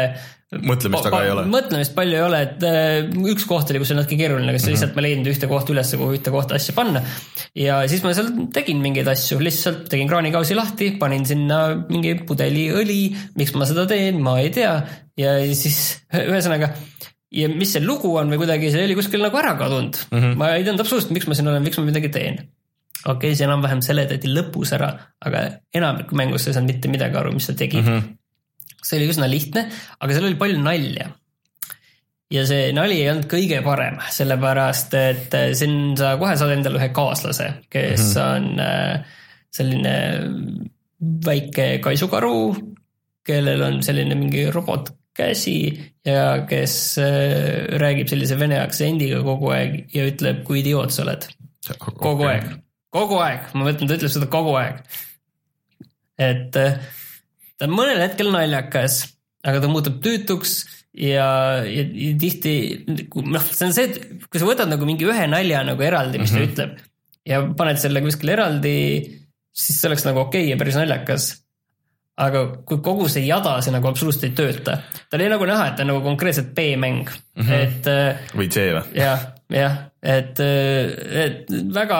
mõtlemist 0.51 1.07
väga 1.07 1.21
ei 1.23 1.31
ole. 1.31 1.45
mõtlemist 1.51 1.93
palju 1.95 2.17
ei 2.17 2.23
ole, 2.25 2.41
et 2.43 2.65
äh, 2.67 3.11
üks 3.31 3.45
koht 3.47 3.71
oli, 3.71 3.81
kus 3.83 3.93
oli 3.93 4.01
natuke 4.01 4.19
keeruline, 4.19 4.51
kas 4.51 4.65
mm 4.65 4.67
-hmm. 4.67 4.75
lihtsalt 4.75 4.97
ma 4.97 5.05
leidnud 5.05 5.31
ühte 5.31 5.49
kohta 5.51 5.75
üles, 5.75 5.93
kuhu 6.01 6.17
ühte 6.17 6.33
kohta 6.35 6.57
asja 6.59 6.75
panna. 6.75 7.03
ja 7.55 7.81
siis 7.89 8.03
ma 8.03 8.15
seal 8.15 8.33
tegin 8.55 8.83
mingeid 8.83 9.09
asju, 9.09 9.39
lihtsalt 9.39 9.87
tegin 9.93 10.11
kraanikausi 10.11 10.59
lahti, 10.59 10.91
panin 10.99 11.27
sinna 11.27 11.87
mingi 11.89 12.17
pudeli 12.27 12.67
õli, 12.75 13.15
miks 13.39 13.55
ma 13.55 13.69
seda 13.71 13.87
teen, 13.87 14.21
ma 14.21 14.41
ei 14.41 14.51
tea. 14.51 14.75
ja 15.17 15.39
siis 15.55 16.03
ühesõnaga 16.31 16.75
ja 17.31 17.49
mis 17.49 17.77
see 17.77 17.85
lugu 17.87 18.11
on 18.19 18.31
või 18.33 18.43
kuidagi, 18.43 18.73
see 18.75 18.85
oli 18.85 18.99
kuskil 18.99 19.23
nagu 19.23 19.39
ära 19.39 19.55
kadunud 19.55 20.03
mm. 20.11 20.19
-hmm. 20.19 20.39
ma 20.41 20.55
ei 20.57 20.65
teadnud 20.65 20.83
absoluutselt, 20.83 21.15
miks 21.15 21.31
ma 21.31 21.39
siin 21.39 21.49
olen, 21.53 21.63
miks 21.63 21.79
ma 21.79 21.87
midagi 21.87 22.11
teen. 22.11 22.43
okei 23.07 23.31
okay,, 23.31 23.37
see 23.39 23.47
enam-vähem 23.47 23.83
seletati 23.87 24.35
lõpus 24.35 24.75
ära, 24.75 24.97
aga 25.23 25.47
enamik 25.75 26.11
mängust 26.11 26.51
ei 26.51 26.59
saanud 26.59 26.75
mitte 26.75 26.91
midagi 26.91 27.17
aru, 27.23 27.33
mis 27.39 27.47
sa 27.47 27.55
tegid 27.55 27.87
mm. 27.87 27.99
-hmm 27.99 28.17
see 28.81 28.99
oli 28.99 29.09
üsna 29.13 29.29
lihtne, 29.31 29.67
aga 30.01 30.15
seal 30.17 30.29
oli 30.29 30.39
palju 30.41 30.61
nalja. 30.63 31.11
ja 32.31 32.45
see 32.47 32.71
nali 32.77 33.01
ei 33.03 33.09
olnud 33.11 33.27
kõige 33.31 33.59
parem, 33.67 33.99
sellepärast 34.15 34.95
et 34.99 35.35
äh, 35.35 35.51
siin 35.59 35.97
sa 35.99 36.15
kohe 36.21 36.37
saad 36.39 36.55
endale 36.55 36.79
ühe 36.79 36.91
kaaslase, 36.95 37.49
kes 37.73 38.05
mm 38.05 38.15
-hmm. 38.15 38.37
on 38.37 38.61
äh, 38.61 39.19
selline 39.51 39.97
väike 41.27 41.67
kaisukaru, 41.83 42.55
kellel 43.27 43.63
on 43.63 43.83
selline 43.83 44.15
mingi 44.15 44.47
robotkäsi 44.51 45.59
ja 46.07 46.47
kes 46.49 46.99
äh, 47.03 47.67
räägib 47.83 48.09
sellise 48.09 48.39
vene 48.39 48.61
aktsendiga 48.63 49.23
kogu 49.27 49.51
aeg 49.57 49.95
ja 49.95 50.07
ütleb, 50.09 50.45
kui 50.45 50.61
idioot 50.63 50.95
sa 50.95 51.03
oled. 51.03 51.27
kogu 51.79 52.25
okay. 52.25 52.39
aeg, 52.39 52.57
kogu 52.91 53.19
aeg, 53.19 53.53
ma 53.55 53.69
mõtlen, 53.69 53.89
ta 53.91 53.99
ütleb 53.99 54.13
seda 54.13 54.31
kogu 54.31 54.55
aeg. 54.61 54.81
et 56.21 56.57
äh, 56.57 56.79
ta 57.61 57.69
on 57.69 57.77
mõnel 57.77 58.01
hetkel 58.01 58.31
naljakas, 58.33 59.03
aga 59.45 59.61
ta 59.61 59.69
muutub 59.69 60.01
tüütuks 60.05 60.55
ja, 60.97 61.29
ja, 61.69 61.85
ja 61.85 62.13
tihti 62.21 62.55
noh, 62.89 63.45
see 63.45 63.69
on 63.69 63.77
see, 63.77 63.91
et 63.91 64.25
kui 64.27 64.41
sa 64.41 64.49
võtad 64.49 64.71
nagu 64.73 64.89
mingi 64.89 65.07
ühe 65.09 65.27
nalja 65.31 65.61
nagu 65.69 65.85
eraldi, 65.85 66.23
mis 66.23 66.33
mm 66.33 66.41
-hmm. 66.41 66.57
ta 66.57 66.65
ütleb 66.65 66.89
ja 67.29 67.43
paned 67.57 67.81
selle 67.81 68.03
kuskile 68.05 68.35
eraldi, 68.39 68.75
siis 69.53 69.81
see 69.81 69.91
oleks 69.91 70.07
nagu 70.09 70.25
okei 70.25 70.47
okay 70.47 70.55
ja 70.55 70.61
päris 70.61 70.79
naljakas. 70.81 71.31
aga 72.21 72.41
kui 72.69 72.83
kogu 72.85 73.07
see 73.09 73.25
jada, 73.25 73.55
see 73.65 73.73
nagu 73.73 73.89
absoluutselt 73.89 74.27
ei 74.29 74.33
tööta, 74.37 74.81
tal 75.09 75.21
oli 75.21 75.29
nagu 75.33 75.47
näha, 75.49 75.69
et 75.71 75.77
ta 75.77 75.87
on 75.87 75.93
nagu 75.95 76.03
konkreetselt 76.05 76.51
B-mäng 76.57 77.09
mm, 77.09 77.45
-hmm. 77.45 77.53
et 77.61 77.87
äh, 77.89 78.33
või 78.37 78.49
C 78.53 78.67
või? 78.75 78.83
jah, 78.99 79.23
jah, 79.51 79.77
et, 80.03 80.41
et 80.41 81.51
väga, 81.75 81.99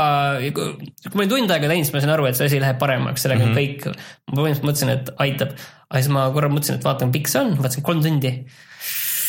kui 0.55 1.13
ma 1.15 1.25
olin 1.25 1.33
tund 1.33 1.55
aega 1.55 1.71
teinud, 1.71 1.87
siis 1.87 1.95
ma 1.95 2.03
sain 2.05 2.15
aru, 2.15 2.27
et 2.29 2.39
see 2.39 2.49
asi 2.49 2.61
läheb 2.63 2.79
paremaks, 2.81 3.25
sellega 3.25 3.45
on 3.45 3.53
mm 3.53 3.59
-hmm. 3.59 3.87
kõik. 3.87 4.27
ma 4.31 4.37
põhimõtteliselt 4.39 4.69
mõtlesin, 4.69 4.93
et 4.95 5.13
aitab, 5.27 5.55
aga 5.91 6.03
siis 6.03 6.13
ma 6.15 6.27
korra 6.35 6.51
mõtlesin, 6.53 6.79
et 6.79 6.87
vaatan, 6.87 7.13
pikk 7.15 7.31
see 7.31 7.41
on, 7.43 7.57
vaatasin 7.59 7.87
kolm 7.87 8.03
tundi. 8.05 8.33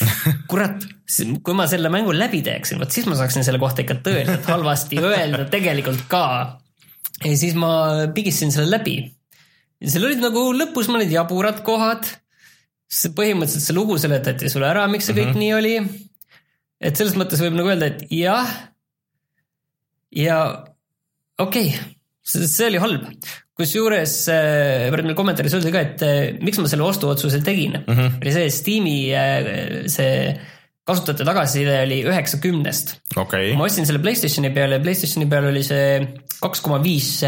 kurat, 0.51 0.85
kui 1.45 1.57
ma 1.57 1.67
selle 1.69 1.89
mängu 1.93 2.13
läbi 2.13 2.41
teeksin, 2.45 2.79
vot 2.81 2.91
siis 2.91 3.05
ma 3.05 3.17
saaksin 3.17 3.45
selle 3.45 3.59
kohta 3.61 3.83
ikka 3.83 3.99
tõeliselt 4.05 4.47
halvasti 4.49 4.97
öelda 4.97 5.45
tegelikult 5.49 6.05
ka. 6.09 6.57
ja 7.23 7.37
siis 7.37 7.53
ma 7.53 8.07
pigistasin 8.13 8.51
selle 8.51 8.77
läbi. 8.77 8.95
ja 9.81 9.89
seal 9.89 10.05
olid 10.05 10.21
nagu 10.21 10.53
lõpus 10.53 10.89
mõned 10.89 11.11
jaburad 11.11 11.61
kohad. 11.61 12.05
põhimõtteliselt 12.91 13.65
see 13.65 13.75
lugu 13.75 13.97
seletati 13.97 14.49
sulle 14.49 14.67
ära, 14.67 14.87
miks 14.87 15.05
see 15.05 15.15
kõik 15.15 15.33
mm 15.33 15.33
-hmm. 15.33 15.39
nii 15.39 15.53
oli 15.53 15.75
et 16.81 16.97
selles 16.97 17.15
mõttes 17.19 17.41
võib 17.43 17.57
nagu 17.57 17.71
öelda, 17.71 17.91
et 17.91 18.05
jah. 18.13 18.49
ja 20.15 20.37
okei 21.41 21.71
okay,, 21.71 21.91
see 22.23 22.69
oli 22.69 22.81
halb, 22.81 23.05
kusjuures 23.57 24.15
äh, 24.33 24.87
meil 24.93 25.17
kommentaaris 25.17 25.57
öeldi 25.57 25.73
ka, 25.73 25.83
et 25.85 26.05
äh, 26.05 26.17
miks 26.41 26.59
ma 26.61 26.71
selle 26.71 26.87
ostuotsuse 26.87 27.41
tegin 27.45 27.77
mm, 27.81 27.93
-hmm. 27.93 28.17
oli 28.21 28.33
see 28.35 28.49
Steam'i 28.55 28.97
äh, 29.13 29.51
see 29.91 30.33
kasutajate 30.87 31.25
tagasiside 31.27 31.77
oli 31.85 32.01
üheksa 32.09 32.41
kümnest. 32.41 32.95
okei 33.15 33.53
ma, 33.55 33.67
ostsin 33.69 33.85
selle 33.85 34.01
Playstationi 34.03 34.49
peale 34.55 34.79
ja 34.79 34.83
Playstationi 34.83 35.29
peal 35.29 35.49
oli 35.51 35.63
see 35.63 36.01
kaks 36.41 36.63
koma 36.65 36.81
viis 36.83 37.21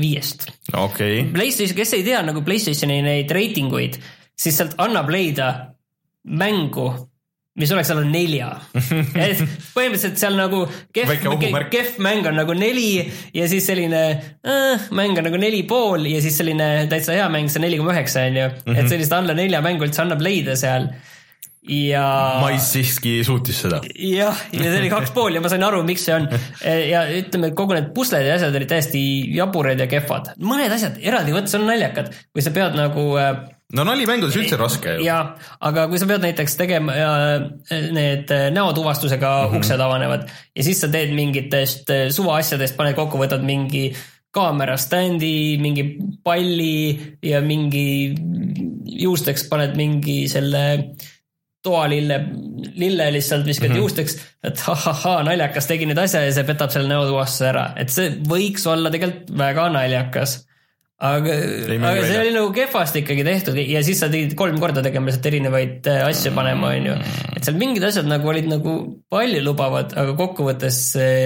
viiest. 0.00 0.48
okei, 0.72 1.24
Playstation, 1.32 1.76
kes 1.76 1.96
ei 1.98 2.06
tea 2.06 2.22
nagu 2.24 2.42
Playstationi 2.42 3.02
neid 3.04 3.30
reitinguid, 3.30 4.00
siis 4.36 4.56
sealt 4.56 4.78
annab 4.80 5.12
leida 5.12 5.50
mängu, 6.24 6.88
mis 7.60 7.70
oleks 7.70 7.90
alla 7.94 8.02
nelja. 8.06 8.48
põhimõtteliselt 9.76 10.18
seal 10.18 10.36
nagu 10.38 10.64
kehv 10.94 11.12
kehv 11.70 11.98
mäng 12.02 12.26
on 12.26 12.38
nagu 12.40 12.56
neli 12.58 13.04
ja 13.34 13.48
siis 13.50 13.68
selline 13.70 14.02
äh, 14.10 14.88
mäng 14.94 15.18
on 15.20 15.28
nagu 15.28 15.38
neli 15.40 15.62
pool 15.68 16.08
ja 16.10 16.22
siis 16.24 16.38
selline 16.40 16.88
täitsa 16.90 17.14
hea 17.14 17.28
mäng, 17.32 17.50
see 17.52 17.62
neli 17.62 17.78
koma 17.78 17.94
üheksa 17.94 18.26
on 18.26 18.40
ju. 18.40 18.52
et 18.74 18.86
sellist 18.90 19.14
alla 19.14 19.36
nelja 19.38 19.62
mängu 19.64 19.86
üldse 19.86 20.02
annab 20.02 20.24
leida 20.24 20.58
seal. 20.58 20.90
ja. 21.70 22.04
Mais 22.42 22.66
siiski 22.74 23.20
suutis 23.26 23.62
seda. 23.62 23.84
jah, 23.86 24.44
ja 24.50 24.66
see 24.66 24.80
oli 24.82 24.90
kaks 24.90 25.14
pool 25.16 25.38
ja 25.38 25.44
ma 25.44 25.52
sain 25.52 25.62
aru, 25.62 25.86
miks 25.86 26.08
see 26.08 26.18
on. 26.18 26.26
ja 26.92 27.06
ütleme, 27.22 27.54
kogu 27.54 27.78
need 27.78 27.92
pusled 27.94 28.26
ja 28.26 28.34
asjad 28.34 28.58
olid 28.58 28.72
täiesti 28.74 29.04
jaburad 29.36 29.78
ja 29.78 29.86
kehvad. 29.90 30.34
mõned 30.42 30.74
asjad 30.74 30.98
eraldi 31.06 31.38
võttes 31.38 31.54
on 31.60 31.70
naljakad, 31.70 32.10
kui 32.34 32.42
sa 32.42 32.50
pead 32.56 32.74
nagu 32.82 33.12
äh, 33.22 33.44
no 33.74 33.84
nalimängudes 33.86 34.36
üldse 34.38 34.58
raske 34.60 34.96
ju. 34.96 35.04
ja, 35.06 35.18
aga 35.60 35.86
kui 35.90 36.00
sa 36.00 36.08
pead 36.10 36.24
näiteks 36.24 36.58
tegema 36.60 36.94
äh, 36.94 37.86
need 37.94 38.30
äh, 38.34 38.48
näotuvastusega 38.54 39.30
mm 39.30 39.52
-hmm. 39.52 39.58
uksed 39.58 39.80
avanevad 39.80 40.28
ja 40.56 40.64
siis 40.64 40.80
sa 40.80 40.88
teed 40.88 41.14
mingitest 41.14 41.90
äh, 41.90 42.08
suvaasjadest, 42.10 42.76
paned 42.76 42.94
kokku, 42.94 43.18
võtad 43.18 43.42
mingi 43.42 43.90
kaamera 44.34 44.76
standi, 44.76 45.58
mingi 45.62 45.84
palli 46.24 47.16
ja 47.22 47.40
mingi 47.40 48.14
juusteks 48.84 49.48
paned 49.48 49.76
mingi 49.78 50.24
selle 50.28 50.64
toalille, 51.64 52.18
lille 52.76 53.12
lihtsalt 53.12 53.46
viskad 53.46 53.68
mm 53.68 53.74
-hmm. 53.74 53.78
juusteks, 53.78 54.18
et 54.44 54.64
ahahhaa, 54.68 55.22
naljakas, 55.22 55.66
tegin 55.66 55.88
nüüd 55.88 56.00
asja 56.02 56.20
ja 56.24 56.32
see 56.32 56.44
petab 56.44 56.70
selle 56.74 56.90
näotuvastuse 56.90 57.46
ära, 57.48 57.70
et 57.80 57.94
see 57.94 58.10
võiks 58.28 58.66
olla 58.68 58.90
tegelikult 58.92 59.38
väga 59.38 59.68
naljakas. 59.78 60.42
aga, 61.04 61.34
aga 61.90 62.04
see 62.06 62.20
oli 62.20 62.32
nagu 62.34 62.52
kehvasti 62.54 63.02
ikkagi 63.02 63.26
tehtud 63.26 63.58
ja 63.60 63.82
siis 63.86 64.00
sa 64.02 64.10
pidid 64.12 64.36
kolm 64.38 64.60
korda 64.62 64.84
tegema 64.84 65.10
lihtsalt 65.10 65.28
erinevaid 65.30 65.90
äh, 65.90 66.04
asju 66.08 66.32
panema, 66.36 66.72
on 66.76 66.88
ju. 66.90 66.94
et 67.34 67.44
seal 67.46 67.58
mingid 67.60 67.84
asjad 67.88 68.08
nagu 68.10 68.30
olid 68.32 68.48
nagu 68.50 68.76
paljulubavad, 69.12 69.96
aga 70.00 70.16
kokkuvõttes 70.18 70.80
see, 70.94 71.18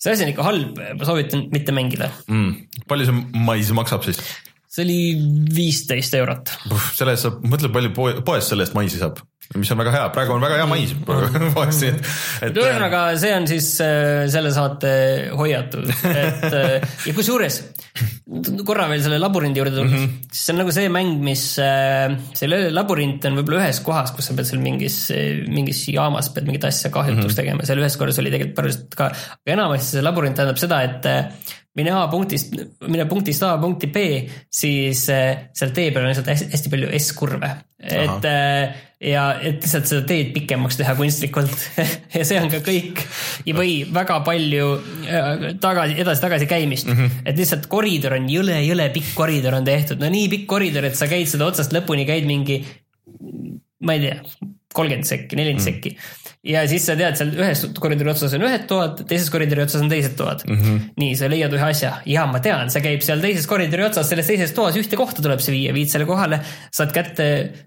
see 0.00 0.14
asi 0.14 0.26
on 0.26 0.34
ikka 0.34 0.46
halb, 0.46 0.78
ma 1.00 1.08
soovitan 1.08 1.48
mitte 1.54 1.74
mängida. 1.76 2.12
mm.. 2.30 2.84
palju 2.90 3.10
see 3.10 3.44
mais 3.48 3.74
maksab 3.76 4.06
siis? 4.06 4.22
See 4.70 4.86
oli 4.86 5.00
viisteist 5.50 6.14
eurot. 6.14 6.54
selle 6.94 7.16
eest 7.16 7.26
saab, 7.26 7.42
mõtle 7.50 7.72
palju 7.74 7.90
poe- 7.96 8.20
poest 8.26 8.52
selle 8.52 8.66
eest 8.66 8.76
maisi 8.76 9.00
saab, 9.00 9.18
mis 9.58 9.70
on 9.74 9.80
väga 9.80 9.94
hea, 9.96 10.04
praegu 10.14 10.36
on 10.36 10.44
väga 10.44 10.60
hea 10.60 10.68
mais 10.70 10.92
poes, 11.06 11.80
nii 11.82 11.90
et, 11.90 12.54
ühesõnaga, 12.54 13.02
see 13.18 13.32
on 13.34 13.48
siis 13.50 13.72
äh, 13.82 14.28
selle 14.30 14.54
saate 14.54 14.92
hoiatus, 15.34 15.90
et 16.06 16.46
äh, 16.46 16.88
ja 17.08 17.16
kusjuures 17.16 17.60
korra 18.66 18.86
veel 18.86 19.02
selle 19.02 19.18
labürindi 19.18 19.58
juurde 19.58 19.74
tulles. 19.74 19.90
Mm, 19.90 20.04
-hmm. 20.04 20.28
siis 20.30 20.44
see 20.46 20.54
on 20.54 20.60
nagu 20.62 20.74
see 20.74 20.90
mäng, 20.94 21.16
mis, 21.26 21.42
selle 22.38 22.60
labürint 22.70 23.26
on 23.26 23.40
võib-olla 23.40 23.64
ühes 23.64 23.80
kohas, 23.82 24.12
kus 24.14 24.30
sa 24.30 24.36
pead 24.38 24.46
seal 24.46 24.62
mingis, 24.62 25.00
mingis 25.50 25.82
jaamas 25.90 26.30
pead 26.30 26.46
mingit 26.46 26.68
asja 26.70 26.92
kahjutuks 26.94 27.24
mm 27.24 27.32
-hmm. 27.32 27.40
tegema, 27.42 27.66
seal 27.66 27.82
ühes 27.82 27.98
korras 27.98 28.22
oli 28.22 28.30
tegelikult 28.30 28.60
päriselt 28.60 28.94
ka, 28.94 29.10
aga 29.10 29.56
enamasti 29.56 29.96
see 29.96 30.06
labürint 30.06 30.38
tähendab 30.38 30.62
seda, 30.62 30.78
et 30.86 31.10
äh, 31.10 31.58
mine 31.78 31.94
A 31.94 32.06
punktist, 32.10 32.54
mine 32.88 33.06
punktist 33.06 33.42
A 33.46 33.54
punkti 33.62 33.90
B, 33.94 34.04
siis 34.50 35.06
äh, 35.12 35.50
seal 35.56 35.74
tee 35.76 35.90
peal 35.94 36.04
on 36.04 36.10
lihtsalt 36.10 36.30
hästi, 36.32 36.50
hästi 36.54 36.72
palju 36.72 36.90
S-kurve. 36.98 37.50
et 37.80 38.26
äh, 38.28 38.80
ja 39.00 39.22
et 39.40 39.62
lihtsalt 39.62 39.88
seda 39.88 40.02
teed 40.08 40.34
pikemaks 40.34 40.76
teha 40.76 40.92
kunstlikult 40.98 41.54
ja 42.16 42.24
see 42.28 42.36
on 42.36 42.50
ka 42.52 42.60
kõik. 42.64 43.00
või 43.56 43.78
väga 43.88 44.18
palju 44.26 44.66
äh, 45.06 45.46
tagasi, 45.62 45.96
edasi-tagasi 46.02 46.50
käimist 46.50 46.90
mm, 46.90 46.98
-hmm. 46.98 47.22
et 47.24 47.40
lihtsalt 47.40 47.70
koridor 47.72 48.18
on 48.18 48.28
jõle, 48.28 48.58
jõle 48.66 48.90
pikk 48.92 49.14
koridor 49.16 49.56
on 49.56 49.64
tehtud, 49.64 50.02
no 50.02 50.10
nii 50.12 50.28
pikk 50.34 50.46
koridor, 50.50 50.90
et 50.90 50.98
sa 50.98 51.08
käid 51.08 51.30
seda 51.30 51.48
otsast 51.48 51.72
lõpuni, 51.72 52.04
käid 52.08 52.28
mingi, 52.28 52.60
ma 53.80 53.96
ei 53.96 54.04
tea, 54.08 54.20
kolmkümmend 54.74 55.08
sekki, 55.08 55.38
nelikümmend 55.38 55.64
mm. 55.64 55.70
sekki. 55.70 55.96
Ja 56.46 56.64
siis 56.68 56.86
sa 56.88 56.96
tead, 56.96 57.18
seal 57.18 57.34
ühes 57.36 57.62
koridori 57.76 58.12
otsas 58.14 58.34
on 58.36 58.46
ühed 58.48 58.66
toad, 58.70 59.02
teises 59.08 59.28
koridori 59.32 59.64
otsas 59.66 59.84
on 59.84 59.92
teised 59.92 60.16
toad 60.16 60.46
mm. 60.46 60.58
-hmm. 60.58 60.82
nii, 61.02 61.14
sa 61.18 61.28
leiad 61.28 61.52
ühe 61.56 61.68
asja 61.68 61.94
ja 62.08 62.26
ma 62.30 62.40
tean, 62.44 62.72
see 62.72 62.84
käib 62.84 63.04
seal 63.04 63.20
teises 63.24 63.48
koridori 63.50 63.84
otsas, 63.90 64.08
selles 64.08 64.30
teises 64.30 64.56
toas 64.56 64.78
ühte 64.80 64.96
kohta 65.00 65.24
tuleb 65.24 65.42
see 65.44 65.56
viia, 65.56 65.76
viid 65.76 65.92
selle 65.92 66.08
kohale, 66.08 66.40
saad 66.72 66.94
kätte 66.96 67.26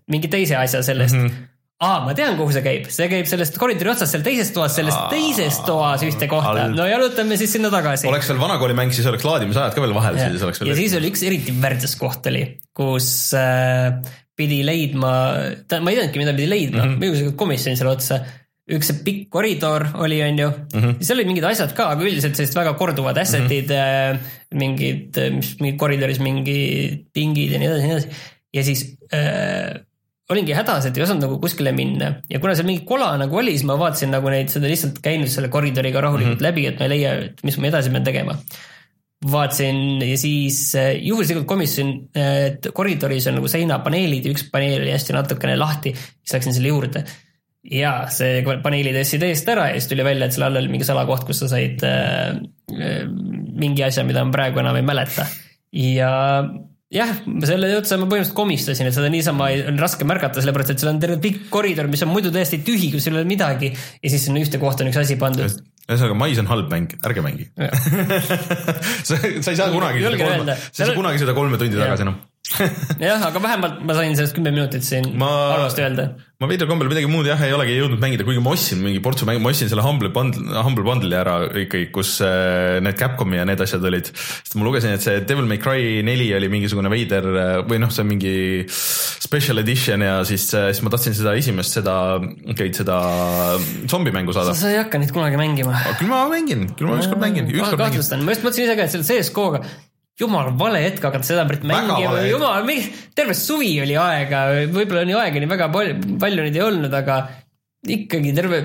mingi 0.10 0.32
teise 0.32 0.58
asja 0.58 0.84
sellest 0.86 1.20
mm. 1.20 1.28
-hmm 1.28 1.50
aa, 1.84 2.00
ma 2.06 2.14
tean, 2.18 2.38
kuhu 2.40 2.54
see 2.56 2.64
käib, 2.64 2.88
see 2.94 3.10
käib 3.12 3.28
sellest 3.28 3.58
koridori 3.60 3.92
otsast 3.92 4.16
seal 4.16 4.24
teises 4.26 4.52
toas, 4.56 4.76
selles 4.78 4.96
teises 5.12 5.58
toas 5.68 6.04
ühte 6.08 6.30
kohta, 6.32 6.68
no 6.72 6.86
jalutame 6.88 7.38
siis 7.40 7.56
sinna 7.58 7.72
tagasi. 7.74 8.08
oleks 8.08 8.30
veel 8.32 8.40
vanakoolimäng, 8.40 8.94
siis 8.96 9.08
oleks 9.10 9.26
laadimisajad 9.28 9.76
ka 9.76 9.84
veel 9.84 9.96
vahel, 9.98 10.20
siis 10.22 10.46
oleks 10.48 10.62
veel. 10.62 10.72
ja 10.72 10.78
siis 10.80 10.96
oli 11.00 11.12
üks 11.12 11.26
eriti 11.28 11.56
värdjas 11.66 11.98
koht 12.00 12.30
oli, 12.32 12.46
kus 12.78 13.10
äh, 13.36 14.00
pidi 14.38 14.62
leidma, 14.66 15.12
ma 15.34 15.92
ei 15.92 16.00
teadnudki, 16.00 16.22
mida 16.22 16.34
pidi 16.38 16.48
leidma 16.50 16.80
mm, 16.80 16.88
-hmm. 16.88 17.04
mingisugune 17.04 17.38
komisjon 17.38 17.78
selle 17.78 17.94
otsa. 17.98 18.24
Üks 18.78 18.90
see 18.90 19.00
pikk 19.06 19.30
koridor 19.34 19.86
oli, 20.02 20.20
on 20.26 20.40
ju 20.40 20.50
mm, 20.50 20.82
-hmm. 20.82 21.00
seal 21.02 21.20
olid 21.20 21.32
mingid 21.32 21.48
asjad 21.50 21.74
ka, 21.78 21.90
aga 21.94 22.06
üldiselt 22.06 22.38
sellised 22.38 22.58
väga 22.58 22.74
korduvad 22.80 23.18
asset'id 23.22 23.72
mm, 23.72 24.20
-hmm. 24.20 24.60
mingid, 24.64 25.22
mis 25.38 25.56
mingi 25.62 25.78
koridoris 25.78 26.20
mingi 26.20 26.60
pingid 27.14 27.56
ja 27.56 27.62
nii 27.62 27.72
edasi, 27.72 27.88
nii 27.88 27.98
edasi. 27.98 28.30
ja 28.54 28.64
siis 28.64 28.86
äh, 29.14 29.82
olingi 30.34 30.56
hädas, 30.58 30.86
et 30.88 30.98
ei 30.98 31.04
osanud 31.06 31.26
nagu 31.28 31.40
kuskile 31.40 31.72
minna 31.76 32.14
ja 32.30 32.40
kuna 32.40 32.56
seal 32.56 32.68
mingi 32.70 32.86
kola 32.88 33.14
nagu 33.20 33.38
oli, 33.38 33.56
siis 33.56 33.68
ma 33.70 33.78
vaatasin 33.80 34.14
nagu 34.16 34.30
neid, 34.34 34.50
seda 34.54 34.70
lihtsalt 34.72 35.02
käinud 35.04 35.32
selle 35.32 35.52
koridoriga 35.54 36.02
rahulikult 36.02 36.40
mm 36.40 36.40
-hmm. 36.40 36.48
läbi, 36.50 36.68
et 36.68 36.80
ma 36.80 36.88
ei 36.88 36.96
leia, 36.98 37.18
et 37.30 37.44
mis 37.44 37.58
ma 37.58 37.70
edasi 37.72 37.92
pean 37.94 38.08
tegema 38.08 38.38
vaatasin 39.32 40.02
ja 40.02 40.18
siis 40.18 40.76
äh, 40.76 40.96
juhuslikult 41.02 41.46
komisjon, 41.48 41.94
et 42.16 42.68
koridoris 42.74 43.28
on 43.30 43.40
nagu 43.40 43.52
seinapaneelid 43.52 44.26
ja 44.26 44.34
üks 44.36 44.48
paneel 44.52 44.82
oli 44.82 44.92
hästi 44.92 45.16
natukene 45.16 45.56
lahti, 45.60 45.94
siis 45.96 46.36
läksin 46.38 46.58
selle 46.58 46.74
juurde. 46.74 47.04
Ja 47.64 47.94
see 48.12 48.42
paneeli 48.64 48.92
tõstsid 48.96 49.24
eest 49.30 49.48
ära 49.52 49.70
ja 49.72 49.78
siis 49.78 49.88
tuli 49.92 50.04
välja, 50.06 50.28
et 50.28 50.36
selle 50.36 50.50
all 50.50 50.60
oli 50.60 50.72
mingi 50.72 50.88
salakoht, 50.88 51.24
kus 51.28 51.44
sa 51.44 51.50
said 51.54 51.84
äh, 51.88 52.36
äh, 52.76 53.02
mingi 53.08 53.86
asja, 53.86 54.04
mida 54.08 54.24
ma 54.26 54.36
praegu 54.36 54.60
enam 54.64 54.80
ei 54.80 54.86
mäleta. 54.86 55.26
ja 55.80 56.12
jah, 56.94 57.14
selle 57.48 57.72
otsa 57.78 57.98
ma 57.98 58.08
põhimõtteliselt 58.10 58.38
komistasin, 58.38 58.90
et 58.90 58.96
seda 58.96 59.12
niisama 59.14 59.48
on 59.72 59.80
raske 59.82 60.08
märgata, 60.08 60.44
sellepärast 60.44 60.74
et 60.74 60.84
seal 60.84 60.92
on 60.92 61.00
terve 61.02 61.20
pikk 61.24 61.48
koridor, 61.54 61.88
mis 61.92 62.04
on 62.06 62.12
muidu 62.12 62.34
täiesti 62.36 62.60
tühi, 62.68 62.92
kus 62.94 63.08
ei 63.08 63.16
ole 63.16 63.24
midagi 63.30 63.72
ja 63.72 64.12
siis 64.12 64.28
sinna 64.28 64.44
ühte 64.44 64.60
kohta 64.62 64.84
on 64.84 64.92
üks 64.92 65.00
asi 65.00 65.18
pandud. 65.22 65.64
ühesõnaga, 65.88 66.20
mais 66.20 66.44
on 66.44 66.52
halb 66.52 66.70
mäng, 66.72 66.94
ärge 67.08 67.24
mängi. 67.24 67.50
sa, 69.08 69.16
sa 69.16 69.56
ei 69.56 69.58
saa 69.58 69.72
kunagi, 69.72 70.04
sa 70.04 70.14
ei 70.14 70.84
saa 70.84 70.96
kunagi 71.00 71.24
seda 71.24 71.36
kolme 71.38 71.60
tundi 71.62 71.80
tagasi 71.80 72.08
enam. 72.08 72.20
jah, 73.00 73.22
aga 73.24 73.40
vähemalt 73.42 73.82
ma 73.88 73.96
sain 73.98 74.14
sellest 74.18 74.36
kümme 74.36 74.52
minutit 74.54 74.84
siin 74.86 75.06
Ma- 75.18 75.30
halvasti 75.56 75.82
öelda. 75.86 76.06
ma 76.44 76.50
veidral 76.50 76.68
kombel 76.68 76.90
midagi 76.92 77.08
muud 77.08 77.26
jah 77.30 77.40
ei 77.46 77.54
olegi 77.56 77.78
jõudnud 77.78 78.02
mängida, 78.04 78.26
kuigi 78.28 78.42
ma 78.44 78.52
ostsin 78.52 78.82
mingi 78.84 79.00
portsu 79.04 79.26
mänge, 79.26 79.40
ma 79.42 79.54
ostsin 79.54 79.72
selle 79.72 79.86
Humble 79.86 80.12
Bundle, 80.14 80.52
Humble 80.66 80.84
Bundle'i 80.86 81.16
ära 81.18 81.38
ikkagi, 81.64 81.88
kus 81.96 82.18
äh, 82.26 82.82
need 82.84 83.00
Capcomi 83.00 83.40
ja 83.40 83.46
need 83.48 83.64
asjad 83.64 83.88
olid. 83.88 84.12
sest 84.12 84.58
ma 84.60 84.68
lugesin, 84.68 84.92
et 84.98 85.06
see 85.06 85.24
Devil 85.30 85.48
May 85.50 85.62
Cry 85.64 86.04
neli 86.06 86.28
oli 86.36 86.52
mingisugune 86.52 86.92
veider 86.92 87.30
äh, 87.32 87.54
või 87.70 87.80
noh, 87.82 87.94
see 87.96 88.04
on 88.04 88.12
mingi 88.12 88.36
special 88.68 89.64
edition 89.64 90.04
ja 90.04 90.20
siis, 90.28 90.50
siis 90.52 90.84
ma 90.84 90.92
tahtsin 90.94 91.16
seda 91.18 91.38
esimest, 91.40 91.80
seda, 91.80 91.96
okei, 92.54 92.74
seda 92.76 93.00
zombimängu 93.88 94.36
saada. 94.36 94.54
sa 94.58 94.70
ei 94.74 94.82
hakka 94.84 95.00
neid 95.02 95.16
kunagi 95.16 95.40
mängima. 95.40 95.80
küll 95.96 96.12
ma 96.12 96.26
mängin, 96.36 96.68
küll 96.76 96.92
ma 96.92 97.00
ükskord 97.00 97.24
mängin, 97.24 97.50
kahtlustan, 97.56 98.28
ma 98.28 98.36
just 98.36 98.44
mõtlesin 98.46 98.68
ise 98.68 98.78
ka, 98.78 98.92
et 98.92 98.98
selle 98.98 99.08
CSGO-ga 99.08 99.64
jumal 100.20 100.52
vale 100.58 100.82
hetk 100.84 101.04
hakata 101.04 101.26
seda 101.26 101.46
mängima. 101.48 102.22
jumal, 102.30 102.68
terve 103.16 103.34
suvi 103.38 103.72
oli 103.82 103.96
aega, 103.98 104.44
võib-olla 104.74 105.06
nii 105.10 105.18
aega 105.24 105.42
nii 105.42 105.50
väga 105.50 105.70
palju, 105.74 106.18
palju 106.22 106.46
neid 106.46 106.60
ei 106.60 106.66
olnud, 106.68 106.94
aga 106.94 107.18
ikkagi 107.84 108.32
terve, 108.32 108.60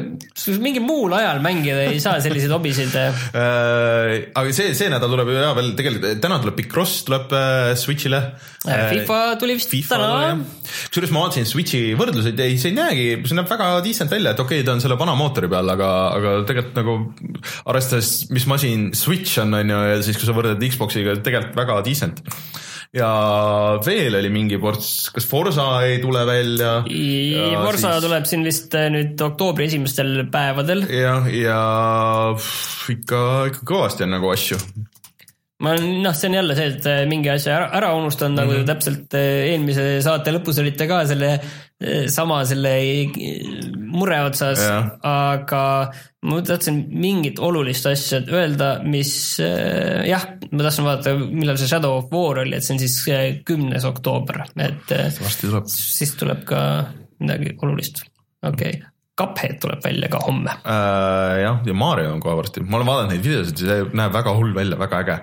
mingil 0.63 0.85
muul 0.87 1.11
ajal 1.17 1.41
mängida 1.43 1.89
ei 1.89 1.99
saa 2.03 2.21
selliseid 2.23 2.53
hobisid. 2.55 2.93
Äh, 2.95 4.29
aga 4.31 4.53
see, 4.55 4.71
see 4.79 4.91
nädal 4.93 5.11
tuleb 5.11 5.33
ju 5.33 5.41
ja 5.41 5.49
veel 5.57 5.73
tegelikult, 5.79 6.21
täna 6.23 6.39
tuleb 6.43 6.55
Picross 6.61 7.03
tuleb 7.09 7.35
äh, 7.35 7.73
Switch'ile. 7.79 8.21
FIFA 8.63 9.19
tuli 9.41 9.57
vist 9.59 9.75
täna. 9.91 10.37
kusjuures 10.93 11.11
ma 11.15 11.25
vaatasin 11.25 11.49
Switch'i 11.51 11.97
võrdluseid, 11.99 12.39
ei, 12.45 12.61
see 12.63 12.71
ei 12.71 12.79
näegi, 12.79 13.09
see 13.27 13.39
näeb 13.39 13.51
väga 13.51 13.73
decent 13.83 14.15
välja, 14.15 14.37
et 14.37 14.45
okei 14.45 14.61
okay,, 14.61 14.69
ta 14.69 14.77
on 14.77 14.85
selle 14.85 14.99
vana 15.01 15.19
mootori 15.19 15.51
peal, 15.51 15.75
aga, 15.75 15.91
aga 16.15 16.37
tegelikult 16.47 16.79
nagu 16.79 16.97
arvestades, 17.67 18.29
mis 18.31 18.47
masin 18.51 18.91
Switch 18.99 19.43
on, 19.43 19.59
on 19.59 19.75
ju, 19.75 19.83
ja 19.91 19.99
siis, 20.07 20.21
kui 20.21 20.31
sa 20.31 20.37
võrdled 20.37 20.63
Xbox'iga, 20.71 21.19
tegelikult 21.27 21.59
väga 21.59 21.83
decent. 21.91 22.23
Ja 22.97 23.09
veel 23.85 24.17
oli 24.19 24.31
mingi 24.33 24.59
ports, 24.61 25.09
kas 25.15 25.27
Forsa 25.29 25.67
ei 25.87 25.99
tule 26.03 26.25
välja? 26.29 26.79
Forsa 27.61 27.95
siis... 27.95 28.05
tuleb 28.07 28.29
siin 28.31 28.47
vist 28.47 28.77
äh, 28.79 28.89
nüüd 28.93 29.21
oktoobri 29.29 29.69
esimestel 29.69 30.25
päevadel. 30.33 30.87
jah, 30.93 31.29
ja 31.33 31.61
ikka, 32.95 33.25
ikka 33.53 33.67
kõvasti 33.69 34.07
on 34.07 34.17
nagu 34.17 34.33
asju. 34.33 34.61
Ma 35.59 35.73
olen, 35.75 35.87
noh, 36.05 36.15
see 36.15 36.29
on 36.31 36.37
jälle 36.39 36.55
see, 36.55 36.67
et 36.71 36.85
äh, 36.87 37.01
mingi 37.11 37.31
asja 37.33 37.57
ära, 37.57 37.71
ära 37.81 37.89
unustanud 37.99 38.39
nagu 38.39 38.53
mm 38.53 38.61
-hmm. 38.61 38.69
täpselt 38.69 39.15
äh, 39.19 39.49
eelmise 39.53 39.87
saate 40.07 40.31
lõpus 40.35 40.61
olite 40.63 40.87
ka 40.87 41.01
selle 41.07 41.31
äh, 41.35 42.05
sama 42.15 42.45
selle 42.47 42.75
mure 43.89 44.21
otsas, 44.23 44.63
aga 45.03 45.63
ma 46.23 46.39
tahtsin 46.47 46.79
mingit 46.93 47.41
olulist 47.43 47.89
asja 47.91 48.21
öelda, 48.29 48.69
mis 48.85 49.41
jah, 49.41 50.27
ma 50.51 50.67
tahtsin 50.67 50.87
vaadata, 50.87 51.15
millal 51.17 51.59
see 51.59 51.71
Shadow 51.71 51.97
of 52.03 52.13
War 52.13 52.43
oli, 52.45 52.55
et 52.57 52.67
see 52.67 52.77
on 52.77 52.83
siis 52.83 53.43
kümnes 53.49 53.87
oktoober, 53.89 54.45
et 54.63 54.95
tuleb. 55.41 55.67
siis 55.73 56.15
tuleb 56.21 56.45
ka 56.47 56.61
midagi 57.19 57.57
olulist, 57.63 58.05
okei 58.43 58.79
okay.. 58.79 58.95
Cuphead 59.19 59.57
tuleb 59.59 59.81
välja 59.83 60.09
ka 60.09 60.21
homme. 60.23 60.51
äh,. 60.51 61.41
jah, 61.43 61.59
ja 61.67 61.75
Mario 61.75 62.13
on 62.13 62.21
kohe 62.23 62.37
varsti, 62.39 62.63
ma 62.63 62.79
olen 62.79 62.87
vaadanud 62.87 63.15
neid 63.15 63.25
videosid, 63.25 63.59
see 63.59 63.79
näeb 63.99 64.15
väga 64.15 64.35
hull 64.39 64.55
välja, 64.55 64.79
väga 64.79 65.01
äge. 65.03 65.17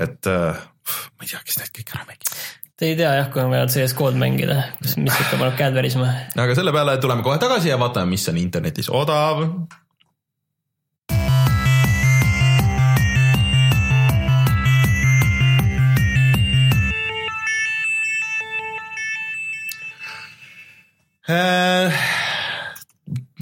Et 0.00 0.30
äh, 0.30 0.56
ma 0.56 1.26
ei 1.26 1.30
tea, 1.30 1.42
kes 1.44 1.60
need 1.60 1.74
kõik 1.76 1.94
ära 1.94 2.08
mängib. 2.08 2.32
Te 2.80 2.88
ei 2.88 2.96
tea 2.96 3.12
jah, 3.18 3.28
kui 3.32 3.42
on 3.42 3.52
vaja 3.52 3.68
CS-kood 3.68 4.16
mängida, 4.16 4.62
mis 4.80 4.96
ikka 4.96 5.36
paneb 5.36 5.58
käed 5.58 5.76
värisema 5.76 6.08
aga 6.32 6.56
selle 6.56 6.72
peale 6.72 6.96
tuleme 7.02 7.24
kohe 7.26 7.36
tagasi 7.42 7.68
ja 7.68 7.76
vaatame, 7.80 8.14
mis 8.14 8.24
on 8.32 8.40
internetis 8.40 8.88
odav. 8.88 9.44
Äh, 21.30 21.92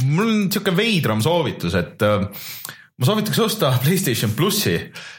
mul 0.05 0.26
on 0.26 0.48
sihuke 0.52 0.74
veidram 0.76 1.22
soovitus, 1.24 1.78
et 1.78 2.02
äh, 2.05 2.26
ma 2.98 3.06
soovitaks 3.06 3.38
osta 3.42 3.70
Playstation 3.84 4.34
plussi, 4.36 4.74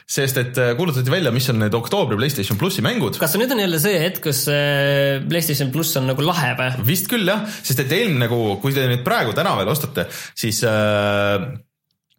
sest 0.08 0.40
et 0.42 0.60
äh, 0.60 0.74
kuulutati 0.78 1.12
välja, 1.12 1.32
mis 1.32 1.48
on 1.52 1.60
need 1.62 1.76
oktoobri 1.76 2.18
Playstation 2.20 2.60
plussi 2.60 2.84
mängud. 2.84 3.16
kas 3.20 3.36
nüüd 3.40 3.54
on 3.54 3.62
jälle 3.62 3.80
see 3.82 3.96
hetk, 4.02 4.20
kus 4.28 4.44
äh, 4.52 5.22
Playstation 5.28 5.72
pluss 5.72 5.96
on 6.00 6.10
nagu 6.10 6.24
lahe 6.24 6.52
või? 6.58 6.84
vist 6.92 7.08
küll 7.10 7.24
jah, 7.28 7.46
sest 7.48 7.80
et 7.84 7.96
eelmine 7.96 8.28
kuu, 8.30 8.58
kui 8.62 8.76
te 8.76 8.84
nüüd 8.90 9.04
praegu 9.06 9.34
täna 9.36 9.56
veel 9.58 9.72
ostate, 9.72 10.06
siis 10.36 10.62
äh, 10.68 11.48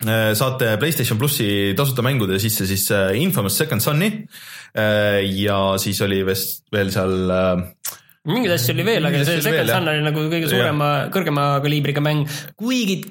äh 0.01 0.31
saate 0.38 0.75
Playstation 0.81 1.21
plussi 1.21 1.47
tasuta 1.77 2.01
mängude 2.05 2.41
sisse 2.41 2.65
siis 2.65 2.88
Infamous 3.21 3.59
Second 3.61 3.85
Son'i 3.85 4.09
äh, 4.17 5.21
ja 5.43 5.77
siis 5.81 6.01
oli 6.01 6.23
vist 6.25 6.65
veel 6.73 6.89
seal 6.93 7.35
äh, 7.38 7.67
mingeid 8.29 8.55
asju 8.55 8.73
oli 8.73 8.85
veel, 8.85 9.05
aga 9.05 9.21
see 9.25 9.43
Second 9.45 9.69
Son 9.69 9.91
oli 9.93 10.01
nagu 10.05 10.25
kõige 10.29 10.49
suurema, 10.49 10.89
kõrgema 11.13 11.45
kaliibriga 11.61 12.01
mäng, 12.05 12.25
kuigi 12.57 13.03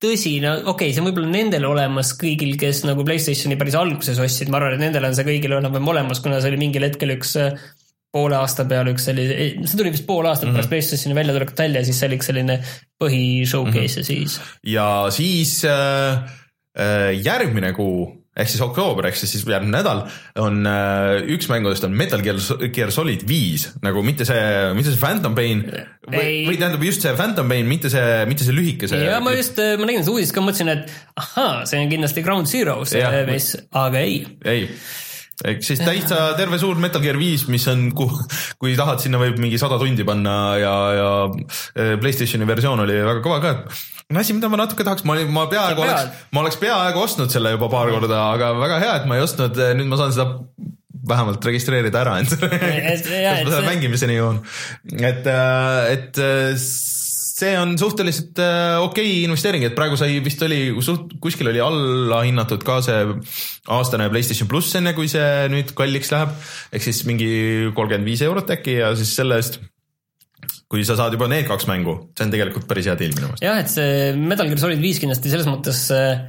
tõsi, 0.00 0.38
no 0.44 0.54
okei 0.60 0.70
okay,, 0.72 0.94
see 0.94 1.02
on 1.02 1.10
võib-olla 1.10 1.30
nendel 1.32 1.66
olemas 1.68 2.14
kõigil, 2.20 2.56
kes 2.60 2.84
nagu 2.88 3.04
Playstationi 3.06 3.58
päris 3.60 3.76
alguses 3.78 4.20
ostsid, 4.22 4.50
ma 4.52 4.60
arvan, 4.60 4.78
et 4.78 4.84
nendel 4.86 5.08
on 5.08 5.16
see 5.16 5.26
kõigil 5.28 5.58
enam-vähem 5.58 5.92
olemas, 5.92 6.22
kuna 6.24 6.40
see 6.40 6.52
oli 6.52 6.60
mingil 6.62 6.86
hetkel 6.86 7.14
üks 7.18 7.36
äh, 7.40 7.58
poole 8.10 8.38
aasta 8.38 8.66
peale 8.70 8.94
üks 8.94 9.06
selline, 9.10 9.66
see 9.66 9.78
tuli 9.78 9.92
vist 9.94 10.06
pool 10.08 10.26
aastat 10.26 10.48
mm 10.48 10.52
-hmm. 10.52 10.56
pärast 10.58 10.72
Playstationi 10.72 11.18
väljatulekut 11.18 11.64
välja, 11.64 11.84
siis 11.84 12.00
see 12.00 12.08
oli 12.10 12.20
üks 12.20 12.30
selline 12.32 12.58
põhi 13.02 13.24
showcase 13.46 14.00
mm 14.00 14.04
-hmm. 14.04 14.08
ja 14.08 14.08
siis. 14.08 14.40
ja 14.62 14.88
siis 15.10 15.64
äh, 15.64 16.30
äh 16.78 17.12
järgmine 17.24 17.72
kuu 17.72 18.19
ehk 18.40 18.52
siis 18.52 18.62
oktoober 18.64 19.10
ehk 19.10 19.18
siis 19.20 19.44
järgmine 19.44 19.76
nädal 19.76 20.04
on 20.42 20.60
äh, 20.68 21.20
üks 21.36 21.50
mängudest 21.52 21.86
on 21.86 21.96
Metal 21.96 22.22
Gear, 22.24 22.40
Gear 22.74 22.94
Solid 22.94 23.26
viis 23.28 23.68
nagu 23.84 24.04
mitte 24.06 24.26
see, 24.28 24.40
mitte 24.76 24.92
see 24.92 25.00
Phantom 25.00 25.36
Pain 25.36 25.62
või, 25.66 26.46
või 26.48 26.56
tähendab 26.56 26.84
just 26.86 27.04
see 27.04 27.14
Phantom 27.16 27.50
Pain, 27.50 27.68
mitte 27.70 27.92
see, 27.92 28.24
mitte 28.30 28.46
see 28.46 28.56
lühikese. 28.56 29.00
ja 29.04 29.20
ma 29.24 29.34
just, 29.36 29.60
ma 29.60 29.86
nägin 29.88 30.04
seda 30.04 30.16
uudist 30.16 30.34
ka, 30.36 30.44
mõtlesin, 30.44 30.72
et 30.74 30.90
ahaa, 31.20 31.62
see 31.68 31.82
on 31.82 31.92
kindlasti 31.92 32.26
Ground 32.26 32.50
Zero 32.50 32.80
see 32.88 33.04
mees, 33.28 33.54
aga 33.70 34.04
ei. 34.04 34.24
ei 34.48 34.66
ehk 35.46 35.62
siis 35.64 35.80
täitsa 35.82 36.32
terve 36.38 36.58
suur 36.60 36.80
Metal 36.82 37.02
Gear 37.04 37.18
viis, 37.20 37.46
mis 37.52 37.66
on, 37.72 37.88
kui 37.94 38.74
tahad, 38.78 39.00
sinna 39.02 39.20
võib 39.22 39.40
mingi 39.42 39.60
sada 39.60 39.78
tundi 39.80 40.06
panna 40.06 40.34
ja, 40.60 40.74
ja 40.96 41.08
äh, 41.30 41.94
Playstationi 42.00 42.48
versioon 42.48 42.84
oli 42.84 42.98
väga 43.00 43.22
kõva 43.24 43.40
ka. 43.44 43.54
Asi, 44.10 44.34
mida 44.34 44.50
ma 44.50 44.58
natuke 44.58 44.84
tahaks, 44.86 45.04
ma 45.06 45.14
ma 45.30 45.46
peaaegu 45.50 45.84
oleks, 45.84 46.24
ma 46.34 46.42
oleks 46.42 46.58
peaaegu 46.60 47.04
ostnud 47.04 47.30
selle 47.30 47.54
juba 47.54 47.70
paar 47.70 47.92
korda, 47.94 48.24
aga 48.34 48.52
väga 48.58 48.80
hea, 48.82 48.94
et 49.00 49.08
ma 49.10 49.20
ei 49.20 49.22
ostnud, 49.22 49.60
nüüd 49.78 49.90
ma 49.90 50.00
saan 50.00 50.14
seda 50.16 50.32
vähemalt 51.10 51.44
registreerida 51.46 52.02
ära 52.02 52.18
endale 52.20 52.58
et 52.92 53.06
ma 53.08 53.54
selle 53.54 53.66
mängimiseni 53.68 54.18
jõuan. 54.18 54.42
et, 54.98 55.26
äh, 55.30 55.92
et 55.94 56.20
äh, 56.20 56.52
see 57.40 57.56
on 57.58 57.74
suhteliselt 57.80 58.38
äh, 58.42 58.76
okei 58.82 59.08
okay 59.08 59.24
investeering, 59.24 59.64
et 59.66 59.76
praegu 59.76 59.98
sai, 59.98 60.18
vist 60.24 60.42
oli 60.44 60.60
suht, 60.84 61.16
kuskil 61.22 61.50
oli 61.52 61.62
allahinnatud 61.64 62.64
ka 62.66 62.80
see 62.84 63.00
aastane 63.72 64.10
Playstation 64.12 64.50
pluss, 64.50 64.76
enne 64.78 64.94
kui 64.96 65.08
see 65.10 65.48
nüüd 65.52 65.74
kalliks 65.78 66.12
läheb. 66.14 66.34
ehk 66.72 66.86
siis 66.86 67.04
mingi 67.08 67.30
kolmkümmend 67.76 68.08
viis 68.08 68.24
eurot 68.26 68.52
äkki 68.56 68.80
ja 68.80 68.94
siis 68.98 69.14
selle 69.16 69.40
eest 69.40 69.60
kui 70.70 70.84
sa 70.86 70.94
saad 70.98 71.16
juba 71.16 71.26
need 71.30 71.48
kaks 71.48 71.66
mängu, 71.66 71.96
see 72.14 72.28
on 72.28 72.32
tegelikult 72.32 72.68
päris 72.70 72.86
hea 72.86 72.94
deal 72.98 73.16
minu 73.16 73.32
meelest. 73.32 73.44
jah, 73.44 73.58
et 73.58 73.72
see 73.72 74.14
Metal 74.20 74.50
Gear 74.50 74.62
Solid 74.62 74.82
viis 74.82 75.00
kindlasti 75.02 75.32
selles 75.32 75.48
mõttes, 75.50 75.82
äh, 75.94 76.22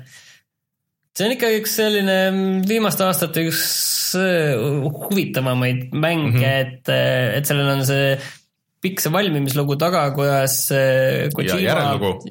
see 1.14 1.28
on 1.28 1.36
ikka 1.36 1.52
üks 1.60 1.78
selline 1.78 2.18
viimaste 2.70 3.06
aastate 3.06 3.46
üks 3.52 3.64
äh, 4.18 4.58
huvitavamaid 4.58 5.92
mänge 5.94 6.32
mm, 6.32 6.38
-hmm. 6.40 6.62
et, 6.62 6.94
et 7.38 7.52
sellel 7.52 7.76
on 7.76 7.86
see 7.86 8.16
pikk 8.82 9.04
see 9.04 9.14
valmimislugu 9.14 9.78
taga, 9.82 10.08
kuidas 10.16 10.58
Kojima, 11.36 11.60
ja, 11.62 11.78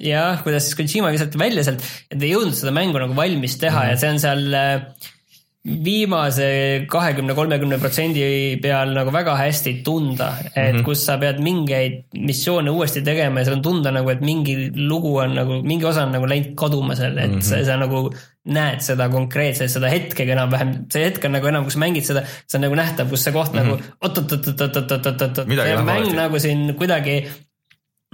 jah, 0.02 0.42
kuidas 0.42 0.66
siis 0.66 0.78
Kojima 0.78 1.12
visati 1.14 1.38
välja 1.40 1.64
sealt, 1.66 1.86
et 2.10 2.18
ei 2.20 2.34
jõudnud 2.34 2.58
seda 2.58 2.74
mängu 2.74 2.98
nagu 2.98 3.16
valmis 3.16 3.56
teha 3.60 3.76
mm 3.76 3.86
-hmm. 3.86 3.90
ja 3.90 4.00
see 4.02 4.10
on 4.10 4.22
seal 4.24 5.18
viimase 5.64 6.86
kahekümne, 6.88 7.34
kolmekümne 7.36 7.76
protsendi 7.78 8.22
peal 8.62 8.94
nagu 8.96 9.12
väga 9.12 9.34
hästi 9.36 9.74
tunda, 9.84 10.30
et 10.40 10.54
mm 10.56 10.78
-hmm. 10.78 10.84
kus 10.84 11.04
sa 11.04 11.18
pead 11.18 11.42
mingeid 11.44 12.04
missioone 12.16 12.70
uuesti 12.70 13.02
tegema 13.02 13.40
ja 13.40 13.44
seal 13.44 13.56
on 13.56 13.62
tunda 13.62 13.90
nagu, 13.90 14.08
et 14.10 14.20
mingi 14.20 14.70
lugu 14.76 15.16
on 15.16 15.34
nagu, 15.34 15.60
mingi 15.62 15.84
osa 15.84 16.06
on 16.06 16.12
nagu 16.12 16.28
läinud 16.28 16.54
kaduma 16.56 16.96
seal, 16.96 17.18
et 17.18 17.30
mm 17.30 17.38
-hmm. 17.38 17.42
sa, 17.42 17.64
sa 17.64 17.76
nagu 17.76 18.10
näed 18.44 18.80
seda 18.80 19.08
konkreetselt, 19.08 19.70
seda 19.70 19.88
hetkega 19.88 20.32
enam-vähem, 20.32 20.72
see 20.92 21.04
hetk 21.04 21.24
on 21.24 21.32
nagu 21.32 21.46
enam, 21.46 21.64
kus 21.64 21.76
mängid 21.76 22.04
seda, 22.08 22.24
see 22.46 22.56
on 22.58 22.64
nagu 22.64 22.74
nähtav, 22.74 23.10
kus 23.10 23.24
see 23.24 23.32
koht 23.32 23.52
mm 23.52 23.58
-hmm. 23.58 23.64
nagu 23.64 23.78
oot-oot-oot-oot-oot-oot-oot, 24.00 25.46
see 25.46 25.84
mäng 25.84 26.14
nagu 26.16 26.38
siin 26.38 26.74
kuidagi 26.74 27.28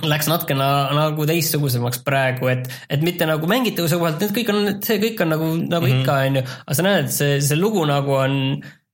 läks 0.04 0.28
natuke 0.28 0.56
na, 0.56 0.70
nagu 0.92 1.24
teistsugusemaks 1.28 2.02
praegu, 2.04 2.50
et, 2.52 2.66
et 2.92 3.04
mitte 3.04 3.28
nagu 3.28 3.48
mängitavuse 3.48 3.96
kohalt, 4.00 4.20
need 4.20 4.34
kõik 4.36 4.50
on, 4.52 4.66
see 4.84 4.98
kõik 5.00 5.22
on 5.24 5.32
nagu, 5.32 5.52
nagu 5.56 5.86
mm 5.86 5.92
-hmm. 5.92 6.02
ikka, 6.02 6.16
on 6.26 6.36
ju, 6.36 6.42
aga 6.66 6.76
sa 6.76 6.84
näed, 6.84 7.06
et 7.06 7.14
see, 7.14 7.38
see 7.40 7.56
lugu 7.56 7.84
nagu 7.88 8.12
on 8.12 8.36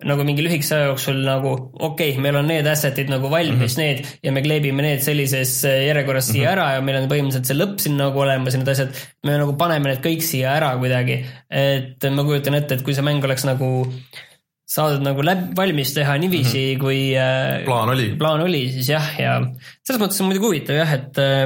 nagu 0.02 0.24
mingi 0.26 0.42
lühikese 0.42 0.74
aja 0.76 0.86
jooksul 0.90 1.20
nagu 1.22 1.50
okei 1.54 2.10
okay,, 2.10 2.22
meil 2.22 2.36
on 2.36 2.48
need 2.50 2.66
asset'id 2.66 3.10
nagu 3.10 3.30
valmis 3.30 3.76
mm, 3.76 3.82
-hmm. 3.82 3.82
need 3.82 4.06
ja 4.22 4.32
me 4.32 4.42
kleebime 4.42 4.82
need 4.82 5.02
sellises 5.02 5.52
järjekorras 5.64 6.26
siia 6.26 6.42
mm 6.42 6.46
-hmm. 6.48 6.52
ära 6.52 6.74
ja 6.74 6.80
meil 6.80 6.96
on 7.02 7.08
põhimõtteliselt 7.10 7.46
see 7.46 7.58
lõpp 7.58 7.78
siin 7.78 7.96
nagu 7.96 8.18
olemas 8.20 8.54
ja 8.54 8.58
need 8.58 8.68
asjad. 8.68 8.90
me 9.26 9.38
nagu 9.38 9.54
paneme 9.54 9.92
need 9.92 10.02
kõik 10.02 10.22
siia 10.22 10.56
ära 10.56 10.76
kuidagi, 10.78 11.24
et 11.50 12.10
ma 12.10 12.24
kujutan 12.24 12.54
ette, 12.54 12.74
et 12.74 12.82
kui 12.82 12.94
see 12.94 13.02
mäng 13.02 13.24
oleks 13.24 13.44
nagu 13.44 13.86
äh, 13.86 14.31
saadud 14.72 15.04
nagu 15.04 15.24
läbi, 15.24 15.52
valmis 15.56 15.92
teha 15.96 16.16
niiviisi 16.22 16.62
mm, 16.62 16.72
-hmm. 16.72 16.80
kui 16.80 17.00
äh, 17.18 17.64
plaan 17.66 17.92
oli, 17.92 18.08
plaan 18.18 18.44
oli, 18.46 18.64
siis 18.72 18.88
jah, 18.94 19.08
ja 19.20 19.36
selles 19.84 20.00
mõttes 20.00 20.22
on 20.22 20.30
muidugi 20.30 20.48
huvitav 20.48 20.80
jah, 20.80 20.94
et 20.96 21.22
äh, 21.22 21.44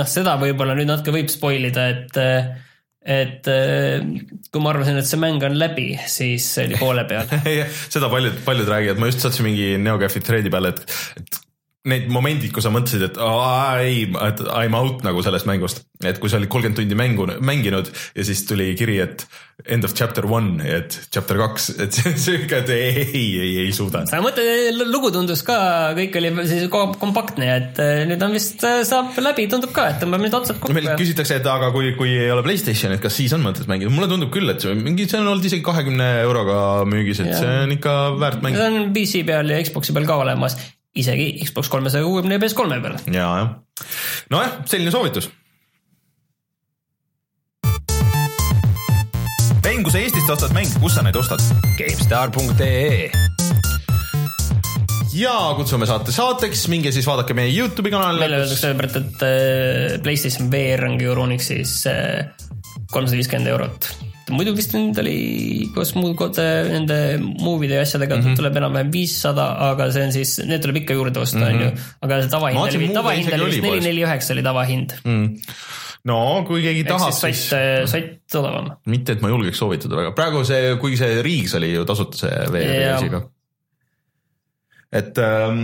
noh, 0.00 0.08
seda 0.10 0.36
võib-olla 0.42 0.76
nüüd 0.78 0.90
natuke 0.90 1.14
võib 1.14 1.30
spoil 1.32 1.70
ida, 1.70 1.88
et 1.94 2.20
äh, 2.20 2.54
et 3.04 3.44
kui 3.44 4.62
ma 4.64 4.70
arvasin, 4.72 4.96
et 4.96 5.04
see 5.04 5.18
mäng 5.20 5.42
on 5.44 5.58
läbi, 5.60 5.90
siis 6.08 6.46
see 6.54 6.70
oli 6.70 6.78
poole 6.80 7.02
peal. 7.04 7.28
Seda 7.92 8.08
paljud, 8.08 8.38
paljud 8.46 8.70
räägivad, 8.72 9.02
ma 9.02 9.10
just 9.10 9.20
sattusin 9.20 9.44
mingi 9.44 9.66
NeoGAF-i 9.76 10.22
thread'i 10.24 10.52
peale, 10.54 10.70
et, 10.72 10.80
et 11.20 11.42
need 11.84 12.06
momendid, 12.08 12.48
kus 12.54 12.64
sa 12.64 12.70
mõtlesid, 12.72 13.02
et 13.10 13.18
ei, 13.84 14.04
et 14.08 14.38
I 14.48 14.68
m 14.70 14.76
out 14.78 15.02
nagu 15.04 15.20
sellest 15.24 15.44
mängust, 15.48 15.82
et 16.00 16.16
kui 16.20 16.30
sa 16.32 16.38
olid 16.38 16.48
kolmkümmend 16.52 16.78
tundi 16.80 16.96
mängu, 16.96 17.26
mänginud 17.44 17.90
ja 18.16 18.24
siis 18.24 18.40
tuli 18.48 18.70
kiri, 18.78 18.96
et 19.04 19.26
end 19.68 19.84
of 19.84 19.92
chapter 19.92 20.24
one, 20.24 20.64
et 20.64 20.96
chapter 21.12 21.36
kaks, 21.38 21.68
et 21.84 21.98
sihuke, 22.24 22.62
et 22.62 22.72
ei, 22.72 23.02
ei, 23.04 23.26
ei, 23.36 23.50
ei 23.66 23.74
suuda. 23.76 24.00
sa 24.08 24.22
mõtled, 24.24 24.80
lugu 24.88 25.12
tundus 25.12 25.44
ka, 25.44 25.58
kõik 25.98 26.16
oli 26.22 26.30
siis 26.48 26.70
kompaktne, 26.72 27.50
et 27.52 27.82
äh, 27.84 28.06
nüüd 28.08 28.24
on 28.24 28.32
vist, 28.32 28.64
äh, 28.64 28.80
saab 28.88 29.12
läbi, 29.20 29.44
tundub 29.52 29.74
ka, 29.76 29.90
et 29.92 30.00
tõmbame 30.00 30.24
nüüd 30.24 30.38
otsad 30.40 30.62
kokku. 30.62 30.72
meil 30.76 30.88
küsitakse, 30.96 31.36
et 31.42 31.48
aga 31.52 31.68
kui, 31.74 31.92
kui 31.98 32.14
ei 32.16 32.32
ole 32.32 32.46
Playstation, 32.46 32.96
et 32.96 33.04
kas 33.04 33.20
siis 33.20 33.36
on 33.36 33.44
mõtet 33.44 33.68
mängida, 33.68 33.92
mulle 33.92 34.08
tundub 34.08 34.32
küll, 34.32 34.48
et 34.54 34.64
see 34.64 34.72
mingi, 34.78 35.04
see 35.10 35.20
on 35.20 35.28
olnud 35.34 35.52
isegi 35.52 35.66
kahekümne 35.68 36.08
euroga 36.24 36.56
müügis, 36.88 37.20
et 37.20 37.34
ja. 37.34 37.42
see 37.44 37.60
on 37.66 37.76
ikka 37.76 37.98
väärt 38.24 38.40
mäng. 38.40 38.56
see 38.56 38.72
on 38.72 38.88
PC 38.96 39.26
peal 39.28 39.52
ja 39.52 39.60
Xbox'i 39.68 39.92
peal 39.92 40.08
ka 40.08 40.18
olemas 40.24 40.56
isegi 40.94 41.30
Xbox 41.44 41.70
kolmesaja 41.72 42.04
kuuekümne 42.04 42.38
ja 42.38 42.42
PS3 42.42 42.82
peal. 42.82 42.98
ja, 43.12 43.30
jah. 43.38 43.54
nojah, 44.30 44.60
selline 44.70 44.94
soovitus. 44.94 45.30
mäng, 49.74 49.82
kui 49.82 49.92
sa 49.92 49.98
Eestist 49.98 50.30
ostad 50.30 50.52
mänge, 50.54 50.70
kus 50.80 50.94
sa 50.94 51.02
neid 51.02 51.16
ostad? 51.18 51.42
GameStar.ee 51.78 53.10
ja 55.14 55.34
kutsume 55.58 55.86
saate 55.86 56.14
saateks, 56.14 56.66
minge 56.70 56.92
siis 56.94 57.06
vaadake 57.06 57.34
meie 57.34 57.50
Youtube'i 57.50 57.90
kanali. 57.90 58.22
meile 58.22 58.40
öeldakse 58.40 58.60
sellepärast, 58.62 58.96
et 59.02 59.26
äh, 59.26 60.00
PlayStation 60.02 60.50
VR 60.52 60.86
ongi 60.88 61.06
Euronixis 61.10 61.76
äh, 61.90 62.24
kolmsada 62.92 63.18
viiskümmend 63.18 63.50
eurot 63.50 64.13
muidu 64.34 64.54
vist 64.56 64.74
nüüd 64.76 64.98
oli 65.02 65.16
koos 65.74 65.94
muu 65.98 66.14
nende 66.14 66.98
movie'de 67.20 67.78
ja 67.78 67.84
asjadega 67.86 68.16
mm 68.18 68.26
-hmm. 68.26 68.40
tuleb 68.40 68.58
enam-vähem 68.60 68.92
viissada, 68.92 69.46
aga 69.70 69.90
see 69.94 70.04
on 70.08 70.12
siis, 70.14 70.36
need 70.44 70.62
tuleb 70.64 70.82
ikka 70.82 70.96
juurde 70.98 71.20
osta, 71.20 71.38
mhm. 71.38 71.48
on 71.48 71.62
ju. 71.62 71.70
aga 72.06 72.20
see 72.22 72.34
tavahind 72.36 72.60
oli, 72.64 72.88
tavahind 72.98 73.32
oli 73.32 73.50
vist 73.50 73.62
neli, 73.62 73.80
neli, 73.88 74.04
üheksa 74.04 74.36
oli 74.36 74.46
tavahind 74.46 74.98
mm 75.04 75.28
no 76.04 76.44
kui 76.46 76.60
keegi 76.60 76.82
Eks 76.84 76.90
tahab, 76.90 77.14
siis. 77.16 77.44
sott, 77.48 77.88
sott 77.88 78.40
odavam. 78.42 78.72
mitte, 78.92 79.16
et 79.16 79.22
ma 79.24 79.30
julgeks 79.32 79.58
soovitada 79.62 79.96
väga, 79.96 80.12
praegu 80.16 80.44
see, 80.44 80.74
kuigi 80.80 81.00
see 81.00 81.22
Riigs 81.24 81.54
oli 81.56 81.72
ju 81.72 81.84
tasuta 81.88 82.20
see 82.26 82.48
VR-i 82.52 83.08
ka. 83.14 83.22
et 84.92 85.18
ähm, 85.18 85.62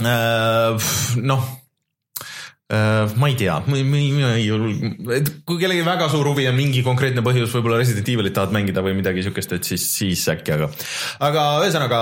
äh, 0.00 0.92
noh 1.20 1.50
Äh, 1.52 1.61
ma 2.72 3.28
ei 3.28 3.34
tea, 3.36 3.58
mina 3.68 4.32
ei 4.38 4.46
julge, 4.46 4.92
et 5.12 5.28
kui 5.44 5.58
kellelgi 5.60 5.84
väga 5.84 6.06
suur 6.08 6.30
huvi 6.30 6.46
on 6.48 6.56
mingi 6.56 6.80
konkreetne 6.84 7.20
põhjus, 7.24 7.52
võib-olla 7.52 7.80
Resident 7.82 8.08
Evilit 8.08 8.32
tahad 8.36 8.54
mängida 8.54 8.80
või 8.84 8.94
midagi 8.96 9.24
siukest, 9.26 9.52
et 9.58 9.68
siis, 9.68 9.84
siis 9.98 10.22
äkki, 10.32 10.54
aga. 10.54 10.70
aga 11.28 11.44
ühesõnaga 11.66 12.00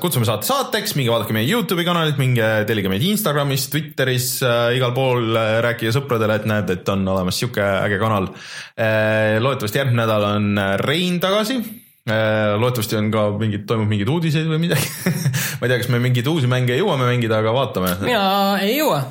kutsume 0.00 0.28
saate 0.28 0.48
saateks, 0.48 0.96
minge 0.96 1.12
vaadake 1.12 1.36
meie 1.36 1.50
Youtube'i 1.50 1.84
kanalit, 1.84 2.16
minge 2.20 2.48
tellige 2.68 2.92
meid 2.92 3.04
Instagramis, 3.10 3.68
Twitteris 3.72 4.32
äh,, 4.46 4.72
igal 4.78 4.96
pool 4.96 5.36
äh, 5.36 5.58
rääkige 5.68 5.92
sõpradele, 5.98 6.40
et 6.40 6.48
näed, 6.48 6.72
et 6.72 6.92
on 6.92 7.04
olemas 7.12 7.36
sihuke 7.42 7.62
äge 7.62 8.00
kanal 8.00 8.32
äh,. 8.32 9.38
loodetavasti 9.44 9.82
järgmine 9.82 10.02
nädal 10.06 10.28
on 10.32 10.60
Rein 10.80 11.20
tagasi 11.20 11.58
äh, 11.60 12.54
loodetavasti 12.56 12.96
on 12.96 13.12
ka 13.12 13.30
mingid, 13.36 13.68
toimub 13.68 13.92
mingeid 13.92 14.12
uudiseid 14.12 14.48
või 14.48 14.64
midagi 14.68 14.88
ma 15.60 15.66
ei 15.66 15.74
tea, 15.74 15.82
kas 15.82 15.92
me 15.92 16.00
mingeid 16.00 16.32
uusi 16.32 16.48
mänge 16.50 16.80
jõuame 16.80 17.12
mängida, 17.12 17.44
aga 17.44 17.52
vaatame. 17.60 17.98
mina 18.06 18.30
ei 18.64 18.78
jõua 18.78 19.04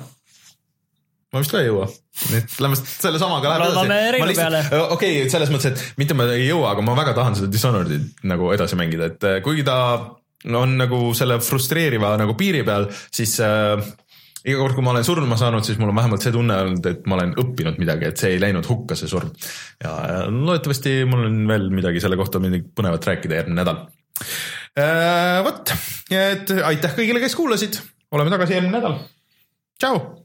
ma 1.32 1.40
vist 1.40 1.54
ka 1.54 1.62
ei 1.62 1.70
jõua, 1.70 1.86
et 2.36 2.56
lähme 2.60 2.78
selle 2.78 3.20
samaga 3.22 3.54
läheb 3.54 3.92
Reilu 4.18 4.36
peale. 4.36 4.62
okei 4.68 5.22
okay,, 5.22 5.30
selles 5.32 5.52
mõttes, 5.54 5.72
et 5.72 6.00
mitte 6.02 6.16
ma 6.18 6.28
ei 6.36 6.50
jõua, 6.50 6.74
aga 6.74 6.84
ma 6.84 6.96
väga 6.98 7.16
tahan 7.16 7.38
seda 7.40 7.52
Dishonored'it 7.52 8.26
nagu 8.28 8.52
edasi 8.52 8.80
mängida, 8.80 9.08
et 9.14 9.28
äh, 9.28 9.40
kuigi 9.46 9.64
ta 9.68 9.78
on 10.60 10.76
nagu 10.76 11.00
selle 11.16 11.40
frustreeriva 11.44 12.18
nagu 12.20 12.36
piiri 12.36 12.66
peal, 12.68 12.90
siis 13.16 13.38
äh, 13.46 13.80
iga 14.44 14.60
kord, 14.60 14.76
kui 14.76 14.84
ma 14.84 14.92
olen 14.92 15.08
surma 15.08 15.38
saanud, 15.40 15.64
siis 15.64 15.80
mul 15.80 15.94
on 15.94 16.02
vähemalt 16.02 16.26
see 16.26 16.36
tunne 16.36 16.58
olnud, 16.66 16.92
et 16.92 17.08
ma 17.08 17.16
olen 17.16 17.36
õppinud 17.40 17.80
midagi, 17.80 18.10
et 18.12 18.20
see 18.20 18.36
ei 18.36 18.42
läinud 18.44 18.68
hukka, 18.68 18.98
see 19.00 19.12
surm. 19.12 19.32
ja 19.84 19.96
ja 20.12 20.24
loodetavasti 20.28 20.98
mul 21.08 21.30
on 21.30 21.44
veel 21.48 21.70
midagi 21.72 22.04
selle 22.04 22.20
kohta 22.20 22.44
midagi 22.44 22.68
põnevat 22.76 23.08
rääkida 23.08 23.40
järgmine 23.40 23.62
nädal. 23.64 23.86
vot, 25.48 25.78
et 26.12 26.52
aitäh 26.60 27.00
kõigile, 27.00 27.24
kes 27.24 27.40
kuulasid, 27.40 27.80
oleme 28.12 28.36
tagasi 28.36 28.60
järgmine 28.60 28.82
nädal. 28.82 29.00
tšau 29.80 30.21